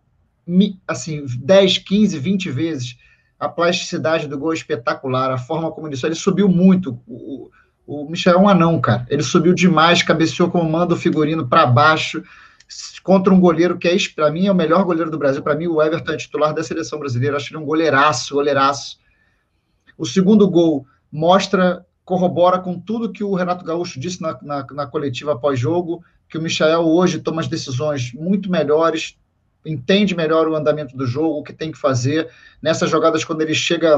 assim 0.87 1.25
10, 1.39 1.79
15, 1.79 2.19
20 2.19 2.51
vezes. 2.51 2.97
A 3.39 3.49
plasticidade 3.49 4.27
do 4.27 4.37
gol 4.37 4.53
é 4.53 4.55
espetacular, 4.55 5.29
a 5.31 5.37
forma 5.37 5.69
como 5.71 5.87
ele, 5.87 5.99
ele 6.01 6.15
subiu 6.15 6.47
muito. 6.47 6.97
O, 7.05 7.49
o 7.85 8.09
Michel 8.09 8.35
é 8.35 8.37
um 8.37 8.49
anão, 8.49 8.79
cara. 8.79 9.05
Ele 9.09 9.23
subiu 9.23 9.53
demais, 9.53 10.03
cabeceou 10.03 10.49
como 10.49 10.69
manda 10.69 10.93
o 10.93 10.97
figurino 10.97 11.47
para 11.47 11.65
baixo 11.65 12.23
contra 13.03 13.33
um 13.33 13.39
goleiro 13.39 13.77
que 13.77 13.87
é, 13.87 13.95
para 14.15 14.31
mim, 14.31 14.47
é 14.47 14.51
o 14.51 14.55
melhor 14.55 14.83
goleiro 14.85 15.11
do 15.11 15.17
Brasil. 15.17 15.43
Para 15.43 15.55
mim, 15.55 15.67
o 15.67 15.81
Everton 15.81 16.13
é 16.13 16.17
titular 16.17 16.53
da 16.53 16.63
seleção 16.63 16.97
brasileira. 16.97 17.37
Acho 17.37 17.53
ele 17.53 17.61
um 17.61 17.65
goleiraço, 17.65 18.35
goleiraço. 18.35 18.97
O 19.97 20.05
segundo 20.05 20.49
gol 20.49 20.87
mostra, 21.11 21.85
corrobora 22.05 22.59
com 22.59 22.79
tudo 22.79 23.11
que 23.11 23.23
o 23.23 23.35
Renato 23.35 23.65
Gaúcho 23.65 23.99
disse 23.99 24.21
na, 24.21 24.37
na, 24.41 24.65
na 24.71 24.87
coletiva 24.87 25.37
pós-jogo, 25.37 26.03
que 26.27 26.37
o 26.37 26.41
Michel 26.41 26.81
hoje 26.81 27.19
toma 27.19 27.41
as 27.41 27.47
decisões 27.47 28.11
muito 28.13 28.49
melhores, 28.49 29.17
entende 29.65 30.15
melhor 30.15 30.47
o 30.47 30.55
andamento 30.55 30.97
do 30.97 31.05
jogo, 31.05 31.39
o 31.39 31.43
que 31.43 31.53
tem 31.53 31.71
que 31.71 31.77
fazer. 31.77 32.29
Nessas 32.61 32.89
jogadas, 32.89 33.23
quando 33.23 33.41
ele 33.41 33.53
chega 33.53 33.97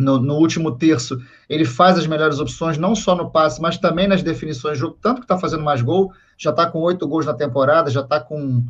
no, 0.00 0.20
no, 0.20 0.34
último 0.34 0.76
terço, 0.76 1.20
ele 1.48 1.64
faz 1.64 1.98
as 1.98 2.06
melhores 2.06 2.38
opções, 2.38 2.78
não 2.78 2.94
só 2.94 3.14
no 3.14 3.30
passe, 3.30 3.60
mas 3.60 3.78
também 3.78 4.08
nas 4.08 4.22
definições 4.22 4.74
de 4.74 4.80
jogo, 4.80 4.98
tanto 5.00 5.20
que 5.20 5.24
está 5.24 5.38
fazendo 5.38 5.62
mais 5.62 5.82
gol, 5.82 6.12
já 6.36 6.50
está 6.50 6.66
com 6.66 6.78
oito 6.80 7.06
gols 7.06 7.26
na 7.26 7.34
temporada, 7.34 7.90
já 7.90 8.00
está 8.00 8.18
com. 8.18 8.64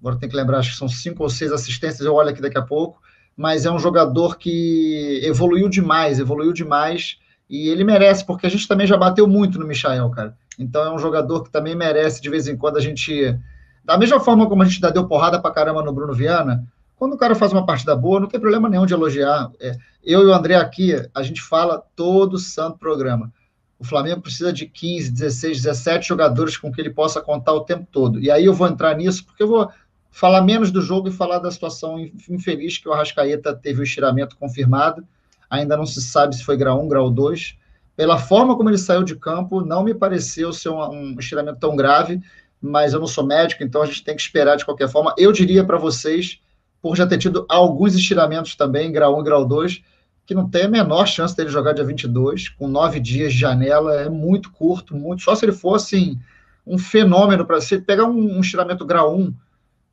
Agora 0.00 0.16
tem 0.16 0.28
que 0.28 0.36
lembrar, 0.36 0.58
acho 0.58 0.72
que 0.72 0.76
são 0.76 0.88
cinco 0.88 1.22
ou 1.22 1.28
seis 1.28 1.52
assistências, 1.52 2.00
eu 2.00 2.14
olho 2.14 2.30
aqui 2.30 2.40
daqui 2.40 2.58
a 2.58 2.62
pouco. 2.62 3.00
Mas 3.36 3.64
é 3.64 3.70
um 3.70 3.78
jogador 3.78 4.36
que 4.36 5.20
evoluiu 5.22 5.68
demais, 5.68 6.18
evoluiu 6.18 6.52
demais, 6.52 7.18
e 7.48 7.68
ele 7.68 7.84
merece, 7.84 8.24
porque 8.24 8.46
a 8.46 8.50
gente 8.50 8.68
também 8.68 8.86
já 8.86 8.96
bateu 8.96 9.26
muito 9.26 9.58
no 9.58 9.66
Michael, 9.66 10.10
cara. 10.10 10.36
Então 10.58 10.84
é 10.84 10.94
um 10.94 10.98
jogador 10.98 11.42
que 11.42 11.50
também 11.50 11.74
merece, 11.74 12.20
de 12.20 12.30
vez 12.30 12.46
em 12.46 12.56
quando, 12.56 12.76
a 12.76 12.80
gente. 12.80 13.38
Da 13.84 13.98
mesma 13.98 14.20
forma 14.20 14.48
como 14.48 14.62
a 14.62 14.66
gente 14.66 14.80
deu 14.92 15.08
porrada 15.08 15.40
pra 15.40 15.50
caramba 15.50 15.82
no 15.82 15.92
Bruno 15.92 16.12
Viana, 16.12 16.64
quando 17.02 17.14
o 17.14 17.18
cara 17.18 17.34
faz 17.34 17.52
uma 17.52 17.66
partida 17.66 17.96
boa, 17.96 18.20
não 18.20 18.28
tem 18.28 18.38
problema 18.38 18.68
nenhum 18.68 18.86
de 18.86 18.94
elogiar. 18.94 19.50
É, 19.58 19.76
eu 20.04 20.22
e 20.22 20.26
o 20.26 20.32
André 20.32 20.54
aqui, 20.54 20.94
a 21.12 21.20
gente 21.24 21.42
fala 21.42 21.82
todo 21.96 22.38
santo 22.38 22.78
programa. 22.78 23.32
O 23.76 23.82
Flamengo 23.84 24.20
precisa 24.20 24.52
de 24.52 24.66
15, 24.66 25.10
16, 25.10 25.62
17 25.62 26.06
jogadores 26.06 26.56
com 26.56 26.70
que 26.70 26.80
ele 26.80 26.90
possa 26.90 27.20
contar 27.20 27.54
o 27.54 27.62
tempo 27.62 27.88
todo. 27.90 28.20
E 28.20 28.30
aí 28.30 28.44
eu 28.44 28.54
vou 28.54 28.68
entrar 28.68 28.96
nisso, 28.96 29.26
porque 29.26 29.42
eu 29.42 29.48
vou 29.48 29.68
falar 30.12 30.42
menos 30.42 30.70
do 30.70 30.80
jogo 30.80 31.08
e 31.08 31.10
falar 31.10 31.40
da 31.40 31.50
situação 31.50 31.98
infeliz 32.30 32.78
que 32.78 32.88
o 32.88 32.92
Arrascaeta 32.92 33.52
teve 33.52 33.80
o 33.80 33.82
estiramento 33.82 34.36
confirmado. 34.36 35.04
Ainda 35.50 35.76
não 35.76 35.86
se 35.86 36.00
sabe 36.00 36.36
se 36.36 36.44
foi 36.44 36.56
grau 36.56 36.80
1, 36.84 36.88
grau 36.88 37.10
2. 37.10 37.56
Pela 37.96 38.16
forma 38.16 38.56
como 38.56 38.70
ele 38.70 38.78
saiu 38.78 39.02
de 39.02 39.16
campo, 39.16 39.60
não 39.60 39.82
me 39.82 39.92
pareceu 39.92 40.52
ser 40.52 40.68
um, 40.68 40.80
um 40.88 41.16
estiramento 41.18 41.58
tão 41.58 41.74
grave, 41.74 42.20
mas 42.60 42.92
eu 42.92 43.00
não 43.00 43.08
sou 43.08 43.26
médico, 43.26 43.64
então 43.64 43.82
a 43.82 43.86
gente 43.86 44.04
tem 44.04 44.14
que 44.14 44.22
esperar 44.22 44.56
de 44.56 44.64
qualquer 44.64 44.88
forma. 44.88 45.12
Eu 45.18 45.32
diria 45.32 45.64
para 45.64 45.78
vocês, 45.78 46.40
por 46.82 46.96
já 46.96 47.06
ter 47.06 47.16
tido 47.16 47.46
alguns 47.48 47.94
estiramentos 47.94 48.56
também, 48.56 48.90
grau 48.90 49.16
1 49.16 49.20
e 49.20 49.24
grau 49.24 49.46
2, 49.46 49.82
que 50.26 50.34
não 50.34 50.50
tem 50.50 50.64
a 50.64 50.68
menor 50.68 51.06
chance 51.06 51.34
dele 51.36 51.48
jogar 51.48 51.72
dia 51.72 51.84
22, 51.84 52.48
com 52.50 52.66
nove 52.66 52.98
dias 52.98 53.32
de 53.32 53.38
janela, 53.38 53.94
é 54.00 54.08
muito 54.08 54.50
curto, 54.50 54.96
muito. 54.96 55.22
Só 55.22 55.34
se 55.34 55.44
ele 55.44 55.52
fosse 55.52 55.96
assim, 55.96 56.20
um 56.66 56.76
fenômeno 56.76 57.46
para 57.46 57.60
você 57.60 57.80
pegar 57.80 58.04
um, 58.04 58.36
um 58.36 58.40
estiramento 58.40 58.84
grau 58.84 59.16
1, 59.16 59.32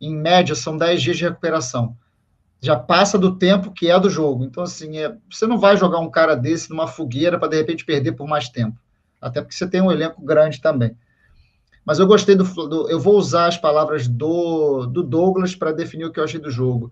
em 0.02 0.16
média, 0.16 0.56
são 0.56 0.78
10 0.78 1.02
dias 1.02 1.18
de 1.18 1.24
recuperação. 1.24 1.96
Já 2.62 2.76
passa 2.76 3.18
do 3.18 3.36
tempo 3.36 3.72
que 3.72 3.90
é 3.90 4.00
do 4.00 4.10
jogo. 4.10 4.44
Então, 4.44 4.64
assim, 4.64 4.98
é, 4.98 5.16
você 5.30 5.46
não 5.46 5.58
vai 5.58 5.78
jogar 5.78 6.00
um 6.00 6.10
cara 6.10 6.36
desse 6.36 6.70
numa 6.70 6.88
fogueira 6.88 7.38
para 7.38 7.50
de 7.50 7.58
repente 7.58 7.86
perder 7.86 8.14
por 8.14 8.28
mais 8.28 8.50
tempo. 8.50 8.78
Até 9.22 9.42
porque 9.42 9.56
você 9.56 9.68
tem 9.68 9.82
um 9.82 9.92
elenco 9.92 10.22
grande 10.22 10.62
também. 10.62 10.96
Mas 11.86 12.00
eu 12.00 12.08
gostei 12.08 12.36
do. 12.36 12.44
do 12.44 12.90
eu 12.90 13.00
vou 13.00 13.16
usar 13.18 13.48
as 13.48 13.58
palavras 13.58 14.08
do, 14.08 14.86
do 14.86 15.04
Douglas 15.04 15.56
para 15.56 15.72
definir 15.72 16.06
o 16.06 16.12
que 16.12 16.20
eu 16.20 16.24
achei 16.24 16.40
do 16.40 16.52
jogo. 16.52 16.92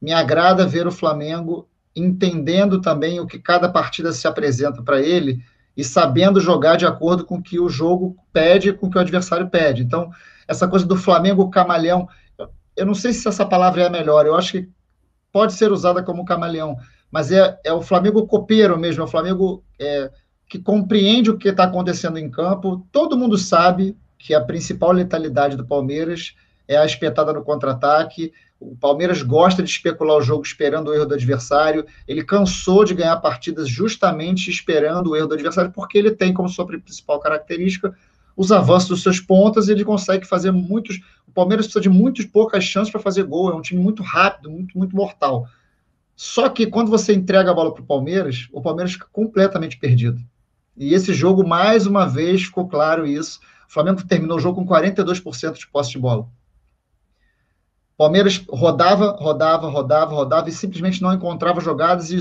Me 0.00 0.12
agrada 0.12 0.66
ver 0.66 0.86
o 0.86 0.92
Flamengo 0.92 1.68
entendendo 1.94 2.80
também 2.80 3.20
o 3.20 3.26
que 3.26 3.38
cada 3.38 3.68
partida 3.68 4.12
se 4.12 4.26
apresenta 4.26 4.82
para 4.82 5.00
ele 5.00 5.42
e 5.76 5.84
sabendo 5.84 6.40
jogar 6.40 6.76
de 6.76 6.86
acordo 6.86 7.24
com 7.24 7.36
o 7.36 7.42
que 7.42 7.58
o 7.58 7.68
jogo 7.68 8.16
pede, 8.32 8.72
com 8.72 8.86
o 8.86 8.90
que 8.90 8.98
o 8.98 9.00
adversário 9.00 9.48
pede. 9.48 9.82
Então, 9.82 10.10
essa 10.46 10.66
coisa 10.66 10.86
do 10.86 10.96
Flamengo 10.96 11.50
camaleão, 11.50 12.08
eu 12.76 12.86
não 12.86 12.94
sei 12.94 13.12
se 13.12 13.26
essa 13.28 13.46
palavra 13.46 13.82
é 13.82 13.86
a 13.86 13.90
melhor, 13.90 14.26
eu 14.26 14.34
acho 14.34 14.52
que 14.52 14.68
pode 15.32 15.52
ser 15.52 15.70
usada 15.70 16.02
como 16.02 16.24
camaleão, 16.24 16.76
mas 17.10 17.30
é, 17.30 17.58
é 17.64 17.72
o 17.72 17.82
Flamengo 17.82 18.26
copeiro 18.26 18.78
mesmo, 18.78 19.02
é 19.02 19.04
o 19.04 19.08
Flamengo 19.08 19.64
é, 19.78 20.10
que 20.48 20.58
compreende 20.58 21.30
o 21.30 21.38
que 21.38 21.48
está 21.48 21.64
acontecendo 21.64 22.18
em 22.18 22.30
campo. 22.30 22.86
Todo 22.90 23.16
mundo 23.16 23.38
sabe 23.38 23.96
que 24.20 24.34
a 24.34 24.40
principal 24.40 24.92
letalidade 24.92 25.56
do 25.56 25.64
Palmeiras 25.64 26.34
é 26.68 26.76
a 26.76 26.84
espetada 26.84 27.32
no 27.32 27.42
contra-ataque. 27.42 28.32
O 28.60 28.76
Palmeiras 28.76 29.22
gosta 29.22 29.62
de 29.62 29.70
especular 29.70 30.18
o 30.18 30.22
jogo 30.22 30.44
esperando 30.44 30.88
o 30.88 30.94
erro 30.94 31.06
do 31.06 31.14
adversário. 31.14 31.86
Ele 32.06 32.22
cansou 32.22 32.84
de 32.84 32.94
ganhar 32.94 33.16
partidas 33.16 33.68
justamente 33.68 34.50
esperando 34.50 35.10
o 35.10 35.16
erro 35.16 35.28
do 35.28 35.34
adversário, 35.34 35.72
porque 35.72 35.96
ele 35.96 36.10
tem 36.10 36.34
como 36.34 36.50
sua 36.50 36.66
principal 36.66 37.18
característica 37.18 37.96
os 38.36 38.52
avanços 38.52 38.88
dos 38.88 39.02
seus 39.02 39.20
pontas 39.20 39.68
e 39.68 39.72
ele 39.72 39.84
consegue 39.84 40.26
fazer 40.26 40.50
muitos. 40.50 41.00
O 41.26 41.32
Palmeiras 41.32 41.66
precisa 41.66 41.82
de 41.82 41.88
muitas 41.88 42.26
poucas 42.26 42.62
chances 42.62 42.92
para 42.92 43.00
fazer 43.00 43.24
gol, 43.24 43.50
é 43.50 43.54
um 43.54 43.62
time 43.62 43.82
muito 43.82 44.02
rápido, 44.02 44.50
muito, 44.50 44.76
muito 44.76 44.94
mortal. 44.94 45.48
Só 46.14 46.48
que 46.50 46.66
quando 46.66 46.90
você 46.90 47.14
entrega 47.14 47.50
a 47.50 47.54
bola 47.54 47.72
para 47.72 47.82
o 47.82 47.86
Palmeiras, 47.86 48.48
o 48.52 48.60
Palmeiras 48.60 48.92
fica 48.92 49.06
completamente 49.10 49.78
perdido. 49.78 50.20
E 50.76 50.94
esse 50.94 51.12
jogo, 51.12 51.46
mais 51.46 51.86
uma 51.86 52.06
vez, 52.06 52.42
ficou 52.42 52.68
claro 52.68 53.06
isso. 53.06 53.40
O 53.70 53.72
Flamengo 53.72 54.04
terminou 54.04 54.36
o 54.36 54.40
jogo 54.40 54.60
com 54.60 54.74
42% 54.74 55.52
de 55.52 55.68
posse 55.68 55.92
de 55.92 55.98
bola. 56.00 56.26
Palmeiras 57.96 58.44
rodava, 58.48 59.12
rodava, 59.12 59.68
rodava, 59.68 60.12
rodava 60.12 60.48
e 60.48 60.52
simplesmente 60.52 61.00
não 61.00 61.14
encontrava 61.14 61.60
jogadas 61.60 62.10
e 62.10 62.18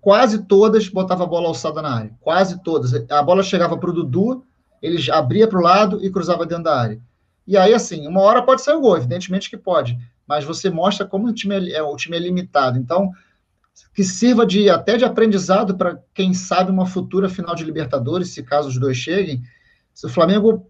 quase 0.00 0.42
todas 0.42 0.88
botava 0.88 1.22
a 1.22 1.26
bola 1.26 1.46
alçada 1.46 1.80
na 1.80 1.94
área. 1.94 2.10
Quase 2.20 2.60
todas. 2.64 2.92
A 3.08 3.22
bola 3.22 3.44
chegava 3.44 3.78
para 3.78 3.90
o 3.90 3.92
Dudu, 3.92 4.44
ele 4.82 5.08
abria 5.08 5.46
para 5.46 5.60
o 5.60 5.62
lado 5.62 6.04
e 6.04 6.10
cruzava 6.10 6.44
dentro 6.44 6.64
da 6.64 6.80
área. 6.80 7.00
E 7.46 7.56
aí, 7.56 7.72
assim, 7.72 8.04
uma 8.08 8.22
hora 8.22 8.42
pode 8.42 8.62
ser 8.62 8.72
o 8.72 8.80
gol, 8.80 8.96
evidentemente 8.96 9.48
que 9.48 9.56
pode, 9.56 9.96
mas 10.26 10.44
você 10.44 10.68
mostra 10.68 11.06
como 11.06 11.28
o 11.28 11.32
time 11.32 11.70
é, 11.70 11.76
é, 11.76 11.82
o 11.82 11.94
time 11.94 12.16
é 12.16 12.20
limitado. 12.20 12.76
Então, 12.76 13.12
que 13.94 14.02
sirva 14.02 14.44
de 14.44 14.68
até 14.68 14.96
de 14.96 15.04
aprendizado 15.04 15.76
para 15.76 15.96
quem 16.12 16.34
sabe 16.34 16.72
uma 16.72 16.86
futura 16.86 17.28
final 17.28 17.54
de 17.54 17.62
Libertadores, 17.62 18.34
se 18.34 18.42
caso 18.42 18.68
os 18.68 18.80
dois 18.80 18.96
cheguem. 18.96 19.40
Se 19.94 20.06
o 20.06 20.10
Flamengo 20.10 20.66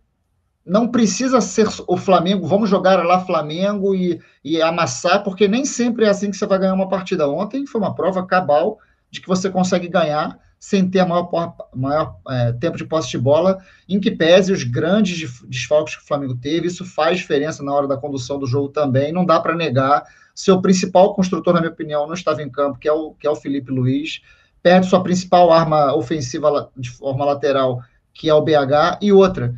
não 0.65 0.89
precisa 0.89 1.41
ser 1.41 1.69
o 1.89 1.97
Flamengo, 1.97 2.47
vamos 2.47 2.71
jogar 2.71 3.05
lá 3.05 3.25
Flamengo 3.25 3.95
e, 3.95 4.21
e 4.45 4.63
amassar, 4.63 5.23
porque 5.25 5.49
nem 5.49 5.65
sempre 5.65 6.05
é 6.05 6.09
assim 6.09 6.31
que 6.31 6.37
você 6.37 6.47
vai 6.47 6.59
ganhar 6.59 6.75
uma 6.75 6.89
partida. 6.89 7.29
Ontem 7.29 7.67
foi 7.67 7.81
uma 7.81 7.95
prova 7.95 8.25
cabal 8.25 8.79
de 9.11 9.21
que 9.21 9.29
você 9.29 9.51
consegue 9.51 9.89
ganhar 9.89 10.39
sem 10.63 10.89
ter 10.89 11.05
maior, 11.05 11.29
maior 11.75 12.15
é, 12.29 12.53
tempo 12.53 12.77
de 12.77 12.85
posse 12.85 13.11
de 13.11 13.19
bola, 13.19 13.59
em 13.89 13.99
que 13.99 14.13
pese 14.13 14.53
os 14.53 14.63
grandes 14.63 15.43
desfalques 15.49 15.97
que 15.97 16.05
o 16.05 16.07
Flamengo 16.07 16.37
teve, 16.37 16.69
isso 16.69 16.85
faz 16.85 17.19
diferença 17.19 17.65
na 17.65 17.75
hora 17.75 17.89
da 17.89 17.97
condução 17.97 18.39
do 18.39 18.47
jogo 18.47 18.69
também, 18.69 19.13
não 19.13 19.27
dá 19.27 19.41
para 19.41 19.57
negar. 19.57 20.05
Seu 20.33 20.63
principal 20.63 21.15
construtor, 21.15 21.53
na 21.53 21.61
minha 21.61 21.73
opinião, 21.73 22.07
não 22.07 22.15
estava 22.15 22.43
em 22.43 22.49
campo, 22.49 22.79
que 22.79 22.87
é 22.87 22.93
o, 22.93 23.13
que 23.15 23.27
é 23.27 23.31
o 23.31 23.35
Felipe 23.35 23.73
Luiz, 23.73 24.23
perde 24.63 24.87
sua 24.87 25.03
principal 25.03 25.53
arma 25.53 25.93
ofensiva 25.97 26.71
de 26.77 26.91
forma 26.91 27.25
lateral, 27.25 27.83
que 28.13 28.29
é 28.29 28.35
o 28.35 28.43
BH, 28.43 28.99
e 29.01 29.13
outra, 29.13 29.55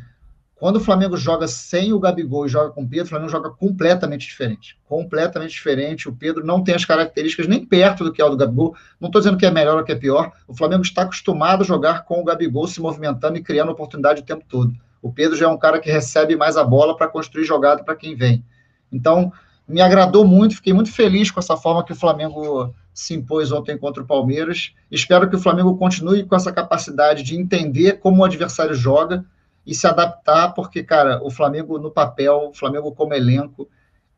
quando 0.55 0.77
o 0.77 0.79
Flamengo 0.79 1.17
joga 1.17 1.47
sem 1.47 1.91
o 1.91 1.99
Gabigol 1.99 2.45
e 2.45 2.49
joga 2.49 2.71
com 2.71 2.83
o 2.83 2.87
Pedro, 2.87 3.05
o 3.05 3.09
Flamengo 3.09 3.29
joga 3.29 3.49
completamente 3.49 4.25
diferente. 4.25 4.79
Completamente 4.85 5.51
diferente. 5.51 6.07
O 6.07 6.15
Pedro 6.15 6.45
não 6.45 6.63
tem 6.63 6.73
as 6.73 6.85
características 6.85 7.45
nem 7.45 7.65
perto 7.65 8.05
do 8.05 8.11
que 8.11 8.21
é 8.21 8.25
o 8.25 8.29
do 8.29 8.37
Gabigol. 8.37 8.73
Não 8.99 9.07
estou 9.07 9.19
dizendo 9.19 9.37
que 9.37 9.45
é 9.45 9.51
melhor 9.51 9.77
ou 9.77 9.83
que 9.83 9.91
é 9.91 9.95
pior. 9.95 10.31
O 10.47 10.55
Flamengo 10.55 10.81
está 10.81 11.01
acostumado 11.01 11.61
a 11.61 11.65
jogar 11.65 12.05
com 12.05 12.21
o 12.21 12.23
Gabigol 12.23 12.67
se 12.67 12.79
movimentando 12.79 13.37
e 13.37 13.43
criando 13.43 13.71
oportunidade 13.71 14.21
o 14.21 14.25
tempo 14.25 14.45
todo. 14.47 14.73
O 15.01 15.11
Pedro 15.11 15.37
já 15.37 15.45
é 15.45 15.49
um 15.49 15.57
cara 15.57 15.79
que 15.79 15.91
recebe 15.91 16.37
mais 16.37 16.55
a 16.55 16.63
bola 16.63 16.95
para 16.95 17.09
construir 17.09 17.43
jogada 17.43 17.83
para 17.83 17.95
quem 17.95 18.15
vem. 18.15 18.43
Então, 18.91 19.31
me 19.67 19.81
agradou 19.81 20.25
muito, 20.25 20.55
fiquei 20.55 20.73
muito 20.73 20.91
feliz 20.91 21.29
com 21.29 21.39
essa 21.39 21.57
forma 21.57 21.83
que 21.83 21.91
o 21.91 21.95
Flamengo 21.95 22.73
se 22.95 23.13
impôs 23.13 23.51
ontem 23.51 23.77
contra 23.77 24.01
o 24.01 24.07
Palmeiras. 24.07 24.73
Espero 24.89 25.29
que 25.29 25.35
o 25.35 25.39
Flamengo 25.39 25.77
continue 25.77 26.23
com 26.23 26.35
essa 26.35 26.51
capacidade 26.51 27.21
de 27.21 27.35
entender 27.35 27.99
como 27.99 28.21
o 28.21 28.25
adversário 28.25 28.73
joga 28.73 29.25
e 29.65 29.75
se 29.75 29.85
adaptar, 29.85 30.53
porque, 30.53 30.81
cara, 30.81 31.21
o 31.21 31.29
Flamengo 31.29 31.77
no 31.77 31.91
papel, 31.91 32.49
o 32.51 32.53
Flamengo 32.53 32.93
como 32.93 33.13
elenco, 33.13 33.67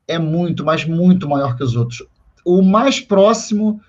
é 0.08 0.20
muito, 0.20 0.64
mas 0.64 0.86
muito 0.86 1.28
maior 1.28 1.58
que 1.58 1.64
os 1.64 1.76
outros. 1.76 2.08
O 2.46 2.62
mais 2.62 3.00
próximo 3.00 3.82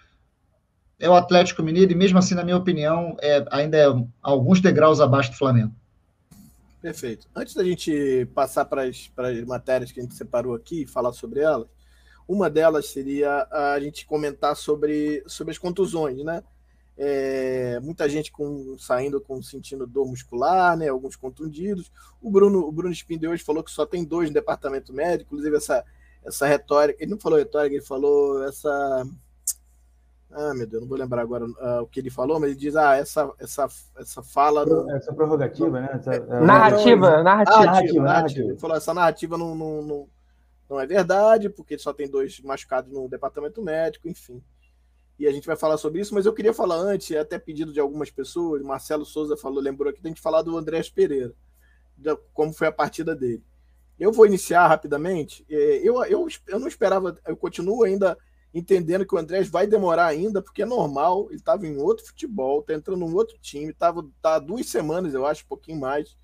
é 0.99 1.09
o 1.09 1.14
Atlético 1.14 1.62
Mineiro, 1.62 1.93
e 1.93 1.95
mesmo 1.95 2.18
assim, 2.18 2.34
na 2.34 2.43
minha 2.43 2.57
opinião, 2.57 3.16
é, 3.20 3.45
ainda 3.51 3.76
é 3.76 3.86
alguns 4.22 4.61
degraus 4.61 5.01
abaixo 5.01 5.30
do 5.30 5.36
Flamengo. 5.36 5.72
Perfeito. 6.80 7.28
Antes 7.34 7.55
da 7.55 7.64
gente 7.64 8.26
passar 8.34 8.64
para 8.64 8.84
as, 8.84 9.11
matérias 9.47 9.93
que 9.93 10.01
a 10.01 10.03
gente 10.03 10.14
separou 10.14 10.55
aqui 10.55 10.82
e 10.82 10.86
falar 10.86 11.12
sobre 11.12 11.41
elas, 11.41 11.68
uma 12.29 12.51
delas 12.51 12.91
seria 12.91 13.49
a 13.51 13.81
gente 13.81 14.07
comentar 14.07 14.55
sobre, 14.55 15.24
sobre 15.26 15.51
as 15.51 15.59
contusões, 15.59 16.22
né? 16.22 16.45
É, 17.01 17.79
muita 17.81 18.09
gente 18.09 18.31
com, 18.31 18.76
saindo 18.79 19.20
com 19.20 19.41
sentindo 19.41 19.87
dor 19.87 20.07
muscular, 20.07 20.76
né? 20.76 20.89
Alguns 20.89 21.16
contundidos. 21.16 21.91
O 22.20 22.31
Bruno, 22.31 22.59
o 22.59 22.72
Bruno 22.72 22.95
Spinde 22.95 23.26
hoje 23.26 23.43
falou 23.43 23.62
que 23.62 23.70
só 23.70 23.87
tem 23.87 24.05
dois 24.05 24.29
no 24.29 24.35
departamento 24.35 24.93
médico, 24.93 25.29
inclusive 25.33 25.57
essa, 25.57 25.85
essa 26.22 26.47
retórica. 26.47 27.03
Ele 27.03 27.12
não 27.12 27.18
falou 27.18 27.39
retórica, 27.39 27.74
ele 27.74 27.85
falou 27.85 28.45
essa. 28.45 29.07
Ah, 30.31 30.53
meu 30.55 30.66
Deus, 30.66 30.83
não 30.83 30.89
vou 30.89 30.99
lembrar 30.99 31.22
agora 31.22 31.47
uh, 31.47 31.83
o 31.83 31.87
que 31.87 32.01
ele 32.01 32.11
falou, 32.11 32.39
mas 32.39 32.51
ele 32.51 32.59
diz: 32.59 32.76
ah, 32.76 32.97
essa, 32.97 33.33
essa, 33.39 33.68
essa 33.97 34.22
fala. 34.22 34.66
Essa 34.95 35.14
prorrogativa, 35.14 35.81
né? 35.81 35.89
Essa, 35.95 36.14
é, 36.14 36.41
narrativa, 36.41 37.22
narrativa, 37.22 37.64
narrativa, 37.64 38.05
narrativa. 38.05 38.49
Ele 38.51 38.59
falou: 38.59 38.76
essa 38.76 38.93
narrativa 38.93 39.39
não, 39.39 39.55
não, 39.55 39.83
não, 39.83 40.09
não 40.68 40.78
é 40.78 40.86
verdade, 40.86 41.48
porque 41.48 41.78
só 41.78 41.92
tem 41.92 42.08
dois 42.08 42.40
machucados 42.40 42.92
no 42.92 43.08
departamento 43.08 43.62
médico, 43.62 44.08
enfim 44.08 44.42
e 45.18 45.26
a 45.26 45.32
gente 45.32 45.46
vai 45.46 45.56
falar 45.56 45.76
sobre 45.76 46.00
isso, 46.00 46.14
mas 46.14 46.26
eu 46.26 46.32
queria 46.32 46.54
falar 46.54 46.76
antes, 46.76 47.14
até 47.16 47.38
pedido 47.38 47.72
de 47.72 47.80
algumas 47.80 48.08
pessoas, 48.08 48.62
Marcelo 48.62 49.04
Souza 49.04 49.36
falou, 49.36 49.60
lembrou 49.60 49.90
aqui, 49.90 50.00
tem 50.00 50.14
que 50.14 50.20
falar 50.20 50.42
do 50.42 50.56
Andrés 50.56 50.88
Pereira, 50.88 51.34
como 52.32 52.52
foi 52.52 52.68
a 52.68 52.72
partida 52.72 53.16
dele. 53.16 53.42
Eu 53.98 54.12
vou 54.12 54.26
iniciar 54.26 54.68
rapidamente. 54.68 55.44
É, 55.50 55.80
eu, 55.82 56.04
eu, 56.04 56.28
eu 56.46 56.60
não 56.60 56.68
esperava, 56.68 57.18
eu 57.26 57.36
continuo 57.36 57.82
ainda 57.82 58.16
entendendo 58.54 59.04
que 59.04 59.14
o 59.14 59.18
Andrés 59.18 59.48
vai 59.48 59.66
demorar 59.66 60.06
ainda, 60.06 60.40
porque 60.40 60.62
é 60.62 60.66
normal, 60.66 61.26
ele 61.30 61.40
estava 61.40 61.66
em 61.66 61.76
outro 61.78 62.06
futebol, 62.06 62.60
está 62.60 62.74
entrando 62.74 63.04
em 63.04 63.12
outro 63.12 63.36
time, 63.40 63.72
estava 63.72 64.08
tá 64.22 64.38
duas 64.38 64.68
semanas, 64.68 65.14
eu 65.14 65.26
acho, 65.26 65.44
um 65.44 65.48
pouquinho 65.48 65.80
mais, 65.80 66.16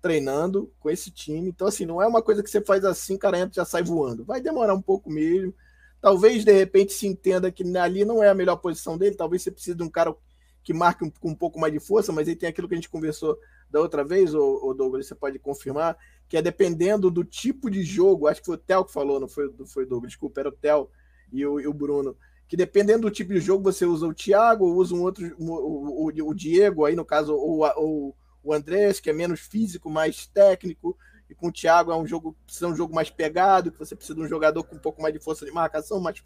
treinando 0.00 0.72
com 0.80 0.90
esse 0.90 1.10
time. 1.10 1.48
Então, 1.48 1.66
assim, 1.66 1.84
não 1.84 2.00
é 2.00 2.06
uma 2.06 2.22
coisa 2.22 2.42
que 2.42 2.50
você 2.50 2.60
faz 2.60 2.84
assim, 2.84 3.16
cara, 3.16 3.38
entra 3.38 3.54
já 3.54 3.64
sai 3.64 3.82
voando. 3.82 4.24
Vai 4.24 4.40
demorar 4.40 4.74
um 4.74 4.82
pouco 4.82 5.10
mesmo 5.10 5.54
Talvez 6.00 6.44
de 6.44 6.52
repente 6.52 6.92
se 6.92 7.06
entenda 7.06 7.52
que 7.52 7.62
ali 7.76 8.04
não 8.04 8.22
é 8.22 8.30
a 8.30 8.34
melhor 8.34 8.56
posição 8.56 8.96
dele, 8.96 9.14
talvez 9.14 9.42
você 9.42 9.50
precise 9.50 9.76
de 9.76 9.82
um 9.82 9.88
cara 9.88 10.14
que 10.62 10.72
marque 10.72 11.04
um, 11.04 11.10
com 11.10 11.28
um 11.28 11.34
pouco 11.34 11.60
mais 11.60 11.72
de 11.72 11.78
força, 11.80 12.10
mas 12.10 12.26
aí 12.26 12.34
tem 12.34 12.48
aquilo 12.48 12.66
que 12.66 12.74
a 12.74 12.76
gente 12.76 12.88
conversou 12.88 13.38
da 13.70 13.80
outra 13.80 14.02
vez, 14.02 14.34
o 14.34 14.74
Douglas, 14.74 15.06
você 15.06 15.14
pode 15.14 15.38
confirmar, 15.38 15.96
que 16.28 16.36
é 16.36 16.42
dependendo 16.42 17.10
do 17.10 17.22
tipo 17.22 17.70
de 17.70 17.82
jogo, 17.82 18.26
acho 18.26 18.40
que 18.40 18.46
foi 18.46 18.56
o 18.56 18.58
Theo 18.58 18.84
que 18.84 18.92
falou, 18.92 19.20
não 19.20 19.28
foi, 19.28 19.52
foi 19.66 19.86
Douglas, 19.86 20.12
desculpa, 20.12 20.40
era 20.40 20.48
o 20.48 20.52
Theo 20.52 20.88
e 21.32 21.46
o, 21.46 21.60
e 21.60 21.66
o 21.66 21.72
Bruno, 21.72 22.16
que 22.48 22.56
dependendo 22.56 23.02
do 23.02 23.10
tipo 23.10 23.32
de 23.32 23.40
jogo, 23.40 23.62
você 23.62 23.84
usa 23.84 24.06
o 24.06 24.14
Thiago, 24.14 24.74
usa 24.74 24.94
um 24.94 25.02
outro, 25.02 25.34
o, 25.38 26.06
o, 26.06 26.28
o 26.30 26.34
Diego, 26.34 26.84
aí 26.84 26.96
no 26.96 27.04
caso, 27.04 27.34
o, 27.34 27.64
o, 27.64 28.14
o 28.42 28.52
Andrés, 28.52 29.00
que 29.00 29.10
é 29.10 29.12
menos 29.12 29.40
físico, 29.40 29.90
mais 29.90 30.26
técnico, 30.26 30.96
e 31.28 31.34
com 31.34 31.48
o 31.48 31.52
Thiago 31.52 31.92
é 31.92 31.96
um 31.96 32.06
jogo 32.06 32.36
precisa 32.44 32.66
um 32.66 32.74
jogo 32.74 32.94
mais 32.94 33.10
pegado, 33.10 33.70
que 33.70 33.78
você 33.78 33.94
precisa 33.94 34.16
de 34.16 34.22
um 34.22 34.28
jogador 34.28 34.64
com 34.64 34.76
um 34.76 34.80
pouco 34.80 35.00
mais 35.00 35.14
de 35.14 35.20
força 35.20 35.44
de 35.44 35.52
marcação, 35.52 36.00
mais, 36.00 36.22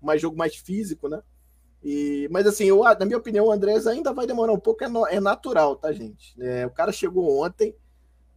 mais 0.00 0.20
jogo 0.20 0.36
mais 0.36 0.56
físico, 0.56 1.08
né? 1.08 1.22
E, 1.82 2.26
mas 2.32 2.46
assim, 2.46 2.64
eu, 2.64 2.82
na 2.82 3.04
minha 3.04 3.18
opinião, 3.18 3.46
o 3.46 3.52
Andrés 3.52 3.86
ainda 3.86 4.12
vai 4.12 4.26
demorar 4.26 4.52
um 4.52 4.58
pouco, 4.58 4.82
é, 4.82 4.88
no, 4.88 5.06
é 5.06 5.20
natural, 5.20 5.76
tá, 5.76 5.92
gente? 5.92 6.34
É, 6.40 6.66
o 6.66 6.70
cara 6.70 6.90
chegou 6.90 7.44
ontem, 7.44 7.76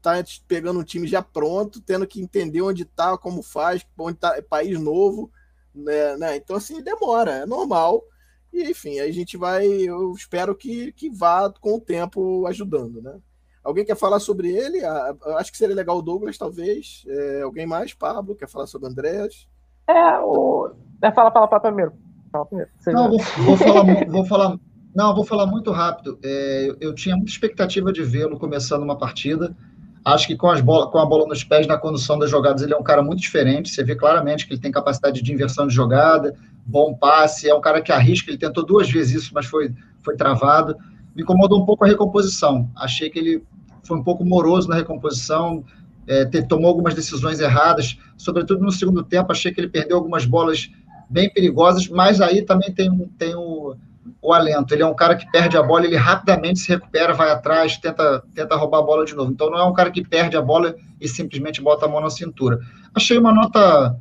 tá 0.02 0.14
pegando 0.48 0.80
um 0.80 0.84
time 0.84 1.08
já 1.08 1.22
pronto, 1.22 1.82
tendo 1.82 2.06
que 2.06 2.22
entender 2.22 2.62
onde 2.62 2.86
tá, 2.86 3.18
como 3.18 3.42
faz, 3.42 3.86
onde 3.98 4.18
tá, 4.18 4.36
é 4.38 4.42
país 4.42 4.80
novo, 4.80 5.32
né, 5.74 6.18
né? 6.18 6.36
Então, 6.36 6.56
assim, 6.56 6.82
demora, 6.82 7.32
é 7.32 7.46
normal. 7.46 8.04
E, 8.52 8.70
enfim, 8.70 9.00
a 9.00 9.12
gente 9.12 9.38
vai, 9.38 9.66
eu 9.66 10.12
espero 10.14 10.56
que, 10.56 10.92
que 10.94 11.10
vá 11.10 11.52
com 11.60 11.76
o 11.76 11.82
tempo 11.82 12.46
ajudando, 12.48 13.02
né? 13.02 13.20
Alguém 13.64 13.86
quer 13.86 13.96
falar 13.96 14.20
sobre 14.20 14.50
ele? 14.50 14.84
Ah, 14.84 15.16
acho 15.38 15.52
que 15.52 15.58
seria 15.58 15.76
legal 15.76 15.98
o 15.98 16.02
Douglas, 16.02 16.38
talvez. 16.38 17.04
É, 17.08 17.42
alguém 17.42 17.66
mais? 17.66 17.94
Pablo, 17.94 18.36
quer 18.36 18.50
falar 18.50 18.66
sobre 18.66 18.88
o 18.88 18.92
Andrés? 18.92 19.48
É, 19.88 20.20
o. 20.20 20.72
É, 21.02 21.12
fala, 21.12 21.32
fala, 21.32 21.48
fala 21.48 21.62
primeiro. 21.62 21.94
Fala 22.32 22.46
primeiro. 22.46 22.72
Não, 22.88 23.10
vou, 23.10 23.20
vou, 23.20 23.58
falar, 23.58 24.06
vou 24.08 24.26
falar. 24.26 24.60
Não, 24.96 25.16
vou 25.16 25.26
falar 25.26 25.46
muito 25.46 25.72
rápido. 25.72 26.18
É, 26.24 26.76
eu 26.80 26.96
tinha 26.96 27.16
muita 27.16 27.32
expectativa 27.32 27.92
de 27.92 28.04
vê-lo 28.04 28.40
começando 28.40 28.84
uma 28.84 28.98
partida. 28.98 29.56
Acho 30.04 30.28
que 30.28 30.36
com, 30.36 30.50
as 30.50 30.62
bola, 30.62 30.90
com 30.90 30.98
a 30.98 31.06
bola 31.06 31.28
nos 31.28 31.44
pés, 31.44 31.68
na 31.68 31.78
condução 31.78 32.18
das 32.18 32.30
jogadas, 32.30 32.62
ele 32.62 32.74
é 32.74 32.78
um 32.78 32.84
cara 32.84 33.02
muito 33.02 33.20
diferente. 33.20 33.70
Você 33.70 33.84
vê 33.84 33.96
claramente 33.96 34.48
que 34.48 34.54
ele 34.54 34.62
tem 34.62 34.72
capacidade 34.72 35.22
de 35.22 35.34
inversão 35.34 35.68
de 35.68 35.74
jogada, 35.74 36.36
bom 36.66 36.94
passe. 36.94 37.50
É 37.50 37.54
um 37.54 37.62
cara 37.62 37.82
que 37.82 37.92
arrisca. 37.92 38.32
Ele 38.32 38.38
tentou 38.38 38.66
duas 38.66 38.90
vezes 38.90 39.24
isso, 39.24 39.34
mas 39.34 39.46
foi, 39.46 39.74
foi 40.02 40.16
travado 40.16 40.76
me 41.20 41.24
incomodou 41.24 41.62
um 41.62 41.66
pouco 41.66 41.84
a 41.84 41.88
recomposição. 41.88 42.70
Achei 42.76 43.10
que 43.10 43.20
ele 43.20 43.44
foi 43.84 43.98
um 43.98 44.04
pouco 44.04 44.24
moroso 44.24 44.70
na 44.70 44.76
recomposição, 44.76 45.64
é, 46.08 46.26
tomou 46.44 46.68
algumas 46.70 46.94
decisões 46.94 47.40
erradas, 47.40 47.98
sobretudo 48.18 48.64
no 48.64 48.72
segundo 48.72 49.04
tempo. 49.04 49.32
Achei 49.32 49.52
que 49.52 49.60
ele 49.60 49.70
perdeu 49.70 49.98
algumas 49.98 50.26
bolas 50.26 50.72
bem 51.10 51.30
perigosas, 51.32 51.88
mas 51.88 52.22
aí 52.22 52.42
também 52.44 52.74
tem, 52.74 52.90
tem 53.18 53.36
o, 53.36 53.76
o 54.22 54.34
alento. 54.34 54.74
Ele 54.74 54.84
é 54.84 54.86
um 54.86 54.96
cara 54.96 55.16
que 55.16 55.30
perde 55.32 55.58
a 55.58 55.64
bola, 55.64 55.86
ele 55.86 55.96
rapidamente 55.96 56.60
se 56.60 56.70
recupera, 56.70 57.14
vai 57.14 57.30
atrás, 57.30 57.78
tenta, 57.78 58.24
tenta 58.34 58.56
roubar 58.56 58.80
a 58.80 58.84
bola 58.84 59.06
de 59.06 59.16
novo. 59.16 59.32
Então 59.32 59.50
não 59.50 59.58
é 59.58 59.64
um 59.64 59.74
cara 59.74 59.92
que 59.92 60.04
perde 60.04 60.38
a 60.38 60.42
bola 60.42 60.76
e 61.00 61.08
simplesmente 61.08 61.62
bota 61.62 61.86
a 61.86 61.90
mão 61.90 62.02
na 62.02 62.10
cintura. 62.10 62.60
Achei 62.94 63.18
uma 63.18 63.34
nota. 63.34 63.96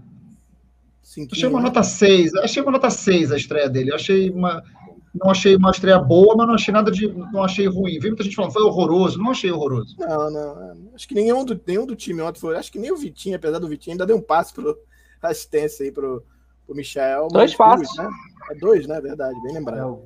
Cinquinho, 1.03 1.33
achei 1.33 1.49
uma 1.49 1.59
né? 1.59 1.65
nota 1.65 1.83
6. 1.83 2.35
Achei 2.37 2.63
uma 2.63 2.73
nota 2.73 2.91
6 2.91 3.33
a 3.33 3.37
estreia 3.37 3.69
dele. 3.69 3.95
achei 3.95 4.31
uma 4.31 4.63
não 5.15 5.31
achei 5.31 5.57
uma 5.57 5.71
estreia 5.71 5.99
boa, 5.99 6.37
mas 6.37 6.47
não 6.47 6.55
achei 6.55 6.73
nada 6.73 6.91
de. 6.91 7.09
não 7.09 7.43
achei 7.43 7.67
ruim. 7.67 7.99
Vi 7.99 8.09
muita 8.09 8.23
gente 8.23 8.37
falando, 8.37 8.53
foi 8.53 8.63
horroroso, 8.63 9.19
não 9.19 9.31
achei 9.31 9.51
horroroso. 9.51 9.97
Não, 9.99 10.31
não. 10.31 10.63
É, 10.63 10.75
acho 10.95 11.09
que 11.09 11.15
nenhum 11.15 11.45
do, 11.45 11.61
nenhum 11.67 11.87
do 11.87 11.97
time 11.97 12.23
ontem 12.23 12.41
foi. 12.41 12.57
Acho 12.57 12.71
que 12.71 12.79
nem 12.79 12.93
o 12.93 12.97
Vitinho, 12.97 13.37
apesar 13.37 13.59
do 13.59 13.69
Vitinho, 13.69 13.95
ainda 13.95 14.07
deu 14.07 14.17
um 14.17 14.23
passe 14.23 14.53
pro 14.53 14.79
assistência 15.21 15.85
aí 15.85 15.91
pro, 15.91 16.23
pro 16.67 16.77
Michel. 16.77 17.29
Dois 17.29 17.55
passes. 17.55 17.97
Né? 17.97 18.09
É 18.51 18.55
dois, 18.55 18.87
né? 18.87 19.01
Verdade, 19.01 19.35
bem 19.43 19.55
lembrado. 19.55 20.03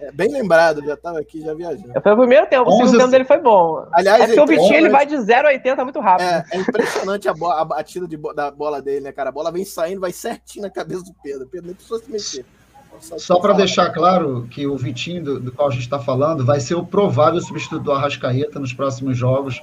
É, 0.00 0.12
bem 0.12 0.32
lembrado, 0.32 0.84
já 0.84 0.94
estava 0.94 1.18
aqui, 1.18 1.42
já 1.42 1.52
viajando. 1.52 1.92
Foi 2.02 2.12
o 2.12 2.16
primeiro 2.16 2.46
tempo, 2.46 2.68
o 2.68 2.72
segundo 2.76 2.98
tempo 2.98 3.10
dele 3.10 3.24
foi 3.24 3.38
bom. 3.38 3.86
Aliás, 3.92 4.22
é 4.22 4.26
porque 4.26 4.40
o 4.40 4.46
Vitinho 4.46 4.74
ele 4.74 4.88
vai 4.88 5.04
de 5.04 5.20
0 5.20 5.48
a 5.48 5.50
80 5.50 5.84
muito 5.84 6.00
rápido. 6.00 6.26
É, 6.26 6.44
é 6.52 6.58
impressionante 6.58 7.28
a, 7.28 7.34
bola, 7.34 7.60
a 7.60 7.64
batida 7.64 8.08
de, 8.08 8.16
da 8.34 8.50
bola 8.50 8.80
dele, 8.80 9.00
né, 9.00 9.12
cara? 9.12 9.28
A 9.28 9.32
bola 9.32 9.52
vem 9.52 9.64
saindo, 9.64 10.00
vai 10.00 10.12
certinho 10.12 10.62
na 10.62 10.70
cabeça 10.70 11.04
do 11.04 11.14
Pedro. 11.22 11.44
O 11.44 11.48
Pedro 11.48 11.66
nem 11.66 11.74
precisou 11.74 11.98
se 11.98 12.10
mexer. 12.10 12.46
Só 13.00 13.40
para 13.40 13.52
deixar 13.52 13.90
claro 13.90 14.46
que 14.50 14.66
o 14.66 14.76
Vitinho, 14.76 15.22
do, 15.22 15.40
do 15.40 15.52
qual 15.52 15.68
a 15.68 15.70
gente 15.70 15.82
está 15.82 15.98
falando, 15.98 16.44
vai 16.44 16.60
ser 16.60 16.74
o 16.74 16.86
provável 16.86 17.40
substituto 17.40 17.82
do 17.82 17.92
Arrascaeta 17.92 18.58
nos 18.58 18.72
próximos 18.72 19.16
jogos, 19.16 19.60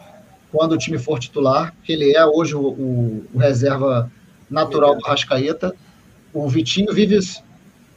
quando 0.51 0.74
o 0.74 0.78
time 0.78 0.97
for 0.97 1.17
titular, 1.17 1.74
que 1.84 1.93
ele 1.93 2.15
é 2.15 2.26
hoje 2.26 2.55
o, 2.55 2.61
o, 2.61 3.26
o 3.34 3.39
reserva 3.39 4.11
natural 4.49 4.97
do 4.97 5.05
Arrascaeta. 5.05 5.74
O 6.34 6.47
Vitinho 6.49 6.93
vive 6.93 7.19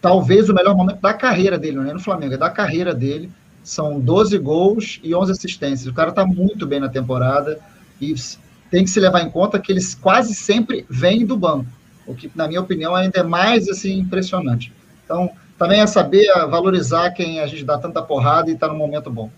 talvez 0.05 0.51
o 0.51 0.55
melhor 0.55 0.77
momento 0.77 1.01
da 1.01 1.15
carreira 1.15 1.59
dele, 1.59 1.79
não 1.79 1.91
é 1.91 1.95
no 1.95 1.99
Flamengo, 1.99 2.35
é 2.35 2.37
da 2.37 2.51
carreira 2.51 2.93
dele. 2.93 3.33
São 3.63 3.99
12 3.99 4.37
gols 4.37 5.01
e 5.03 5.15
11 5.15 5.33
assistências. 5.33 5.87
O 5.87 5.95
cara 5.95 6.11
está 6.11 6.27
muito 6.27 6.67
bem 6.67 6.79
na 6.79 6.91
temporada 6.91 7.59
e 7.99 8.15
tem 8.71 8.85
que 8.85 8.91
se 8.91 9.01
levar 9.01 9.23
em 9.23 9.31
conta 9.31 9.59
que 9.59 9.73
eles 9.73 9.95
quase 9.95 10.35
sempre 10.35 10.85
vêm 10.91 11.25
do 11.25 11.39
banco, 11.39 11.71
o 12.07 12.15
que, 12.15 12.31
na 12.35 12.47
minha 12.47 12.61
opinião, 12.61 12.95
ainda 12.95 13.21
é 13.21 13.23
mais 13.23 13.67
assim 13.67 13.99
impressionante. 13.99 14.71
Então, 15.07 15.31
também 15.57 15.81
é 15.81 15.87
saber 15.87 16.27
valorizar 16.51 17.11
quem 17.13 17.41
a 17.41 17.47
gente 17.47 17.65
dá 17.65 17.79
tanta 17.79 18.03
porrada 18.03 18.51
e 18.51 18.53
está 18.53 18.69
no 18.69 18.75
momento 18.75 19.11
bom. 19.11 19.31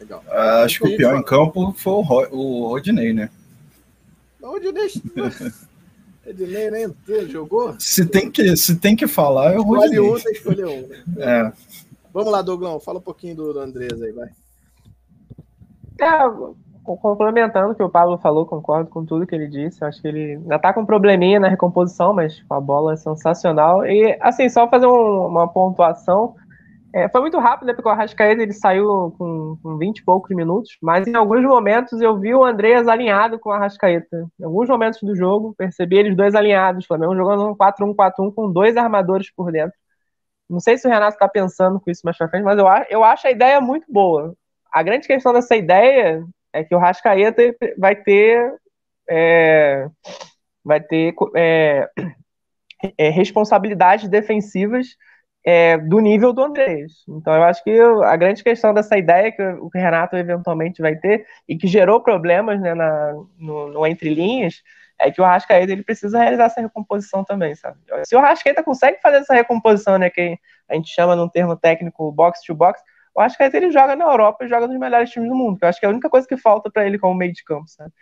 Legal. 0.00 0.24
Ah, 0.30 0.62
acho 0.62 0.80
que 0.80 0.94
o 0.94 0.96
pior 0.96 1.18
em 1.18 1.22
campo 1.22 1.74
foi 1.76 1.92
o, 2.30 2.68
Rodinei, 2.68 3.12
né? 3.12 3.28
O 4.40 4.46
Rodinei. 4.46 4.88
Rodinei 6.24 6.70
nem 6.70 6.84
entrou, 6.84 7.28
jogou? 7.28 7.74
Se 7.78 8.06
tem 8.06 8.30
que, 8.30 8.56
se 8.56 8.76
tem 8.76 8.94
que 8.94 9.06
falar, 9.06 9.54
é 9.54 9.58
o 9.58 9.62
Rodinei. 9.62 9.98
Escolhe 9.98 10.00
um, 10.00 10.16
escolher 10.16 10.66
um. 10.66 10.88
Né? 10.88 11.02
É. 11.18 11.52
Vamos 12.12 12.30
lá, 12.30 12.42
Douglas, 12.42 12.84
fala 12.84 12.98
um 12.98 13.02
pouquinho 13.02 13.36
do 13.36 13.58
Andrés 13.58 14.00
aí, 14.02 14.12
vai. 14.12 14.28
É, 15.98 16.06
complementando 16.84 17.72
o 17.72 17.74
que 17.74 17.82
o 17.82 17.88
Pablo 17.88 18.18
falou, 18.18 18.44
concordo 18.44 18.90
com 18.90 19.04
tudo 19.04 19.26
que 19.26 19.34
ele 19.34 19.48
disse. 19.48 19.84
Acho 19.84 20.00
que 20.00 20.08
ele 20.08 20.32
ainda 20.32 20.58
tá 20.58 20.72
com 20.72 20.80
um 20.80 20.86
probleminha 20.86 21.40
na 21.40 21.48
recomposição, 21.48 22.12
mas 22.12 22.42
a 22.50 22.60
bola 22.60 22.92
é 22.92 22.96
sensacional. 22.96 23.86
E, 23.86 24.16
assim, 24.20 24.48
só 24.48 24.68
fazer 24.68 24.86
um, 24.86 25.26
uma 25.26 25.48
pontuação. 25.48 26.34
É, 26.94 27.08
foi 27.08 27.22
muito 27.22 27.38
rápido, 27.38 27.68
né? 27.68 27.72
Porque 27.72 27.88
o 27.88 27.92
Arrascaeta 27.92 28.42
ele 28.42 28.52
saiu 28.52 29.14
com, 29.16 29.56
com 29.62 29.78
20 29.78 29.98
e 29.98 30.04
poucos 30.04 30.36
minutos, 30.36 30.76
mas 30.82 31.06
em 31.06 31.14
alguns 31.14 31.42
momentos 31.42 32.00
eu 32.02 32.18
vi 32.18 32.34
o 32.34 32.44
Andreas 32.44 32.86
alinhado 32.86 33.38
com 33.38 33.48
o 33.48 33.52
Arrascaeta. 33.52 34.28
Em 34.38 34.44
alguns 34.44 34.68
momentos 34.68 35.00
do 35.02 35.16
jogo, 35.16 35.54
percebi 35.56 35.96
eles 35.96 36.14
dois 36.14 36.34
alinhados. 36.34 36.86
Flamengo 36.86 37.16
jogando 37.16 37.48
um 37.48 37.56
4-1-4-1 37.56 38.34
com 38.34 38.52
dois 38.52 38.76
armadores 38.76 39.30
por 39.34 39.50
dentro. 39.50 39.76
Não 40.50 40.60
sei 40.60 40.76
se 40.76 40.86
o 40.86 40.90
Renato 40.90 41.14
está 41.14 41.28
pensando 41.28 41.80
com 41.80 41.90
isso 41.90 42.02
mais 42.04 42.16
pra 42.18 42.28
frente, 42.28 42.44
mas 42.44 42.58
eu, 42.58 42.66
eu 42.90 43.02
acho 43.02 43.26
a 43.26 43.30
ideia 43.30 43.58
muito 43.60 43.90
boa. 43.90 44.34
A 44.70 44.82
grande 44.82 45.06
questão 45.06 45.32
dessa 45.32 45.56
ideia 45.56 46.22
é 46.52 46.62
que 46.62 46.74
o 46.74 46.78
Rascaeta 46.78 47.42
vai 47.78 47.96
ter 47.96 48.54
é, 49.08 49.88
vai 50.64 50.80
ter 50.80 51.14
é, 51.34 51.88
é, 52.98 53.08
responsabilidades 53.08 54.08
defensivas 54.08 54.88
é, 55.44 55.76
do 55.76 55.98
nível 55.98 56.32
do 56.32 56.42
Andrés. 56.42 56.92
Então 57.08 57.34
eu 57.34 57.42
acho 57.42 57.62
que 57.64 57.78
a 58.04 58.16
grande 58.16 58.42
questão 58.42 58.72
dessa 58.72 58.96
ideia 58.96 59.32
que 59.32 59.42
o 59.42 59.68
Renato 59.72 60.16
eventualmente 60.16 60.80
vai 60.80 60.96
ter 60.96 61.26
e 61.48 61.56
que 61.56 61.66
gerou 61.66 62.00
problemas 62.02 62.60
né, 62.60 62.74
na, 62.74 63.12
no, 63.38 63.68
no 63.68 63.86
entre 63.86 64.14
linhas 64.14 64.62
é 64.98 65.10
que 65.10 65.20
o 65.20 65.24
Rascaeta 65.24 65.72
ele 65.72 65.82
precisa 65.82 66.18
realizar 66.18 66.44
essa 66.44 66.60
recomposição 66.60 67.24
também, 67.24 67.56
sabe? 67.56 67.76
Se 68.04 68.14
o 68.14 68.20
Rascaeta 68.20 68.62
consegue 68.62 69.00
fazer 69.00 69.16
essa 69.16 69.34
recomposição, 69.34 69.98
né, 69.98 70.08
que 70.08 70.38
a 70.68 70.74
gente 70.74 70.94
chama 70.94 71.16
num 71.16 71.28
termo 71.28 71.56
técnico 71.56 72.12
box 72.12 72.40
to 72.46 72.54
box, 72.54 72.80
acho 73.18 73.36
que 73.36 73.42
ele 73.42 73.70
joga 73.70 73.96
na 73.96 74.04
Europa 74.04 74.44
e 74.44 74.48
joga 74.48 74.66
nos 74.66 74.78
melhores 74.78 75.10
times 75.10 75.28
do 75.28 75.34
mundo. 75.34 75.58
eu 75.60 75.68
acho 75.68 75.80
que 75.80 75.86
é 75.86 75.88
a 75.88 75.92
única 75.92 76.08
coisa 76.08 76.26
que 76.26 76.36
falta 76.36 76.70
para 76.70 76.86
ele 76.86 76.98
como 76.98 77.14
meio 77.14 77.32
de 77.32 77.44
campo, 77.44 77.68
sabe? 77.68 77.92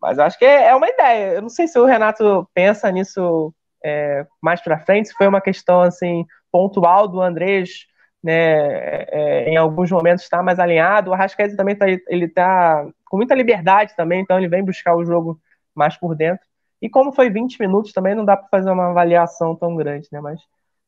Mas 0.00 0.18
acho 0.18 0.38
que 0.38 0.44
é, 0.44 0.68
é, 0.68 0.74
uma 0.74 0.88
ideia. 0.88 1.34
Eu 1.34 1.42
não 1.42 1.48
sei 1.48 1.66
se 1.66 1.78
o 1.78 1.84
Renato 1.84 2.48
pensa 2.54 2.90
nisso 2.90 3.52
é, 3.84 4.26
mais 4.40 4.60
para 4.60 4.78
frente, 4.78 5.08
se 5.08 5.14
foi 5.14 5.26
uma 5.26 5.40
questão 5.40 5.82
assim 5.82 6.24
pontual 6.50 7.08
do 7.08 7.20
Andrés, 7.20 7.86
né? 8.22 8.32
É, 8.32 9.08
é 9.10 9.48
em 9.50 9.56
alguns 9.56 9.90
momentos 9.90 10.24
está 10.24 10.42
mais 10.42 10.58
alinhado. 10.58 11.10
O 11.10 11.14
Arrascaeta 11.14 11.56
também 11.56 11.76
tá, 11.76 11.86
ele 11.88 12.28
tá 12.28 12.86
com 13.06 13.16
muita 13.16 13.34
liberdade 13.34 13.94
também, 13.96 14.20
então 14.20 14.38
ele 14.38 14.48
vem 14.48 14.64
buscar 14.64 14.94
o 14.94 15.04
jogo 15.04 15.40
mais 15.74 15.96
por 15.96 16.14
dentro. 16.14 16.44
E 16.80 16.88
como 16.88 17.12
foi 17.12 17.28
20 17.30 17.58
minutos, 17.60 17.92
também 17.92 18.14
não 18.14 18.24
dá 18.24 18.36
para 18.36 18.48
fazer 18.48 18.70
uma 18.70 18.90
avaliação 18.90 19.54
tão 19.54 19.76
grande, 19.76 20.08
né? 20.10 20.20
Mas 20.20 20.40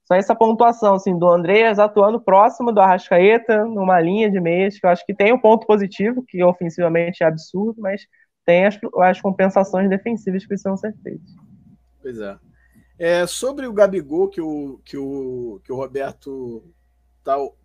só 0.04 0.14
essa 0.14 0.34
pontuação 0.34 0.94
assim, 0.94 1.16
do 1.16 1.28
Andreas 1.28 1.78
atuando 1.78 2.20
próximo 2.20 2.72
do 2.72 2.80
Arrascaeta, 2.80 3.64
numa 3.64 4.00
linha 4.00 4.30
de 4.30 4.40
meias, 4.40 4.78
que 4.78 4.86
eu 4.86 4.90
acho 4.90 5.04
que 5.04 5.14
tem 5.14 5.32
um 5.32 5.38
ponto 5.38 5.66
positivo, 5.66 6.24
que 6.26 6.42
ofensivamente 6.42 7.22
é 7.22 7.26
absurdo, 7.26 7.80
mas 7.80 8.06
tem 8.44 8.66
as, 8.66 8.78
as 9.00 9.20
compensações 9.20 9.88
defensivas 9.88 10.42
que 10.42 10.48
precisam 10.48 10.76
ser 10.76 10.94
feitas. 11.02 11.30
Pois 12.00 12.18
é. 12.18 12.36
É. 12.98 13.26
sobre 13.26 13.66
o 13.66 13.72
Gabigol, 13.72 14.28
que 14.28 14.40
o, 14.40 14.80
que 14.84 14.96
o, 14.96 15.60
que 15.64 15.72
o 15.72 15.76
Roberto 15.76 16.62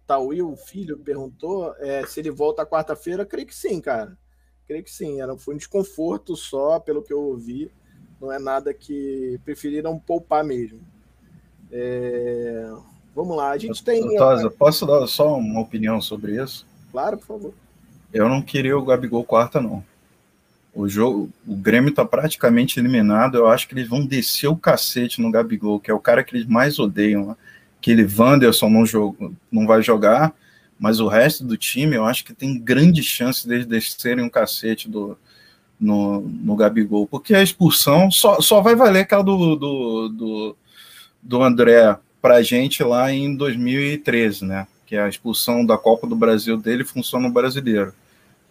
Tauí, 0.05 0.41
o 0.41 0.55
filho, 0.55 0.97
perguntou 0.97 1.73
é, 1.80 2.05
se 2.05 2.19
ele 2.19 2.32
volta 2.32 2.65
quarta-feira, 2.65 3.25
creio 3.25 3.47
que 3.47 3.55
sim, 3.55 3.82
cara. 3.82 4.17
Creio 4.65 4.84
que 4.84 4.91
sim. 4.91 5.21
Era, 5.21 5.38
foi 5.38 5.55
um 5.55 5.57
desconforto 5.57 6.36
só, 6.36 6.80
pelo 6.80 7.01
que 7.01 7.13
eu 7.13 7.21
ouvi. 7.21 7.71
Não 8.19 8.32
é 8.32 8.39
nada 8.39 8.73
que 8.73 9.39
preferiram 9.45 9.99
poupar 9.99 10.43
mesmo. 10.43 10.80
É... 11.71 12.71
Vamos 13.15 13.36
lá, 13.36 13.49
a 13.49 13.57
gente 13.57 13.84
tem. 13.84 14.15
Tosa, 14.15 14.49
posso 14.49 14.86
dar 14.86 15.07
só 15.07 15.38
uma 15.38 15.61
opinião 15.61 15.99
sobre 15.99 16.41
isso? 16.41 16.67
Claro, 16.91 17.17
por 17.17 17.25
favor. 17.25 17.53
Eu 18.13 18.30
não 18.30 18.41
queria 18.41 18.78
o 18.78 18.86
Gabigol 18.86 19.23
quarta, 19.23 19.59
não. 19.59 19.84
O 20.78 20.88
jogo, 20.88 21.30
o 21.47 21.55
Grêmio 21.55 21.89
está 21.89 22.05
praticamente 22.05 22.80
eliminado. 22.80 23.36
Eu 23.36 23.47
acho 23.47 23.67
que 23.67 23.73
eles 23.73 23.88
vão 23.88 24.05
descer 24.05 24.47
o 24.47 24.55
cacete 24.55 25.19
no 25.19 25.32
Gabigol, 25.32 25.80
que 25.80 25.89
é 25.89 25.93
o 25.93 25.99
cara 25.99 26.23
que 26.23 26.36
eles 26.36 26.45
mais 26.45 26.78
odeiam. 26.78 27.36
Aquele 27.80 28.07
Wanderson 28.07 28.69
não, 28.69 28.86
jogo, 28.86 29.36
não 29.51 29.65
vai 29.65 29.82
jogar, 29.82 30.34
mas 30.80 30.99
o 30.99 31.07
resto 31.07 31.43
do 31.43 31.57
time 31.57 31.95
eu 31.95 32.05
acho 32.05 32.23
que 32.23 32.34
tem 32.34 32.59
grande 32.59 33.01
chance 33.01 33.47
deles 33.47 33.65
descerem 33.65 34.23
um 34.23 34.30
cacete 34.30 34.88
do, 34.88 35.17
no, 35.80 36.21
no 36.21 36.55
Gabigol, 36.55 37.07
porque 37.07 37.34
a 37.34 37.41
expulsão 37.41 38.11
só, 38.11 38.39
só 38.39 38.61
vai 38.61 38.75
valer 38.75 39.01
aquela 39.01 39.23
do, 39.23 39.55
do, 39.55 40.09
do 40.09 40.57
do 41.21 41.43
André 41.43 41.97
para 42.22 42.41
gente 42.41 42.84
lá 42.84 43.11
em 43.11 43.35
2013, 43.35 44.45
né? 44.45 44.68
Que 44.85 44.95
a 44.95 45.10
expulsão 45.10 45.65
da 45.65 45.77
Copa 45.77 46.07
do 46.07 46.15
Brasil 46.15 46.56
dele 46.57 46.85
funciona 46.85 47.27
no 47.27 47.34
brasileiro. 47.34 47.93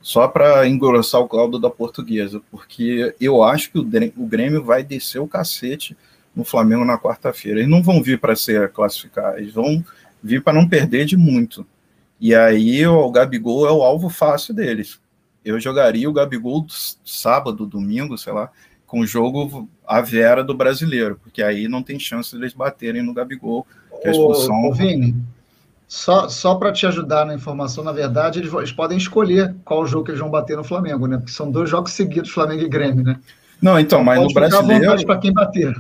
Só 0.07 0.29
para 0.29 0.69
engrossar 0.69 1.21
o 1.21 1.29
caldo 1.29 1.59
da 1.59 1.69
portuguesa, 1.69 2.41
porque 2.49 3.13
eu 3.21 3.43
acho 3.43 3.73
que 3.73 3.79
o 3.81 4.25
Grêmio 4.25 4.63
vai 4.63 4.85
descer 4.85 5.19
o 5.19 5.27
cacete 5.27 5.97
no 6.33 6.45
Flamengo 6.45 6.85
na 6.85 6.97
quarta-feira. 6.97 7.59
Eles 7.59 7.69
não 7.69 7.83
vão 7.83 8.01
vir 8.01 8.21
para 8.21 8.37
ser 8.37 8.71
classificar, 8.71 9.37
eles 9.37 9.53
vão 9.53 9.85
vir 10.23 10.45
para 10.45 10.53
não 10.53 10.69
perder 10.69 11.07
de 11.07 11.17
muito. 11.17 11.67
E 12.21 12.37
aí 12.37 12.87
o 12.87 13.11
Gabigol 13.11 13.67
é 13.67 13.73
o 13.73 13.83
alvo 13.83 14.09
fácil 14.09 14.55
deles. 14.55 15.01
Eu 15.45 15.59
jogaria 15.59 16.09
o 16.09 16.13
Gabigol 16.13 16.65
sábado, 17.05 17.67
domingo, 17.67 18.17
sei 18.17 18.33
lá, 18.33 18.49
com 18.87 19.01
o 19.01 19.07
jogo 19.07 19.69
a 19.85 20.01
Vera 20.01 20.45
do 20.45 20.55
brasileiro, 20.55 21.19
porque 21.21 21.43
aí 21.43 21.67
não 21.67 21.83
tem 21.83 21.99
chance 21.99 22.31
de 22.31 22.37
eles 22.37 22.55
baterem 22.55 23.03
no 23.03 23.13
Gabigol, 23.13 23.67
que 24.01 24.07
a 24.07 24.13
expulsão. 24.13 24.69
Ô 24.69 24.73
Vini, 24.73 25.17
só, 25.89 26.29
só 26.29 26.57
para 26.57 26.73
te 26.73 26.87
ajudar 26.87 27.25
na 27.25 27.35
informação, 27.35 27.85
na 27.85 27.93
verdade, 27.93 28.41
eles, 28.41 28.53
eles, 28.53 28.73
podem 28.73 28.99
escolher 28.99 29.55
qual 29.65 29.87
jogo 29.87 30.05
que 30.05 30.11
eles 30.11 30.21
vão 30.21 30.31
bater 30.31 30.57
no 30.57 30.65
Flamengo, 30.65 31.07
né? 31.07 31.17
Porque 31.17 31.33
são 31.33 31.51
dois 31.51 31.71
jogos 31.71 31.93
seguidos, 31.93 32.31
Flamengo 32.31 32.63
e 32.63 32.69
Grêmio, 32.69 33.05
né? 33.05 33.21
Não, 33.63 33.79
então, 33.79 34.03
mas 34.03 34.21
no 34.21 34.33
brasileiro. 34.33 35.07
para 35.07 35.19
quem 35.19 35.33
bater. 35.33 35.75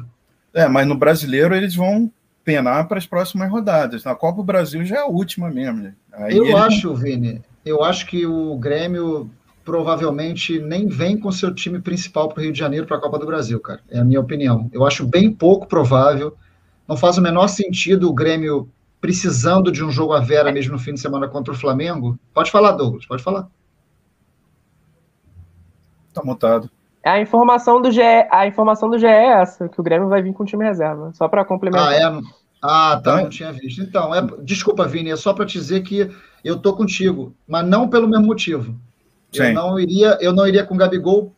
É, 0.54 0.68
mas 0.68 0.86
no 0.86 0.94
brasileiro 0.94 1.54
eles 1.54 1.74
vão 1.74 2.10
penar 2.44 2.86
para 2.86 2.98
as 2.98 3.06
próximas 3.06 3.50
rodadas. 3.50 4.04
Na 4.04 4.14
Copa 4.14 4.36
do 4.36 4.44
Brasil 4.44 4.84
já 4.84 4.96
é 4.96 5.00
a 5.00 5.06
última 5.06 5.50
mesmo. 5.50 5.82
Né? 5.82 5.94
Eu 6.30 6.56
acho, 6.56 6.94
Vini, 6.94 7.42
eu 7.64 7.82
acho 7.82 8.06
que 8.06 8.24
o 8.24 8.56
Grêmio 8.56 9.28
provavelmente 9.64 10.60
nem 10.60 10.86
vem 10.86 11.18
com 11.18 11.32
seu 11.32 11.52
time 11.52 11.80
principal 11.80 12.28
para 12.28 12.40
o 12.40 12.42
Rio 12.44 12.52
de 12.52 12.58
Janeiro 12.58 12.86
para 12.86 12.96
a 12.96 13.00
Copa 13.00 13.18
do 13.18 13.26
Brasil, 13.26 13.58
cara. 13.58 13.80
É 13.90 13.98
a 13.98 14.04
minha 14.04 14.20
opinião. 14.20 14.70
Eu 14.72 14.86
acho 14.86 15.04
bem 15.04 15.32
pouco 15.32 15.66
provável. 15.66 16.36
Não 16.86 16.96
faz 16.96 17.18
o 17.18 17.22
menor 17.22 17.48
sentido 17.48 18.08
o 18.08 18.14
Grêmio 18.14 18.70
precisando 19.00 19.70
de 19.70 19.84
um 19.84 19.90
jogo 19.90 20.12
a 20.12 20.20
vera 20.20 20.52
mesmo 20.52 20.72
no 20.72 20.78
fim 20.78 20.94
de 20.94 21.00
semana 21.00 21.28
contra 21.28 21.52
o 21.52 21.56
Flamengo. 21.56 22.18
Pode 22.32 22.50
falar, 22.50 22.72
Douglas, 22.72 23.06
pode 23.06 23.22
falar. 23.22 23.48
Tá 26.12 26.22
montado. 26.24 26.70
A 27.04 27.20
informação 27.20 27.80
do 27.80 27.90
GE, 27.90 28.00
a 28.30 28.46
informação 28.46 28.90
do 28.90 28.98
GE 28.98 29.06
é 29.06 29.40
essa, 29.40 29.68
que 29.68 29.80
o 29.80 29.84
Grêmio 29.84 30.08
vai 30.08 30.20
vir 30.22 30.32
com 30.32 30.42
o 30.42 30.46
time 30.46 30.64
reserva, 30.64 31.12
só 31.14 31.28
para 31.28 31.44
complementar. 31.44 31.88
Ah, 31.88 31.94
é? 31.94 32.20
Ah, 32.60 33.00
tá, 33.02 33.22
não 33.22 33.28
tinha 33.28 33.52
visto. 33.52 33.80
Então, 33.80 34.12
é, 34.12 34.26
desculpa, 34.42 34.88
Vini, 34.88 35.10
é 35.10 35.16
só 35.16 35.32
para 35.32 35.46
te 35.46 35.52
dizer 35.52 35.82
que 35.82 36.10
eu 36.42 36.58
tô 36.58 36.74
contigo, 36.74 37.32
mas 37.46 37.64
não 37.64 37.88
pelo 37.88 38.08
mesmo 38.08 38.26
motivo. 38.26 38.74
Eu 39.32 39.52
não 39.52 39.78
iria, 39.78 40.18
eu 40.20 40.32
não 40.32 40.46
iria 40.46 40.64
com 40.64 40.74
o 40.74 40.78
Gabigol, 40.78 41.32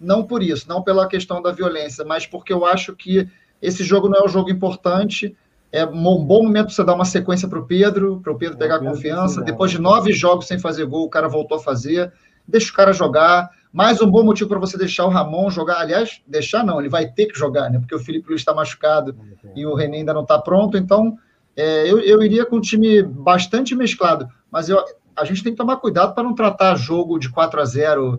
não 0.00 0.24
por 0.24 0.42
isso, 0.42 0.68
não 0.68 0.82
pela 0.82 1.08
questão 1.08 1.40
da 1.40 1.52
violência, 1.52 2.04
mas 2.04 2.26
porque 2.26 2.52
eu 2.52 2.66
acho 2.66 2.94
que 2.94 3.28
esse 3.62 3.84
jogo 3.84 4.08
não 4.08 4.20
é 4.20 4.24
um 4.24 4.28
jogo 4.28 4.50
importante. 4.50 5.34
É 5.76 5.84
um 5.84 6.24
bom 6.24 6.42
momento 6.42 6.72
você 6.72 6.82
dar 6.82 6.94
uma 6.94 7.04
sequência 7.04 7.46
para 7.46 7.58
o 7.58 7.66
Pedro, 7.66 8.18
para 8.22 8.32
o 8.32 8.38
Pedro 8.38 8.56
pegar 8.56 8.78
confiança. 8.78 9.42
Depois 9.42 9.70
de 9.70 9.78
nove 9.78 10.10
jogos 10.10 10.46
sem 10.46 10.58
fazer 10.58 10.86
gol, 10.86 11.04
o 11.04 11.10
cara 11.10 11.28
voltou 11.28 11.58
a 11.58 11.60
fazer. 11.60 12.10
Deixa 12.48 12.72
o 12.72 12.74
cara 12.74 12.94
jogar. 12.94 13.50
Mais 13.70 14.00
um 14.00 14.10
bom 14.10 14.24
motivo 14.24 14.48
para 14.48 14.58
você 14.58 14.78
deixar 14.78 15.04
o 15.04 15.10
Ramon 15.10 15.50
jogar. 15.50 15.80
Aliás, 15.80 16.22
deixar 16.26 16.64
não, 16.64 16.80
ele 16.80 16.88
vai 16.88 17.06
ter 17.08 17.26
que 17.26 17.38
jogar, 17.38 17.68
né? 17.68 17.78
Porque 17.78 17.94
o 17.94 17.98
Felipe 17.98 18.30
Luiz 18.30 18.40
está 18.40 18.54
machucado 18.54 19.14
e 19.54 19.66
o 19.66 19.74
René 19.74 19.98
ainda 19.98 20.14
não 20.14 20.22
está 20.22 20.38
pronto. 20.38 20.78
Então, 20.78 21.18
é, 21.54 21.90
eu, 21.90 22.00
eu 22.00 22.22
iria 22.22 22.46
com 22.46 22.56
um 22.56 22.60
time 22.60 23.02
bastante 23.02 23.74
mesclado. 23.74 24.26
Mas 24.50 24.70
eu, 24.70 24.82
a 25.14 25.26
gente 25.26 25.42
tem 25.42 25.52
que 25.52 25.58
tomar 25.58 25.76
cuidado 25.76 26.14
para 26.14 26.24
não 26.24 26.34
tratar 26.34 26.74
jogo 26.76 27.18
de 27.18 27.28
4 27.28 27.60
a 27.60 27.64
0 27.66 28.18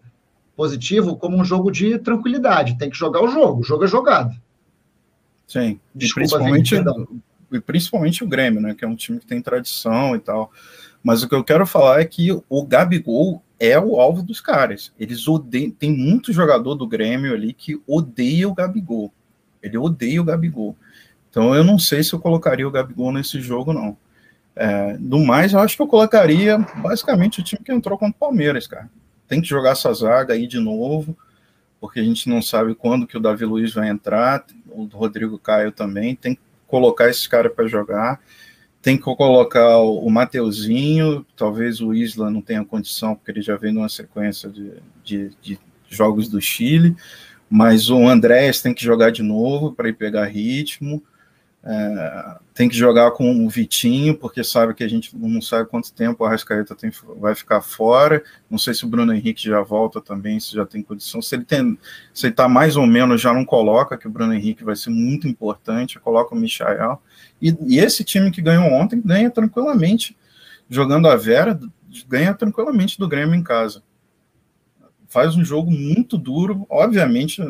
positivo 0.55 1.17
como 1.17 1.35
um 1.35 1.43
jogo 1.43 1.71
de 1.71 1.97
tranquilidade. 1.97 2.77
Tem 2.77 2.91
que 2.91 2.97
jogar 2.97 3.23
o 3.23 3.27
jogo. 3.29 3.61
O 3.61 3.63
jogo 3.63 3.83
é 3.83 3.87
jogado. 3.87 4.35
Sim. 5.47 5.79
Desculpa, 5.95 6.37
principalmente, 6.37 6.75
e 7.51 7.59
principalmente 7.59 8.23
o 8.23 8.27
Grêmio, 8.27 8.61
né, 8.61 8.75
que 8.75 8.83
é 8.83 8.87
um 8.87 8.95
time 8.95 9.19
que 9.19 9.25
tem 9.25 9.41
tradição 9.41 10.15
e 10.15 10.19
tal. 10.19 10.51
Mas 11.03 11.23
o 11.23 11.29
que 11.29 11.35
eu 11.35 11.43
quero 11.43 11.65
falar 11.65 12.01
é 12.01 12.05
que 12.05 12.31
o 12.49 12.65
Gabigol 12.65 13.41
é 13.59 13.79
o 13.79 13.99
alvo 13.99 14.21
dos 14.21 14.41
caras. 14.41 14.91
Eles 14.99 15.27
odeiam, 15.27 15.71
tem 15.71 15.91
muito 15.91 16.33
jogador 16.33 16.75
do 16.75 16.87
Grêmio 16.87 17.33
ali 17.33 17.53
que 17.53 17.81
odeia 17.87 18.47
o 18.47 18.53
Gabigol. 18.53 19.11
Ele 19.61 19.77
odeia 19.77 20.21
o 20.21 20.25
Gabigol. 20.25 20.75
Então 21.29 21.55
eu 21.55 21.63
não 21.63 21.79
sei 21.79 22.03
se 22.03 22.13
eu 22.13 22.19
colocaria 22.19 22.67
o 22.67 22.71
Gabigol 22.71 23.11
nesse 23.11 23.39
jogo, 23.41 23.73
não. 23.73 23.97
É, 24.55 24.97
do 24.97 25.19
mais, 25.19 25.53
eu 25.53 25.59
acho 25.59 25.75
que 25.75 25.81
eu 25.81 25.87
colocaria 25.87 26.57
basicamente 26.77 27.39
o 27.39 27.43
time 27.43 27.63
que 27.63 27.71
entrou 27.71 27.97
contra 27.97 28.15
o 28.15 28.19
Palmeiras, 28.19 28.65
cara. 28.65 28.89
Tem 29.27 29.41
que 29.41 29.47
jogar 29.47 29.71
essa 29.71 29.93
zaga 29.93 30.33
aí 30.33 30.47
de 30.47 30.59
novo, 30.59 31.15
porque 31.79 31.99
a 31.99 32.03
gente 32.03 32.27
não 32.27 32.41
sabe 32.41 32.73
quando 32.73 33.05
que 33.05 33.17
o 33.17 33.19
Davi 33.19 33.45
Luiz 33.45 33.73
vai 33.73 33.89
entrar, 33.89 34.45
o 34.67 34.85
Rodrigo 34.85 35.37
Caio 35.37 35.71
também. 35.71 36.15
Tem 36.15 36.33
que 36.33 36.41
colocar 36.67 37.09
esses 37.09 37.25
caras 37.25 37.53
para 37.53 37.67
jogar. 37.67 38.19
Tem 38.81 38.95
que 38.95 39.03
colocar 39.03 39.79
o 39.79 40.09
Mateuzinho, 40.09 41.25
talvez 41.35 41.81
o 41.81 41.93
Isla 41.93 42.29
não 42.29 42.41
tenha 42.41 42.63
condição, 42.63 43.15
porque 43.15 43.31
ele 43.31 43.41
já 43.41 43.57
vem 43.57 43.73
numa 43.73 43.89
sequência 43.89 44.49
de, 44.49 44.73
de, 45.03 45.31
de 45.41 45.59
jogos 45.89 46.29
do 46.29 46.39
Chile, 46.39 46.95
mas 47.49 47.89
o 47.89 48.07
Andrés 48.07 48.61
tem 48.61 48.73
que 48.73 48.83
jogar 48.83 49.11
de 49.11 49.23
novo 49.23 49.73
para 49.73 49.89
ir 49.89 49.93
pegar 49.93 50.25
ritmo. 50.25 51.03
É, 51.69 52.37
tem 52.53 52.69
que 52.69 52.77
jogar 52.77 53.11
com 53.11 53.45
o 53.45 53.49
Vitinho, 53.49 54.15
porque 54.15 54.41
sabe 54.41 54.73
que 54.73 54.85
a 54.85 54.87
gente 54.87 55.13
não 55.17 55.41
sabe 55.41 55.67
quanto 55.69 55.91
tempo 55.91 56.23
a 56.23 56.29
Arrascaeta 56.29 56.73
tem, 56.73 56.89
vai 57.19 57.35
ficar 57.35 57.59
fora. 57.59 58.23
Não 58.49 58.57
sei 58.57 58.73
se 58.73 58.85
o 58.85 58.87
Bruno 58.87 59.13
Henrique 59.13 59.43
já 59.43 59.61
volta 59.61 59.99
também, 59.99 60.39
se 60.39 60.55
já 60.55 60.65
tem 60.65 60.81
condição. 60.81 61.21
Se 61.21 61.35
ele 61.35 61.43
tem, 61.43 61.77
se 62.13 62.27
ele 62.27 62.33
tá 62.33 62.47
mais 62.47 62.77
ou 62.77 62.87
menos, 62.87 63.19
já 63.19 63.33
não 63.33 63.43
coloca, 63.43 63.97
que 63.97 64.07
o 64.07 64.09
Bruno 64.09 64.33
Henrique 64.33 64.63
vai 64.63 64.77
ser 64.77 64.91
muito 64.91 65.27
importante, 65.27 65.99
coloca 65.99 66.33
o 66.33 66.37
Michael. 66.37 67.01
E, 67.41 67.53
e 67.67 67.79
esse 67.79 68.01
time 68.01 68.31
que 68.31 68.41
ganhou 68.41 68.71
ontem 68.71 69.01
ganha 69.03 69.29
tranquilamente, 69.29 70.15
jogando 70.69 71.09
a 71.09 71.17
Vera, 71.17 71.59
ganha 72.07 72.33
tranquilamente 72.33 72.97
do 72.97 73.09
Grêmio 73.09 73.35
em 73.35 73.43
casa. 73.43 73.83
Faz 75.09 75.35
um 75.35 75.43
jogo 75.43 75.69
muito 75.69 76.17
duro, 76.17 76.65
obviamente 76.69 77.41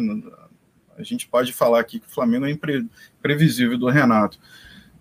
a 0.98 1.04
gente 1.04 1.28
pode 1.28 1.54
falar 1.54 1.80
aqui 1.80 2.00
que 2.00 2.08
o 2.08 2.12
Flamengo 2.12 2.46
é 2.46 2.52
imprevisível 2.52 3.78
do 3.78 3.90
Renato. 3.90 4.40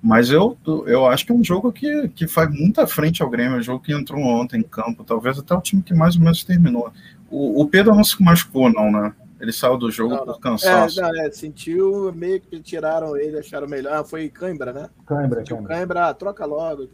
Mas 0.02 0.30
eu, 0.30 0.56
eu 0.86 1.06
acho 1.06 1.24
que 1.24 1.32
é 1.32 1.34
um 1.34 1.42
jogo 1.42 1.72
que, 1.72 2.08
que 2.10 2.28
faz 2.28 2.48
muita 2.50 2.86
frente 2.86 3.22
ao 3.22 3.30
Grêmio, 3.30 3.56
é 3.56 3.58
um 3.58 3.62
jogo 3.62 3.82
que 3.82 3.92
entrou 3.92 4.20
ontem 4.22 4.60
em 4.60 4.62
campo, 4.62 5.02
talvez 5.02 5.38
até 5.38 5.54
o 5.54 5.60
time 5.60 5.82
que 5.82 5.94
mais 5.94 6.16
ou 6.16 6.22
menos 6.22 6.44
terminou. 6.44 6.92
O, 7.30 7.62
o 7.62 7.66
Pedro 7.66 7.94
não 7.94 8.04
se 8.04 8.22
machucou, 8.22 8.70
não, 8.70 8.90
né? 8.90 9.12
Ele 9.40 9.52
saiu 9.52 9.76
do 9.76 9.90
jogo 9.90 10.14
não, 10.14 10.24
por 10.24 10.38
cansaço. 10.38 11.00
É, 11.00 11.02
não, 11.02 11.22
é, 11.22 11.30
sentiu, 11.30 12.12
meio 12.12 12.40
que 12.40 12.60
tiraram 12.60 13.16
ele, 13.16 13.38
acharam 13.38 13.66
melhor. 13.66 13.92
Ah, 13.94 14.04
foi 14.04 14.28
cãibra, 14.28 14.72
né? 14.72 14.88
Cãibra, 15.04 15.44
cãibra. 15.44 15.74
cãibra. 15.74 16.08
Ah, 16.08 16.14
troca 16.14 16.46
logo, 16.46 16.88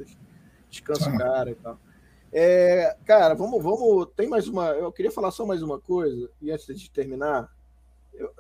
descansa 0.69 1.11
o 1.11 1.19
cara 1.19 1.51
e 1.51 1.55
tal. 1.55 1.79
É, 2.33 2.97
cara, 3.05 3.35
vamos, 3.35 3.63
vamos. 3.63 4.09
Tem 4.17 4.29
mais 4.29 4.49
uma. 4.49 4.69
Eu 4.71 4.91
queria 4.91 5.11
falar 5.11 5.31
só 5.31 5.45
mais 5.45 5.63
uma 5.63 5.79
coisa, 5.79 6.31
e 6.41 6.51
antes 6.51 6.67
de 6.81 6.91
terminar, 6.91 7.49
eu, 8.15 8.33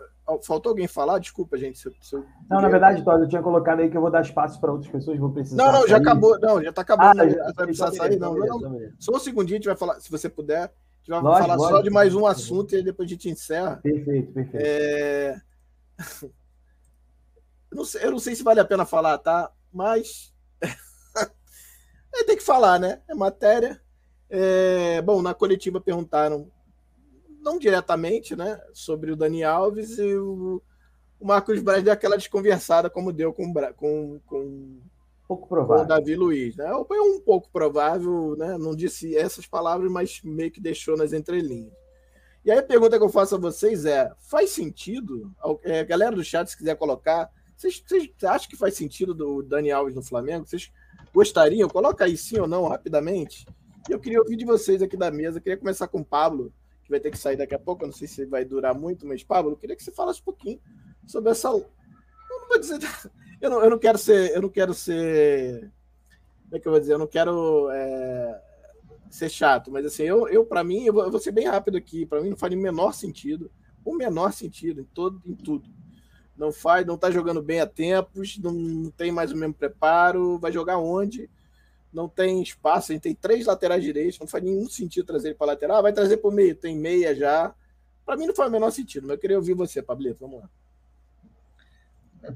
Faltou 0.43 0.70
alguém 0.70 0.86
falar? 0.86 1.19
Desculpa, 1.19 1.59
gente. 1.59 1.78
Se, 1.78 1.93
se 2.01 2.15
eu... 2.15 2.24
Não, 2.49 2.61
na 2.61 2.69
verdade, 2.69 3.05
Todd, 3.05 3.23
eu 3.23 3.28
tinha 3.28 3.43
colocado 3.43 3.81
aí 3.81 3.90
que 3.90 3.97
eu 3.97 4.01
vou 4.01 4.11
dar 4.11 4.23
espaço 4.23 4.61
para 4.61 4.73
outras 4.73 4.90
pessoas, 4.90 5.19
vou 5.19 5.32
precisar. 5.32 5.65
Não, 5.65 5.73
não, 5.73 5.89
já 5.89 5.97
acabou. 5.97 6.39
Não, 6.39 6.62
já 6.62 6.70
está 6.70 6.82
acabando. 6.82 7.20
Ah, 7.20 7.28
já, 7.28 7.44
vai 7.53 7.66
precisar 7.66 7.93
sair, 7.93 8.19
não. 8.19 8.35
não, 8.35 8.59
não. 8.59 8.93
Só 8.99 9.16
um 9.16 9.19
segundinho, 9.19 9.57
a 9.57 9.59
gente 9.59 9.66
vai 9.66 9.77
falar, 9.77 10.01
se 10.01 10.11
você 10.11 10.28
puder, 10.28 10.65
a 10.65 10.66
gente 11.12 11.23
vai 11.23 11.43
falar 11.43 11.59
só 11.59 11.81
de 11.81 11.90
mais 11.90 12.15
um 12.15 12.24
assunto 12.24 12.73
e 12.73 12.77
aí 12.77 12.82
depois 12.85 13.09
a 13.09 13.11
gente 13.11 13.28
encerra. 13.28 13.77
Perfeito, 13.82 14.32
perfeito. 14.32 14.65
É... 14.65 15.40
Eu, 17.70 17.77
não 17.77 17.85
sei, 17.85 18.05
eu 18.05 18.11
não 18.11 18.19
sei 18.19 18.35
se 18.36 18.44
vale 18.44 18.61
a 18.61 18.65
pena 18.65 18.85
falar, 18.85 19.19
tá? 19.19 19.51
Mas. 19.73 20.32
tem 22.27 22.36
que 22.36 22.43
falar, 22.43 22.78
né? 22.78 23.01
É 23.09 23.15
matéria. 23.15 23.81
É... 24.31 25.03
Bom, 25.03 25.20
na 25.20 25.35
coletiva 25.35 25.81
perguntaram 25.81 26.51
não 27.43 27.59
diretamente, 27.59 28.36
né, 28.36 28.60
sobre 28.73 29.10
o 29.10 29.16
Dani 29.16 29.43
Alves 29.43 29.98
e 29.98 30.14
o, 30.14 30.62
o 31.19 31.27
Marcos 31.27 31.60
Braz 31.60 31.82
deu 31.82 31.93
aquela 31.93 32.16
desconversada 32.16 32.89
como 32.89 33.12
deu 33.12 33.32
com, 33.32 33.52
com, 33.77 34.20
com, 34.27 34.81
pouco 35.27 35.48
provável. 35.48 35.85
com 35.85 35.93
o 35.93 35.97
Davi 35.97 36.14
Luiz. 36.14 36.56
Né? 36.56 36.66
É 36.66 36.74
um 36.74 37.20
pouco 37.20 37.51
provável, 37.52 38.36
né? 38.36 38.56
não 38.56 38.74
disse 38.74 39.16
essas 39.16 39.47
palavras, 39.47 39.90
mas 39.90 40.20
meio 40.23 40.51
que 40.51 40.60
deixou 40.60 40.97
nas 40.97 41.12
entrelinhas. 41.12 41.73
E 42.44 42.51
aí 42.51 42.59
a 42.59 42.62
pergunta 42.62 42.98
que 42.98 43.05
eu 43.05 43.09
faço 43.09 43.36
a 43.36 43.39
vocês 43.39 43.85
é: 43.85 44.10
faz 44.19 44.51
sentido? 44.51 45.32
É, 45.62 45.85
galera 45.85 46.14
do 46.14 46.24
chat, 46.24 46.48
se 46.48 46.56
quiser 46.56 46.77
colocar, 46.77 47.31
vocês, 47.56 47.81
vocês 47.86 48.10
acham 48.24 48.48
que 48.48 48.56
faz 48.56 48.74
sentido 48.74 49.14
do 49.14 49.43
Dani 49.43 49.70
Alves 49.70 49.94
no 49.94 50.02
Flamengo? 50.02 50.47
Vocês 50.47 50.73
gostariam? 51.14 51.69
Coloca 51.69 52.05
aí 52.05 52.16
sim 52.16 52.40
ou 52.40 52.48
não, 52.48 52.66
rapidamente. 52.66 53.47
E 53.89 53.93
eu 53.93 54.01
queria 54.01 54.19
ouvir 54.19 54.36
de 54.36 54.44
vocês 54.44 54.82
aqui 54.82 54.97
da 54.97 55.10
mesa. 55.10 55.39
Eu 55.39 55.43
queria 55.43 55.56
começar 55.56 55.86
com 55.86 56.01
o 56.01 56.05
Pablo 56.05 56.52
que 56.82 56.90
vai 56.90 57.00
ter 57.00 57.10
que 57.10 57.18
sair 57.18 57.36
daqui 57.36 57.54
a 57.54 57.59
pouco. 57.59 57.82
Eu 57.82 57.88
não 57.88 57.94
sei 57.94 58.09
se 58.09 58.24
vai 58.24 58.44
durar 58.44 58.74
muito, 58.74 59.06
mas, 59.06 59.22
Pablo, 59.22 59.52
eu 59.52 59.56
queria 59.56 59.76
que 59.76 59.82
você 59.82 59.92
falasse 59.92 60.20
um 60.20 60.24
pouquinho 60.24 60.60
sobre 61.06 61.30
essa. 61.30 61.48
Eu 61.48 61.64
não 62.30 62.48
vou 62.48 62.59
dizer. 62.59 62.78
Eu 63.40 63.50
não, 63.50 63.60
eu 63.62 63.70
não 63.70 63.78
quero 63.78 63.98
ser. 63.98 64.34
Eu 64.34 64.42
não 64.42 64.48
quero 64.48 64.72
ser. 64.72 65.70
Como 66.44 66.56
é 66.56 66.60
que 66.60 66.68
eu 66.68 66.72
vou 66.72 66.80
dizer? 66.80 66.92
Eu 66.92 66.98
não 66.98 67.06
quero 67.06 67.68
é, 67.70 68.42
ser 69.10 69.28
chato, 69.28 69.70
mas 69.70 69.84
assim, 69.84 70.04
eu, 70.04 70.28
eu 70.28 70.44
para 70.44 70.62
mim, 70.62 70.84
eu 70.84 70.92
vou, 70.92 71.18
ser 71.18 71.32
bem 71.32 71.46
rápido 71.46 71.76
aqui. 71.76 72.06
Para 72.06 72.20
mim, 72.20 72.30
não 72.30 72.36
faz 72.36 72.52
o 72.52 72.56
menor 72.56 72.92
sentido. 72.92 73.50
O 73.84 73.94
menor 73.94 74.32
sentido 74.32 74.80
em, 74.80 74.84
todo, 74.84 75.20
em 75.26 75.34
tudo. 75.34 75.68
Não 76.36 76.52
faz, 76.52 76.86
não 76.86 76.96
tá 76.96 77.10
jogando 77.10 77.42
bem 77.42 77.60
há 77.60 77.66
tempos, 77.66 78.38
não 78.38 78.90
tem 78.90 79.10
mais 79.10 79.32
o 79.32 79.36
mesmo 79.36 79.54
preparo. 79.54 80.38
Vai 80.38 80.52
jogar 80.52 80.78
onde? 80.78 81.28
Não 81.93 82.09
tem 82.09 82.43
espaço, 82.43 82.90
a 82.90 82.94
gente 82.94 83.02
tem 83.02 83.14
três 83.14 83.47
laterais 83.47 83.82
direitos, 83.82 84.19
não 84.19 84.27
faz 84.27 84.43
nenhum 84.43 84.69
sentido 84.69 85.06
trazer 85.06 85.28
ele 85.28 85.35
para 85.35 85.48
lateral. 85.48 85.78
Ah, 85.78 85.82
vai 85.82 85.93
trazer 85.93 86.16
para 86.16 86.31
o 86.31 86.32
meio, 86.32 86.55
tem 86.55 86.77
meia 86.77 87.14
já. 87.14 87.55
Para 88.05 88.16
mim 88.16 88.27
não 88.27 88.35
faz 88.35 88.48
o 88.48 88.52
menor 88.52 88.70
sentido, 88.70 89.06
mas 89.06 89.16
eu 89.16 89.20
queria 89.20 89.36
ouvir 89.36 89.55
você, 89.55 89.82
Pablito, 89.82 90.19
vamos 90.20 90.40
lá. 90.40 90.48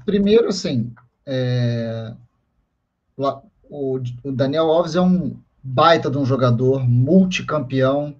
Primeiro, 0.05 0.47
assim, 0.47 0.93
é... 1.25 2.13
o, 3.69 3.99
Daniel 4.25 4.65
Alves 4.65 4.95
é 4.95 5.01
um 5.01 5.37
baita 5.63 6.09
de 6.09 6.17
um 6.17 6.25
jogador, 6.25 6.87
multicampeão, 6.87 8.15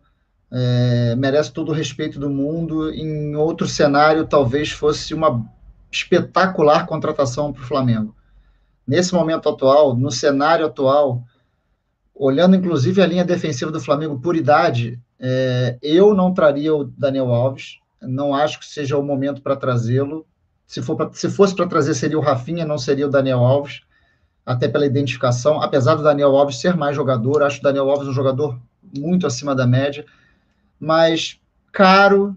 é... 0.52 1.16
merece 1.16 1.52
todo 1.52 1.70
o 1.70 1.76
respeito 1.76 2.20
do 2.20 2.30
mundo. 2.30 2.92
Em 2.92 3.36
outro 3.36 3.68
cenário, 3.68 4.26
talvez 4.26 4.72
fosse 4.72 5.14
uma 5.14 5.46
espetacular 5.92 6.86
contratação 6.88 7.54
para 7.54 7.62
o 7.62 7.66
Flamengo 7.66 8.17
nesse 8.88 9.14
momento 9.14 9.50
atual, 9.50 9.96
no 9.96 10.10
cenário 10.10 10.66
atual, 10.66 11.24
olhando 12.16 12.56
inclusive 12.56 13.02
a 13.02 13.06
linha 13.06 13.26
defensiva 13.26 13.72
do 13.72 13.80
Flamengo 13.80 14.20
por 14.20 14.36
idade, 14.36 15.00
é, 15.20 15.78
eu 15.82 16.14
não 16.14 16.34
traria 16.34 16.74
o 16.74 16.86
Daniel 16.86 17.34
Alves, 17.34 17.80
não 18.02 18.34
acho 18.34 18.60
que 18.60 18.66
seja 18.66 18.98
o 18.98 19.04
momento 19.04 19.42
para 19.42 19.56
trazê-lo. 19.56 20.26
Se, 20.66 20.82
for 20.82 21.10
se 21.14 21.30
fosse 21.30 21.56
para 21.56 21.68
trazer, 21.68 21.94
seria 21.94 22.18
o 22.18 22.22
Rafinha, 22.22 22.66
não 22.66 22.78
seria 22.78 23.08
o 23.08 23.12
Daniel 23.12 23.40
Alves, 23.40 23.82
até 24.46 24.68
pela 24.68 24.86
identificação. 24.86 25.62
Apesar 25.62 25.96
do 25.96 26.04
Daniel 26.04 26.36
Alves 26.36 26.60
ser 26.60 26.76
mais 26.76 26.96
jogador, 26.96 27.44
acho 27.44 27.60
o 27.60 27.64
Daniel 27.64 27.90
Alves 27.90 28.08
um 28.08 28.14
jogador 28.14 28.60
muito 28.98 29.28
acima 29.28 29.54
da 29.54 29.68
média, 29.68 30.06
mas 30.80 31.40
caro, 31.72 32.36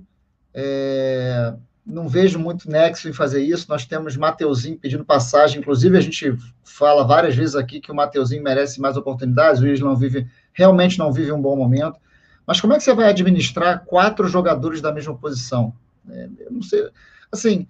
é, 0.52 1.54
não 1.86 2.08
vejo 2.08 2.38
muito 2.38 2.70
nexo 2.70 3.08
em 3.08 3.12
fazer 3.12 3.42
isso. 3.42 3.66
Nós 3.68 3.84
temos 3.86 4.16
Mateuzinho 4.16 4.78
pedindo 4.78 5.04
passagem, 5.04 5.60
inclusive 5.60 5.96
a 5.96 6.00
gente 6.00 6.36
fala 6.62 7.04
várias 7.04 7.34
vezes 7.34 7.56
aqui 7.56 7.80
que 7.80 7.90
o 7.90 7.94
Mateuzinho 7.94 8.42
merece 8.42 8.80
mais 8.80 8.96
oportunidades, 8.96 9.60
o 9.60 9.66
Isla 9.66 9.88
não 9.88 9.96
vive, 9.96 10.26
realmente 10.52 10.98
não 10.98 11.12
vive 11.12 11.32
um 11.32 11.40
bom 11.40 11.56
momento. 11.56 11.98
Mas 12.46 12.60
como 12.60 12.72
é 12.72 12.76
que 12.76 12.82
você 12.82 12.94
vai 12.94 13.08
administrar 13.08 13.84
quatro 13.84 14.26
jogadores 14.28 14.80
da 14.80 14.92
mesma 14.92 15.16
posição? 15.16 15.72
É, 16.08 16.28
eu 16.40 16.50
não 16.50 16.62
sei. 16.62 16.88
Assim, 17.30 17.66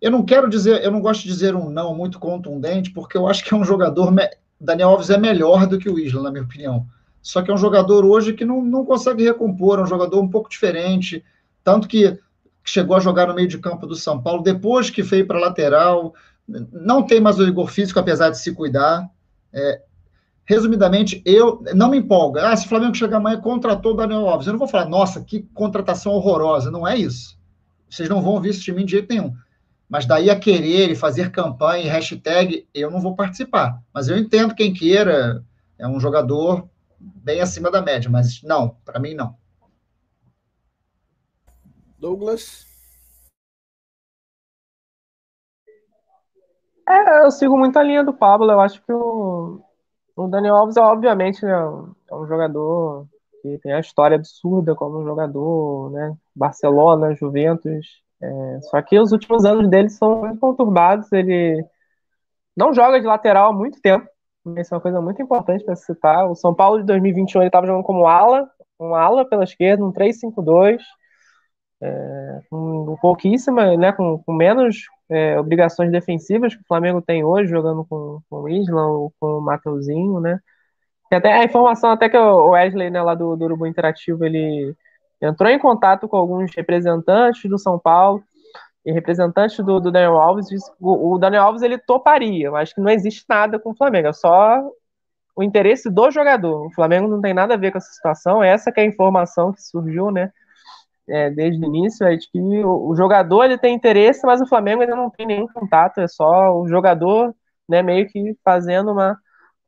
eu 0.00 0.10
não 0.10 0.24
quero 0.24 0.48
dizer, 0.48 0.82
eu 0.82 0.90
não 0.90 1.00
gosto 1.00 1.22
de 1.22 1.28
dizer 1.28 1.54
um 1.54 1.70
não 1.70 1.94
muito 1.94 2.18
contundente, 2.18 2.90
porque 2.90 3.16
eu 3.16 3.26
acho 3.26 3.44
que 3.44 3.54
é 3.54 3.56
um 3.56 3.64
jogador. 3.64 4.12
Daniel 4.60 4.90
Alves 4.90 5.10
é 5.10 5.18
melhor 5.18 5.66
do 5.66 5.78
que 5.78 5.88
o 5.88 5.98
Isla, 5.98 6.22
na 6.22 6.30
minha 6.30 6.44
opinião. 6.44 6.86
Só 7.22 7.40
que 7.40 7.50
é 7.50 7.54
um 7.54 7.58
jogador 7.58 8.04
hoje 8.04 8.32
que 8.32 8.44
não, 8.44 8.60
não 8.60 8.84
consegue 8.84 9.22
recompor, 9.22 9.78
é 9.78 9.82
um 9.82 9.86
jogador 9.86 10.20
um 10.20 10.28
pouco 10.28 10.50
diferente. 10.50 11.24
Tanto 11.62 11.86
que 11.86 12.18
que 12.62 12.70
chegou 12.70 12.96
a 12.96 13.00
jogar 13.00 13.26
no 13.26 13.34
meio 13.34 13.48
de 13.48 13.58
campo 13.58 13.86
do 13.86 13.94
São 13.94 14.22
Paulo, 14.22 14.42
depois 14.42 14.90
que 14.90 15.02
veio 15.02 15.26
para 15.26 15.38
lateral, 15.38 16.14
não 16.46 17.02
tem 17.02 17.20
mais 17.20 17.38
o 17.38 17.44
rigor 17.44 17.70
físico, 17.70 17.98
apesar 17.98 18.30
de 18.30 18.38
se 18.38 18.52
cuidar. 18.54 19.08
É, 19.52 19.82
resumidamente, 20.44 21.22
eu 21.24 21.62
não 21.74 21.90
me 21.90 21.98
empolga. 21.98 22.48
Ah, 22.48 22.56
se 22.56 22.66
o 22.66 22.68
Flamengo 22.68 22.94
chegar 22.94 23.18
amanhã 23.18 23.40
contratou 23.40 23.92
o 23.92 23.96
Daniel 23.96 24.28
Alves, 24.28 24.46
eu 24.46 24.52
não 24.52 24.58
vou 24.58 24.68
falar, 24.68 24.88
nossa, 24.88 25.22
que 25.22 25.42
contratação 25.54 26.12
horrorosa. 26.12 26.70
Não 26.70 26.86
é 26.86 26.96
isso. 26.96 27.38
Vocês 27.88 28.08
não 28.08 28.22
vão 28.22 28.34
ouvir 28.34 28.50
esse 28.50 28.62
time 28.62 28.84
de 28.84 28.92
jeito 28.92 29.08
nenhum. 29.10 29.34
Mas 29.88 30.06
daí 30.06 30.30
a 30.30 30.38
querer 30.38 30.90
e 30.90 30.96
fazer 30.96 31.30
campanha 31.30 31.84
e 31.84 31.88
hashtag, 31.88 32.66
eu 32.72 32.90
não 32.90 33.00
vou 33.00 33.14
participar. 33.14 33.78
Mas 33.92 34.08
eu 34.08 34.16
entendo 34.16 34.54
quem 34.54 34.72
queira, 34.72 35.44
é 35.78 35.86
um 35.86 36.00
jogador 36.00 36.66
bem 36.98 37.40
acima 37.40 37.70
da 37.70 37.82
média, 37.82 38.08
mas 38.08 38.42
não, 38.42 38.76
para 38.84 38.98
mim 38.98 39.12
não. 39.14 39.34
Douglas. 42.02 42.66
É, 46.88 47.24
eu 47.24 47.30
sigo 47.30 47.56
muito 47.56 47.78
a 47.78 47.82
linha 47.82 48.02
do 48.02 48.12
Pablo. 48.12 48.50
Eu 48.50 48.60
acho 48.60 48.82
que 48.82 48.92
o, 48.92 49.60
o 50.16 50.26
Daniel 50.26 50.56
Alves, 50.56 50.76
obviamente, 50.76 51.44
né, 51.44 51.52
é 51.52 52.14
um 52.14 52.26
jogador 52.26 53.06
que 53.40 53.56
tem 53.58 53.72
a 53.72 53.78
história 53.78 54.16
absurda 54.16 54.74
como 54.74 55.04
jogador, 55.04 55.92
né? 55.92 56.16
Barcelona, 56.34 57.14
Juventus. 57.14 58.02
É, 58.20 58.60
só 58.62 58.82
que 58.82 58.98
os 58.98 59.12
últimos 59.12 59.44
anos 59.44 59.68
dele 59.70 59.88
são 59.88 60.22
muito 60.22 60.40
conturbados. 60.40 61.10
Ele 61.12 61.64
não 62.56 62.74
joga 62.74 63.00
de 63.00 63.06
lateral 63.06 63.50
há 63.50 63.52
muito 63.52 63.80
tempo. 63.80 64.08
Isso 64.58 64.74
é 64.74 64.76
uma 64.76 64.82
coisa 64.82 65.00
muito 65.00 65.22
importante 65.22 65.64
para 65.64 65.76
citar. 65.76 66.28
O 66.28 66.34
São 66.34 66.52
Paulo 66.52 66.80
de 66.80 66.86
2021 66.86 67.42
ele 67.42 67.48
estava 67.48 67.64
jogando 67.64 67.84
como 67.84 68.08
ala, 68.08 68.50
um 68.80 68.92
ala 68.92 69.24
pela 69.24 69.44
esquerda, 69.44 69.84
um 69.84 69.92
3-5-2, 69.92 70.82
é, 71.82 72.40
com 72.48 72.96
pouquíssima, 73.02 73.76
né, 73.76 73.92
com, 73.92 74.22
com 74.22 74.32
menos 74.32 74.86
é, 75.10 75.38
obrigações 75.38 75.90
defensivas 75.90 76.54
que 76.54 76.62
o 76.62 76.66
Flamengo 76.66 77.02
tem 77.02 77.24
hoje, 77.24 77.50
jogando 77.50 77.84
com, 77.84 78.20
com 78.30 78.42
o 78.42 78.48
Isla 78.48 78.86
ou 78.86 79.12
com 79.18 79.38
o 79.38 79.40
Mateuzinho, 79.40 80.20
né? 80.20 80.38
Até 81.10 81.32
a 81.32 81.44
informação 81.44 81.90
até 81.90 82.08
que 82.08 82.16
o 82.16 82.50
Wesley, 82.50 82.88
né, 82.88 83.02
lá 83.02 83.14
do, 83.14 83.36
do 83.36 83.44
Urubu 83.44 83.66
Interativo, 83.66 84.24
ele 84.24 84.74
entrou 85.20 85.50
em 85.50 85.58
contato 85.58 86.08
com 86.08 86.16
alguns 86.16 86.54
representantes 86.56 87.50
do 87.50 87.58
São 87.58 87.78
Paulo 87.78 88.22
e 88.86 88.92
representantes 88.92 89.58
do, 89.58 89.78
do 89.78 89.90
Daniel 89.90 90.18
Alves. 90.18 90.48
O, 90.80 91.14
o, 91.14 91.18
Daniel 91.18 91.42
Alves 91.42 91.62
ele 91.62 91.76
toparia, 91.76 92.50
acho 92.52 92.74
que 92.74 92.80
não 92.80 92.90
existe 92.90 93.24
nada 93.28 93.58
com 93.58 93.72
o 93.72 93.76
Flamengo, 93.76 94.08
é 94.08 94.12
só 94.12 94.62
o 95.36 95.42
interesse 95.42 95.90
do 95.90 96.10
jogador. 96.10 96.66
O 96.66 96.72
Flamengo 96.72 97.08
não 97.08 97.20
tem 97.20 97.34
nada 97.34 97.54
a 97.54 97.56
ver 97.58 97.72
com 97.72 97.78
essa 97.78 97.92
situação. 97.92 98.42
Essa 98.42 98.70
que 98.70 98.80
é 98.80 98.82
a 98.84 98.86
informação 98.86 99.52
que 99.52 99.62
surgiu, 99.62 100.10
né? 100.10 100.30
É, 101.08 101.30
desde 101.30 101.60
o 101.64 101.66
início, 101.66 102.06
é 102.06 102.16
de 102.16 102.30
que 102.30 102.38
o, 102.38 102.90
o, 102.90 102.96
jogador 102.96 103.44
ele 103.44 103.58
tem 103.58 103.74
interesse, 103.74 104.24
mas 104.24 104.40
o 104.40 104.46
Flamengo 104.46 104.82
ainda 104.82 104.94
não 104.94 105.10
tem 105.10 105.26
nenhum 105.26 105.48
contato, 105.48 105.98
é 105.98 106.06
só 106.06 106.56
o 106.56 106.68
jogador, 106.68 107.34
né, 107.68 107.82
meio 107.82 108.06
que 108.08 108.36
fazendo 108.44 108.92
uma, 108.92 109.18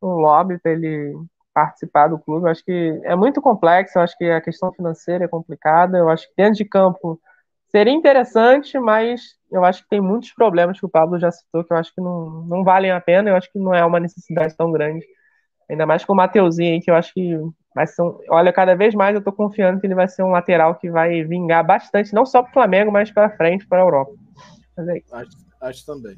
um 0.00 0.10
lobby 0.10 0.58
para 0.60 0.72
ele 0.72 1.12
participar 1.52 2.08
do 2.08 2.18
clube. 2.18 2.46
Eu 2.46 2.50
acho 2.50 2.64
que 2.64 3.00
é 3.04 3.16
muito 3.16 3.42
complexo, 3.42 3.98
eu 3.98 4.02
acho 4.02 4.16
que 4.16 4.24
a 4.30 4.40
questão 4.40 4.72
financeira 4.72 5.24
é 5.24 5.28
complicada, 5.28 5.98
eu 5.98 6.08
acho 6.08 6.28
que 6.28 6.34
dentro 6.36 6.54
de 6.54 6.64
campo 6.64 7.20
seria 7.68 7.92
interessante, 7.92 8.78
mas 8.78 9.36
eu 9.50 9.64
acho 9.64 9.82
que 9.82 9.88
tem 9.88 10.00
muitos 10.00 10.32
problemas 10.32 10.78
que 10.78 10.86
o 10.86 10.88
Pablo 10.88 11.18
já 11.18 11.30
citou 11.32 11.64
que 11.64 11.72
eu 11.72 11.76
acho 11.76 11.92
que 11.94 12.00
não, 12.00 12.44
não 12.46 12.62
valem 12.64 12.92
a 12.92 13.00
pena, 13.00 13.30
eu 13.30 13.36
acho 13.36 13.50
que 13.50 13.58
não 13.58 13.74
é 13.74 13.84
uma 13.84 13.98
necessidade 13.98 14.56
tão 14.56 14.70
grande. 14.70 15.04
Ainda 15.68 15.86
mais 15.86 16.04
com 16.04 16.12
o 16.12 16.16
Mateuzinho, 16.16 16.80
que 16.80 16.90
eu 16.90 16.94
acho 16.94 17.12
que 17.12 17.36
ser 17.86 18.02
um, 18.02 18.18
olha, 18.30 18.52
cada 18.52 18.74
vez 18.74 18.94
mais 18.94 19.14
eu 19.14 19.22
tô 19.22 19.32
confiando 19.32 19.80
que 19.80 19.86
ele 19.86 19.94
vai 19.94 20.06
ser 20.06 20.22
um 20.22 20.30
lateral 20.30 20.76
que 20.76 20.90
vai 20.90 21.24
vingar 21.24 21.66
bastante, 21.66 22.14
não 22.14 22.24
só 22.24 22.42
para 22.42 22.50
o 22.50 22.52
Flamengo, 22.52 22.92
mas 22.92 23.10
para 23.10 23.36
frente, 23.36 23.66
para 23.66 23.78
a 23.78 23.84
Europa. 23.84 24.12
É 24.78 25.02
acho, 25.12 25.36
acho 25.60 25.86
também. 25.86 26.16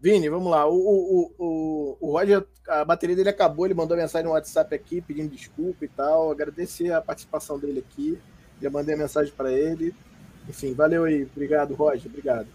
Vini, 0.00 0.28
vamos 0.28 0.50
lá. 0.50 0.66
O, 0.66 0.74
o, 0.74 1.32
o, 1.38 1.96
o 2.00 2.12
Roger, 2.12 2.44
a 2.68 2.84
bateria 2.84 3.16
dele 3.16 3.30
acabou, 3.30 3.66
ele 3.66 3.74
mandou 3.74 3.96
mensagem 3.96 4.26
no 4.26 4.34
WhatsApp 4.34 4.74
aqui 4.74 5.00
pedindo 5.00 5.30
desculpa 5.30 5.84
e 5.84 5.88
tal. 5.88 6.30
Agradecer 6.30 6.92
a 6.92 7.00
participação 7.00 7.58
dele 7.58 7.84
aqui. 7.86 8.18
Já 8.60 8.68
mandei 8.68 8.94
a 8.94 8.98
mensagem 8.98 9.32
para 9.34 9.50
ele. 9.52 9.94
Enfim, 10.48 10.74
valeu 10.74 11.04
aí. 11.04 11.26
Obrigado, 11.34 11.74
Roger. 11.74 12.06
Obrigado. 12.06 12.46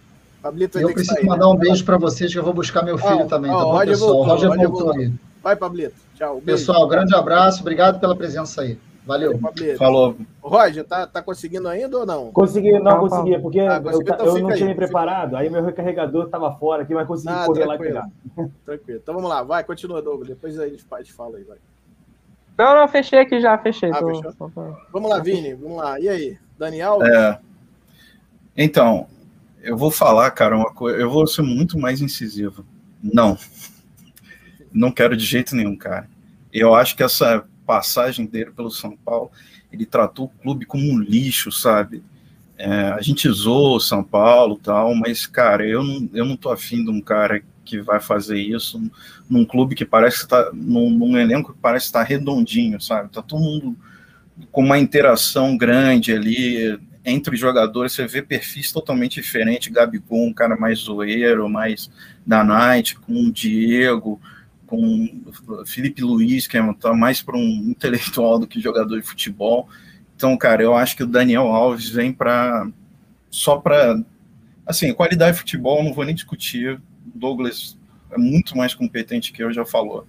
Pablito 0.41 0.79
eu 0.79 0.93
preciso 0.93 1.15
sair, 1.15 1.25
mandar 1.25 1.47
né? 1.47 1.51
um 1.51 1.55
beijo 1.55 1.83
para 1.83 1.97
vocês, 1.97 2.31
que 2.31 2.39
eu 2.39 2.43
vou 2.43 2.53
buscar 2.53 2.83
meu 2.83 2.97
filho 2.97 3.27
também, 3.27 3.51
tá 3.51 3.57
bom, 3.57 3.71
Roger 3.71 3.87
pessoal? 3.89 4.13
Voltou, 4.13 4.31
Roger, 4.31 4.49
Roger 4.49 4.67
voltou, 4.69 4.85
voltou 4.85 5.01
aí. 5.01 5.13
Vai, 5.41 5.55
Pablito. 5.55 5.95
Tchau. 6.15 6.41
Beijo. 6.41 6.59
Pessoal, 6.59 6.87
grande 6.87 7.15
abraço. 7.15 7.61
Obrigado 7.61 7.99
pela 7.99 8.15
presença 8.15 8.61
aí. 8.61 8.77
Valeu. 9.05 9.39
Falou. 9.77 10.15
Roger, 10.39 10.85
tá, 10.85 11.07
tá 11.07 11.21
conseguindo 11.21 11.67
ainda 11.67 11.97
ou 11.97 12.05
não? 12.05 12.31
Consegui, 12.31 12.77
não 12.77 12.99
consegui, 12.99 13.39
porque 13.39 13.59
ah, 13.59 13.81
eu, 13.83 14.01
então 14.01 14.37
eu 14.37 14.43
não 14.43 14.53
tinha 14.53 14.67
me 14.67 14.75
preparado. 14.75 15.35
Aí 15.35 15.49
meu 15.49 15.63
recarregador 15.63 16.25
estava 16.25 16.53
fora 16.57 16.83
aqui, 16.83 16.93
mas 16.93 17.07
consegui 17.07 17.33
ah, 17.33 17.45
correr 17.45 17.65
tranquilo. 17.65 17.95
lá 17.95 18.07
e 18.07 18.37
pegar. 18.37 18.49
Tranquilo. 18.65 18.99
Então 19.01 19.15
vamos 19.15 19.29
lá, 19.29 19.41
vai, 19.41 19.63
continua, 19.63 19.99
Douglas. 19.99 20.27
Depois 20.27 20.59
aí 20.59 20.67
a 20.91 20.99
gente 21.01 21.13
fala 21.13 21.37
aí, 21.37 21.43
vai. 21.43 21.57
Não, 22.55 22.75
não, 22.75 22.87
fechei 22.87 23.19
aqui 23.19 23.39
já, 23.39 23.57
fechei. 23.57 23.89
Ah, 23.89 23.99
tô... 23.99 24.51
Vamos 24.91 25.09
lá, 25.09 25.19
Vini, 25.19 25.55
vamos 25.55 25.77
lá. 25.77 25.99
E 25.99 26.07
aí, 26.07 26.37
Daniel? 26.57 27.01
É. 27.03 27.39
Então, 28.55 29.07
eu 29.63 29.75
vou 29.75 29.89
falar, 29.89 30.29
cara, 30.31 30.55
uma 30.55 30.71
coisa. 30.71 30.99
Eu 30.99 31.09
vou 31.09 31.25
ser 31.25 31.41
muito 31.41 31.79
mais 31.79 31.99
incisivo. 31.99 32.63
Não. 33.01 33.37
Não 34.73 34.91
quero 34.91 35.15
de 35.15 35.25
jeito 35.25 35.55
nenhum, 35.55 35.75
cara. 35.75 36.09
Eu 36.51 36.73
acho 36.75 36.95
que 36.95 37.03
essa 37.03 37.45
passagem 37.65 38.25
dele 38.25 38.51
pelo 38.51 38.71
São 38.71 38.97
Paulo, 38.97 39.31
ele 39.71 39.85
tratou 39.85 40.25
o 40.25 40.41
clube 40.41 40.65
como 40.65 40.83
um 40.83 40.99
lixo, 40.99 41.51
sabe? 41.51 42.03
É, 42.57 42.91
a 42.91 43.01
gente 43.01 43.29
zoou 43.29 43.77
o 43.77 43.79
São 43.79 44.03
Paulo 44.03 44.59
tal, 44.61 44.93
mas, 44.95 45.25
cara, 45.25 45.65
eu 45.65 45.83
não, 45.83 46.09
eu 46.13 46.25
não 46.25 46.35
tô 46.35 46.51
afim 46.51 46.83
de 46.83 46.89
um 46.89 46.99
cara 46.99 47.41
que 47.63 47.79
vai 47.79 47.99
fazer 47.99 48.39
isso 48.39 48.81
num 49.29 49.45
clube 49.45 49.75
que 49.75 49.85
parece 49.85 50.23
estar, 50.23 50.45
tá, 50.45 50.51
num, 50.53 50.89
num 50.89 51.17
elenco 51.17 51.53
que 51.53 51.59
parece 51.59 51.85
estar 51.85 52.03
redondinho, 52.03 52.81
sabe? 52.81 53.09
Tá 53.09 53.21
todo 53.21 53.41
mundo 53.41 53.77
com 54.51 54.63
uma 54.63 54.79
interação 54.79 55.55
grande 55.55 56.11
ali 56.11 56.79
entre 57.05 57.33
os 57.33 57.39
jogadores, 57.39 57.93
você 57.93 58.05
vê 58.07 58.21
perfis 58.21 58.71
totalmente 58.71 59.21
diferentes, 59.21 59.71
Gabigol, 59.71 60.27
um 60.27 60.33
cara 60.33 60.55
mais 60.57 60.79
zoeiro, 60.79 61.49
mais 61.49 61.89
da 62.25 62.43
night, 62.43 62.95
com 62.95 63.13
o 63.13 63.31
Diego, 63.31 64.19
com 64.69 65.23
Felipe 65.65 66.03
Luiz, 66.03 66.45
que 66.45 66.55
é 66.55 66.73
tá 66.73 66.93
mais 66.93 67.23
para 67.23 67.35
um 67.35 67.69
intelectual 67.69 68.37
do 68.37 68.45
que 68.45 68.61
jogador 68.61 69.01
de 69.01 69.07
futebol. 69.07 69.67
Então, 70.15 70.37
cara, 70.37 70.61
eu 70.61 70.75
acho 70.75 70.95
que 70.95 71.01
o 71.01 71.07
Daniel 71.07 71.47
Alves 71.47 71.89
vem 71.89 72.13
para 72.13 72.67
só 73.31 73.57
para 73.57 73.99
assim, 74.65 74.93
qualidade 74.93 75.33
de 75.33 75.39
futebol, 75.39 75.83
não 75.83 75.93
vou 75.93 76.05
nem 76.05 76.13
discutir. 76.13 76.79
Douglas 77.15 77.75
é 78.11 78.17
muito 78.17 78.55
mais 78.55 78.75
competente 78.75 79.31
que 79.31 79.43
eu, 79.43 79.51
já 79.51 79.65
falou. 79.65 80.05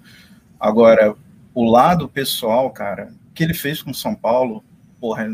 Agora, 0.59 1.15
o 1.55 1.65
lado 1.65 2.07
pessoal, 2.07 2.71
cara, 2.71 3.15
que 3.35 3.43
ele 3.43 3.55
fez 3.55 3.83
com 3.83 3.95
São 3.95 4.15
Paulo, 4.15 4.63
porra, 5.01 5.25
é, 5.25 5.31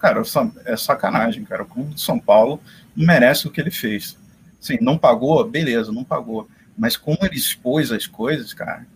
cara, 0.00 0.22
é 0.64 0.76
sacanagem, 0.76 1.44
cara. 1.44 1.62
O 1.62 1.66
clube 1.66 1.94
de 1.94 2.00
São 2.00 2.18
Paulo 2.18 2.60
merece 2.96 3.46
o 3.46 3.50
que 3.50 3.60
ele 3.60 3.70
fez. 3.70 4.18
Sim, 4.58 4.78
não 4.80 4.98
pagou, 4.98 5.48
beleza, 5.48 5.92
não 5.92 6.02
pagou 6.02 6.48
mas 6.78 6.96
como 6.96 7.18
ele 7.22 7.34
expôs 7.34 7.90
as 7.90 8.06
coisas, 8.06 8.54
cara, 8.54 8.86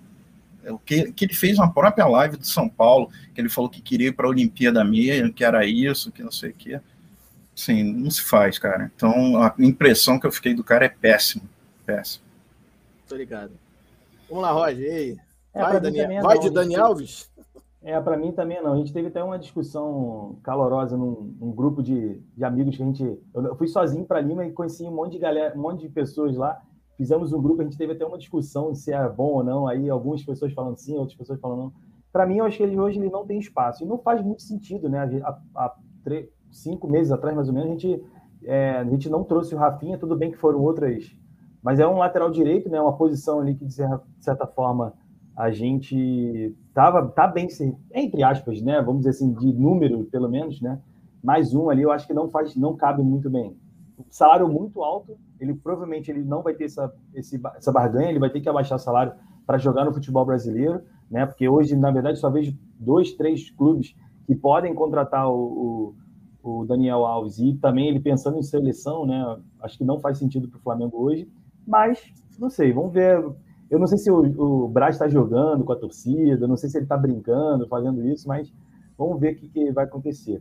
é 0.64 0.72
o 0.72 0.78
que, 0.78 1.12
que 1.12 1.24
ele 1.24 1.34
fez 1.34 1.58
na 1.58 1.68
própria 1.68 2.06
live 2.06 2.36
do 2.36 2.46
São 2.46 2.68
Paulo, 2.68 3.10
que 3.34 3.40
ele 3.40 3.48
falou 3.48 3.68
que 3.68 3.82
queria 3.82 4.08
ir 4.08 4.12
para 4.12 4.26
a 4.26 4.30
Olimpíada 4.30 4.84
mesmo, 4.84 5.32
que 5.32 5.44
era 5.44 5.66
isso, 5.66 6.12
que 6.12 6.22
não 6.22 6.30
sei 6.30 6.50
o 6.50 6.54
quê. 6.54 6.80
Sim, 7.54 7.82
não 7.92 8.10
se 8.10 8.22
faz, 8.22 8.58
cara. 8.58 8.90
Então, 8.94 9.42
a 9.42 9.52
impressão 9.58 10.18
que 10.18 10.26
eu 10.26 10.32
fiquei 10.32 10.54
do 10.54 10.62
cara 10.62 10.84
é 10.84 10.88
péssimo. 10.88 11.42
Péssimo. 11.84 12.24
Tô 13.08 13.16
ligado. 13.16 13.52
Vamos 14.28 14.44
lá, 14.44 14.52
Roger. 14.52 14.80
E 14.80 14.90
aí? 14.90 15.18
É, 15.52 15.60
vai, 15.60 15.80
Daniel, 15.80 16.10
é 16.10 16.20
vai 16.22 16.38
de 16.38 16.48
Dani 16.48 16.76
Alves? 16.76 17.30
É, 17.82 18.00
para 18.00 18.16
mim 18.16 18.32
também 18.32 18.62
não. 18.62 18.72
A 18.72 18.76
gente 18.76 18.92
teve 18.92 19.08
até 19.08 19.22
uma 19.22 19.38
discussão 19.38 20.38
calorosa 20.42 20.96
num, 20.96 21.36
num 21.38 21.50
grupo 21.50 21.82
de, 21.82 22.20
de, 22.36 22.44
amigos 22.44 22.76
que 22.76 22.82
a 22.82 22.86
gente. 22.86 23.18
Eu 23.34 23.56
fui 23.56 23.66
sozinho 23.66 24.04
para 24.04 24.20
Lima 24.20 24.46
e 24.46 24.52
conheci 24.52 24.84
um 24.84 24.92
monte 24.92 25.12
de 25.12 25.18
galera, 25.18 25.54
um 25.58 25.60
monte 25.60 25.80
de 25.80 25.88
pessoas 25.88 26.36
lá 26.36 26.62
fizemos 27.02 27.32
um 27.32 27.42
grupo, 27.42 27.60
a 27.60 27.64
gente 27.64 27.76
teve 27.76 27.94
até 27.94 28.06
uma 28.06 28.16
discussão 28.16 28.72
se 28.76 28.92
é 28.92 29.08
bom 29.08 29.32
ou 29.32 29.44
não, 29.44 29.66
aí 29.66 29.90
algumas 29.90 30.22
pessoas 30.22 30.52
falando 30.52 30.76
sim, 30.76 30.96
outras 30.96 31.18
pessoas 31.18 31.40
falando 31.40 31.58
não. 31.58 31.72
Para 32.12 32.24
mim, 32.26 32.36
eu 32.36 32.44
acho 32.44 32.58
que 32.58 32.62
ele 32.62 32.78
hoje 32.78 33.00
ele 33.00 33.10
não 33.10 33.26
tem 33.26 33.40
espaço. 33.40 33.82
E 33.82 33.86
não 33.86 33.98
faz 33.98 34.22
muito 34.22 34.42
sentido, 34.42 34.88
né? 34.88 35.22
Há, 35.54 35.74
cinco 36.50 36.86
meses 36.86 37.10
atrás, 37.10 37.34
mais 37.34 37.48
ou 37.48 37.54
menos, 37.54 37.70
a 37.70 37.72
gente, 37.72 38.04
é, 38.44 38.76
a 38.76 38.84
gente 38.84 39.08
não 39.08 39.24
trouxe 39.24 39.54
o 39.54 39.58
Rafinha, 39.58 39.98
tudo 39.98 40.14
bem 40.14 40.30
que 40.30 40.36
foram 40.36 40.60
outras. 40.60 41.16
Mas 41.62 41.80
é 41.80 41.88
um 41.88 41.96
lateral 41.96 42.30
direito, 42.30 42.68
né? 42.68 42.80
Uma 42.80 42.96
posição 42.96 43.40
ali 43.40 43.54
que, 43.54 43.64
de 43.64 43.74
certa 44.20 44.46
forma, 44.46 44.92
a 45.34 45.50
gente 45.50 46.54
tava, 46.74 47.08
tá 47.08 47.26
bem, 47.26 47.48
entre 47.92 48.22
aspas, 48.22 48.62
né? 48.62 48.80
Vamos 48.80 48.98
dizer 48.98 49.10
assim, 49.10 49.32
de 49.32 49.52
número, 49.52 50.04
pelo 50.04 50.28
menos, 50.28 50.60
né? 50.60 50.78
Mais 51.24 51.54
um 51.54 51.68
ali, 51.70 51.82
eu 51.82 51.90
acho 51.90 52.06
que 52.06 52.14
não 52.14 52.28
faz, 52.28 52.54
não 52.54 52.76
cabe 52.76 53.02
muito 53.02 53.28
bem 53.28 53.56
salário 54.10 54.48
muito 54.48 54.82
alto, 54.82 55.16
ele 55.42 55.54
provavelmente 55.54 56.08
ele 56.08 56.22
não 56.22 56.40
vai 56.40 56.54
ter 56.54 56.64
essa, 56.64 56.92
esse, 57.12 57.40
essa 57.56 57.72
barganha, 57.72 58.10
ele 58.10 58.20
vai 58.20 58.30
ter 58.30 58.40
que 58.40 58.48
abaixar 58.48 58.78
salário 58.78 59.12
para 59.44 59.58
jogar 59.58 59.84
no 59.84 59.92
futebol 59.92 60.24
brasileiro, 60.24 60.82
né? 61.10 61.26
Porque 61.26 61.48
hoje, 61.48 61.74
na 61.74 61.90
verdade, 61.90 62.20
só 62.20 62.30
vejo 62.30 62.56
dois, 62.78 63.12
três 63.12 63.50
clubes 63.50 63.96
que 64.24 64.36
podem 64.36 64.72
contratar 64.72 65.28
o, 65.28 65.94
o, 66.42 66.60
o 66.60 66.64
Daniel 66.64 67.04
Alves 67.04 67.38
e 67.38 67.54
também 67.54 67.88
ele 67.88 67.98
pensando 67.98 68.38
em 68.38 68.42
seleção, 68.42 69.04
né? 69.04 69.36
Acho 69.60 69.76
que 69.78 69.84
não 69.84 69.98
faz 69.98 70.18
sentido 70.18 70.48
para 70.48 70.58
o 70.58 70.62
Flamengo 70.62 70.96
hoje, 71.02 71.28
mas 71.66 72.00
não 72.38 72.48
sei, 72.48 72.72
vamos 72.72 72.92
ver. 72.92 73.18
Eu 73.68 73.80
não 73.80 73.86
sei 73.88 73.98
se 73.98 74.12
o, 74.12 74.64
o 74.64 74.68
Braz 74.68 74.94
está 74.94 75.08
jogando 75.08 75.64
com 75.64 75.72
a 75.72 75.76
torcida, 75.76 76.46
não 76.46 76.56
sei 76.56 76.70
se 76.70 76.78
ele 76.78 76.84
está 76.84 76.96
brincando, 76.96 77.66
fazendo 77.66 78.06
isso, 78.06 78.28
mas 78.28 78.52
vamos 78.96 79.18
ver 79.18 79.32
o 79.32 79.36
que, 79.36 79.48
que 79.48 79.72
vai 79.72 79.86
acontecer. 79.86 80.40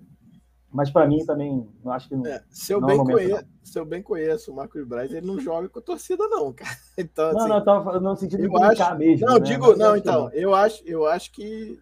Mas 0.72 0.89
para 0.89 1.06
mim 1.06 1.26
também, 1.26 1.68
não 1.84 1.91
acho 1.91 2.07
que 2.07 2.15
não. 2.15 2.26
É, 2.26 2.41
se, 2.49 2.73
eu 2.73 2.80
não 2.80 2.89
é 2.89 2.93
bem 2.93 3.02
é 3.02 3.03
conheço, 3.03 3.45
se 3.61 3.80
eu 3.80 3.85
bem 3.85 4.02
conheço 4.02 4.52
o 4.52 4.56
Marcos 4.56 4.88
Braz, 4.88 5.11
ele 5.11 5.26
não 5.26 5.38
joga 5.39 5.68
com 5.68 5.80
a 5.80 5.81
torcida, 5.81 6.26
não, 6.30 6.52
cara. 6.53 6.77
Então, 6.98 7.34
não, 7.34 7.39
assim, 7.39 7.49
não, 7.49 7.57
eu 7.57 7.65
tava 7.65 7.99
no 7.99 8.15
sentido 8.15 8.49
de 8.49 8.64
acho, 8.64 8.95
mesmo. 8.95 9.27
Não, 9.27 9.34
né? 9.35 9.39
digo, 9.41 9.76
não, 9.76 9.98
então, 9.98 10.23
não. 10.23 10.31
eu 10.31 10.56
acho, 10.56 10.81
eu 10.85 11.06
acho 11.06 11.31
que, 11.34 11.77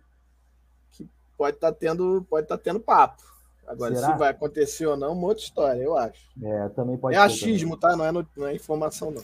que 0.91 1.07
pode 1.38 1.57
estar 1.57 1.72
tá 1.72 1.78
tendo, 1.80 2.26
pode 2.28 2.45
estar 2.45 2.57
tá 2.57 2.64
tendo 2.64 2.80
papo. 2.80 3.22
Agora, 3.68 3.95
Será? 3.95 4.14
se 4.14 4.18
vai 4.18 4.30
acontecer 4.30 4.88
ou 4.88 4.98
não, 4.98 5.14
uma 5.14 5.28
outra 5.28 5.44
história, 5.44 5.80
eu 5.80 5.95
acho. 5.95 6.28
É, 6.41 6.70
também 6.70 6.98
pode 6.98 7.16
É 7.16 7.20
achismo, 7.20 7.78
tá? 7.78 7.95
Não 7.95 8.03
é, 8.03 8.11
no, 8.11 8.28
não 8.36 8.48
é 8.48 8.56
informação, 8.56 9.11
não. 9.11 9.22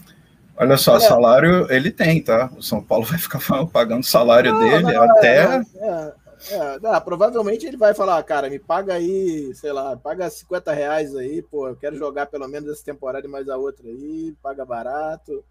Olha 0.58 0.78
só, 0.78 0.98
é. 0.98 1.00
salário 1.00 1.70
ele 1.72 1.90
tem, 1.92 2.22
tá? 2.22 2.52
O 2.56 2.62
São 2.62 2.82
Paulo 2.82 3.04
vai 3.10 3.18
ficar 3.18 3.40
pagando 3.72 4.04
o 4.04 4.06
salário 4.06 4.54
não, 4.54 4.60
dele 4.60 4.94
não, 4.94 5.02
até. 5.02 5.64
É, 5.78 6.14
é, 6.50 6.80
não, 6.80 7.02
provavelmente 7.02 7.66
ele 7.66 7.78
vai 7.78 7.94
falar, 7.94 8.22
cara, 8.24 8.50
me 8.50 8.60
paga 8.60 8.94
aí, 8.94 9.54
sei 9.56 9.72
lá, 9.72 9.96
paga 9.96 10.30
50 10.30 10.74
reais 10.74 11.16
aí, 11.16 11.42
pô, 11.42 11.68
eu 11.68 11.76
quero 11.76 11.96
jogar 11.96 12.28
pelo 12.28 12.48
menos 12.48 12.70
essa 12.70 12.84
temporada 12.84 13.26
e 13.26 13.30
mais 13.30 13.50
a 13.50 13.58
outra 13.58 13.88
aí, 13.88 14.36
paga 14.42 14.66
barato, 14.66 15.44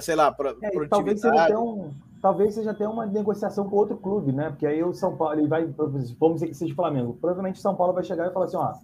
sei 0.00 0.14
lá, 0.14 0.30
pra, 0.32 0.54
é, 0.62 0.86
talvez 0.88 1.20
seja 1.20 1.42
até 1.42 1.58
um, 1.58 1.90
talvez 2.20 2.54
seja 2.54 2.70
até 2.70 2.88
uma 2.88 3.06
negociação 3.06 3.68
com 3.68 3.76
outro 3.76 3.96
clube, 3.96 4.32
né? 4.32 4.50
Porque 4.50 4.66
aí 4.66 4.82
o 4.82 4.92
São 4.92 5.16
Paulo 5.16 5.38
ele 5.38 5.48
vai, 5.48 5.64
vamos 5.66 6.34
dizer 6.34 6.48
que 6.48 6.54
seja 6.54 6.74
Flamengo, 6.74 7.16
provavelmente 7.20 7.58
o 7.58 7.62
São 7.62 7.74
Paulo 7.74 7.92
vai 7.92 8.04
chegar 8.04 8.28
e 8.28 8.32
falar 8.32 8.46
assim, 8.46 8.56
ó, 8.56 8.74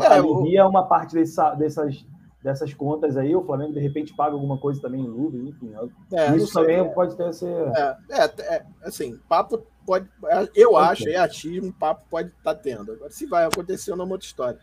é, 0.00 0.06
alivia 0.06 0.66
o... 0.66 0.68
uma 0.68 0.84
parte 0.84 1.14
dessa, 1.14 1.54
dessas 1.54 2.04
dessas 2.42 2.74
contas 2.74 3.16
aí, 3.16 3.34
o 3.34 3.44
Flamengo 3.44 3.72
de 3.72 3.80
repente 3.80 4.14
paga 4.14 4.34
alguma 4.34 4.58
coisa 4.58 4.80
também 4.80 5.00
em 5.00 5.08
Louvre, 5.08 5.48
enfim. 5.48 5.72
É, 6.12 6.36
isso 6.36 6.52
também 6.52 6.80
é, 6.80 6.84
pode 6.84 7.16
ter 7.16 7.28
esse. 7.28 7.46
É, 7.46 7.96
é, 8.10 8.54
é, 8.54 8.66
assim, 8.82 9.18
papo 9.28 9.64
pode. 9.86 10.08
Eu 10.54 10.76
acho, 10.76 11.08
é 11.08 11.16
achismo, 11.16 11.72
papo 11.72 12.04
pode 12.10 12.28
estar 12.28 12.54
tá 12.54 12.60
tendo. 12.60 12.92
Agora, 12.92 13.10
se 13.10 13.26
vai 13.26 13.44
acontecer, 13.44 13.92
não 13.92 14.02
é 14.02 14.04
uma 14.04 14.14
outra 14.14 14.26
história. 14.26 14.58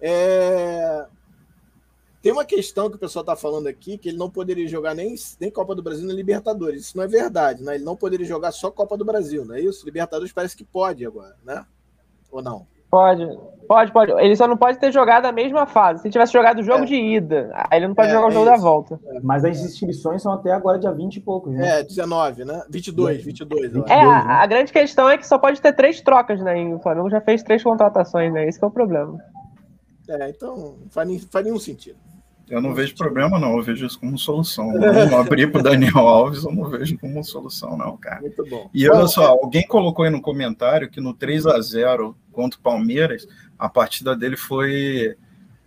É... 0.00 1.06
Tem 2.22 2.32
uma 2.32 2.44
questão 2.44 2.90
que 2.90 2.96
o 2.96 2.98
pessoal 2.98 3.22
está 3.22 3.34
falando 3.34 3.66
aqui, 3.66 3.96
que 3.96 4.10
ele 4.10 4.18
não 4.18 4.28
poderia 4.28 4.68
jogar 4.68 4.94
nem, 4.94 5.14
nem 5.38 5.50
Copa 5.50 5.74
do 5.74 5.82
Brasil 5.82 6.06
nem 6.06 6.14
Libertadores. 6.14 6.82
Isso 6.82 6.96
não 6.96 7.04
é 7.04 7.08
verdade, 7.08 7.62
né? 7.62 7.76
Ele 7.76 7.84
não 7.84 7.96
poderia 7.96 8.26
jogar 8.26 8.52
só 8.52 8.70
Copa 8.70 8.96
do 8.96 9.06
Brasil, 9.06 9.44
não 9.44 9.54
é 9.54 9.60
isso? 9.60 9.86
Libertadores 9.86 10.32
parece 10.32 10.54
que 10.54 10.64
pode 10.64 11.04
agora, 11.04 11.34
né? 11.42 11.64
Ou 12.30 12.42
não? 12.42 12.66
Pode, 12.90 13.38
pode, 13.68 13.92
pode. 13.92 14.12
Ele 14.12 14.34
só 14.34 14.48
não 14.48 14.56
pode 14.56 14.78
ter 14.78 14.92
jogado 14.92 15.26
a 15.26 15.32
mesma 15.32 15.64
fase. 15.64 16.02
Se 16.02 16.10
tivesse 16.10 16.32
jogado 16.32 16.58
o 16.58 16.62
jogo 16.62 16.82
é. 16.82 16.86
de 16.86 16.94
ida, 16.96 17.50
aí 17.54 17.78
ele 17.78 17.88
não 17.88 17.94
pode 17.94 18.08
é, 18.08 18.12
jogar 18.12 18.26
o 18.26 18.30
jogo 18.32 18.48
é 18.48 18.50
da 18.50 18.56
volta. 18.56 19.00
Mas 19.22 19.44
as 19.44 19.60
inscrições 19.60 20.20
são 20.20 20.32
até 20.32 20.50
agora 20.50 20.78
dia 20.78 20.90
20 20.90 21.16
e 21.16 21.20
poucos, 21.20 21.52
né? 21.52 21.80
É, 21.80 21.82
19, 21.84 22.44
né? 22.44 22.64
22, 22.68 23.22
22. 23.22 23.76
É, 23.88 24.00
a, 24.00 24.24
né? 24.24 24.24
a, 24.26 24.46
grande 24.46 24.72
questão 24.72 25.08
é 25.08 25.16
que 25.16 25.26
só 25.26 25.38
pode 25.38 25.60
ter 25.60 25.72
três 25.72 26.00
trocas, 26.00 26.40
né? 26.40 26.60
E 26.60 26.74
o 26.74 26.80
Flamengo 26.80 27.08
já 27.08 27.20
fez 27.20 27.44
três 27.44 27.62
contratações, 27.62 28.32
né? 28.32 28.48
Esse 28.48 28.62
é 28.62 28.66
o 28.66 28.70
problema. 28.70 29.18
É, 30.08 30.28
então 30.28 30.74
faz, 30.90 31.24
faz 31.24 31.44
nenhum 31.44 31.60
sentido. 31.60 31.96
Eu 32.50 32.60
não 32.60 32.74
vejo 32.74 32.96
problema, 32.96 33.38
não. 33.38 33.56
Eu 33.56 33.62
vejo 33.62 33.86
isso 33.86 33.98
como 33.98 34.18
solução. 34.18 34.72
Não 34.72 35.18
abrir 35.18 35.52
para 35.52 35.60
o 35.60 35.62
Daniel 35.62 35.98
Alves, 36.08 36.42
eu 36.42 36.52
não 36.52 36.68
vejo 36.68 36.98
como 36.98 37.22
solução, 37.22 37.76
não, 37.76 37.96
cara. 37.96 38.20
Muito 38.20 38.44
bom. 38.44 38.68
E 38.74 38.88
olha 38.88 39.06
só, 39.06 39.28
alguém 39.28 39.64
colocou 39.66 40.04
aí 40.04 40.10
no 40.10 40.20
comentário 40.20 40.90
que 40.90 41.00
no 41.00 41.14
3 41.14 41.46
a 41.46 41.60
0 41.60 42.16
contra 42.32 42.58
o 42.58 42.62
Palmeiras, 42.62 43.26
a 43.56 43.68
partida 43.68 44.16
dele 44.16 44.36
foi, 44.36 45.16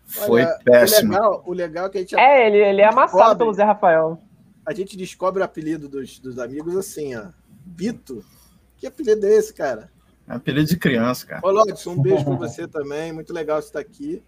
foi 0.06 0.44
olha, 0.44 0.60
péssima. 0.66 1.14
O 1.14 1.22
legal, 1.22 1.44
o 1.48 1.54
legal 1.54 1.86
é 1.86 1.90
que 1.90 1.98
a 1.98 2.02
gente. 2.02 2.16
É, 2.20 2.48
ele, 2.48 2.58
ele 2.58 2.82
é 2.82 2.88
amassado 2.88 3.38
pelo 3.38 3.54
Zé 3.54 3.64
Rafael. 3.64 4.22
A 4.66 4.74
gente 4.74 4.98
descobre 4.98 5.42
o 5.42 5.46
apelido 5.46 5.88
dos, 5.88 6.20
dos 6.20 6.38
amigos 6.38 6.76
assim, 6.76 7.16
ó. 7.16 7.28
Bito. 7.66 8.24
Que 8.78 8.88
apelido 8.88 9.26
é 9.26 9.36
esse, 9.36 9.54
cara? 9.54 9.90
É 10.28 10.34
apelido 10.34 10.68
de 10.68 10.78
criança, 10.78 11.26
cara. 11.26 11.42
Ô, 11.46 11.52
Lodson, 11.52 11.92
um 11.92 12.02
beijo 12.02 12.26
para 12.26 12.36
você 12.36 12.68
também. 12.68 13.14
Muito 13.14 13.32
legal 13.34 13.62
você 13.62 13.68
estar 13.68 13.80
aqui. 13.80 14.22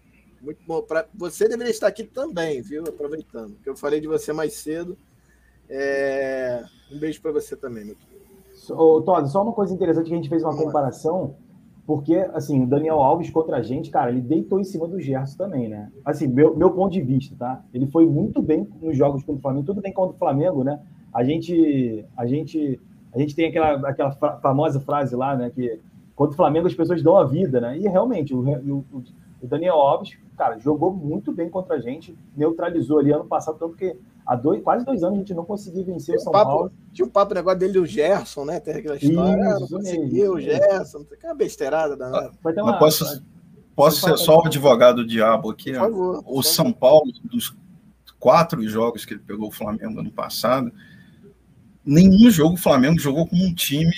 Muito 0.46 0.64
bom. 0.64 0.80
Pra... 0.80 1.06
Você 1.16 1.48
deveria 1.48 1.72
estar 1.72 1.88
aqui 1.88 2.04
também, 2.04 2.62
viu? 2.62 2.84
Aproveitando, 2.84 3.56
que 3.64 3.68
eu 3.68 3.76
falei 3.76 4.00
de 4.00 4.06
você 4.06 4.32
mais 4.32 4.54
cedo. 4.54 4.96
É... 5.68 6.62
Um 6.92 7.00
beijo 7.00 7.20
para 7.20 7.32
você 7.32 7.56
também, 7.56 7.84
meu 7.84 7.96
querido. 7.96 8.24
Ô, 8.70 9.02
Todd, 9.02 9.28
só 9.28 9.42
uma 9.42 9.52
coisa 9.52 9.74
interessante 9.74 10.06
que 10.06 10.12
a 10.12 10.16
gente 10.16 10.28
fez 10.28 10.44
uma 10.44 10.56
comparação, 10.56 11.34
porque, 11.84 12.14
assim, 12.32 12.62
o 12.62 12.66
Daniel 12.66 13.00
Alves 13.00 13.28
contra 13.28 13.56
a 13.56 13.62
gente, 13.62 13.90
cara, 13.90 14.10
ele 14.10 14.20
deitou 14.20 14.60
em 14.60 14.64
cima 14.64 14.86
do 14.86 15.00
Gerson 15.00 15.36
também, 15.36 15.68
né? 15.68 15.90
Assim, 16.04 16.28
meu, 16.28 16.56
meu 16.56 16.70
ponto 16.70 16.92
de 16.92 17.00
vista, 17.00 17.34
tá? 17.36 17.64
Ele 17.74 17.86
foi 17.88 18.06
muito 18.06 18.40
bem 18.40 18.68
nos 18.80 18.96
jogos 18.96 19.24
contra 19.24 19.40
o 19.40 19.42
Flamengo, 19.42 19.66
tudo 19.66 19.80
bem 19.80 19.92
contra 19.92 20.14
o 20.14 20.18
Flamengo, 20.18 20.62
né? 20.62 20.80
A 21.12 21.24
gente, 21.24 22.04
a 22.16 22.24
gente, 22.24 22.80
a 23.12 23.18
gente 23.18 23.34
tem 23.34 23.48
aquela, 23.48 23.88
aquela 23.88 24.12
famosa 24.12 24.78
frase 24.78 25.16
lá, 25.16 25.36
né? 25.36 25.50
Que 25.50 25.80
contra 26.14 26.34
o 26.34 26.36
Flamengo 26.36 26.68
as 26.68 26.74
pessoas 26.74 27.02
dão 27.02 27.16
a 27.16 27.24
vida, 27.24 27.60
né? 27.60 27.76
E 27.78 27.88
realmente, 27.88 28.32
o, 28.32 28.40
o, 28.40 28.84
o 29.42 29.46
Daniel 29.46 29.74
Alves 29.74 30.16
cara, 30.36 30.58
jogou 30.58 30.92
muito 30.92 31.32
bem 31.32 31.48
contra 31.48 31.76
a 31.76 31.80
gente, 31.80 32.16
neutralizou 32.36 32.98
ali 32.98 33.12
ano 33.12 33.24
passado, 33.24 33.58
tanto 33.58 33.76
que 33.76 33.96
há 34.24 34.36
dois, 34.36 34.62
quase 34.62 34.84
dois 34.84 35.02
anos 35.02 35.16
a 35.16 35.18
gente 35.20 35.34
não 35.34 35.44
conseguiu 35.44 35.84
vencer 35.84 36.16
o 36.16 36.20
São 36.20 36.32
papo, 36.32 36.50
Paulo. 36.50 36.72
Tinha 36.92 37.06
o 37.06 37.08
um 37.08 37.12
papo 37.12 37.34
negócio 37.34 37.58
dele 37.58 37.72
do 37.72 37.86
Gerson, 37.86 38.44
né? 38.44 38.60
Tem 38.60 38.74
aquela 38.74 38.96
história, 38.96 39.40
isso, 39.40 39.48
ah, 39.48 39.60
não 39.60 39.68
conseguiu, 39.68 40.34
o 40.34 40.40
Gerson, 40.40 41.04
tem 41.04 41.18
uma 41.30 41.34
besteirada 41.34 41.96
danada. 41.96 42.32
Uma, 42.44 42.78
posso, 42.78 43.22
posso 43.74 44.00
ser 44.00 44.16
só 44.18 44.38
o 44.38 44.46
advogado 44.46 44.96
do 44.96 45.06
diabo 45.06 45.50
aqui? 45.50 45.72
Por 45.72 45.80
favor, 45.80 46.22
o 46.26 46.42
São 46.42 46.72
Paulo, 46.72 47.10
dos 47.24 47.56
quatro 48.18 48.62
jogos 48.68 49.04
que 49.04 49.14
ele 49.14 49.22
pegou 49.26 49.48
o 49.48 49.52
Flamengo 49.52 50.00
ano 50.00 50.12
passado, 50.12 50.70
nenhum 51.84 52.30
jogo 52.30 52.54
o 52.54 52.58
Flamengo 52.58 52.98
jogou 52.98 53.26
com 53.26 53.36
um 53.36 53.54
time 53.54 53.94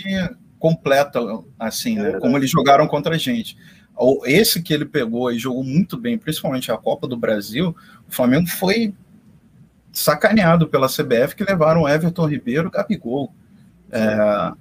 completo, 0.58 1.44
assim, 1.58 1.96
né? 1.96 2.18
Como 2.20 2.36
eles 2.36 2.50
jogaram 2.50 2.86
contra 2.86 3.14
a 3.14 3.18
gente 3.18 3.56
esse 4.24 4.62
que 4.62 4.72
ele 4.72 4.84
pegou 4.84 5.30
e 5.30 5.38
jogou 5.38 5.64
muito 5.64 5.96
bem, 5.96 6.18
principalmente 6.18 6.70
a 6.70 6.76
Copa 6.76 7.06
do 7.08 7.16
Brasil, 7.16 7.74
o 8.08 8.12
Flamengo 8.12 8.48
foi 8.48 8.94
sacaneado 9.92 10.68
pela 10.68 10.88
CBF 10.88 11.34
que 11.34 11.44
levaram 11.44 11.88
Everton 11.88 12.26
Ribeiro 12.26 12.70
Gabigol. 12.70 13.32
É, 13.90 14.52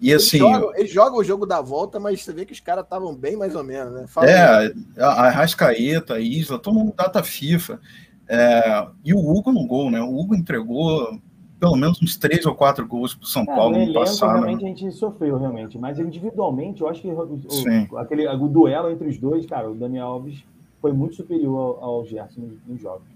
e 0.00 0.12
assim. 0.12 0.36
Eles 0.36 0.50
jogam, 0.50 0.74
eles 0.76 0.92
jogam, 0.92 1.18
o 1.18 1.24
jogo 1.24 1.46
da 1.46 1.60
volta, 1.60 1.98
mas 1.98 2.22
você 2.22 2.32
vê 2.32 2.44
que 2.44 2.52
os 2.52 2.60
caras 2.60 2.84
estavam 2.84 3.14
bem 3.14 3.36
mais 3.36 3.54
ou 3.54 3.64
menos, 3.64 3.92
né? 3.94 4.06
Fala 4.06 4.30
é, 4.30 4.72
a 4.98 5.30
Rascaeta, 5.30 6.14
a 6.14 6.20
Isla, 6.20 6.58
todo 6.58 6.74
mundo 6.74 6.94
data 6.96 7.22
FIFA. 7.22 7.80
É, 8.28 8.86
e 9.04 9.14
o 9.14 9.18
Hugo 9.18 9.52
no 9.52 9.66
gol, 9.66 9.90
né? 9.90 10.00
O 10.00 10.18
Hugo 10.18 10.34
entregou 10.34 11.20
pelo 11.58 11.76
menos 11.76 12.00
uns 12.02 12.16
três 12.16 12.44
ou 12.44 12.54
quatro 12.54 12.86
gols 12.86 13.14
para 13.14 13.24
o 13.24 13.26
São 13.26 13.42
é, 13.42 13.46
Paulo 13.46 13.78
no 13.78 13.92
passado. 13.92 14.32
Realmente 14.32 14.64
a 14.64 14.68
gente 14.68 14.92
sofreu, 14.92 15.38
realmente. 15.38 15.78
Mas 15.78 15.98
individualmente, 15.98 16.82
eu 16.82 16.88
acho 16.88 17.02
que 17.02 17.08
o, 17.08 17.98
aquele, 17.98 18.28
o 18.28 18.48
duelo 18.48 18.90
entre 18.90 19.08
os 19.08 19.18
dois, 19.18 19.46
cara, 19.46 19.70
o 19.70 19.74
Daniel 19.74 20.06
Alves 20.06 20.44
foi 20.80 20.92
muito 20.92 21.16
superior 21.16 21.78
ao, 21.80 21.84
ao 21.84 22.04
Gerson 22.04 22.48
nos, 22.66 22.80
jogos. 22.80 23.06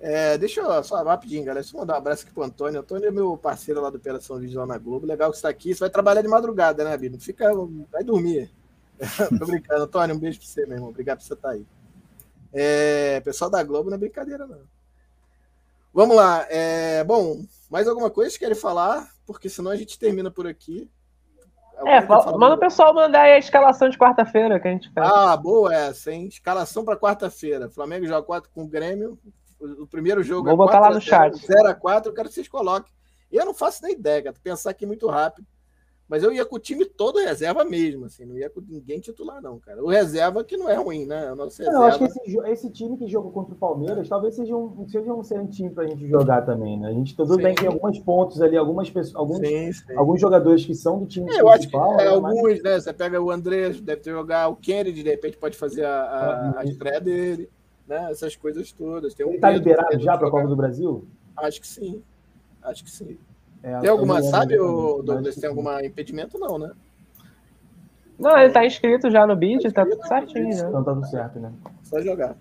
É, 0.00 0.36
deixa 0.38 0.60
eu 0.60 0.84
só 0.84 1.02
rapidinho, 1.02 1.44
galera. 1.44 1.62
Deixa 1.62 1.76
eu 1.76 1.80
mandar 1.80 1.94
um 1.94 1.98
abraço 1.98 2.24
aqui 2.24 2.32
pro 2.32 2.42
Antônio. 2.42 2.80
Antônio 2.80 3.06
é 3.06 3.10
meu 3.10 3.36
parceiro 3.36 3.80
lá 3.80 3.90
do 3.90 3.96
Operação 3.96 4.38
Vídeo 4.38 4.60
lá 4.60 4.66
na 4.66 4.78
Globo. 4.78 5.06
Legal 5.06 5.30
que 5.30 5.36
você 5.36 5.40
está 5.40 5.48
aqui. 5.48 5.74
Você 5.74 5.80
vai 5.80 5.90
trabalhar 5.90 6.22
de 6.22 6.28
madrugada, 6.28 6.84
né, 6.84 6.96
Bino? 6.96 7.18
Fica, 7.20 7.50
vai 7.90 8.04
dormir. 8.04 8.50
Tô 9.38 9.46
brincando. 9.46 9.84
Antônio, 9.84 10.14
um 10.14 10.18
beijo 10.18 10.38
para 10.38 10.48
você, 10.48 10.66
meu 10.66 10.76
irmão. 10.76 10.90
Obrigado 10.90 11.18
por 11.18 11.24
você 11.24 11.34
estar 11.34 11.48
tá 11.48 11.54
aí. 11.54 11.64
É, 12.52 13.20
pessoal 13.20 13.50
da 13.50 13.62
Globo 13.62 13.90
não 13.90 13.96
é 13.96 13.98
brincadeira, 13.98 14.46
não. 14.46 14.58
Vamos 15.98 16.14
lá. 16.14 16.46
É, 16.48 17.02
bom, 17.02 17.44
mais 17.68 17.88
alguma 17.88 18.08
coisa 18.08 18.30
que 18.30 18.38
querem 18.38 18.54
falar? 18.54 19.04
Porque 19.26 19.48
senão 19.48 19.72
a 19.72 19.74
gente 19.74 19.98
termina 19.98 20.30
por 20.30 20.46
aqui. 20.46 20.88
É, 21.84 22.00
manda 22.38 22.54
o 22.54 22.58
pessoal 22.58 22.94
mandar 22.94 23.22
aí 23.22 23.32
a 23.32 23.38
escalação 23.38 23.88
de 23.88 23.98
quarta-feira 23.98 24.60
que 24.60 24.68
a 24.68 24.70
gente 24.70 24.92
fez. 24.92 25.04
Ah, 25.04 25.36
boa 25.36 25.74
essa, 25.74 26.12
hein? 26.12 26.28
Escalação 26.28 26.84
para 26.84 26.96
quarta-feira. 26.96 27.68
Flamengo 27.68 28.06
joga 28.06 28.24
4 28.24 28.48
com 28.54 28.62
o 28.62 28.68
Grêmio. 28.68 29.18
O 29.60 29.88
primeiro 29.88 30.22
jogo 30.22 30.44
Vou 30.44 30.54
é 30.54 30.56
botar 30.56 30.78
lá 30.78 30.90
no 30.90 31.00
chat. 31.00 31.36
0 31.36 31.66
a 31.66 31.74
4 31.74 32.12
eu 32.12 32.14
quero 32.14 32.28
que 32.28 32.34
vocês 32.36 32.46
coloquem. 32.46 32.92
Eu 33.28 33.44
não 33.44 33.52
faço 33.52 33.82
nem 33.82 33.94
ideia, 33.94 34.22
cara. 34.22 34.36
Pensar 34.40 34.70
aqui 34.70 34.86
muito 34.86 35.08
rápido. 35.08 35.48
Mas 36.08 36.22
eu 36.22 36.32
ia 36.32 36.44
com 36.44 36.56
o 36.56 36.58
time 36.58 36.86
todo 36.86 37.18
reserva 37.18 37.64
mesmo, 37.64 38.06
assim, 38.06 38.24
não 38.24 38.38
ia 38.38 38.48
com 38.48 38.62
ninguém 38.66 38.98
titular, 38.98 39.42
não, 39.42 39.58
cara. 39.58 39.84
O 39.84 39.88
reserva 39.88 40.42
que 40.42 40.56
não 40.56 40.66
é 40.66 40.74
ruim, 40.74 41.04
né? 41.04 41.30
O 41.30 41.36
nosso 41.36 41.58
reserva... 41.58 41.78
Eu 41.78 41.86
acho 41.86 41.98
que 41.98 42.04
esse, 42.04 42.38
esse, 42.46 42.70
time 42.70 42.96
que 42.96 43.06
jogou 43.06 43.30
contra 43.30 43.52
o 43.54 43.58
Palmeiras 43.58 44.08
talvez 44.08 44.34
seja 44.34 44.56
um, 44.56 44.88
seja 44.88 45.12
um 45.12 45.20
excelente 45.20 45.56
time 45.56 45.68
pra 45.68 45.86
gente 45.86 46.08
jogar 46.08 46.46
também, 46.46 46.80
né? 46.80 46.88
A 46.88 46.92
gente 46.92 47.14
tudo 47.14 47.34
sim. 47.34 47.42
bem 47.42 47.54
que 47.54 47.60
tem 47.60 47.70
alguns 47.70 47.98
pontos 47.98 48.40
ali, 48.40 48.56
algumas 48.56 48.88
pessoas, 48.88 49.16
alguns, 49.16 49.46
sim, 49.46 49.72
sim. 49.72 49.96
alguns 49.96 50.18
jogadores 50.18 50.64
que 50.64 50.74
são 50.74 50.98
do 51.00 51.06
time 51.06 51.30
é, 51.30 51.42
eu 51.42 51.48
acho 51.50 51.68
que 51.68 51.76
é, 51.76 51.96
né, 51.96 52.06
alguns, 52.06 52.42
mas... 52.42 52.62
né? 52.62 52.80
Você 52.80 52.92
pega 52.94 53.20
o 53.20 53.30
André, 53.30 53.68
deve 53.70 54.00
ter 54.00 54.10
jogar 54.10 54.48
o 54.48 54.56
Kennedy, 54.56 55.02
de 55.02 55.10
repente 55.10 55.36
pode 55.36 55.58
fazer 55.58 55.84
a, 55.84 56.00
a, 56.00 56.60
a 56.60 56.64
estreia 56.64 57.00
dele, 57.00 57.50
né? 57.86 58.10
Essas 58.10 58.34
coisas 58.34 58.72
todas. 58.72 59.12
Tem 59.12 59.26
um 59.26 59.30
Ele 59.30 59.40
tá 59.40 59.50
liberado 59.50 59.98
já 60.00 60.16
para 60.16 60.28
a 60.28 60.30
Copa 60.30 60.48
do 60.48 60.56
Brasil? 60.56 61.06
Acho 61.36 61.60
que 61.60 61.66
sim. 61.66 62.02
Acho 62.62 62.82
que 62.82 62.90
sim. 62.90 63.18
É, 63.62 63.80
tem 63.80 63.90
alguma, 63.90 64.22
sabe, 64.22 64.58
o 64.58 65.02
Douglas, 65.02 65.34
tem 65.34 65.48
algum 65.48 65.78
impedimento? 65.80 66.38
Não, 66.38 66.58
né? 66.58 66.70
Não, 68.18 68.36
ele 68.38 68.52
tá 68.52 68.66
inscrito 68.66 69.10
já 69.10 69.26
no 69.26 69.36
bid, 69.36 69.62
tá, 69.72 69.84
tá 69.84 69.90
tudo 69.90 70.06
certinho, 70.06 70.48
né? 70.48 70.68
Então 70.68 70.84
tá 70.84 70.94
tudo 70.94 71.06
certo, 71.06 71.38
né? 71.38 71.52
Só 71.84 72.00
jogar. 72.00 72.34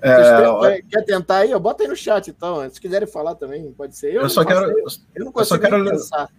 É, 0.00 0.82
quer 0.82 1.04
tentar 1.04 1.38
aí? 1.38 1.58
Bota 1.58 1.82
aí 1.82 1.88
no 1.88 1.96
chat, 1.96 2.28
então. 2.28 2.68
Se 2.70 2.80
quiserem 2.80 3.08
falar 3.08 3.34
também, 3.34 3.72
pode 3.72 3.96
ser. 3.96 4.14
Eu, 4.14 4.22
eu 4.22 4.30
só 4.30 4.44
quero. 4.44 4.70
Eu 5.14 5.24
não 5.24 5.32
consigo 5.32 5.38
eu 5.38 5.44
só 5.44 5.58
quero, 5.58 5.84
pensar. 5.84 6.30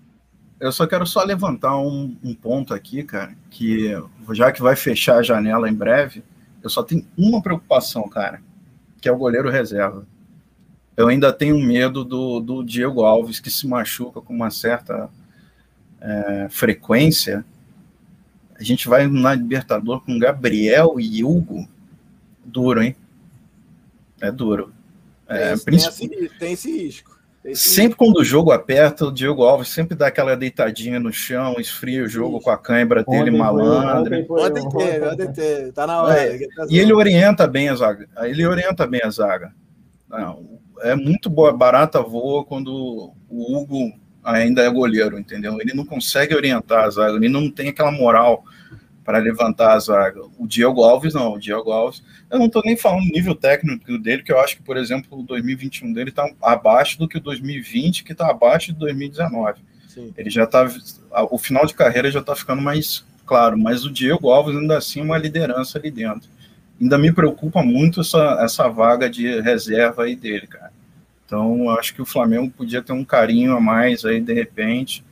Eu 0.59 0.71
só 0.71 0.87
quero 0.87 1.05
só 1.05 1.23
levantar 1.23 1.77
um, 1.77 2.15
um, 2.23 2.33
ponto 2.33 2.73
aqui, 2.73 3.03
cara, 3.03 3.35
que 3.49 3.91
já 4.31 4.51
que 4.51 4.61
vai 4.61 4.75
fechar 4.75 5.17
a 5.17 5.23
janela 5.23 5.69
em 5.69 5.73
breve, 5.73 6.23
eu 6.63 6.69
só 6.69 6.81
tenho 6.81 7.05
uma 7.15 7.41
preocupação, 7.41 8.07
cara, 8.09 8.41
que 8.99 9.07
é 9.07 9.11
o 9.11 9.17
goleiro 9.17 9.51
reserva 9.51 10.03
eu 10.97 11.07
ainda 11.07 11.31
tenho 11.31 11.59
medo 11.59 12.03
do, 12.03 12.39
do 12.39 12.63
Diego 12.63 13.03
Alves, 13.03 13.39
que 13.39 13.51
se 13.51 13.67
machuca 13.67 14.19
com 14.19 14.33
uma 14.33 14.49
certa 14.49 15.07
é, 16.01 16.47
frequência. 16.49 17.45
A 18.59 18.63
gente 18.63 18.87
vai 18.87 19.05
na 19.05 19.35
Libertador 19.35 20.01
com 20.01 20.17
Gabriel 20.17 20.95
e 20.99 21.23
Hugo. 21.23 21.69
Duro, 22.43 22.81
hein? 22.81 22.95
É 24.19 24.31
duro. 24.31 24.73
É, 25.27 25.55
tem, 25.55 25.75
esse, 25.75 26.29
tem, 26.39 26.53
esse, 26.53 26.71
risco. 26.71 27.19
Sempre 27.53 27.95
quando 27.95 28.17
o 28.17 28.23
jogo 28.23 28.51
aperta, 28.51 29.05
o 29.05 29.11
Diego 29.11 29.43
Alves 29.43 29.69
sempre 29.69 29.95
dá 29.95 30.07
aquela 30.07 30.35
deitadinha 30.35 30.99
no 30.99 31.13
chão, 31.13 31.57
esfria 31.59 32.03
o 32.03 32.07
jogo 32.07 32.39
com 32.41 32.49
a 32.49 32.57
cãibra 32.57 33.03
dele 33.03 33.29
malandra. 33.29 34.25
Ontem 34.29 34.67
teve, 34.69 35.05
ontem 35.05 35.31
teve, 35.31 35.71
tá 35.73 35.85
na 35.85 36.01
hora. 36.01 36.19
É, 36.19 36.39
e 36.69 36.79
ele 36.79 36.91
orienta 36.91 37.45
bem 37.45 37.69
a 37.69 37.75
zaga. 37.75 38.09
Ele 38.21 38.45
orienta 38.47 38.87
bem 38.87 39.01
a 39.03 39.09
zaga. 39.11 39.53
Não, 40.09 40.56
é 40.81 40.95
muito 40.95 41.29
boa, 41.29 41.51
barata 41.51 42.01
voa 42.01 42.43
quando 42.43 43.13
o 43.29 43.57
Hugo 43.57 43.93
ainda 44.23 44.61
é 44.61 44.69
goleiro, 44.69 45.17
entendeu? 45.17 45.59
Ele 45.59 45.73
não 45.73 45.85
consegue 45.85 46.35
orientar 46.35 46.83
a 46.83 46.89
zaga, 46.89 47.15
ele 47.15 47.29
não 47.29 47.49
tem 47.49 47.69
aquela 47.69 47.91
moral 47.91 48.43
para 49.07 49.19
levantar 49.19 49.71
a 49.71 49.79
zaga. 49.79 50.21
O 50.37 50.45
Diego 50.45 50.83
Alves, 50.83 51.13
não. 51.13 51.35
O 51.35 51.39
Diego 51.39 51.71
Alves, 51.71 52.03
eu 52.29 52.37
não 52.37 52.47
estou 52.47 52.61
nem 52.65 52.75
falando 52.75 53.05
nível 53.05 53.33
técnico 53.33 53.97
dele, 53.97 54.21
que 54.21 54.33
eu 54.33 54.39
acho 54.39 54.57
que, 54.57 54.63
por 54.63 54.75
exemplo, 54.75 55.17
o 55.17 55.23
2021 55.23 55.93
dele 55.93 56.09
está 56.09 56.29
abaixo 56.41 56.99
do 56.99 57.07
que 57.07 57.17
o 57.17 57.21
2020, 57.21 58.03
que 58.03 58.11
está 58.11 58.29
abaixo 58.29 58.73
de 58.73 58.79
2019. 58.79 59.61
Sim. 59.87 60.13
Ele 60.17 60.29
já 60.29 60.43
está. 60.43 60.69
O 61.31 61.37
final 61.37 61.65
de 61.65 61.73
carreira 61.73 62.11
já 62.11 62.19
está 62.19 62.35
ficando 62.35 62.61
mais 62.61 63.05
claro, 63.25 63.57
mas 63.57 63.85
o 63.85 63.91
Diego 63.91 64.29
Alves 64.29 64.57
ainda 64.57 64.77
assim 64.77 64.99
é 64.99 65.03
uma 65.03 65.17
liderança 65.17 65.79
ali 65.79 65.89
dentro. 65.89 66.29
Ainda 66.79 66.97
me 66.97 67.11
preocupa 67.11 67.63
muito 67.63 68.01
essa, 68.01 68.39
essa 68.41 68.67
vaga 68.67 69.09
de 69.09 69.41
reserva 69.41 70.03
aí 70.03 70.15
dele, 70.15 70.47
cara. 70.47 70.71
Então, 71.25 71.69
acho 71.71 71.93
que 71.93 72.01
o 72.01 72.05
Flamengo 72.05 72.49
podia 72.49 72.81
ter 72.81 72.93
um 72.93 73.03
carinho 73.03 73.55
a 73.55 73.59
mais 73.59 74.05
aí, 74.05 74.21
de 74.21 74.33
repente, 74.33 75.03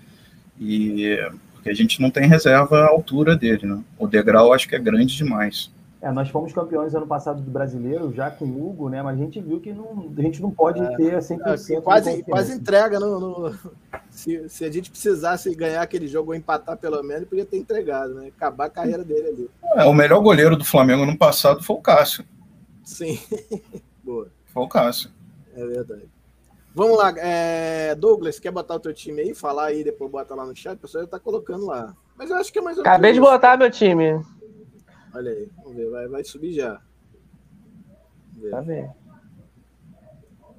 e 0.60 1.20
porque 1.54 1.70
a 1.70 1.74
gente 1.74 2.00
não 2.00 2.12
tem 2.12 2.28
reserva 2.28 2.82
à 2.82 2.88
altura 2.88 3.36
dele, 3.36 3.66
né? 3.66 3.82
O 3.98 4.08
degrau 4.08 4.54
acho 4.54 4.70
que 4.70 4.76
é 4.76 4.80
grande 4.80 5.18
demais. 5.18 5.72
É, 6.06 6.12
nós 6.12 6.30
fomos 6.30 6.54
campeões 6.54 6.94
ano 6.94 7.08
passado 7.08 7.42
do 7.42 7.50
brasileiro, 7.50 8.14
já 8.14 8.30
com 8.30 8.46
o 8.46 8.70
Hugo, 8.70 8.90
né? 8.90 9.02
Mas 9.02 9.18
a 9.18 9.24
gente 9.24 9.42
viu 9.42 9.60
que 9.60 9.74
não, 9.74 10.14
a 10.16 10.22
gente 10.22 10.40
não 10.40 10.52
pode 10.52 10.80
é, 10.80 10.96
ter 10.96 11.18
100% 11.18 11.78
é, 11.78 11.82
quase, 11.82 12.22
quase 12.22 12.54
entrega. 12.54 13.00
No, 13.00 13.20
no 13.20 13.60
se, 14.12 14.48
se, 14.48 14.64
a 14.64 14.72
gente 14.72 14.92
precisasse 14.92 15.56
ganhar 15.56 15.82
aquele 15.82 16.08
jogo 16.08 16.30
ou 16.30 16.38
empatar 16.38 16.78
pelo 16.78 17.02
menos, 17.02 17.28
podia 17.28 17.44
ter 17.44 17.58
entregado, 17.58 18.14
né? 18.14 18.28
Acabar 18.28 18.66
a 18.66 18.70
carreira 18.70 19.04
dele 19.04 19.30
ali. 19.30 19.50
É, 19.78 19.86
o 19.86 19.94
melhor 19.96 20.22
goleiro 20.22 20.56
do 20.56 20.64
Flamengo 20.64 21.08
no 21.08 21.18
passado 21.18 21.64
foi 21.64 21.76
o 21.76 21.82
Cássio. 21.82 22.24
Sim. 22.84 23.18
Boa. 24.06 24.28
Foi 24.54 24.62
o 24.62 24.68
Cássio. 24.68 25.10
É 25.56 25.66
verdade. 25.66 26.08
Vamos 26.76 26.98
lá, 27.00 27.16
é, 27.18 27.96
Douglas, 27.96 28.38
quer 28.38 28.52
botar 28.52 28.76
o 28.76 28.80
teu 28.80 28.94
time 28.94 29.22
aí? 29.22 29.34
Falar 29.34 29.68
aí, 29.68 29.84
depois 29.84 30.12
bota 30.12 30.36
lá 30.36 30.46
no 30.46 30.56
chat. 30.56 30.76
O 30.76 30.82
pessoal 30.82 31.04
já 31.06 31.10
tá 31.10 31.20
colocando 31.20 31.66
lá. 31.66 31.96
Mas 32.16 32.30
eu 32.30 32.38
acho 32.38 32.54
que 32.54 32.60
é 32.60 32.62
mais 32.62 32.78
ou 32.78 32.84
Acabei 32.84 33.12
de 33.12 33.20
botar 33.20 33.58
meu 33.58 33.72
time. 33.72 34.22
Olha 35.16 35.32
aí, 35.32 35.50
vamos 35.56 35.76
ver, 35.78 35.90
vai, 35.90 36.08
vai 36.10 36.24
subir 36.26 36.52
já. 36.52 36.82
Tá 38.52 38.60
vendo? 38.60 38.92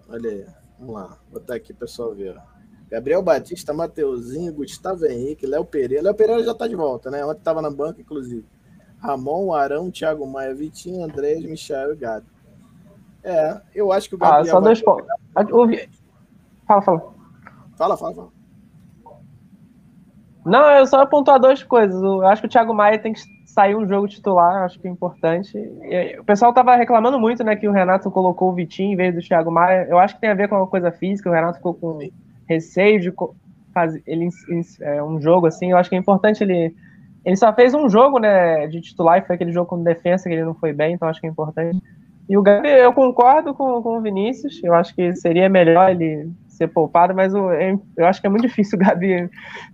Olha 0.08 0.30
aí, 0.30 0.46
vamos 0.78 0.94
lá, 0.94 1.18
vou 1.30 1.40
botar 1.40 1.56
aqui 1.56 1.72
o 1.72 1.76
pessoal 1.76 2.14
ver. 2.14 2.40
Gabriel 2.88 3.20
Batista, 3.20 3.74
Mateuzinho, 3.74 4.54
Gustavo 4.54 5.04
Henrique, 5.04 5.46
Léo 5.46 5.62
Pereira. 5.62 6.04
Léo 6.04 6.14
Pereira 6.14 6.42
já 6.42 6.54
tá 6.54 6.66
de 6.66 6.74
volta, 6.74 7.10
né? 7.10 7.22
Ontem 7.22 7.42
tava 7.42 7.60
na 7.60 7.70
banca, 7.70 8.00
inclusive. 8.00 8.46
Ramon, 8.98 9.52
Arão, 9.52 9.90
Thiago 9.90 10.26
Maia, 10.26 10.54
Vitinho, 10.54 11.04
Andrés, 11.04 11.44
Michel 11.44 11.92
e 11.92 11.96
Gabi. 11.96 12.26
É, 13.22 13.60
eu 13.74 13.92
acho 13.92 14.08
que 14.08 14.14
o 14.14 14.18
Gabriel. 14.18 14.42
Ah, 14.42 14.46
só 14.46 14.60
dois 14.60 14.80
pontos. 14.80 15.06
Fala, 16.66 16.80
fala. 16.80 17.14
Fala, 17.76 17.96
fala, 17.98 18.14
fala. 18.14 18.32
Não, 20.46 20.70
eu 20.78 20.86
só 20.86 21.04
pontuar 21.04 21.38
duas 21.38 21.62
coisas. 21.62 22.00
Eu 22.00 22.26
acho 22.26 22.40
que 22.40 22.46
o 22.46 22.50
Thiago 22.50 22.72
Maia 22.72 22.98
tem 22.98 23.12
que 23.12 23.35
sair 23.56 23.74
um 23.74 23.88
jogo 23.88 24.06
titular, 24.06 24.64
acho 24.64 24.78
que 24.78 24.86
é 24.86 24.90
importante. 24.90 25.56
O 26.20 26.24
pessoal 26.24 26.52
tava 26.52 26.76
reclamando 26.76 27.18
muito, 27.18 27.42
né, 27.42 27.56
que 27.56 27.66
o 27.66 27.72
Renato 27.72 28.10
colocou 28.10 28.50
o 28.50 28.52
Vitinho 28.52 28.92
em 28.92 28.96
vez 28.96 29.14
do 29.14 29.22
Thiago 29.22 29.50
Maia. 29.50 29.86
Eu 29.88 29.98
acho 29.98 30.14
que 30.14 30.20
tem 30.20 30.28
a 30.28 30.34
ver 30.34 30.46
com 30.46 30.56
uma 30.56 30.66
coisa 30.66 30.92
física, 30.92 31.30
o 31.30 31.32
Renato 31.32 31.56
ficou 31.56 31.72
com 31.72 31.98
receio 32.46 33.00
de 33.00 33.10
fazer 33.72 34.02
ele 34.06 34.28
é, 34.82 35.02
um 35.02 35.18
jogo 35.18 35.46
assim. 35.46 35.70
Eu 35.70 35.78
acho 35.78 35.88
que 35.88 35.96
é 35.96 35.98
importante 35.98 36.44
ele 36.44 36.74
ele 37.24 37.34
só 37.34 37.52
fez 37.52 37.74
um 37.74 37.88
jogo, 37.88 38.20
né, 38.20 38.68
de 38.68 38.80
titular, 38.80 39.18
e 39.18 39.26
foi 39.26 39.34
aquele 39.34 39.50
jogo 39.50 39.68
com 39.68 39.82
defesa 39.82 40.28
que 40.28 40.34
ele 40.34 40.44
não 40.44 40.54
foi 40.54 40.72
bem, 40.72 40.94
então 40.94 41.08
acho 41.08 41.20
que 41.20 41.26
é 41.26 41.30
importante. 41.30 41.82
E 42.28 42.36
o 42.36 42.42
Gabi, 42.42 42.68
eu 42.68 42.92
concordo 42.92 43.52
com, 43.52 43.82
com 43.82 43.98
o 43.98 44.00
Vinícius, 44.00 44.62
eu 44.62 44.72
acho 44.74 44.94
que 44.94 45.12
seria 45.16 45.48
melhor 45.48 45.90
ele 45.90 46.30
ser 46.56 46.68
poupado, 46.68 47.14
mas 47.14 47.34
eu, 47.34 47.50
eu 47.96 48.06
acho 48.06 48.20
que 48.20 48.26
é 48.26 48.30
muito 48.30 48.46
difícil 48.48 48.78
o 48.78 48.80
Gabi 48.82 49.28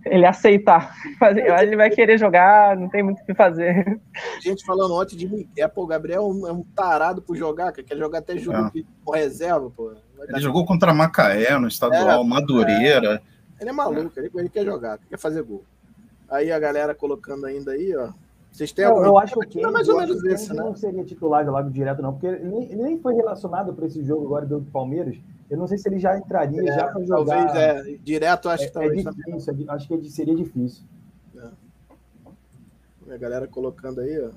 ele 0.05 0.25
aceitar. 0.25 0.93
Ele 1.61 1.77
vai 1.77 1.89
querer 1.89 2.17
jogar, 2.17 2.75
não 2.75 2.89
tem 2.89 3.01
muito 3.01 3.21
o 3.21 3.25
que 3.25 3.33
fazer. 3.33 3.99
Gente 4.41 4.65
falando 4.65 4.93
ontem 4.93 5.15
de 5.15 5.27
Miguel, 5.27 5.69
pô, 5.69 5.83
o 5.83 5.87
Gabriel 5.87 6.21
é 6.21 6.25
um, 6.25 6.61
é 6.61 6.63
tarado 6.75 7.21
por 7.21 7.35
jogar, 7.37 7.71
quer 7.71 7.97
jogar 7.97 8.19
até 8.19 8.37
jogo 8.37 8.57
é. 8.75 8.83
com 9.03 9.11
reserva, 9.11 9.69
pô. 9.69 9.93
Ele 10.27 10.39
jogou 10.39 10.65
contra 10.65 10.93
Macaé 10.93 11.57
no 11.57 11.67
estadual, 11.67 12.21
é, 12.21 12.27
Madureira. 12.27 13.21
É. 13.59 13.61
Ele 13.61 13.69
é 13.69 13.73
maluco, 13.73 14.11
ele, 14.17 14.29
ele 14.35 14.49
quer 14.49 14.65
jogar, 14.65 14.99
quer 15.09 15.17
fazer 15.17 15.41
gol. 15.43 15.63
Aí 16.29 16.51
a 16.51 16.59
galera 16.59 16.93
colocando 16.93 17.45
ainda 17.45 17.71
aí, 17.71 17.95
ó. 17.95 18.09
Vocês 18.51 18.71
têm 18.71 18.85
algum... 18.85 19.03
Eu 19.03 19.17
acho 19.17 19.39
que 19.39 19.63
é 19.63 19.71
mais 19.71 19.87
ou 19.87 19.97
menos 19.97 20.23
esse, 20.25 20.53
né? 20.53 20.61
não 20.61 20.75
seria 20.75 21.03
titular 21.03 21.43
logo 21.49 21.69
direto, 21.69 22.01
não, 22.01 22.13
porque 22.13 22.27
ele, 22.27 22.55
ele 22.69 22.83
nem 22.83 22.99
foi 22.99 23.15
relacionado 23.15 23.73
para 23.73 23.87
esse 23.87 24.03
jogo 24.03 24.25
agora 24.25 24.45
do 24.45 24.61
Palmeiras. 24.61 25.17
Eu 25.49 25.57
não 25.57 25.67
sei 25.67 25.77
se 25.77 25.87
ele 25.87 25.99
já 25.99 26.17
entraria 26.17 26.61
é, 26.61 26.75
já 26.75 26.87
para 26.87 27.05
jogar. 27.05 27.45
Talvez, 27.45 27.87
é, 27.87 27.97
direto, 27.97 28.49
acho 28.49 28.63
é, 28.63 28.67
que 28.67 28.73
talvez. 28.73 29.05
É 29.05 29.11
difícil, 29.11 29.53
também. 29.53 29.69
acho 29.69 29.87
que 29.87 30.09
seria 30.09 30.35
difícil. 30.35 30.83
É. 31.35 33.13
A 33.13 33.17
galera 33.17 33.47
colocando 33.47 34.01
aí, 34.01 34.19
ó. 34.19 34.31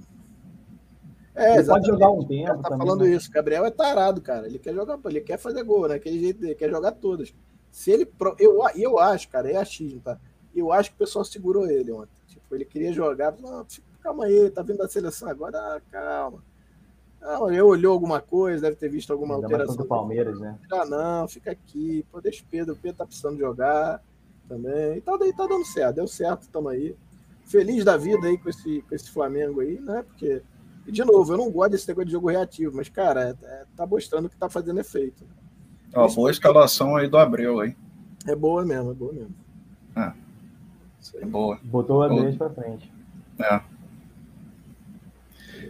É, 1.35 1.63
pode 1.63 1.87
jogar 1.87 2.11
um 2.11 2.25
tempo. 2.25 2.63
Tá 2.63 2.71
também, 2.71 2.87
falando 2.87 3.05
né? 3.05 3.11
isso. 3.11 3.31
Gabriel 3.31 3.65
é 3.67 3.71
tarado, 3.71 4.21
cara. 4.23 4.47
Ele 4.47 4.59
quer 4.59 4.75
jogar, 4.75 4.99
ele 5.05 5.21
quer 5.21 5.39
fazer 5.39 5.63
gol, 5.63 5.87
né? 5.87 5.97
Aquele 5.97 6.19
jeito 6.19 6.41
dele, 6.41 6.55
quer 6.55 6.71
jogar 6.71 6.93
todas. 6.93 7.35
Se 7.71 7.91
ele. 7.91 8.11
Eu, 8.39 8.63
eu 8.75 8.99
acho, 8.99 9.29
cara, 9.29 9.51
é 9.51 9.57
achismo, 9.57 10.01
tá? 10.01 10.19
Eu 10.55 10.73
acho 10.73 10.91
que 10.91 10.97
o 10.97 10.99
pessoal 10.99 11.25
segurou 11.25 11.71
ele 11.71 11.93
ontem. 11.93 12.17
Tipo, 12.27 12.55
ele 12.55 12.65
queria 12.65 12.93
jogar. 12.93 13.37
Não, 13.39 13.67
calma 14.03 14.25
aí, 14.25 14.51
tá 14.51 14.63
vindo 14.63 14.79
da 14.79 14.89
seleção 14.89 15.29
agora, 15.29 15.59
ah, 15.59 15.81
calma. 15.91 16.43
Não, 17.27 17.51
ele 17.51 17.61
olhou 17.61 17.93
alguma 17.93 18.21
coisa, 18.21 18.63
deve 18.63 18.77
ter 18.77 18.89
visto 18.89 19.13
alguma 19.13 19.35
Ainda 19.35 19.49
alteração. 19.49 19.75
do 19.75 19.85
Palmeiras, 19.85 20.39
né? 20.39 20.57
Ah, 20.71 20.87
não, 20.87 21.27
fica 21.27 21.51
aqui. 21.51 22.07
Pô, 22.13 22.21
deixa 22.21 22.45
o 22.45 22.47
Pedro. 22.47 22.75
O 22.75 22.77
Pedro 22.77 22.99
tá 22.99 23.05
precisando 23.05 23.37
jogar 23.37 24.01
também. 24.49 24.99
E 24.99 25.01
tá, 25.01 25.19
tá 25.19 25.47
dando 25.47 25.65
certo, 25.65 25.97
deu 25.97 26.07
certo, 26.07 26.49
tamo 26.49 26.69
aí. 26.69 26.95
Feliz 27.45 27.85
da 27.85 27.97
vida 27.97 28.29
aí 28.29 28.39
com 28.39 28.49
esse, 28.49 28.81
com 28.83 28.95
esse 28.95 29.11
Flamengo 29.11 29.61
aí, 29.61 29.81
né? 29.81 30.05
Porque, 30.07 30.41
e 30.87 30.93
de 30.93 31.05
novo, 31.05 31.33
eu 31.33 31.37
não 31.37 31.51
gosto 31.51 31.73
desse 31.73 31.89
negócio 31.89 32.07
de 32.07 32.13
jogo 32.13 32.31
reativo, 32.31 32.77
mas, 32.77 32.89
cara, 32.89 33.37
é, 33.43 33.47
é, 33.47 33.65
tá 33.77 33.85
mostrando 33.85 34.29
que 34.29 34.37
tá 34.37 34.49
fazendo 34.49 34.79
efeito. 34.79 35.25
Ó, 35.97 36.07
boa 36.07 36.31
escalação 36.31 36.95
aí 36.95 37.09
do 37.09 37.19
Abreu, 37.19 37.65
hein? 37.65 37.77
É 38.25 38.37
boa 38.37 38.65
mesmo, 38.65 38.93
é 38.93 38.95
boa 38.95 39.13
mesmo. 39.13 39.35
É. 39.97 40.13
É 41.17 41.27
boa. 41.27 41.59
Botou 41.65 41.99
o 41.99 42.03
Abreu 42.03 42.37
pra 42.37 42.51
frente. 42.51 42.93
É. 43.41 43.61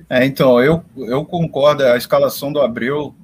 É, 0.08 0.24
então, 0.24 0.62
eu, 0.62 0.84
eu 0.96 1.24
concordo, 1.24 1.84
a 1.84 1.96
escalação 1.96 2.52
do 2.52 2.60
Abreu, 2.60 3.14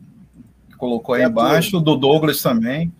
colocou 0.76 1.14
aí 1.14 1.22
é 1.22 1.26
embaixo, 1.26 1.80
do 1.80 1.96
Douglas 1.96 2.42
também. 2.42 2.92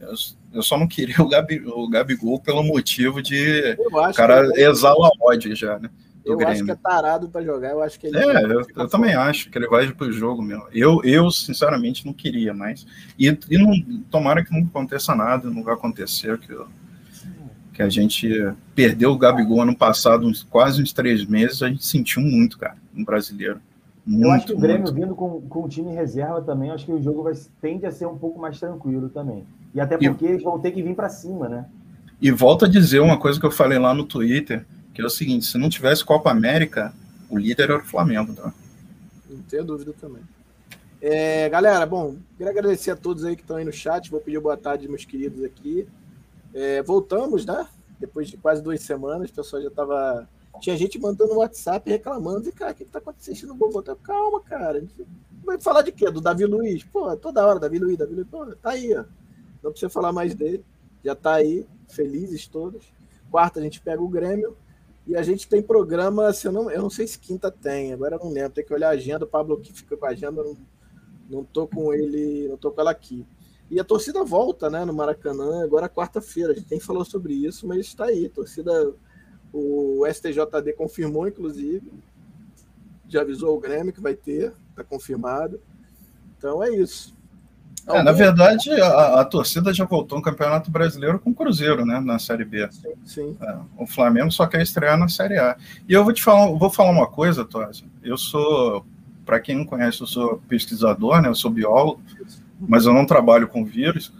Eu, 0.00 0.14
eu, 0.54 0.62
só 0.62 0.78
não 0.78 0.88
queria 0.88 1.16
o, 1.22 1.28
Gabi, 1.28 1.62
o 1.66 1.88
Gabigol 1.88 2.40
pelo 2.40 2.62
motivo 2.62 3.22
de 3.22 3.76
o 3.78 4.12
cara 4.14 4.50
que... 4.50 4.60
exala 4.60 5.10
ódio 5.20 5.54
já, 5.54 5.78
né? 5.78 5.90
Eu 6.24 6.36
Grêmio. 6.36 6.54
acho 6.54 6.64
que 6.64 6.70
é 6.72 6.76
tarado 6.76 7.28
para 7.28 7.44
jogar, 7.44 7.70
eu 7.70 7.80
acho 7.80 8.00
que 8.00 8.08
ele. 8.08 8.18
É, 8.18 8.44
eu, 8.46 8.66
eu 8.74 8.88
também 8.88 9.14
acho 9.14 9.48
que 9.48 9.56
ele 9.56 9.68
vai 9.68 9.86
para 9.92 10.08
o 10.08 10.12
jogo 10.12 10.42
mesmo. 10.42 10.66
Eu, 10.72 11.00
eu, 11.04 11.30
sinceramente, 11.30 12.04
não 12.04 12.12
queria 12.12 12.52
mais. 12.52 12.84
E, 13.16 13.28
e 13.48 13.58
não, 13.58 14.02
tomara 14.10 14.44
que 14.44 14.50
não 14.50 14.66
aconteça 14.66 15.14
nada, 15.14 15.48
não 15.48 15.62
vai 15.62 15.74
acontecer, 15.74 16.36
que 16.38 16.50
eu, 16.50 16.66
que 17.76 17.82
a 17.82 17.90
gente 17.90 18.26
perdeu 18.74 19.12
o 19.12 19.18
Gabigol 19.18 19.60
ano 19.60 19.76
passado, 19.76 20.26
uns, 20.26 20.42
quase 20.42 20.82
uns 20.82 20.94
três 20.94 21.26
meses, 21.26 21.62
a 21.62 21.68
gente 21.68 21.84
sentiu 21.84 22.22
muito, 22.22 22.58
cara, 22.58 22.76
no 22.94 23.04
brasileiro. 23.04 23.60
Muito, 24.06 24.24
eu 24.24 24.32
acho 24.32 24.46
que 24.46 24.52
o 24.54 24.58
Grêmio 24.58 24.84
muito. 24.84 24.94
vindo 24.94 25.14
com, 25.14 25.42
com 25.42 25.64
o 25.64 25.68
time 25.68 25.92
reserva 25.92 26.40
também, 26.40 26.70
acho 26.70 26.86
que 26.86 26.92
o 26.92 27.02
jogo 27.02 27.22
vai, 27.22 27.34
tende 27.60 27.84
a 27.84 27.92
ser 27.92 28.06
um 28.06 28.16
pouco 28.16 28.40
mais 28.40 28.58
tranquilo 28.58 29.10
também. 29.10 29.44
E 29.74 29.80
até 29.80 29.98
porque 29.98 30.24
e, 30.24 30.28
eles 30.28 30.42
vão 30.42 30.58
ter 30.58 30.70
que 30.70 30.82
vir 30.82 30.94
para 30.94 31.10
cima, 31.10 31.50
né? 31.50 31.66
E 32.18 32.30
volto 32.30 32.64
a 32.64 32.68
dizer 32.68 33.00
uma 33.00 33.18
coisa 33.18 33.38
que 33.38 33.44
eu 33.44 33.50
falei 33.50 33.78
lá 33.78 33.92
no 33.92 34.04
Twitter, 34.04 34.64
que 34.94 35.02
é 35.02 35.04
o 35.04 35.10
seguinte, 35.10 35.44
se 35.44 35.58
não 35.58 35.68
tivesse 35.68 36.02
Copa 36.02 36.30
América, 36.30 36.94
o 37.28 37.36
líder 37.36 37.64
era 37.64 37.82
o 37.82 37.84
Flamengo, 37.84 38.32
tá? 38.32 38.54
Não 39.28 39.42
tenho 39.42 39.64
dúvida 39.64 39.92
também. 40.00 40.22
É, 41.02 41.46
galera, 41.50 41.84
bom, 41.84 42.16
queria 42.38 42.52
agradecer 42.52 42.92
a 42.92 42.96
todos 42.96 43.22
aí 43.22 43.36
que 43.36 43.42
estão 43.42 43.58
aí 43.58 43.66
no 43.66 43.72
chat, 43.72 44.10
vou 44.10 44.20
pedir 44.20 44.40
boa 44.40 44.56
tarde, 44.56 44.88
meus 44.88 45.04
queridos 45.04 45.44
aqui. 45.44 45.86
É, 46.56 46.82
voltamos, 46.82 47.44
né? 47.44 47.68
Depois 48.00 48.28
de 48.28 48.38
quase 48.38 48.62
duas 48.62 48.80
semanas, 48.80 49.28
o 49.28 49.34
pessoal 49.34 49.62
já 49.62 49.70
tava. 49.70 50.26
Tinha 50.58 50.74
gente 50.74 50.98
mandando 50.98 51.34
WhatsApp 51.34 51.90
reclamando. 51.90 52.48
E, 52.48 52.52
cara, 52.52 52.72
o 52.72 52.74
que, 52.74 52.86
que 52.86 52.90
tá 52.90 52.98
acontecendo 52.98 53.48
no 53.48 53.54
Bogotá? 53.54 53.94
Calma, 54.02 54.40
cara. 54.40 54.82
Vai 55.44 55.60
falar 55.60 55.82
de 55.82 55.92
quê? 55.92 56.10
Do 56.10 56.18
Davi 56.18 56.46
Luiz? 56.46 56.82
Pô, 56.82 57.14
toda 57.14 57.46
hora, 57.46 57.60
Davi 57.60 57.78
Luiz, 57.78 57.98
Davi 57.98 58.14
Luiz. 58.14 58.26
Pô, 58.26 58.46
tá 58.56 58.70
aí, 58.70 58.96
ó. 58.96 59.04
Não 59.62 59.70
precisa 59.70 59.90
falar 59.90 60.12
mais 60.12 60.34
dele. 60.34 60.64
Já 61.04 61.14
tá 61.14 61.34
aí, 61.34 61.66
felizes 61.90 62.48
todos. 62.48 62.90
Quarta, 63.30 63.60
a 63.60 63.62
gente 63.62 63.78
pega 63.82 64.02
o 64.02 64.08
Grêmio. 64.08 64.56
E 65.06 65.14
a 65.14 65.22
gente 65.22 65.46
tem 65.46 65.62
programa, 65.62 66.32
se 66.32 66.48
eu, 66.48 66.52
não, 66.52 66.70
eu 66.70 66.80
não 66.80 66.90
sei 66.90 67.06
se 67.06 67.18
quinta 67.18 67.50
tem, 67.50 67.92
agora 67.92 68.16
eu 68.16 68.18
não 68.18 68.32
lembro, 68.32 68.50
tem 68.50 68.64
que 68.64 68.74
olhar 68.74 68.88
a 68.88 68.92
agenda. 68.92 69.24
O 69.24 69.28
Pablo 69.28 69.60
que 69.60 69.72
fica 69.72 69.94
com 69.94 70.06
a 70.06 70.08
agenda, 70.08 70.42
não, 70.42 70.56
não 71.28 71.44
tô 71.44 71.68
com 71.68 71.92
ele, 71.92 72.48
não 72.48 72.56
tô 72.56 72.72
com 72.72 72.80
ela 72.80 72.90
aqui. 72.90 73.24
E 73.70 73.80
a 73.80 73.84
torcida 73.84 74.22
volta, 74.24 74.70
né, 74.70 74.84
no 74.84 74.94
Maracanã, 74.94 75.64
agora 75.64 75.88
quarta-feira. 75.88 76.52
A 76.52 76.54
gente 76.54 76.70
nem 76.70 76.80
falou 76.80 77.04
sobre 77.04 77.34
isso, 77.34 77.66
mas 77.66 77.80
está 77.80 78.06
aí. 78.06 78.26
A 78.26 78.30
torcida, 78.30 78.92
o 79.52 80.04
STJD 80.06 80.72
confirmou, 80.76 81.26
inclusive. 81.26 81.92
Já 83.08 83.22
avisou 83.22 83.56
o 83.56 83.60
Grêmio 83.60 83.92
que 83.92 84.00
vai 84.00 84.14
ter, 84.14 84.52
está 84.70 84.84
confirmado. 84.84 85.60
Então 86.36 86.62
é 86.62 86.70
isso. 86.70 87.16
É, 87.88 88.02
na 88.02 88.10
verdade, 88.10 88.70
a, 88.80 89.20
a, 89.20 89.24
torcida 89.24 89.72
já 89.72 89.84
voltou 89.84 90.18
no 90.18 90.24
Campeonato 90.24 90.70
Brasileiro 90.72 91.20
com 91.20 91.30
o 91.30 91.34
Cruzeiro, 91.34 91.86
né, 91.86 92.00
na 92.00 92.18
Série 92.18 92.44
B. 92.44 92.68
Sim, 92.72 92.94
sim. 93.04 93.36
É, 93.40 93.56
o 93.78 93.86
Flamengo 93.86 94.30
só 94.32 94.44
quer 94.46 94.60
estrear 94.60 94.98
na 94.98 95.08
Série 95.08 95.38
A. 95.38 95.56
E 95.88 95.92
eu 95.92 96.02
vou 96.02 96.12
te 96.12 96.22
falar, 96.22 96.46
vou 96.46 96.68
falar 96.68 96.90
uma 96.90 97.06
coisa, 97.06 97.44
Tosi. 97.44 97.84
Eu 98.02 98.18
sou, 98.18 98.84
para 99.24 99.38
quem 99.38 99.56
não 99.56 99.64
conhece, 99.64 100.00
eu 100.00 100.06
sou 100.06 100.42
pesquisador, 100.48 101.22
né, 101.22 101.28
eu 101.28 101.34
sou 101.34 101.48
biólogo, 101.48 102.02
mas 102.60 102.86
eu 102.86 102.92
não 102.92 103.06
trabalho 103.06 103.48
com 103.48 103.64
vírus. 103.64 104.12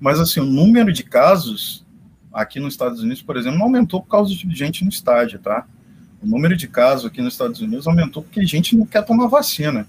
Mas 0.00 0.20
assim, 0.20 0.40
o 0.40 0.44
número 0.44 0.92
de 0.92 1.02
casos 1.02 1.84
aqui 2.32 2.58
nos 2.58 2.74
Estados 2.74 3.00
Unidos, 3.00 3.22
por 3.22 3.36
exemplo, 3.36 3.58
não 3.58 3.66
aumentou 3.66 4.02
por 4.02 4.08
causa 4.08 4.34
de 4.34 4.54
gente 4.54 4.82
no 4.82 4.90
estádio, 4.90 5.38
tá? 5.38 5.66
O 6.22 6.26
número 6.26 6.56
de 6.56 6.66
casos 6.66 7.06
aqui 7.06 7.22
nos 7.22 7.34
Estados 7.34 7.60
Unidos 7.60 7.86
aumentou 7.86 8.22
porque 8.22 8.40
a 8.40 8.46
gente 8.46 8.76
não 8.76 8.86
quer 8.86 9.02
tomar 9.02 9.28
vacina. 9.28 9.86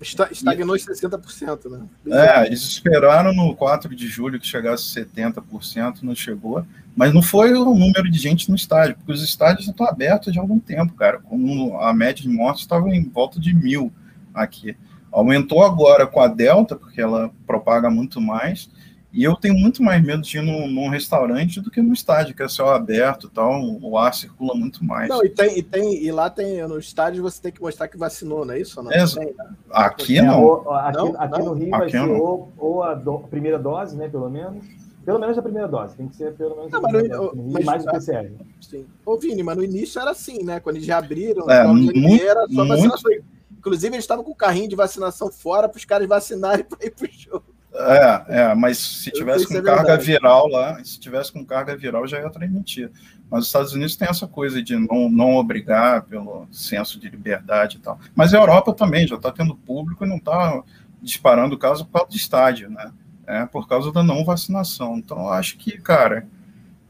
Estagnou 0.00 0.76
em 0.76 0.78
60%, 0.78 1.70
né? 1.70 1.80
É, 2.06 2.46
eles 2.46 2.62
esperaram 2.62 3.34
no 3.34 3.54
4 3.56 3.94
de 3.96 4.06
julho 4.06 4.38
que 4.38 4.46
chegasse 4.46 4.84
70%, 4.84 6.02
não 6.02 6.14
chegou. 6.14 6.64
Mas 6.94 7.12
não 7.12 7.22
foi 7.22 7.52
o 7.52 7.74
número 7.74 8.08
de 8.10 8.18
gente 8.18 8.48
no 8.48 8.56
estádio, 8.56 8.96
porque 8.96 9.12
os 9.12 9.22
estádios 9.22 9.68
estão 9.68 9.86
abertos 9.86 10.32
de 10.32 10.38
algum 10.38 10.58
tempo, 10.58 10.94
cara. 10.94 11.18
Como 11.18 11.78
a 11.80 11.92
média 11.92 12.22
de 12.22 12.28
mortes 12.28 12.62
estava 12.62 12.88
em 12.90 13.08
volta 13.08 13.40
de 13.40 13.54
mil 13.54 13.92
aqui. 14.32 14.76
Aumentou 15.10 15.62
agora 15.62 16.06
com 16.06 16.20
a 16.20 16.28
Delta, 16.28 16.76
porque 16.76 17.00
ela 17.00 17.30
propaga 17.46 17.90
muito 17.90 18.20
mais. 18.20 18.68
E 19.10 19.24
eu 19.24 19.34
tenho 19.34 19.54
muito 19.54 19.82
mais 19.82 20.04
medo 20.04 20.22
de 20.22 20.36
ir 20.36 20.42
num, 20.42 20.68
num, 20.68 20.88
restaurante 20.90 21.60
do 21.60 21.70
que 21.70 21.80
no 21.80 21.94
estádio, 21.94 22.34
que 22.34 22.42
é 22.42 22.48
céu 22.48 22.68
aberto 22.68 23.26
e 23.26 23.30
tal, 23.30 23.58
o 23.82 23.96
ar 23.96 24.12
circula 24.12 24.54
muito 24.54 24.84
mais. 24.84 25.08
Não, 25.08 25.24
e, 25.24 25.30
tem, 25.30 25.58
e, 25.58 25.62
tem, 25.62 26.04
e 26.04 26.12
lá 26.12 26.28
tem, 26.28 26.66
no 26.68 26.78
estádio 26.78 27.22
você 27.22 27.40
tem 27.40 27.50
que 27.50 27.60
mostrar 27.60 27.88
que 27.88 27.96
vacinou, 27.96 28.44
não 28.44 28.52
é 28.52 28.60
isso? 28.60 28.82
Não? 28.82 28.92
É, 28.92 29.06
tem, 29.06 29.34
né? 29.34 29.50
Aqui 29.70 30.20
não. 30.20 30.44
Ou, 30.44 30.72
aqui, 30.72 30.96
não. 30.98 31.20
aqui, 31.20 31.42
no 31.42 31.52
Rio 31.54 31.74
aqui 31.74 31.78
vai 31.80 31.90
ser 31.90 32.10
ou, 32.10 32.52
ou 32.58 32.82
a 32.82 32.94
do, 32.94 33.20
primeira 33.20 33.58
dose, 33.58 33.96
né, 33.96 34.08
pelo 34.08 34.28
menos. 34.28 34.64
Pelo 35.06 35.18
menos 35.18 35.38
a 35.38 35.42
primeira 35.42 35.66
dose, 35.66 35.96
tem 35.96 36.06
que 36.06 36.14
ser 36.14 36.34
pelo 36.34 36.54
menos 36.54 36.70
não, 36.70 36.80
a 36.80 36.82
primeira 36.82 37.08
mas, 37.08 37.18
dose, 37.18 37.50
mas, 37.50 37.64
mais 37.64 37.84
o 37.86 37.90
PCR. 37.90 38.30
Sim. 38.60 38.86
Ô, 39.06 39.16
Vini, 39.16 39.42
mas 39.42 39.56
no 39.56 39.64
início 39.64 39.98
era 39.98 40.10
assim, 40.10 40.44
né? 40.44 40.60
Quando 40.60 40.76
eles 40.76 40.86
já 40.86 40.98
abriram, 40.98 41.50
é, 41.50 41.66
muito, 41.66 42.22
era 42.22 42.46
só 42.46 42.66
vacinação. 42.66 43.10
Muito... 43.10 43.37
Inclusive, 43.58 43.94
eles 43.94 44.04
estavam 44.04 44.24
com 44.24 44.30
o 44.30 44.36
carrinho 44.36 44.68
de 44.68 44.76
vacinação 44.76 45.30
fora 45.30 45.68
para 45.68 45.78
os 45.78 45.84
caras 45.84 46.08
vacinarem 46.08 46.64
para 46.64 46.86
ir 46.86 46.90
para 46.90 47.06
o 47.06 47.12
jogo. 47.12 47.58
É, 47.74 48.24
é, 48.28 48.54
mas 48.54 48.78
se 48.78 49.10
tivesse 49.10 49.46
com 49.46 49.54
é 49.54 49.62
carga 49.62 49.96
viral 49.96 50.48
lá, 50.48 50.82
se 50.82 50.98
tivesse 50.98 51.32
com 51.32 51.44
carga 51.44 51.76
viral 51.76 52.06
já 52.06 52.18
ia 52.20 52.30
transmitir. 52.30 52.90
Mas 53.30 53.42
os 53.42 53.46
Estados 53.46 53.72
Unidos 53.74 53.94
tem 53.94 54.08
essa 54.08 54.26
coisa 54.26 54.62
de 54.62 54.76
não, 54.76 55.10
não 55.10 55.36
obrigar 55.36 56.02
pelo 56.02 56.46
senso 56.50 56.98
de 56.98 57.10
liberdade 57.10 57.76
e 57.76 57.80
tal. 57.80 58.00
Mas 58.14 58.32
a 58.32 58.38
Europa 58.38 58.72
também 58.72 59.06
já 59.06 59.16
está 59.16 59.30
tendo 59.30 59.54
público 59.54 60.04
e 60.04 60.08
não 60.08 60.16
está 60.16 60.62
disparando 61.02 61.54
o 61.54 61.58
caso 61.58 61.84
por 61.84 61.92
causa 61.92 62.10
do 62.10 62.16
estádio, 62.16 62.70
né? 62.70 62.90
É, 63.26 63.44
por 63.44 63.68
causa 63.68 63.92
da 63.92 64.02
não 64.02 64.24
vacinação. 64.24 64.96
Então, 64.96 65.18
eu 65.18 65.32
acho 65.32 65.58
que, 65.58 65.78
cara, 65.78 66.26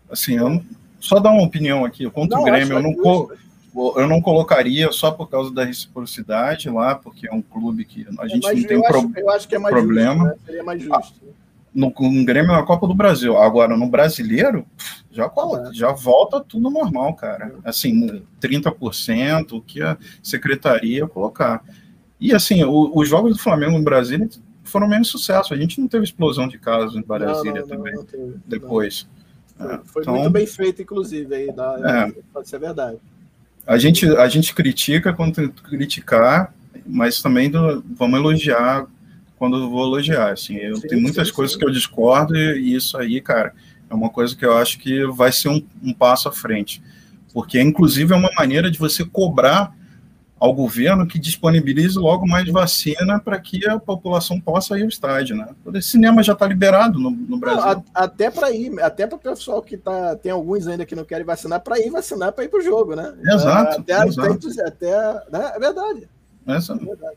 assim, 0.08 0.36
eu 0.36 0.62
só 1.00 1.18
dar 1.18 1.30
uma 1.30 1.42
opinião 1.42 1.84
aqui, 1.84 2.08
contra 2.10 2.36
não, 2.36 2.42
o 2.42 2.46
Grêmio, 2.46 2.74
eu 2.74 2.82
não, 2.82 3.28
eu 3.96 4.06
não 4.06 4.20
colocaria 4.20 4.90
só 4.90 5.10
por 5.10 5.28
causa 5.28 5.52
da 5.52 5.64
reciprocidade 5.64 6.68
lá, 6.68 6.94
porque 6.94 7.28
é 7.28 7.32
um 7.32 7.42
clube 7.42 7.84
que 7.84 8.06
a 8.18 8.24
é 8.24 8.28
gente 8.28 8.46
é 8.46 8.54
não 8.54 8.62
tem 8.64 8.82
pro, 8.82 8.98
acho, 8.98 9.12
eu 9.16 9.30
acho 9.30 9.48
que 9.48 9.54
é 9.54 9.58
mais 9.58 9.74
problema. 9.74 10.14
Justo, 10.14 10.26
né? 10.26 10.34
Seria 10.46 10.64
mais 10.64 10.82
justo. 10.82 11.20
No, 11.74 11.92
no 11.96 12.24
Grêmio 12.24 12.52
é 12.52 12.58
a 12.58 12.62
Copa 12.64 12.88
do 12.88 12.94
Brasil. 12.94 13.36
Agora, 13.36 13.76
no 13.76 13.88
brasileiro, 13.88 14.66
já, 15.12 15.26
é. 15.26 15.72
já 15.72 15.92
volta 15.92 16.40
tudo 16.40 16.70
normal, 16.70 17.14
cara. 17.14 17.54
Assim, 17.64 18.22
30%, 18.40 19.52
o 19.52 19.60
que 19.60 19.80
a 19.80 19.96
secretaria 20.22 21.06
colocar. 21.06 21.62
E 22.18 22.34
assim, 22.34 22.64
o, 22.64 22.90
os 22.98 23.08
jogos 23.08 23.36
do 23.36 23.42
Flamengo 23.42 23.78
no 23.78 23.84
Brasil 23.84 24.28
foram 24.64 24.88
menos 24.88 25.08
sucesso. 25.08 25.54
A 25.54 25.56
gente 25.56 25.80
não 25.80 25.86
teve 25.86 26.04
explosão 26.04 26.48
de 26.48 26.58
casos 26.58 26.96
em 26.96 27.02
Brasília 27.02 27.60
não, 27.60 27.68
não, 27.68 27.76
também. 27.76 27.94
Não, 27.94 28.34
depois. 28.46 29.06
É, 29.60 29.78
foi 29.84 30.02
então, 30.02 30.14
muito 30.14 30.30
bem 30.30 30.46
feito, 30.46 30.82
inclusive, 30.82 31.34
aí, 31.34 31.52
da, 31.52 32.08
é, 32.08 32.22
pode 32.32 32.48
ser 32.48 32.58
verdade 32.58 32.98
a 33.68 33.76
gente, 33.76 34.06
a 34.16 34.26
gente 34.28 34.54
critica 34.54 35.12
quando 35.12 35.50
criticar, 35.50 36.54
mas 36.86 37.20
também 37.20 37.50
do, 37.50 37.84
vamos 37.94 38.18
elogiar 38.18 38.86
quando 39.36 39.68
vou 39.68 39.84
elogiar. 39.84 40.32
Assim, 40.32 40.56
eu 40.56 40.76
sim, 40.76 40.88
tenho 40.88 41.02
muitas 41.02 41.28
sim, 41.28 41.34
coisas 41.34 41.52
sim. 41.52 41.58
que 41.58 41.66
eu 41.66 41.70
discordo 41.70 42.34
e, 42.34 42.74
isso 42.74 42.96
aí, 42.96 43.20
cara, 43.20 43.52
é 43.90 43.94
uma 43.94 44.08
coisa 44.08 44.34
que 44.34 44.46
eu 44.46 44.56
acho 44.56 44.78
que 44.78 45.04
vai 45.08 45.30
ser 45.30 45.50
um, 45.50 45.62
um 45.82 45.92
passo 45.92 46.30
à 46.30 46.32
frente. 46.32 46.82
Porque, 47.30 47.60
inclusive, 47.60 48.14
é 48.14 48.16
uma 48.16 48.30
maneira 48.38 48.70
de 48.70 48.78
você 48.78 49.04
cobrar 49.04 49.76
ao 50.40 50.52
governo 50.52 51.06
que 51.06 51.18
disponibilize 51.18 51.98
logo 51.98 52.26
mais 52.26 52.48
vacina 52.50 53.18
para 53.18 53.38
que 53.40 53.68
a 53.68 53.78
população 53.78 54.40
possa 54.40 54.78
ir 54.78 54.82
ao 54.82 54.88
estádio, 54.88 55.36
né? 55.36 55.48
O 55.64 55.82
cinema 55.82 56.22
já 56.22 56.32
está 56.32 56.46
liberado 56.46 56.98
no, 56.98 57.10
no 57.10 57.38
Brasil. 57.38 57.62
Não, 57.62 57.84
a, 57.94 58.04
até 58.04 58.30
para 58.30 58.50
ir, 58.50 58.80
até 58.80 59.06
para 59.06 59.16
o 59.16 59.20
pessoal 59.20 59.62
que 59.62 59.76
tá, 59.76 60.16
tem 60.16 60.30
alguns 60.30 60.66
ainda 60.66 60.86
que 60.86 60.94
não 60.94 61.04
querem 61.04 61.24
vacinar, 61.24 61.60
para 61.60 61.78
ir 61.78 61.90
vacinar, 61.90 62.32
para 62.32 62.44
ir 62.44 62.48
para 62.48 62.60
o 62.60 62.62
jogo, 62.62 62.94
né? 62.94 63.16
Exato. 63.24 63.80
Até, 63.80 64.06
exato. 64.06 64.48
até, 64.48 64.62
até 64.66 65.30
né? 65.30 65.52
é 65.54 65.58
verdade. 65.58 66.08
Essa. 66.46 66.72
É 66.74 66.76
verdade. 66.76 67.16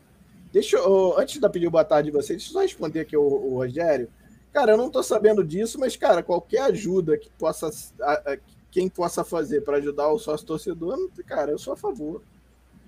Deixa 0.52 0.76
eu, 0.76 1.18
antes 1.18 1.40
de 1.40 1.48
pedir 1.48 1.70
boa 1.70 1.84
tarde 1.84 2.10
de 2.10 2.16
vocês, 2.16 2.38
deixa 2.38 2.50
eu 2.50 2.52
só 2.52 2.60
responder 2.60 3.00
aqui 3.00 3.16
o, 3.16 3.22
o 3.22 3.56
Rogério. 3.56 4.08
Cara, 4.52 4.72
eu 4.72 4.76
não 4.76 4.88
estou 4.88 5.02
sabendo 5.02 5.42
disso, 5.42 5.80
mas, 5.80 5.96
cara, 5.96 6.22
qualquer 6.22 6.60
ajuda 6.62 7.16
que 7.16 7.30
possa, 7.38 7.70
a, 8.02 8.12
a, 8.12 8.38
quem 8.70 8.88
possa 8.88 9.24
fazer 9.24 9.62
para 9.62 9.78
ajudar 9.78 10.08
o 10.08 10.18
sócio 10.18 10.46
torcedor, 10.46 10.98
cara, 11.26 11.50
eu 11.50 11.58
sou 11.58 11.72
a 11.72 11.76
favor. 11.76 12.22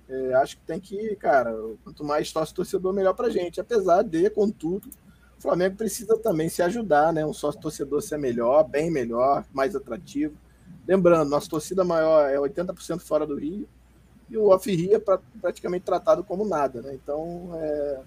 É, 0.07 0.33
acho 0.35 0.57
que 0.57 0.63
tem 0.63 0.79
que, 0.79 1.15
cara, 1.15 1.51
quanto 1.83 2.03
mais 2.03 2.29
sócio 2.29 2.55
torcedor, 2.55 2.93
melhor 2.93 3.13
pra 3.13 3.29
gente. 3.29 3.59
Apesar 3.59 4.03
de, 4.03 4.29
contudo, 4.29 4.89
o 5.37 5.41
Flamengo 5.41 5.75
precisa 5.75 6.17
também 6.17 6.47
se 6.47 6.61
ajudar, 6.61 7.11
né? 7.11 7.25
Um 7.25 7.33
sócio 7.33 7.59
torcedor 7.59 8.01
ser 8.01 8.17
melhor, 8.17 8.63
bem 8.63 8.91
melhor, 8.91 9.43
mais 9.51 9.75
atrativo. 9.75 10.35
Lembrando, 10.87 11.29
nossa 11.29 11.49
torcida 11.49 11.83
maior 11.83 12.29
é 12.29 12.37
80% 12.37 12.99
fora 12.99 13.25
do 13.25 13.35
Rio 13.35 13.67
e 14.29 14.37
o 14.37 14.49
off-Rio 14.49 14.95
é 14.95 14.99
pra, 14.99 15.19
praticamente 15.41 15.85
tratado 15.85 16.23
como 16.23 16.47
nada, 16.47 16.81
né? 16.81 16.93
Então, 16.93 17.49
é, 17.55 18.01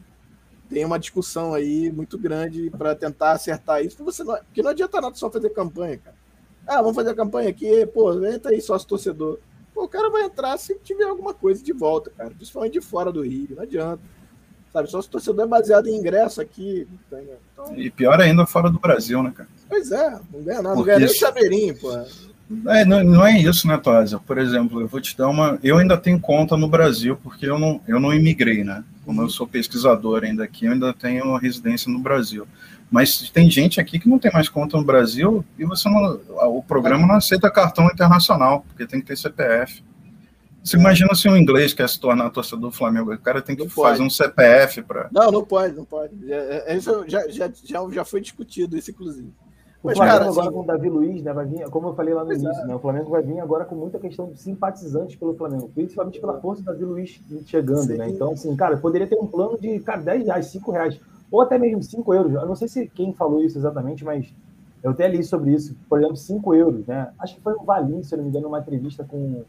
tem 0.68 0.84
uma 0.84 0.98
discussão 0.98 1.54
aí 1.54 1.90
muito 1.90 2.16
grande 2.16 2.70
para 2.70 2.94
tentar 2.94 3.32
acertar 3.32 3.84
isso, 3.84 3.96
porque, 3.96 4.12
você 4.12 4.22
não, 4.22 4.36
porque 4.36 4.62
não 4.62 4.70
adianta 4.70 5.00
nada 5.00 5.14
só 5.16 5.30
fazer 5.30 5.50
campanha, 5.50 5.98
cara. 5.98 6.16
Ah, 6.66 6.82
vamos 6.82 6.94
fazer 6.94 7.10
a 7.10 7.14
campanha 7.14 7.48
aqui, 7.48 7.86
pô, 7.86 8.12
entra 8.26 8.52
aí 8.52 8.60
sócio 8.60 8.86
torcedor 8.86 9.38
o 9.84 9.88
cara 9.88 10.10
vai 10.10 10.24
entrar 10.24 10.56
se 10.58 10.74
tiver 10.82 11.04
alguma 11.04 11.34
coisa 11.34 11.62
de 11.62 11.72
volta, 11.72 12.10
cara. 12.16 12.30
Principalmente 12.30 12.74
de 12.74 12.80
fora 12.80 13.12
do 13.12 13.22
Rio, 13.22 13.48
não 13.56 13.62
adianta. 13.62 14.00
Sabe, 14.72 14.90
só 14.90 15.00
se 15.00 15.08
o 15.08 15.10
torcedor 15.10 15.44
é 15.44 15.48
baseado 15.48 15.86
em 15.88 15.96
ingresso 15.96 16.40
aqui. 16.40 16.86
Então... 17.12 17.76
E 17.76 17.90
pior 17.90 18.20
ainda 18.20 18.46
fora 18.46 18.70
do 18.70 18.78
Brasil, 18.78 19.22
né, 19.22 19.32
cara? 19.34 19.48
Pois 19.68 19.90
é, 19.90 20.10
não 20.32 20.42
ganha 20.42 20.62
nada, 20.62 20.76
Porque 20.76 20.90
não 20.92 20.98
ganha 20.98 20.98
nem 20.98 21.08
chaveirinho, 21.08 21.78
pô. 21.78 21.90
É, 22.66 22.84
não, 22.84 23.04
não, 23.04 23.26
é 23.26 23.38
isso, 23.38 23.66
né, 23.66 23.76
Tosa? 23.76 24.18
Por 24.18 24.38
exemplo, 24.38 24.80
eu 24.80 24.88
vou 24.88 25.00
te 25.00 25.16
dar 25.16 25.28
uma. 25.28 25.58
Eu 25.62 25.76
ainda 25.76 25.98
tenho 25.98 26.18
conta 26.18 26.56
no 26.56 26.66
Brasil, 26.66 27.18
porque 27.22 27.46
eu 27.46 27.58
não, 27.58 27.80
eu 27.86 28.00
não 28.00 28.12
imigrei, 28.12 28.64
né? 28.64 28.82
Como 29.04 29.20
eu 29.20 29.28
sou 29.28 29.46
pesquisador 29.46 30.24
ainda 30.24 30.44
aqui, 30.44 30.64
eu 30.64 30.72
ainda 30.72 30.94
tenho 30.94 31.36
residência 31.36 31.92
no 31.92 31.98
Brasil. 31.98 32.46
Mas 32.90 33.28
tem 33.30 33.50
gente 33.50 33.80
aqui 33.80 33.98
que 33.98 34.08
não 34.08 34.18
tem 34.18 34.32
mais 34.32 34.48
conta 34.48 34.76
no 34.76 34.84
Brasil 34.84 35.44
e 35.58 35.64
você 35.64 35.88
não, 35.88 36.20
o 36.56 36.62
programa 36.62 37.06
não 37.06 37.16
aceita 37.16 37.50
cartão 37.50 37.86
internacional, 37.86 38.64
porque 38.66 38.86
tem 38.86 39.00
que 39.00 39.06
ter 39.06 39.16
CPF. 39.16 39.82
Você 40.64 40.76
imagina 40.76 41.14
se 41.14 41.28
um 41.28 41.36
inglês 41.36 41.72
quer 41.72 41.88
se 41.88 42.00
tornar 42.00 42.30
torcedor 42.30 42.70
do 42.70 42.76
Flamengo, 42.76 43.12
o 43.12 43.18
cara 43.18 43.40
tem 43.40 43.56
que 43.56 43.68
fazer 43.68 44.02
um 44.02 44.10
CPF 44.10 44.82
para. 44.82 45.08
Não, 45.12 45.30
não 45.30 45.44
pode, 45.44 45.76
não 45.76 45.84
pode. 45.84 46.14
Isso 46.76 47.04
já, 47.06 47.28
já, 47.28 47.50
já, 47.64 47.90
já 47.90 48.04
foi 48.04 48.20
discutido, 48.20 48.76
isso, 48.76 48.90
inclusive. 48.90 49.32
O 49.82 49.94
Flamengo 49.94 50.18
cara, 50.18 50.28
agora 50.28 50.46
assim... 50.46 50.54
com 50.54 50.60
o 50.60 50.66
Davi 50.66 50.88
Luiz, 50.88 51.22
né, 51.22 51.32
vai 51.32 51.46
vir, 51.46 51.64
como 51.70 51.88
eu 51.88 51.94
falei 51.94 52.12
lá 52.12 52.24
no 52.24 52.32
início, 52.32 52.62
é. 52.62 52.66
né, 52.66 52.74
o 52.74 52.80
Flamengo 52.80 53.10
vai 53.10 53.22
vir 53.22 53.38
agora 53.38 53.64
com 53.64 53.76
muita 53.76 53.98
questão 53.98 54.28
de 54.28 54.40
simpatizantes 54.40 55.14
pelo 55.14 55.36
Flamengo, 55.36 55.70
principalmente 55.72 56.20
pela 56.20 56.40
força 56.40 56.62
do 56.62 56.66
Davi 56.66 56.84
Luiz 56.84 57.20
chegando, 57.46 57.86
né? 57.86 57.94
Sim. 57.94 57.98
né? 57.98 58.08
Então, 58.10 58.32
assim, 58.32 58.56
cara, 58.56 58.76
poderia 58.76 59.06
ter 59.06 59.16
um 59.16 59.26
plano 59.26 59.56
de, 59.58 59.78
cara, 59.80 60.00
10 60.00 60.26
reais, 60.26 60.46
5 60.46 60.72
reais 60.72 61.00
ou 61.30 61.40
até 61.40 61.58
mesmo 61.58 61.82
5 61.82 62.14
euros. 62.14 62.34
Eu 62.34 62.46
não 62.46 62.56
sei 62.56 62.68
se 62.68 62.88
quem 62.88 63.12
falou 63.12 63.42
isso 63.42 63.58
exatamente, 63.58 64.04
mas 64.04 64.32
eu 64.82 64.92
até 64.92 65.08
li 65.08 65.22
sobre 65.22 65.52
isso. 65.52 65.76
Por 65.88 65.98
exemplo, 65.98 66.16
5 66.16 66.54
euros, 66.54 66.86
né? 66.86 67.12
Acho 67.18 67.36
que 67.36 67.40
foi 67.40 67.54
o 67.54 67.64
Valim, 67.64 68.02
se 68.02 68.14
eu 68.14 68.18
não 68.18 68.24
me 68.24 68.30
engano, 68.30 68.46
numa 68.46 68.60
entrevista 68.60 69.04
com, 69.04 69.44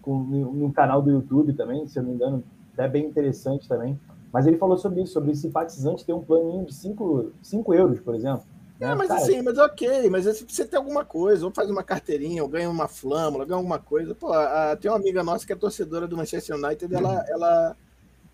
com 0.00 0.18
no 0.18 0.72
canal 0.72 1.02
do 1.02 1.10
YouTube 1.10 1.52
também, 1.52 1.86
se 1.86 1.98
eu 1.98 2.02
não 2.02 2.10
me 2.10 2.16
engano, 2.16 2.44
é 2.76 2.88
bem 2.88 3.06
interessante 3.06 3.68
também. 3.68 3.98
Mas 4.32 4.46
ele 4.46 4.56
falou 4.56 4.76
sobre 4.76 5.02
isso, 5.02 5.12
sobre 5.12 5.34
simpatizante 5.34 6.04
ter 6.04 6.12
um 6.12 6.22
planinho 6.22 6.64
de 6.64 6.74
5, 6.74 7.32
5 7.42 7.74
euros, 7.74 8.00
por 8.00 8.14
exemplo. 8.14 8.44
É, 8.80 8.86
né? 8.86 8.94
mas 8.94 9.08
Cara, 9.08 9.20
assim, 9.20 9.42
mas 9.42 9.58
ok, 9.58 10.08
mas 10.08 10.24
se 10.24 10.46
você 10.48 10.64
tem 10.64 10.78
alguma 10.78 11.04
coisa, 11.04 11.44
ou 11.44 11.52
faz 11.52 11.68
uma 11.68 11.82
carteirinha, 11.82 12.42
ou 12.42 12.48
ganha 12.48 12.70
uma 12.70 12.88
flâmula, 12.88 13.44
ganha 13.44 13.56
alguma 13.56 13.78
coisa. 13.78 14.14
Pô, 14.14 14.32
a, 14.32 14.76
tem 14.76 14.90
uma 14.90 14.96
amiga 14.96 15.22
nossa 15.22 15.44
que 15.44 15.52
é 15.52 15.56
torcedora 15.56 16.06
do 16.08 16.16
Manchester 16.16 16.56
United, 16.56 16.94
ela, 16.94 17.24
ela 17.28 17.76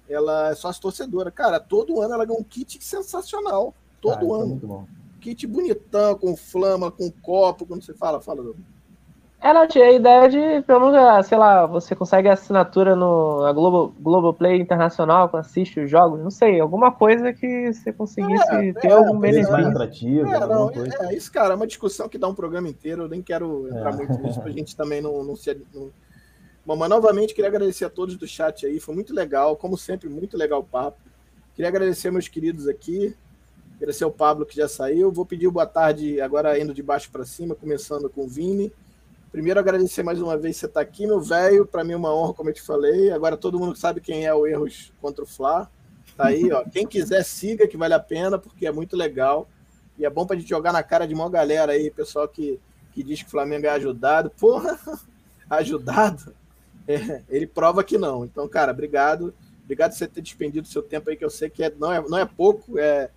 ela 0.08 0.50
é 0.50 0.54
sócia 0.54 0.80
torcedora. 0.80 1.30
Cara, 1.30 1.60
todo 1.60 2.00
ano 2.00 2.14
ela 2.14 2.24
ganha 2.24 2.38
um 2.38 2.44
kit 2.44 2.82
sensacional. 2.82 3.74
Todo 4.00 4.32
ah, 4.32 4.36
ano. 4.36 4.44
É 4.44 4.48
muito 4.48 4.66
bom. 4.66 4.86
kit 5.20 5.46
bonitão, 5.46 6.16
com 6.16 6.36
flama, 6.36 6.90
com 6.90 7.10
copo, 7.10 7.66
quando 7.66 7.82
você 7.82 7.94
fala, 7.94 8.20
fala. 8.20 8.54
É, 9.40 9.52
não, 9.52 9.68
tinha 9.68 9.84
a 9.84 9.92
ideia 9.92 10.28
de, 10.28 10.62
pelo 10.66 10.90
menos, 10.90 11.26
sei 11.26 11.36
lá, 11.36 11.66
você 11.66 11.94
consegue 11.94 12.28
assinatura 12.28 12.96
no 12.96 13.42
na 13.42 13.52
Globo, 13.52 13.94
Globoplay 14.00 14.58
Internacional, 14.58 15.30
assiste 15.34 15.78
os 15.78 15.90
jogos, 15.90 16.20
não 16.20 16.30
sei, 16.30 16.58
alguma 16.58 16.90
coisa 16.90 17.32
que 17.34 17.72
você 17.72 17.92
conseguisse 17.92 18.48
é, 18.50 18.72
ter 18.72 18.88
é, 18.88 18.92
algum 18.92 19.18
benefício. 19.18 19.52
Mais 19.52 19.66
atrativo, 19.66 20.26
é, 20.26 20.40
não, 20.40 20.70
é, 20.70 21.14
isso, 21.14 21.30
cara, 21.30 21.52
é 21.52 21.56
uma 21.56 21.66
discussão 21.66 22.08
que 22.08 22.16
dá 22.16 22.26
um 22.26 22.34
programa 22.34 22.66
inteiro, 22.68 23.02
eu 23.02 23.08
nem 23.08 23.20
quero 23.20 23.68
entrar 23.68 23.92
é. 23.92 23.96
muito 23.96 24.18
nisso 24.22 24.40
pra 24.40 24.50
gente 24.50 24.74
também 24.74 25.02
não, 25.02 25.22
não 25.22 25.36
se... 25.36 25.54
Não... 25.74 25.90
Bom, 26.66 26.76
mas 26.76 26.90
novamente 26.90 27.32
queria 27.32 27.48
agradecer 27.48 27.84
a 27.84 27.90
todos 27.90 28.16
do 28.16 28.26
chat 28.26 28.66
aí, 28.66 28.80
foi 28.80 28.94
muito 28.94 29.14
legal, 29.14 29.56
como 29.56 29.78
sempre, 29.78 30.08
muito 30.08 30.36
legal 30.36 30.60
o 30.60 30.64
papo. 30.64 30.98
Queria 31.54 31.68
agradecer 31.68 32.10
meus 32.10 32.28
queridos 32.28 32.66
aqui, 32.66 33.16
agradecer 33.76 34.04
o 34.04 34.10
Pablo 34.10 34.44
que 34.44 34.56
já 34.56 34.68
saiu, 34.68 35.12
vou 35.12 35.24
pedir 35.24 35.48
boa 35.48 35.66
tarde 35.66 36.20
agora 36.20 36.58
indo 36.58 36.74
de 36.74 36.82
baixo 36.82 37.10
para 37.10 37.24
cima, 37.24 37.54
começando 37.54 38.10
com 38.10 38.24
o 38.24 38.28
Vini, 38.28 38.72
Primeiro, 39.36 39.60
agradecer 39.60 40.02
mais 40.02 40.18
uma 40.18 40.34
vez 40.38 40.56
você 40.56 40.64
estar 40.64 40.80
tá 40.80 40.88
aqui, 40.88 41.06
meu 41.06 41.20
velho. 41.20 41.66
Para 41.66 41.84
mim 41.84 41.92
é 41.92 41.96
uma 41.96 42.14
honra, 42.14 42.32
como 42.32 42.48
eu 42.48 42.54
te 42.54 42.62
falei. 42.62 43.10
Agora 43.10 43.36
todo 43.36 43.58
mundo 43.58 43.76
sabe 43.76 44.00
quem 44.00 44.24
é 44.24 44.32
o 44.32 44.46
Erros 44.46 44.94
contra 44.98 45.22
o 45.22 45.26
Fla. 45.26 45.70
Tá 46.16 46.28
aí, 46.28 46.50
ó. 46.50 46.64
Quem 46.72 46.86
quiser, 46.86 47.22
siga, 47.22 47.68
que 47.68 47.76
vale 47.76 47.92
a 47.92 48.00
pena, 48.00 48.38
porque 48.38 48.66
é 48.66 48.72
muito 48.72 48.96
legal. 48.96 49.46
E 49.98 50.06
é 50.06 50.10
bom 50.10 50.24
para 50.24 50.36
a 50.36 50.38
gente 50.38 50.48
jogar 50.48 50.72
na 50.72 50.82
cara 50.82 51.06
de 51.06 51.12
uma 51.12 51.28
galera 51.28 51.72
aí, 51.72 51.90
pessoal 51.90 52.26
que, 52.26 52.58
que 52.92 53.02
diz 53.02 53.20
que 53.20 53.28
o 53.28 53.30
Flamengo 53.30 53.66
é 53.66 53.68
ajudado. 53.68 54.30
Porra, 54.30 54.78
ajudado? 55.50 56.34
É, 56.86 57.22
ele 57.28 57.46
prova 57.46 57.82
que 57.84 57.98
não. 57.98 58.24
Então, 58.24 58.48
cara, 58.48 58.72
obrigado. 58.72 59.34
Obrigado 59.64 59.90
por 59.90 59.98
você 59.98 60.06
ter 60.06 60.22
despendido 60.22 60.68
seu 60.68 60.82
tempo 60.82 61.10
aí, 61.10 61.16
que 61.16 61.24
eu 61.24 61.30
sei 61.30 61.50
que 61.50 61.62
é, 61.62 61.72
não, 61.78 61.92
é, 61.92 62.00
não 62.08 62.18
é 62.18 62.24
pouco. 62.24 62.78
É, 62.78 63.10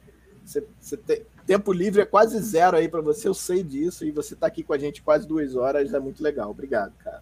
você, 0.44 0.64
você 0.80 0.98
tem, 0.98 1.22
tempo 1.50 1.74
livre 1.74 2.00
é 2.00 2.06
quase 2.06 2.40
zero 2.40 2.78
aí 2.78 2.88
para 2.88 3.02
você, 3.02 3.28
eu 3.28 3.34
sei 3.34 3.64
disso, 3.64 4.06
e 4.06 4.12
você 4.12 4.36
tá 4.36 4.46
aqui 4.46 4.62
com 4.62 4.72
a 4.72 4.78
gente 4.78 5.02
quase 5.02 5.28
duas 5.28 5.56
horas, 5.56 5.96
é 5.96 6.00
muito 6.00 6.22
legal. 6.22 6.52
Obrigado, 6.52 6.94
cara. 7.04 7.22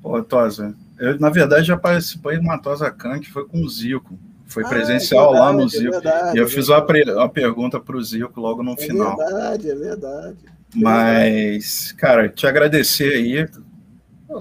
Pô, 0.00 0.22
Tosa, 0.22 0.76
eu, 0.96 1.18
na 1.18 1.28
verdade, 1.28 1.66
já 1.66 1.76
participei 1.76 2.38
de 2.38 2.44
uma 2.44 2.56
Tosa 2.56 2.88
Can 2.88 3.18
que 3.18 3.28
foi 3.28 3.44
com 3.48 3.60
o 3.60 3.68
Zico. 3.68 4.16
Foi 4.46 4.62
ah, 4.62 4.68
presencial 4.68 5.30
é 5.30 5.32
verdade, 5.32 5.44
lá 5.44 5.52
no 5.52 5.64
é 5.64 5.68
Zico. 5.68 5.86
É 5.86 5.90
verdade, 5.90 6.36
e 6.36 6.40
eu 6.40 6.46
é 6.46 6.48
fiz 6.48 6.68
uma, 6.68 6.86
uma 7.16 7.28
pergunta 7.28 7.80
para 7.80 7.96
o 7.96 8.02
Zico 8.02 8.40
logo 8.40 8.62
no 8.62 8.74
é 8.74 8.76
final. 8.76 9.20
É 9.20 9.24
verdade, 9.24 9.70
é 9.70 9.74
verdade. 9.74 10.38
Mas, 10.76 11.90
cara, 11.92 12.28
te 12.28 12.46
agradecer 12.46 13.12
aí. 13.12 13.48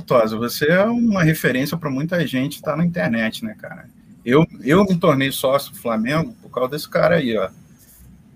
Tosa, 0.06 0.38
você 0.38 0.68
é 0.68 0.84
uma 0.84 1.24
referência 1.24 1.78
para 1.78 1.90
muita 1.90 2.26
gente 2.28 2.62
tá 2.62 2.76
na 2.76 2.86
internet, 2.86 3.44
né, 3.44 3.56
cara? 3.58 3.90
Eu, 4.26 4.46
eu 4.62 4.84
me 4.84 4.98
tornei 4.98 5.32
sócio 5.32 5.72
do 5.72 5.78
Flamengo 5.78 6.36
por 6.42 6.50
causa 6.50 6.72
desse 6.72 6.90
cara 6.90 7.16
aí, 7.16 7.38
ó. 7.38 7.50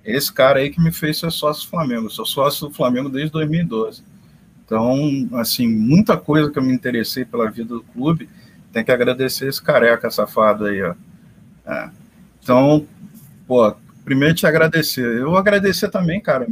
Esse 0.05 0.31
cara 0.31 0.59
aí 0.59 0.69
que 0.69 0.81
me 0.81 0.91
fez 0.91 1.19
ser 1.19 1.31
sócio 1.31 1.65
do 1.65 1.69
Flamengo. 1.69 2.05
Eu 2.05 2.09
sou 2.09 2.25
sócio 2.25 2.67
do 2.67 2.73
Flamengo 2.73 3.09
desde 3.09 3.31
2012. 3.31 4.03
Então, 4.65 5.29
assim, 5.33 5.67
muita 5.67 6.15
coisa 6.15 6.49
que 6.49 6.57
eu 6.57 6.63
me 6.63 6.73
interessei 6.73 7.25
pela 7.25 7.51
vida 7.51 7.75
do 7.75 7.83
clube, 7.83 8.29
tem 8.71 8.85
que 8.85 8.91
agradecer 8.91 9.49
esse 9.49 9.61
careca 9.61 10.09
safado 10.09 10.65
aí, 10.65 10.81
ó. 10.81 10.95
É. 11.65 11.89
Então, 12.41 12.87
pô, 13.45 13.75
primeiro 14.05 14.33
te 14.33 14.47
agradecer. 14.47 15.19
Eu 15.19 15.35
agradecer 15.35 15.89
também, 15.89 16.21
cara, 16.21 16.47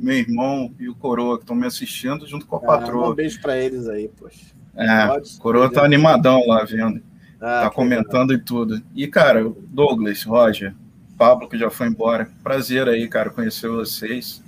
meu 0.00 0.16
irmão 0.16 0.72
e 0.78 0.88
o 0.88 0.94
Coroa 0.94 1.36
que 1.36 1.44
estão 1.44 1.56
me 1.56 1.66
assistindo 1.66 2.26
junto 2.26 2.46
com 2.46 2.56
a 2.56 2.58
ah, 2.58 2.62
patroa. 2.62 3.10
Um 3.10 3.14
beijo 3.14 3.40
para 3.40 3.56
eles 3.56 3.88
aí, 3.88 4.08
poxa. 4.08 4.46
É, 4.74 5.06
Pode, 5.06 5.38
Coroa 5.38 5.70
tá 5.70 5.84
animadão 5.84 6.46
lá 6.46 6.64
vendo. 6.64 7.02
Ah, 7.40 7.62
tá 7.62 7.70
comentando 7.70 8.30
legal. 8.30 8.42
e 8.42 8.44
tudo. 8.44 8.82
E, 8.94 9.06
cara, 9.06 9.50
Douglas, 9.68 10.22
Roger, 10.22 10.74
Pablo, 11.16 11.48
que 11.48 11.58
já 11.58 11.70
foi 11.70 11.88
embora. 11.88 12.30
Prazer 12.42 12.88
aí, 12.88 13.06
cara, 13.08 13.30
conhecer 13.30 13.68
vocês. 13.68 14.42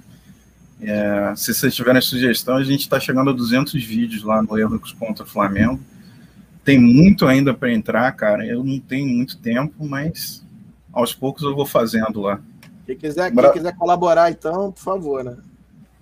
É, 0.81 1.33
se 1.37 1.55
vocês 1.55 1.75
tiverem 1.75 2.01
sugestão, 2.01 2.57
a 2.57 2.65
gente 2.65 2.81
está 2.81 2.99
chegando 2.99 3.31
a 3.31 3.33
200 3.33 3.73
vídeos 3.85 4.25
lá 4.25 4.43
no 4.43 4.59
Erros 4.59 4.93
contra 4.93 5.25
o 5.25 5.29
Flamengo. 5.29 5.81
Tem 6.65 6.79
muito 6.79 7.27
ainda 7.27 7.55
para 7.55 7.73
entrar, 7.73 8.11
cara. 8.13 8.47
Eu 8.47 8.63
não 8.65 8.79
tenho 8.79 9.09
muito 9.09 9.39
tempo, 9.39 9.87
mas 9.87 10.45
aos 10.93 11.15
poucos 11.15 11.43
eu 11.43 11.55
vou 11.55 11.67
fazendo 11.67 12.21
lá. 12.21 12.41
Quem 12.87 12.97
quiser, 12.97 13.27
quem 13.27 13.37
Bra... 13.37 13.53
quiser 13.53 13.77
colaborar, 13.77 14.31
então, 14.31 14.73
por 14.73 14.81
favor, 14.81 15.25
né? 15.25 15.37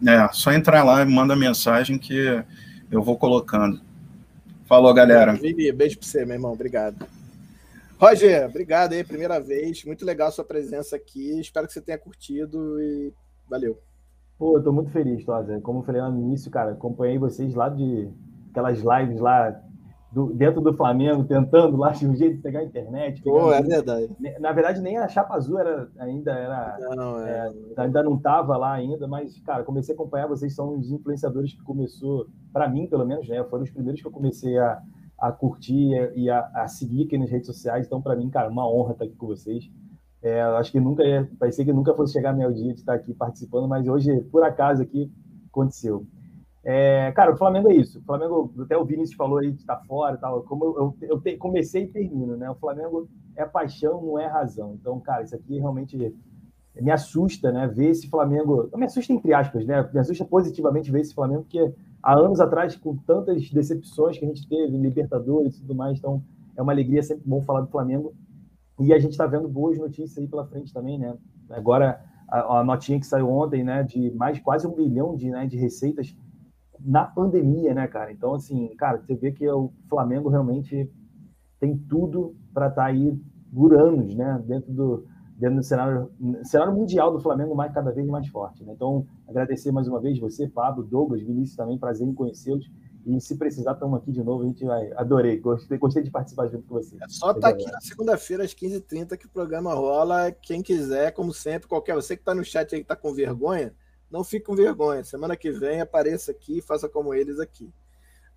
É, 0.07 0.29
só 0.33 0.53
entrar 0.53 0.83
lá 0.83 1.03
e 1.03 1.05
manda 1.05 1.37
mensagem 1.37 1.99
que 1.99 2.43
eu 2.91 3.03
vou 3.03 3.19
colocando. 3.19 3.81
Falou, 4.67 4.95
galera. 4.95 5.39
Beijo 5.75 5.99
para 5.99 6.07
você, 6.07 6.25
meu 6.25 6.37
irmão. 6.37 6.53
Obrigado. 6.53 7.07
Roger, 7.99 8.47
obrigado 8.47 8.93
aí, 8.95 9.05
primeira 9.05 9.39
vez. 9.39 9.85
Muito 9.85 10.07
legal 10.07 10.29
a 10.29 10.31
sua 10.31 10.45
presença 10.45 10.97
aqui. 10.97 11.39
Espero 11.39 11.67
que 11.67 11.73
você 11.73 11.83
tenha 11.83 11.99
curtido 11.99 12.81
e 12.81 13.13
valeu. 13.49 13.79
Pô, 14.39 14.57
eu 14.57 14.63
tô 14.63 14.73
muito 14.73 14.91
feliz, 14.91 15.23
Tosa. 15.23 15.61
Como 15.61 15.81
eu 15.81 15.83
falei 15.83 16.01
lá 16.01 16.09
no 16.09 16.19
início, 16.19 16.51
cara, 16.51 16.73
acompanhei 16.73 17.19
vocês 17.19 17.55
lá 17.55 17.69
de 17.69 18.09
aquelas 18.51 18.79
lives 18.79 19.21
lá 19.21 19.61
do, 20.13 20.33
dentro 20.35 20.61
do 20.61 20.73
Flamengo, 20.75 21.25
tentando 21.25 21.77
lá 21.77 21.91
de 21.93 22.07
um 22.07 22.15
jeito 22.15 22.37
de 22.37 22.43
pegar 22.43 22.61
a 22.61 22.65
internet. 22.65 23.23
Pô, 23.23 23.53
é 23.53 23.63
verdade. 23.63 24.11
Na 24.41 24.53
verdade, 24.53 24.81
nem 24.81 24.99
a 24.99 25.09
Chapa 25.09 25.35
Azul 25.35 25.59
era, 25.59 25.89
ainda 25.99 26.33
era. 26.33 26.79
Não, 26.97 27.21
é, 27.21 27.53
é, 27.77 27.81
ainda 27.81 28.03
não 28.03 28.19
tava 28.19 28.57
lá 28.57 28.73
ainda, 28.73 29.07
mas, 29.07 29.39
cara, 29.41 29.63
comecei 29.63 29.95
a 29.95 29.97
acompanhar 29.97 30.27
vocês, 30.27 30.55
são 30.55 30.77
os 30.77 30.91
influenciadores 30.91 31.53
que 31.55 31.63
começou, 31.63 32.27
para 32.53 32.69
mim, 32.69 32.87
pelo 32.87 33.07
menos, 33.07 33.29
né? 33.29 33.43
Foram 33.45 33.65
os 33.65 33.71
primeiros 33.71 34.01
que 34.01 34.07
eu 34.07 34.13
comecei 34.13 34.59
a 34.59 34.81
a 35.21 35.31
curtir 35.31 35.91
e 36.17 36.31
a, 36.31 36.51
a 36.55 36.67
seguir 36.67 37.05
aqui 37.05 37.19
nas 37.19 37.31
redes 37.31 37.47
sociais. 37.47 37.87
Então, 37.87 38.01
para 38.01 38.17
mim, 38.17 38.31
cara, 38.31 38.49
uma 38.49 38.67
honra 38.67 38.93
estar 38.93 39.05
aqui 39.05 39.15
com 39.15 39.27
vocês. 39.27 39.71
É, 40.23 40.41
acho 40.41 40.73
que 40.73 40.81
nunca 40.81 41.05
ia, 41.05 41.31
parecia 41.39 41.65
que 41.65 41.73
nunca 41.73 41.95
fosse 41.95 42.15
chegar 42.15 42.33
meu 42.33 42.53
dia 42.53 42.73
de 42.73 42.81
estar 42.81 42.95
aqui 42.95 43.13
participando, 43.13 43.69
mas 43.69 43.87
hoje, 43.87 44.21
por 44.33 44.43
acaso, 44.43 44.83
aqui 44.83 45.13
aconteceu. 45.51 46.07
É, 46.63 47.11
cara, 47.13 47.33
o 47.33 47.37
Flamengo 47.37 47.71
é 47.71 47.75
isso. 47.75 47.99
O 47.99 48.03
Flamengo, 48.03 48.53
até 48.61 48.77
o 48.77 48.85
Vinícius 48.85 49.17
falou 49.17 49.39
aí 49.39 49.51
de 49.51 49.61
estar 49.61 49.79
fora 49.87 50.17
e 50.17 50.19
tal. 50.19 50.43
Como 50.43 50.65
eu, 50.65 50.77
eu, 50.77 51.09
eu 51.09 51.21
te, 51.21 51.37
comecei 51.37 51.85
e 51.85 51.89
termino, 51.89 52.37
né? 52.37 52.51
O 52.51 52.55
Flamengo 52.55 53.09
é 53.35 53.45
paixão, 53.45 54.03
não 54.03 54.19
é 54.19 54.27
razão. 54.27 54.77
Então, 54.79 55.01
cara, 55.01 55.23
isso 55.23 55.35
aqui 55.35 55.59
realmente 55.59 56.15
me 56.79 56.91
assusta, 56.91 57.51
né? 57.51 57.67
Ver 57.67 57.91
esse 57.91 58.09
Flamengo. 58.09 58.69
Não 58.71 58.79
me 58.79 58.87
assusta 58.87 59.13
entre 59.13 59.33
aspas, 59.33 59.65
né? 59.65 59.89
Me 59.93 60.01
assusta 60.01 60.25
positivamente 60.25 60.91
ver 60.91 61.01
esse 61.01 61.15
Flamengo, 61.15 61.43
porque 61.43 61.73
há 62.03 62.15
anos 62.15 62.41
atrás, 62.41 62.77
com 62.77 62.95
tantas 62.97 63.51
decepções 63.51 64.19
que 64.19 64.25
a 64.25 64.29
gente 64.29 64.47
teve, 64.47 64.77
Libertadores 64.77 65.57
e 65.57 65.61
tudo 65.63 65.75
mais, 65.75 65.99
então 65.99 66.23
é 66.57 66.63
uma 66.63 66.73
alegria, 66.73 67.03
sempre 67.03 67.25
bom 67.27 67.41
falar 67.43 67.63
do 67.63 67.69
Flamengo. 67.69 68.13
E 68.79 68.93
a 68.93 68.99
gente 68.99 69.13
está 69.13 69.27
vendo 69.27 69.49
boas 69.49 69.79
notícias 69.79 70.19
aí 70.19 70.27
pela 70.27 70.47
frente 70.47 70.73
também, 70.73 70.99
né? 70.99 71.17
Agora, 71.51 72.03
a, 72.29 72.61
a, 72.61 72.65
notinha 72.65 72.99
que 73.01 73.07
saiu 73.07 73.29
ontem, 73.29 73.65
né, 73.65 73.83
de 73.83 74.11
mais 74.13 74.39
quase 74.39 74.67
um 74.67 74.75
bilhão 74.75 75.17
de, 75.17 75.31
né, 75.31 75.47
de 75.47 75.57
receitas 75.57 76.17
na 76.85 77.05
pandemia, 77.05 77.75
né, 77.75 77.87
cara? 77.87 78.13
Então, 78.13 78.35
assim, 78.35 78.69
cara, 78.77 78.99
você 78.99 79.15
vê 79.15 79.33
que 79.33 79.49
o 79.49 79.73
Flamengo 79.89 80.29
realmente 80.29 80.91
tem 81.59 81.77
tudo 81.77 82.35
para 82.53 82.69
estar 82.69 82.83
tá 82.83 82.89
aí 82.89 83.19
por 83.53 83.75
anos, 83.75 84.15
né, 84.15 84.43
dentro 84.47 84.73
do, 84.73 85.05
dentro 85.37 85.57
do 85.57 85.63
cenário, 85.63 86.11
cenário 86.45 86.75
mundial 86.75 87.13
do 87.13 87.21
Flamengo 87.21 87.55
mais 87.55 87.73
cada 87.73 87.91
vez 87.91 88.07
mais 88.07 88.29
forte. 88.29 88.65
Né? 88.65 88.73
Então, 88.75 89.07
agradecer 89.29 89.73
mais 89.73 89.89
uma 89.89 90.01
vez 90.01 90.19
você, 90.19 90.49
Pablo, 90.49 90.85
Douglas, 90.85 91.23
Vinícius 91.23 91.57
também, 91.57 91.79
prazer 91.79 92.07
em 92.07 92.15
conhecê-los. 92.15 92.71
E 93.07 93.19
se 93.19 93.37
precisar, 93.37 93.73
estamos 93.73 93.99
aqui 93.99 94.13
de 94.13 94.23
novo. 94.23 94.43
A 94.43 94.47
gente 94.47 94.63
vai. 94.63 94.93
Adorei, 94.93 95.39
gostei, 95.39 95.79
gostei 95.79 96.03
de 96.03 96.11
participar 96.11 96.49
junto 96.49 96.67
com 96.67 96.75
você. 96.75 96.97
É 96.97 97.09
só 97.09 97.31
estar 97.31 97.41
tá 97.41 97.49
aqui 97.49 97.65
na 97.65 97.81
segunda-feira, 97.81 98.45
às 98.45 98.55
15h30, 98.55 99.17
que 99.17 99.25
o 99.27 99.31
programa 99.31 99.73
rola. 99.73 100.31
Quem 100.31 100.63
quiser, 100.63 101.13
como 101.13 101.33
sempre, 101.33 101.67
qualquer. 101.67 101.95
Você 101.95 102.15
que 102.15 102.21
está 102.21 102.35
no 102.35 102.45
chat 102.45 102.75
aí 102.75 102.81
que 102.81 102.85
está 102.85 102.95
com 102.95 103.15
vergonha, 103.15 103.73
não 104.11 104.25
fique 104.25 104.47
com 104.47 104.55
vergonha. 104.55 105.05
Semana 105.05 105.37
que 105.37 105.51
vem, 105.51 105.81
apareça 105.81 106.33
aqui 106.33 106.59
e 106.59 106.63
faça 106.63 106.89
como 106.89 107.15
eles 107.15 107.39
aqui. 107.39 107.73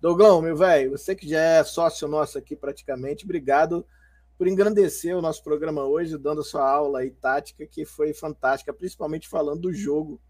Douglão, 0.00 0.42
meu 0.42 0.56
velho, 0.56 0.92
você 0.92 1.14
que 1.14 1.28
já 1.28 1.40
é 1.40 1.64
sócio 1.64 2.06
nosso 2.06 2.36
aqui 2.36 2.54
praticamente, 2.54 3.24
obrigado 3.24 3.86
por 4.36 4.46
engrandecer 4.46 5.16
o 5.16 5.22
nosso 5.22 5.42
programa 5.42 5.84
hoje, 5.84 6.18
dando 6.18 6.40
a 6.40 6.44
sua 6.44 6.68
aula 6.68 7.00
aí 7.00 7.10
tática, 7.10 7.66
que 7.66 7.84
foi 7.84 8.12
fantástica, 8.12 8.72
principalmente 8.72 9.28
falando 9.28 9.62
do 9.62 9.72
jogo. 9.72 10.20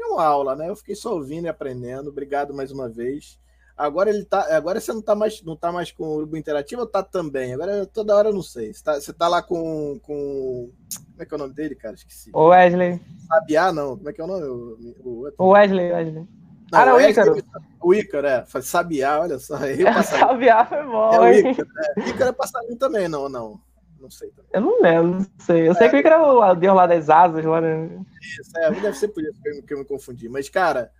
É 0.00 0.04
uma 0.06 0.24
aula, 0.24 0.56
né? 0.56 0.70
Eu 0.70 0.76
fiquei 0.76 0.94
só 0.94 1.14
ouvindo 1.14 1.44
e 1.44 1.48
aprendendo. 1.48 2.08
Obrigado 2.08 2.54
mais 2.54 2.72
uma 2.72 2.88
vez. 2.88 3.38
Agora 3.80 4.10
ele 4.10 4.26
tá. 4.26 4.54
Agora 4.54 4.78
você 4.78 4.92
não 4.92 5.00
tá 5.00 5.14
mais, 5.14 5.42
não 5.42 5.56
tá 5.56 5.72
mais 5.72 5.90
com 5.90 6.04
o 6.04 6.16
grupo 6.18 6.36
interativo 6.36 6.82
ou 6.82 6.86
tá 6.86 7.02
também? 7.02 7.54
Agora 7.54 7.86
toda 7.86 8.14
hora 8.14 8.28
eu 8.28 8.34
não 8.34 8.42
sei. 8.42 8.74
Você 8.74 8.84
tá, 8.84 9.00
você 9.00 9.10
tá 9.10 9.26
lá 9.26 9.42
com, 9.42 9.98
com. 10.02 10.70
Como 11.12 11.22
é 11.22 11.24
que 11.24 11.32
é 11.32 11.36
o 11.36 11.38
nome 11.38 11.54
dele, 11.54 11.74
cara? 11.74 11.94
Esqueci. 11.94 12.30
O 12.34 12.48
Wesley. 12.48 13.00
Sabiá, 13.26 13.72
não. 13.72 13.96
Como 13.96 14.10
é 14.10 14.12
que 14.12 14.20
é 14.20 14.24
o 14.24 14.26
nome? 14.26 14.44
O, 14.44 14.94
o, 15.02 15.32
o 15.38 15.48
Wesley, 15.52 15.92
Wesley. 15.92 16.28
Não, 16.70 16.78
ah, 16.78 16.86
não, 16.86 16.96
o 16.96 17.00
Ícaro. 17.00 17.36
O 17.80 17.94
Ícaro, 17.94 18.26
é. 18.26 18.44
Sabiá, 18.60 19.18
olha 19.18 19.38
só. 19.38 19.56
Sabiá 20.04 20.66
foi 20.66 20.84
bom. 20.84 21.14
É 21.14 21.18
o 21.18 21.28
Ícaro, 21.32 21.68
é. 21.96 22.08
Ícaro 22.10 22.30
é 22.30 22.32
passarinho 22.32 22.76
também, 22.76 23.08
não, 23.08 23.30
não. 23.30 23.58
Não 23.98 24.10
sei 24.10 24.28
também. 24.28 24.50
Eu 24.52 24.60
não 24.60 24.82
lembro, 24.82 25.20
não 25.20 25.26
sei. 25.38 25.68
Eu 25.68 25.72
é. 25.72 25.74
sei 25.74 25.88
que 25.88 25.96
o 25.96 25.98
Ícaro 26.00 26.42
é 26.42 26.52
o 26.52 26.54
Deus 26.54 26.76
lá 26.76 26.86
das 26.86 27.08
asas. 27.08 27.42
Lá, 27.46 27.62
né? 27.62 27.88
Isso, 28.20 28.58
é. 28.58 28.70
Deve 28.72 28.92
ser 28.92 29.08
por 29.08 29.22
isso 29.22 29.40
que 29.40 29.48
eu, 29.48 29.62
que 29.62 29.72
eu 29.72 29.78
me 29.78 29.84
confundi. 29.86 30.28
Mas, 30.28 30.50
cara, 30.50 30.92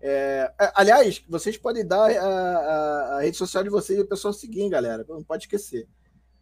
é, 0.00 0.52
é... 0.60 0.72
aliás, 0.74 1.24
vocês 1.28 1.56
podem 1.56 1.86
dar 1.86 2.10
a, 2.10 2.28
a, 2.28 3.16
a, 3.16 3.20
rede 3.20 3.36
social 3.36 3.62
de 3.62 3.70
vocês 3.70 3.98
e 3.98 4.02
o 4.02 4.08
pessoal 4.08 4.32
seguir, 4.32 4.68
galera. 4.68 5.04
Não 5.08 5.22
pode 5.22 5.44
esquecer. 5.44 5.86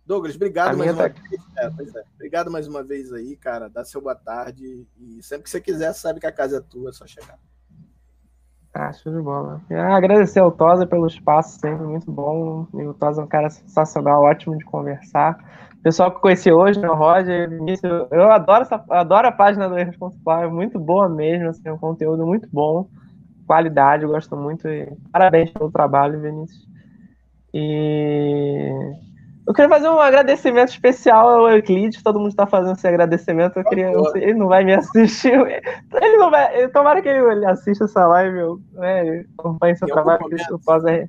Douglas, 0.04 0.36
obrigado 0.36 0.76
mais 0.76 0.92
uma 0.92 1.10
tá... 1.10 1.20
vez. 1.20 1.42
É, 1.58 1.70
pois 1.70 1.94
é. 1.94 2.04
Obrigado 2.14 2.50
mais 2.50 2.68
uma 2.68 2.82
vez 2.82 3.12
aí, 3.12 3.36
cara. 3.36 3.68
Dá 3.68 3.84
seu 3.84 4.00
boa 4.00 4.14
tarde. 4.14 4.86
E 4.98 5.22
sempre 5.22 5.44
que 5.44 5.50
você 5.50 5.60
quiser, 5.60 5.92
sabe 5.94 6.20
que 6.20 6.26
a 6.26 6.32
casa 6.32 6.58
é 6.58 6.60
tua, 6.60 6.90
é 6.90 6.92
só 6.92 7.06
chegar. 7.06 7.38
Ah, 8.78 8.92
show 8.92 9.10
de 9.10 9.22
bola. 9.22 9.62
agradecer 9.70 10.38
ao 10.38 10.52
Tosa 10.52 10.86
pelo 10.86 11.06
espaço, 11.06 11.58
sempre 11.58 11.86
muito 11.86 12.12
bom. 12.12 12.68
E 12.74 12.82
o 12.82 12.92
Tosa 12.92 13.22
é 13.22 13.24
um 13.24 13.28
cara 13.28 13.48
sensacional, 13.48 14.22
ótimo 14.22 14.56
de 14.58 14.64
conversar. 14.66 15.38
Pessoal 15.82 16.12
que 16.12 16.20
conheci 16.20 16.52
hoje, 16.52 16.78
né, 16.78 16.90
o 16.90 16.94
Roger, 16.94 17.48
Vinícius, 17.48 18.06
eu 18.10 18.30
adoro, 18.30 18.62
essa, 18.62 18.84
adoro 18.90 19.28
a 19.28 19.32
página 19.32 19.68
do 19.68 19.78
Erros 19.78 19.96
é 20.28 20.46
muito 20.48 20.78
boa 20.78 21.08
mesmo, 21.08 21.48
assim, 21.48 21.70
um 21.70 21.78
conteúdo 21.78 22.26
muito 22.26 22.48
bom, 22.52 22.88
qualidade, 23.46 24.04
eu 24.04 24.10
gosto 24.10 24.36
muito. 24.36 24.68
E 24.68 24.92
parabéns 25.12 25.50
pelo 25.50 25.70
trabalho, 25.70 26.20
Vinícius. 26.20 26.66
E 27.54 28.70
eu 29.46 29.54
queria 29.54 29.68
fazer 29.68 29.88
um 29.88 30.00
agradecimento 30.00 30.70
especial 30.70 31.28
ao 31.28 31.50
Euclides, 31.50 32.02
todo 32.02 32.18
mundo 32.18 32.30
está 32.30 32.46
fazendo 32.46 32.74
esse 32.74 32.86
agradecimento. 32.88 33.56
Eu 33.56 33.64
queria, 33.64 33.92
eu 33.92 34.04
sei, 34.06 34.24
ele 34.24 34.34
não 34.34 34.48
vai 34.48 34.64
me 34.64 34.74
assistir. 34.74 35.32
Ele 36.02 36.16
não 36.16 36.30
vai. 36.30 36.68
Tomara 36.68 37.00
que 37.00 37.08
ele 37.08 37.46
assista 37.46 37.84
essa 37.84 38.06
live, 38.06 38.38
eu, 38.38 38.60
né, 38.72 39.24
acompanhe 39.38 39.76
seu 39.76 39.86
trabalho, 39.86 40.18
porque 40.18 40.52
o 40.52 40.58
Tosa 40.58 40.90
é, 40.90 41.08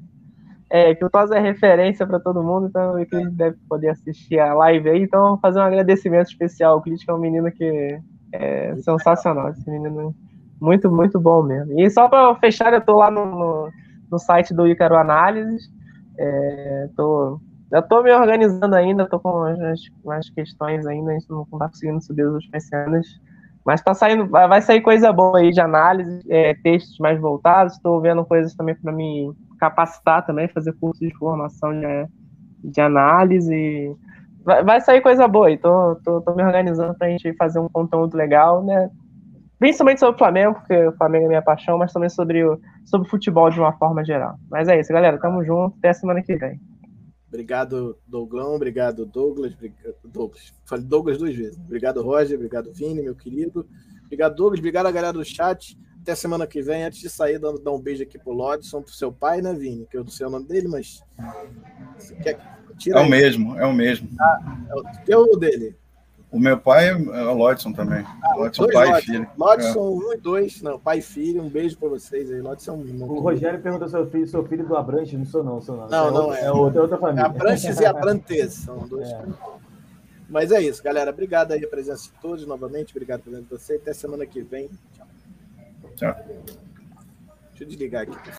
é, 0.69 0.95
que 0.95 1.03
o 1.03 1.09
Tosa 1.09 1.35
é 1.35 1.39
referência 1.39 2.05
para 2.05 2.19
todo 2.19 2.43
mundo, 2.43 2.67
então 2.67 2.93
o 2.93 2.99
Euclides 2.99 3.33
deve 3.33 3.57
poder 3.67 3.89
assistir 3.89 4.39
a 4.39 4.53
live 4.53 4.89
aí. 4.89 5.01
Então, 5.01 5.29
vou 5.29 5.39
fazer 5.39 5.59
um 5.59 5.63
agradecimento 5.63 6.27
especial. 6.27 6.75
O 6.75 6.77
Euclides, 6.77 7.03
que 7.03 7.11
é 7.11 7.13
um 7.13 7.19
menino 7.19 7.51
que 7.51 7.99
é 8.31 8.75
sensacional. 8.77 9.49
Esse 9.49 9.69
menino 9.69 10.13
muito, 10.59 10.91
muito 10.91 11.19
bom 11.19 11.43
mesmo. 11.43 11.79
E 11.79 11.89
só 11.89 12.07
para 12.07 12.35
fechar, 12.35 12.73
eu 12.73 12.79
estou 12.79 12.97
lá 12.97 13.11
no, 13.11 13.69
no, 14.09 14.19
site 14.19 14.53
do 14.53 14.67
Icaro 14.67 14.97
Análises. 14.97 15.69
É, 16.17 16.89
tô 16.95 17.39
já 17.71 17.81
tô 17.81 18.01
me 18.01 18.11
organizando 18.13 18.75
ainda, 18.75 19.07
tô 19.07 19.19
com 19.19 19.43
umas 20.03 20.29
questões 20.29 20.85
ainda, 20.87 21.11
a 21.11 21.13
gente 21.13 21.29
não 21.29 21.45
tá 21.45 21.67
conseguindo 21.67 22.01
subir 22.01 22.23
as 22.23 22.33
últimas 22.33 22.63
cenas. 22.65 23.05
Mas 23.65 23.81
tá 23.81 23.93
saindo, 23.93 24.27
vai 24.29 24.61
sair 24.61 24.79
coisa 24.79 25.11
boa 25.11 25.39
aí 25.39 25.51
de 25.51 25.59
análise, 25.59 26.21
é, 26.29 26.53
textos 26.63 26.97
mais 26.99 27.19
voltados, 27.19 27.73
estou 27.73 27.99
vendo 27.99 28.23
coisas 28.23 28.55
também 28.55 28.73
para 28.75 28.93
me 28.93 29.29
capacitar 29.59 30.25
também, 30.25 30.47
fazer 30.47 30.71
curso 30.79 31.01
de 31.01 31.13
formação 31.17 31.77
de, 31.77 32.07
de 32.63 32.79
análise. 32.79 33.93
Vai, 34.45 34.63
vai 34.63 34.79
sair 34.79 35.01
coisa 35.01 35.27
boa 35.27 35.47
aí, 35.47 35.57
tô, 35.57 35.95
tô, 35.95 36.21
tô 36.21 36.33
me 36.33 36.43
organizando 36.43 36.95
para 36.95 37.07
a 37.07 37.09
gente 37.09 37.33
fazer 37.33 37.59
um 37.59 37.67
conteúdo 37.67 38.15
legal, 38.15 38.63
né? 38.63 38.89
Principalmente 39.59 39.99
sobre 39.99 40.15
o 40.15 40.17
Flamengo, 40.17 40.55
porque 40.55 40.87
o 40.87 40.91
Flamengo 40.93 41.25
é 41.25 41.27
minha 41.29 41.41
paixão, 41.41 41.77
mas 41.77 41.91
também 41.91 42.09
sobre 42.09 42.43
o, 42.43 42.59
sobre 42.85 43.07
o 43.07 43.09
futebol 43.09 43.49
de 43.49 43.59
uma 43.59 43.73
forma 43.73 44.05
geral. 44.05 44.37
Mas 44.49 44.67
é 44.67 44.79
isso, 44.79 44.93
galera. 44.93 45.19
Tamo 45.19 45.43
junto. 45.43 45.75
Até 45.79 45.93
semana 45.93 46.21
que 46.21 46.35
vem. 46.35 46.59
Obrigado, 47.27 47.97
Douglão. 48.07 48.55
Obrigado, 48.55 49.05
Douglas. 49.05 49.53
Obrigado, 49.53 49.95
Douglas. 50.05 50.53
Falei 50.65 50.85
Douglas 50.85 51.17
duas 51.17 51.35
vezes. 51.35 51.59
Obrigado, 51.59 52.01
Roger. 52.01 52.35
Obrigado, 52.35 52.71
Vini, 52.71 53.01
meu 53.01 53.15
querido. 53.15 53.67
Obrigado, 54.05 54.35
Douglas. 54.35 54.59
Obrigado 54.59 54.85
a 54.85 54.91
galera 54.91 55.13
do 55.13 55.25
chat. 55.25 55.77
Até 56.01 56.13
semana 56.13 56.47
que 56.47 56.61
vem. 56.61 56.83
Antes 56.83 56.99
de 56.99 57.09
sair, 57.09 57.39
dando 57.39 57.59
dar 57.59 57.71
um 57.71 57.81
beijo 57.81 58.03
aqui 58.03 58.17
pro 58.17 58.31
Lodson, 58.31 58.81
pro 58.81 58.93
seu 58.93 59.11
pai, 59.11 59.41
né, 59.41 59.53
Vini? 59.53 59.87
Que 59.89 59.97
eu 59.97 60.03
não 60.03 60.11
sei 60.11 60.25
o 60.25 60.29
nome 60.29 60.47
dele, 60.47 60.67
mas. 60.67 61.03
Quer... 62.21 62.39
é 62.87 62.99
o 62.99 63.09
mesmo, 63.09 63.59
é 63.59 63.65
o 63.65 63.73
mesmo. 63.73 64.07
Ah, 64.19 64.57
é 64.69 64.75
o 64.75 64.83
teu 65.03 65.19
ou 65.19 65.37
dele? 65.37 65.75
O 66.29 66.39
meu 66.39 66.57
pai 66.57 66.89
é 66.89 66.93
o 66.93 67.33
Lodson 67.33 67.71
também. 67.71 68.03
Ah, 68.21 68.35
Lodson, 68.35 68.67
pai 68.67 68.87
Lodson. 68.87 68.99
e 68.99 69.01
filho. 69.01 69.29
Lodson, 69.37 69.79
é. 69.79 69.81
um 69.81 70.13
e 70.13 70.17
dois. 70.17 70.61
Não, 70.61 70.77
pai 70.77 70.97
e 70.99 71.01
filho. 71.01 71.41
Um 71.41 71.49
beijo 71.49 71.77
para 71.77 71.87
vocês 71.87 72.29
aí. 72.29 72.41
Lodson 72.41 72.73
um. 72.73 73.03
O 73.03 73.19
Rogério 73.19 73.61
perguntou 73.61 73.87
seu 73.87 74.05
filho, 74.07 74.27
seu 74.27 74.45
filho 74.45 74.67
do 74.67 74.75
Abranches. 74.75 75.17
Não 75.17 75.25
sou, 75.25 75.43
não, 75.43 75.61
sou 75.61 75.77
não. 75.77 75.87
Não, 75.87 76.11
não 76.11 76.33
é. 76.33 76.43
É 76.43 76.51
outra, 76.51 76.79
é 76.79 76.81
outra 76.81 76.97
família. 76.97 77.25
Abranches 77.25 77.79
e 77.79 77.85
Abrantes. 77.87 78.53
São 78.55 78.79
dois. 78.87 79.09
É. 79.09 79.23
Mas 80.29 80.51
é 80.51 80.61
isso, 80.61 80.83
galera. 80.83 81.11
Obrigado 81.11 81.53
aí 81.53 81.63
a 81.63 81.67
presença 81.67 82.03
de 82.03 82.11
todos 82.21 82.45
novamente. 82.45 82.91
Obrigado 82.91 83.21
por 83.21 83.41
você. 83.49 83.75
Até 83.75 83.93
semana 83.93 84.25
que 84.25 84.41
vem. 84.41 84.69
Tchau. 84.93 85.07
Tchau. 85.95 86.15
Deixa 87.57 87.63
eu 87.63 87.67
desligar 87.67 88.03
aqui. 88.03 88.31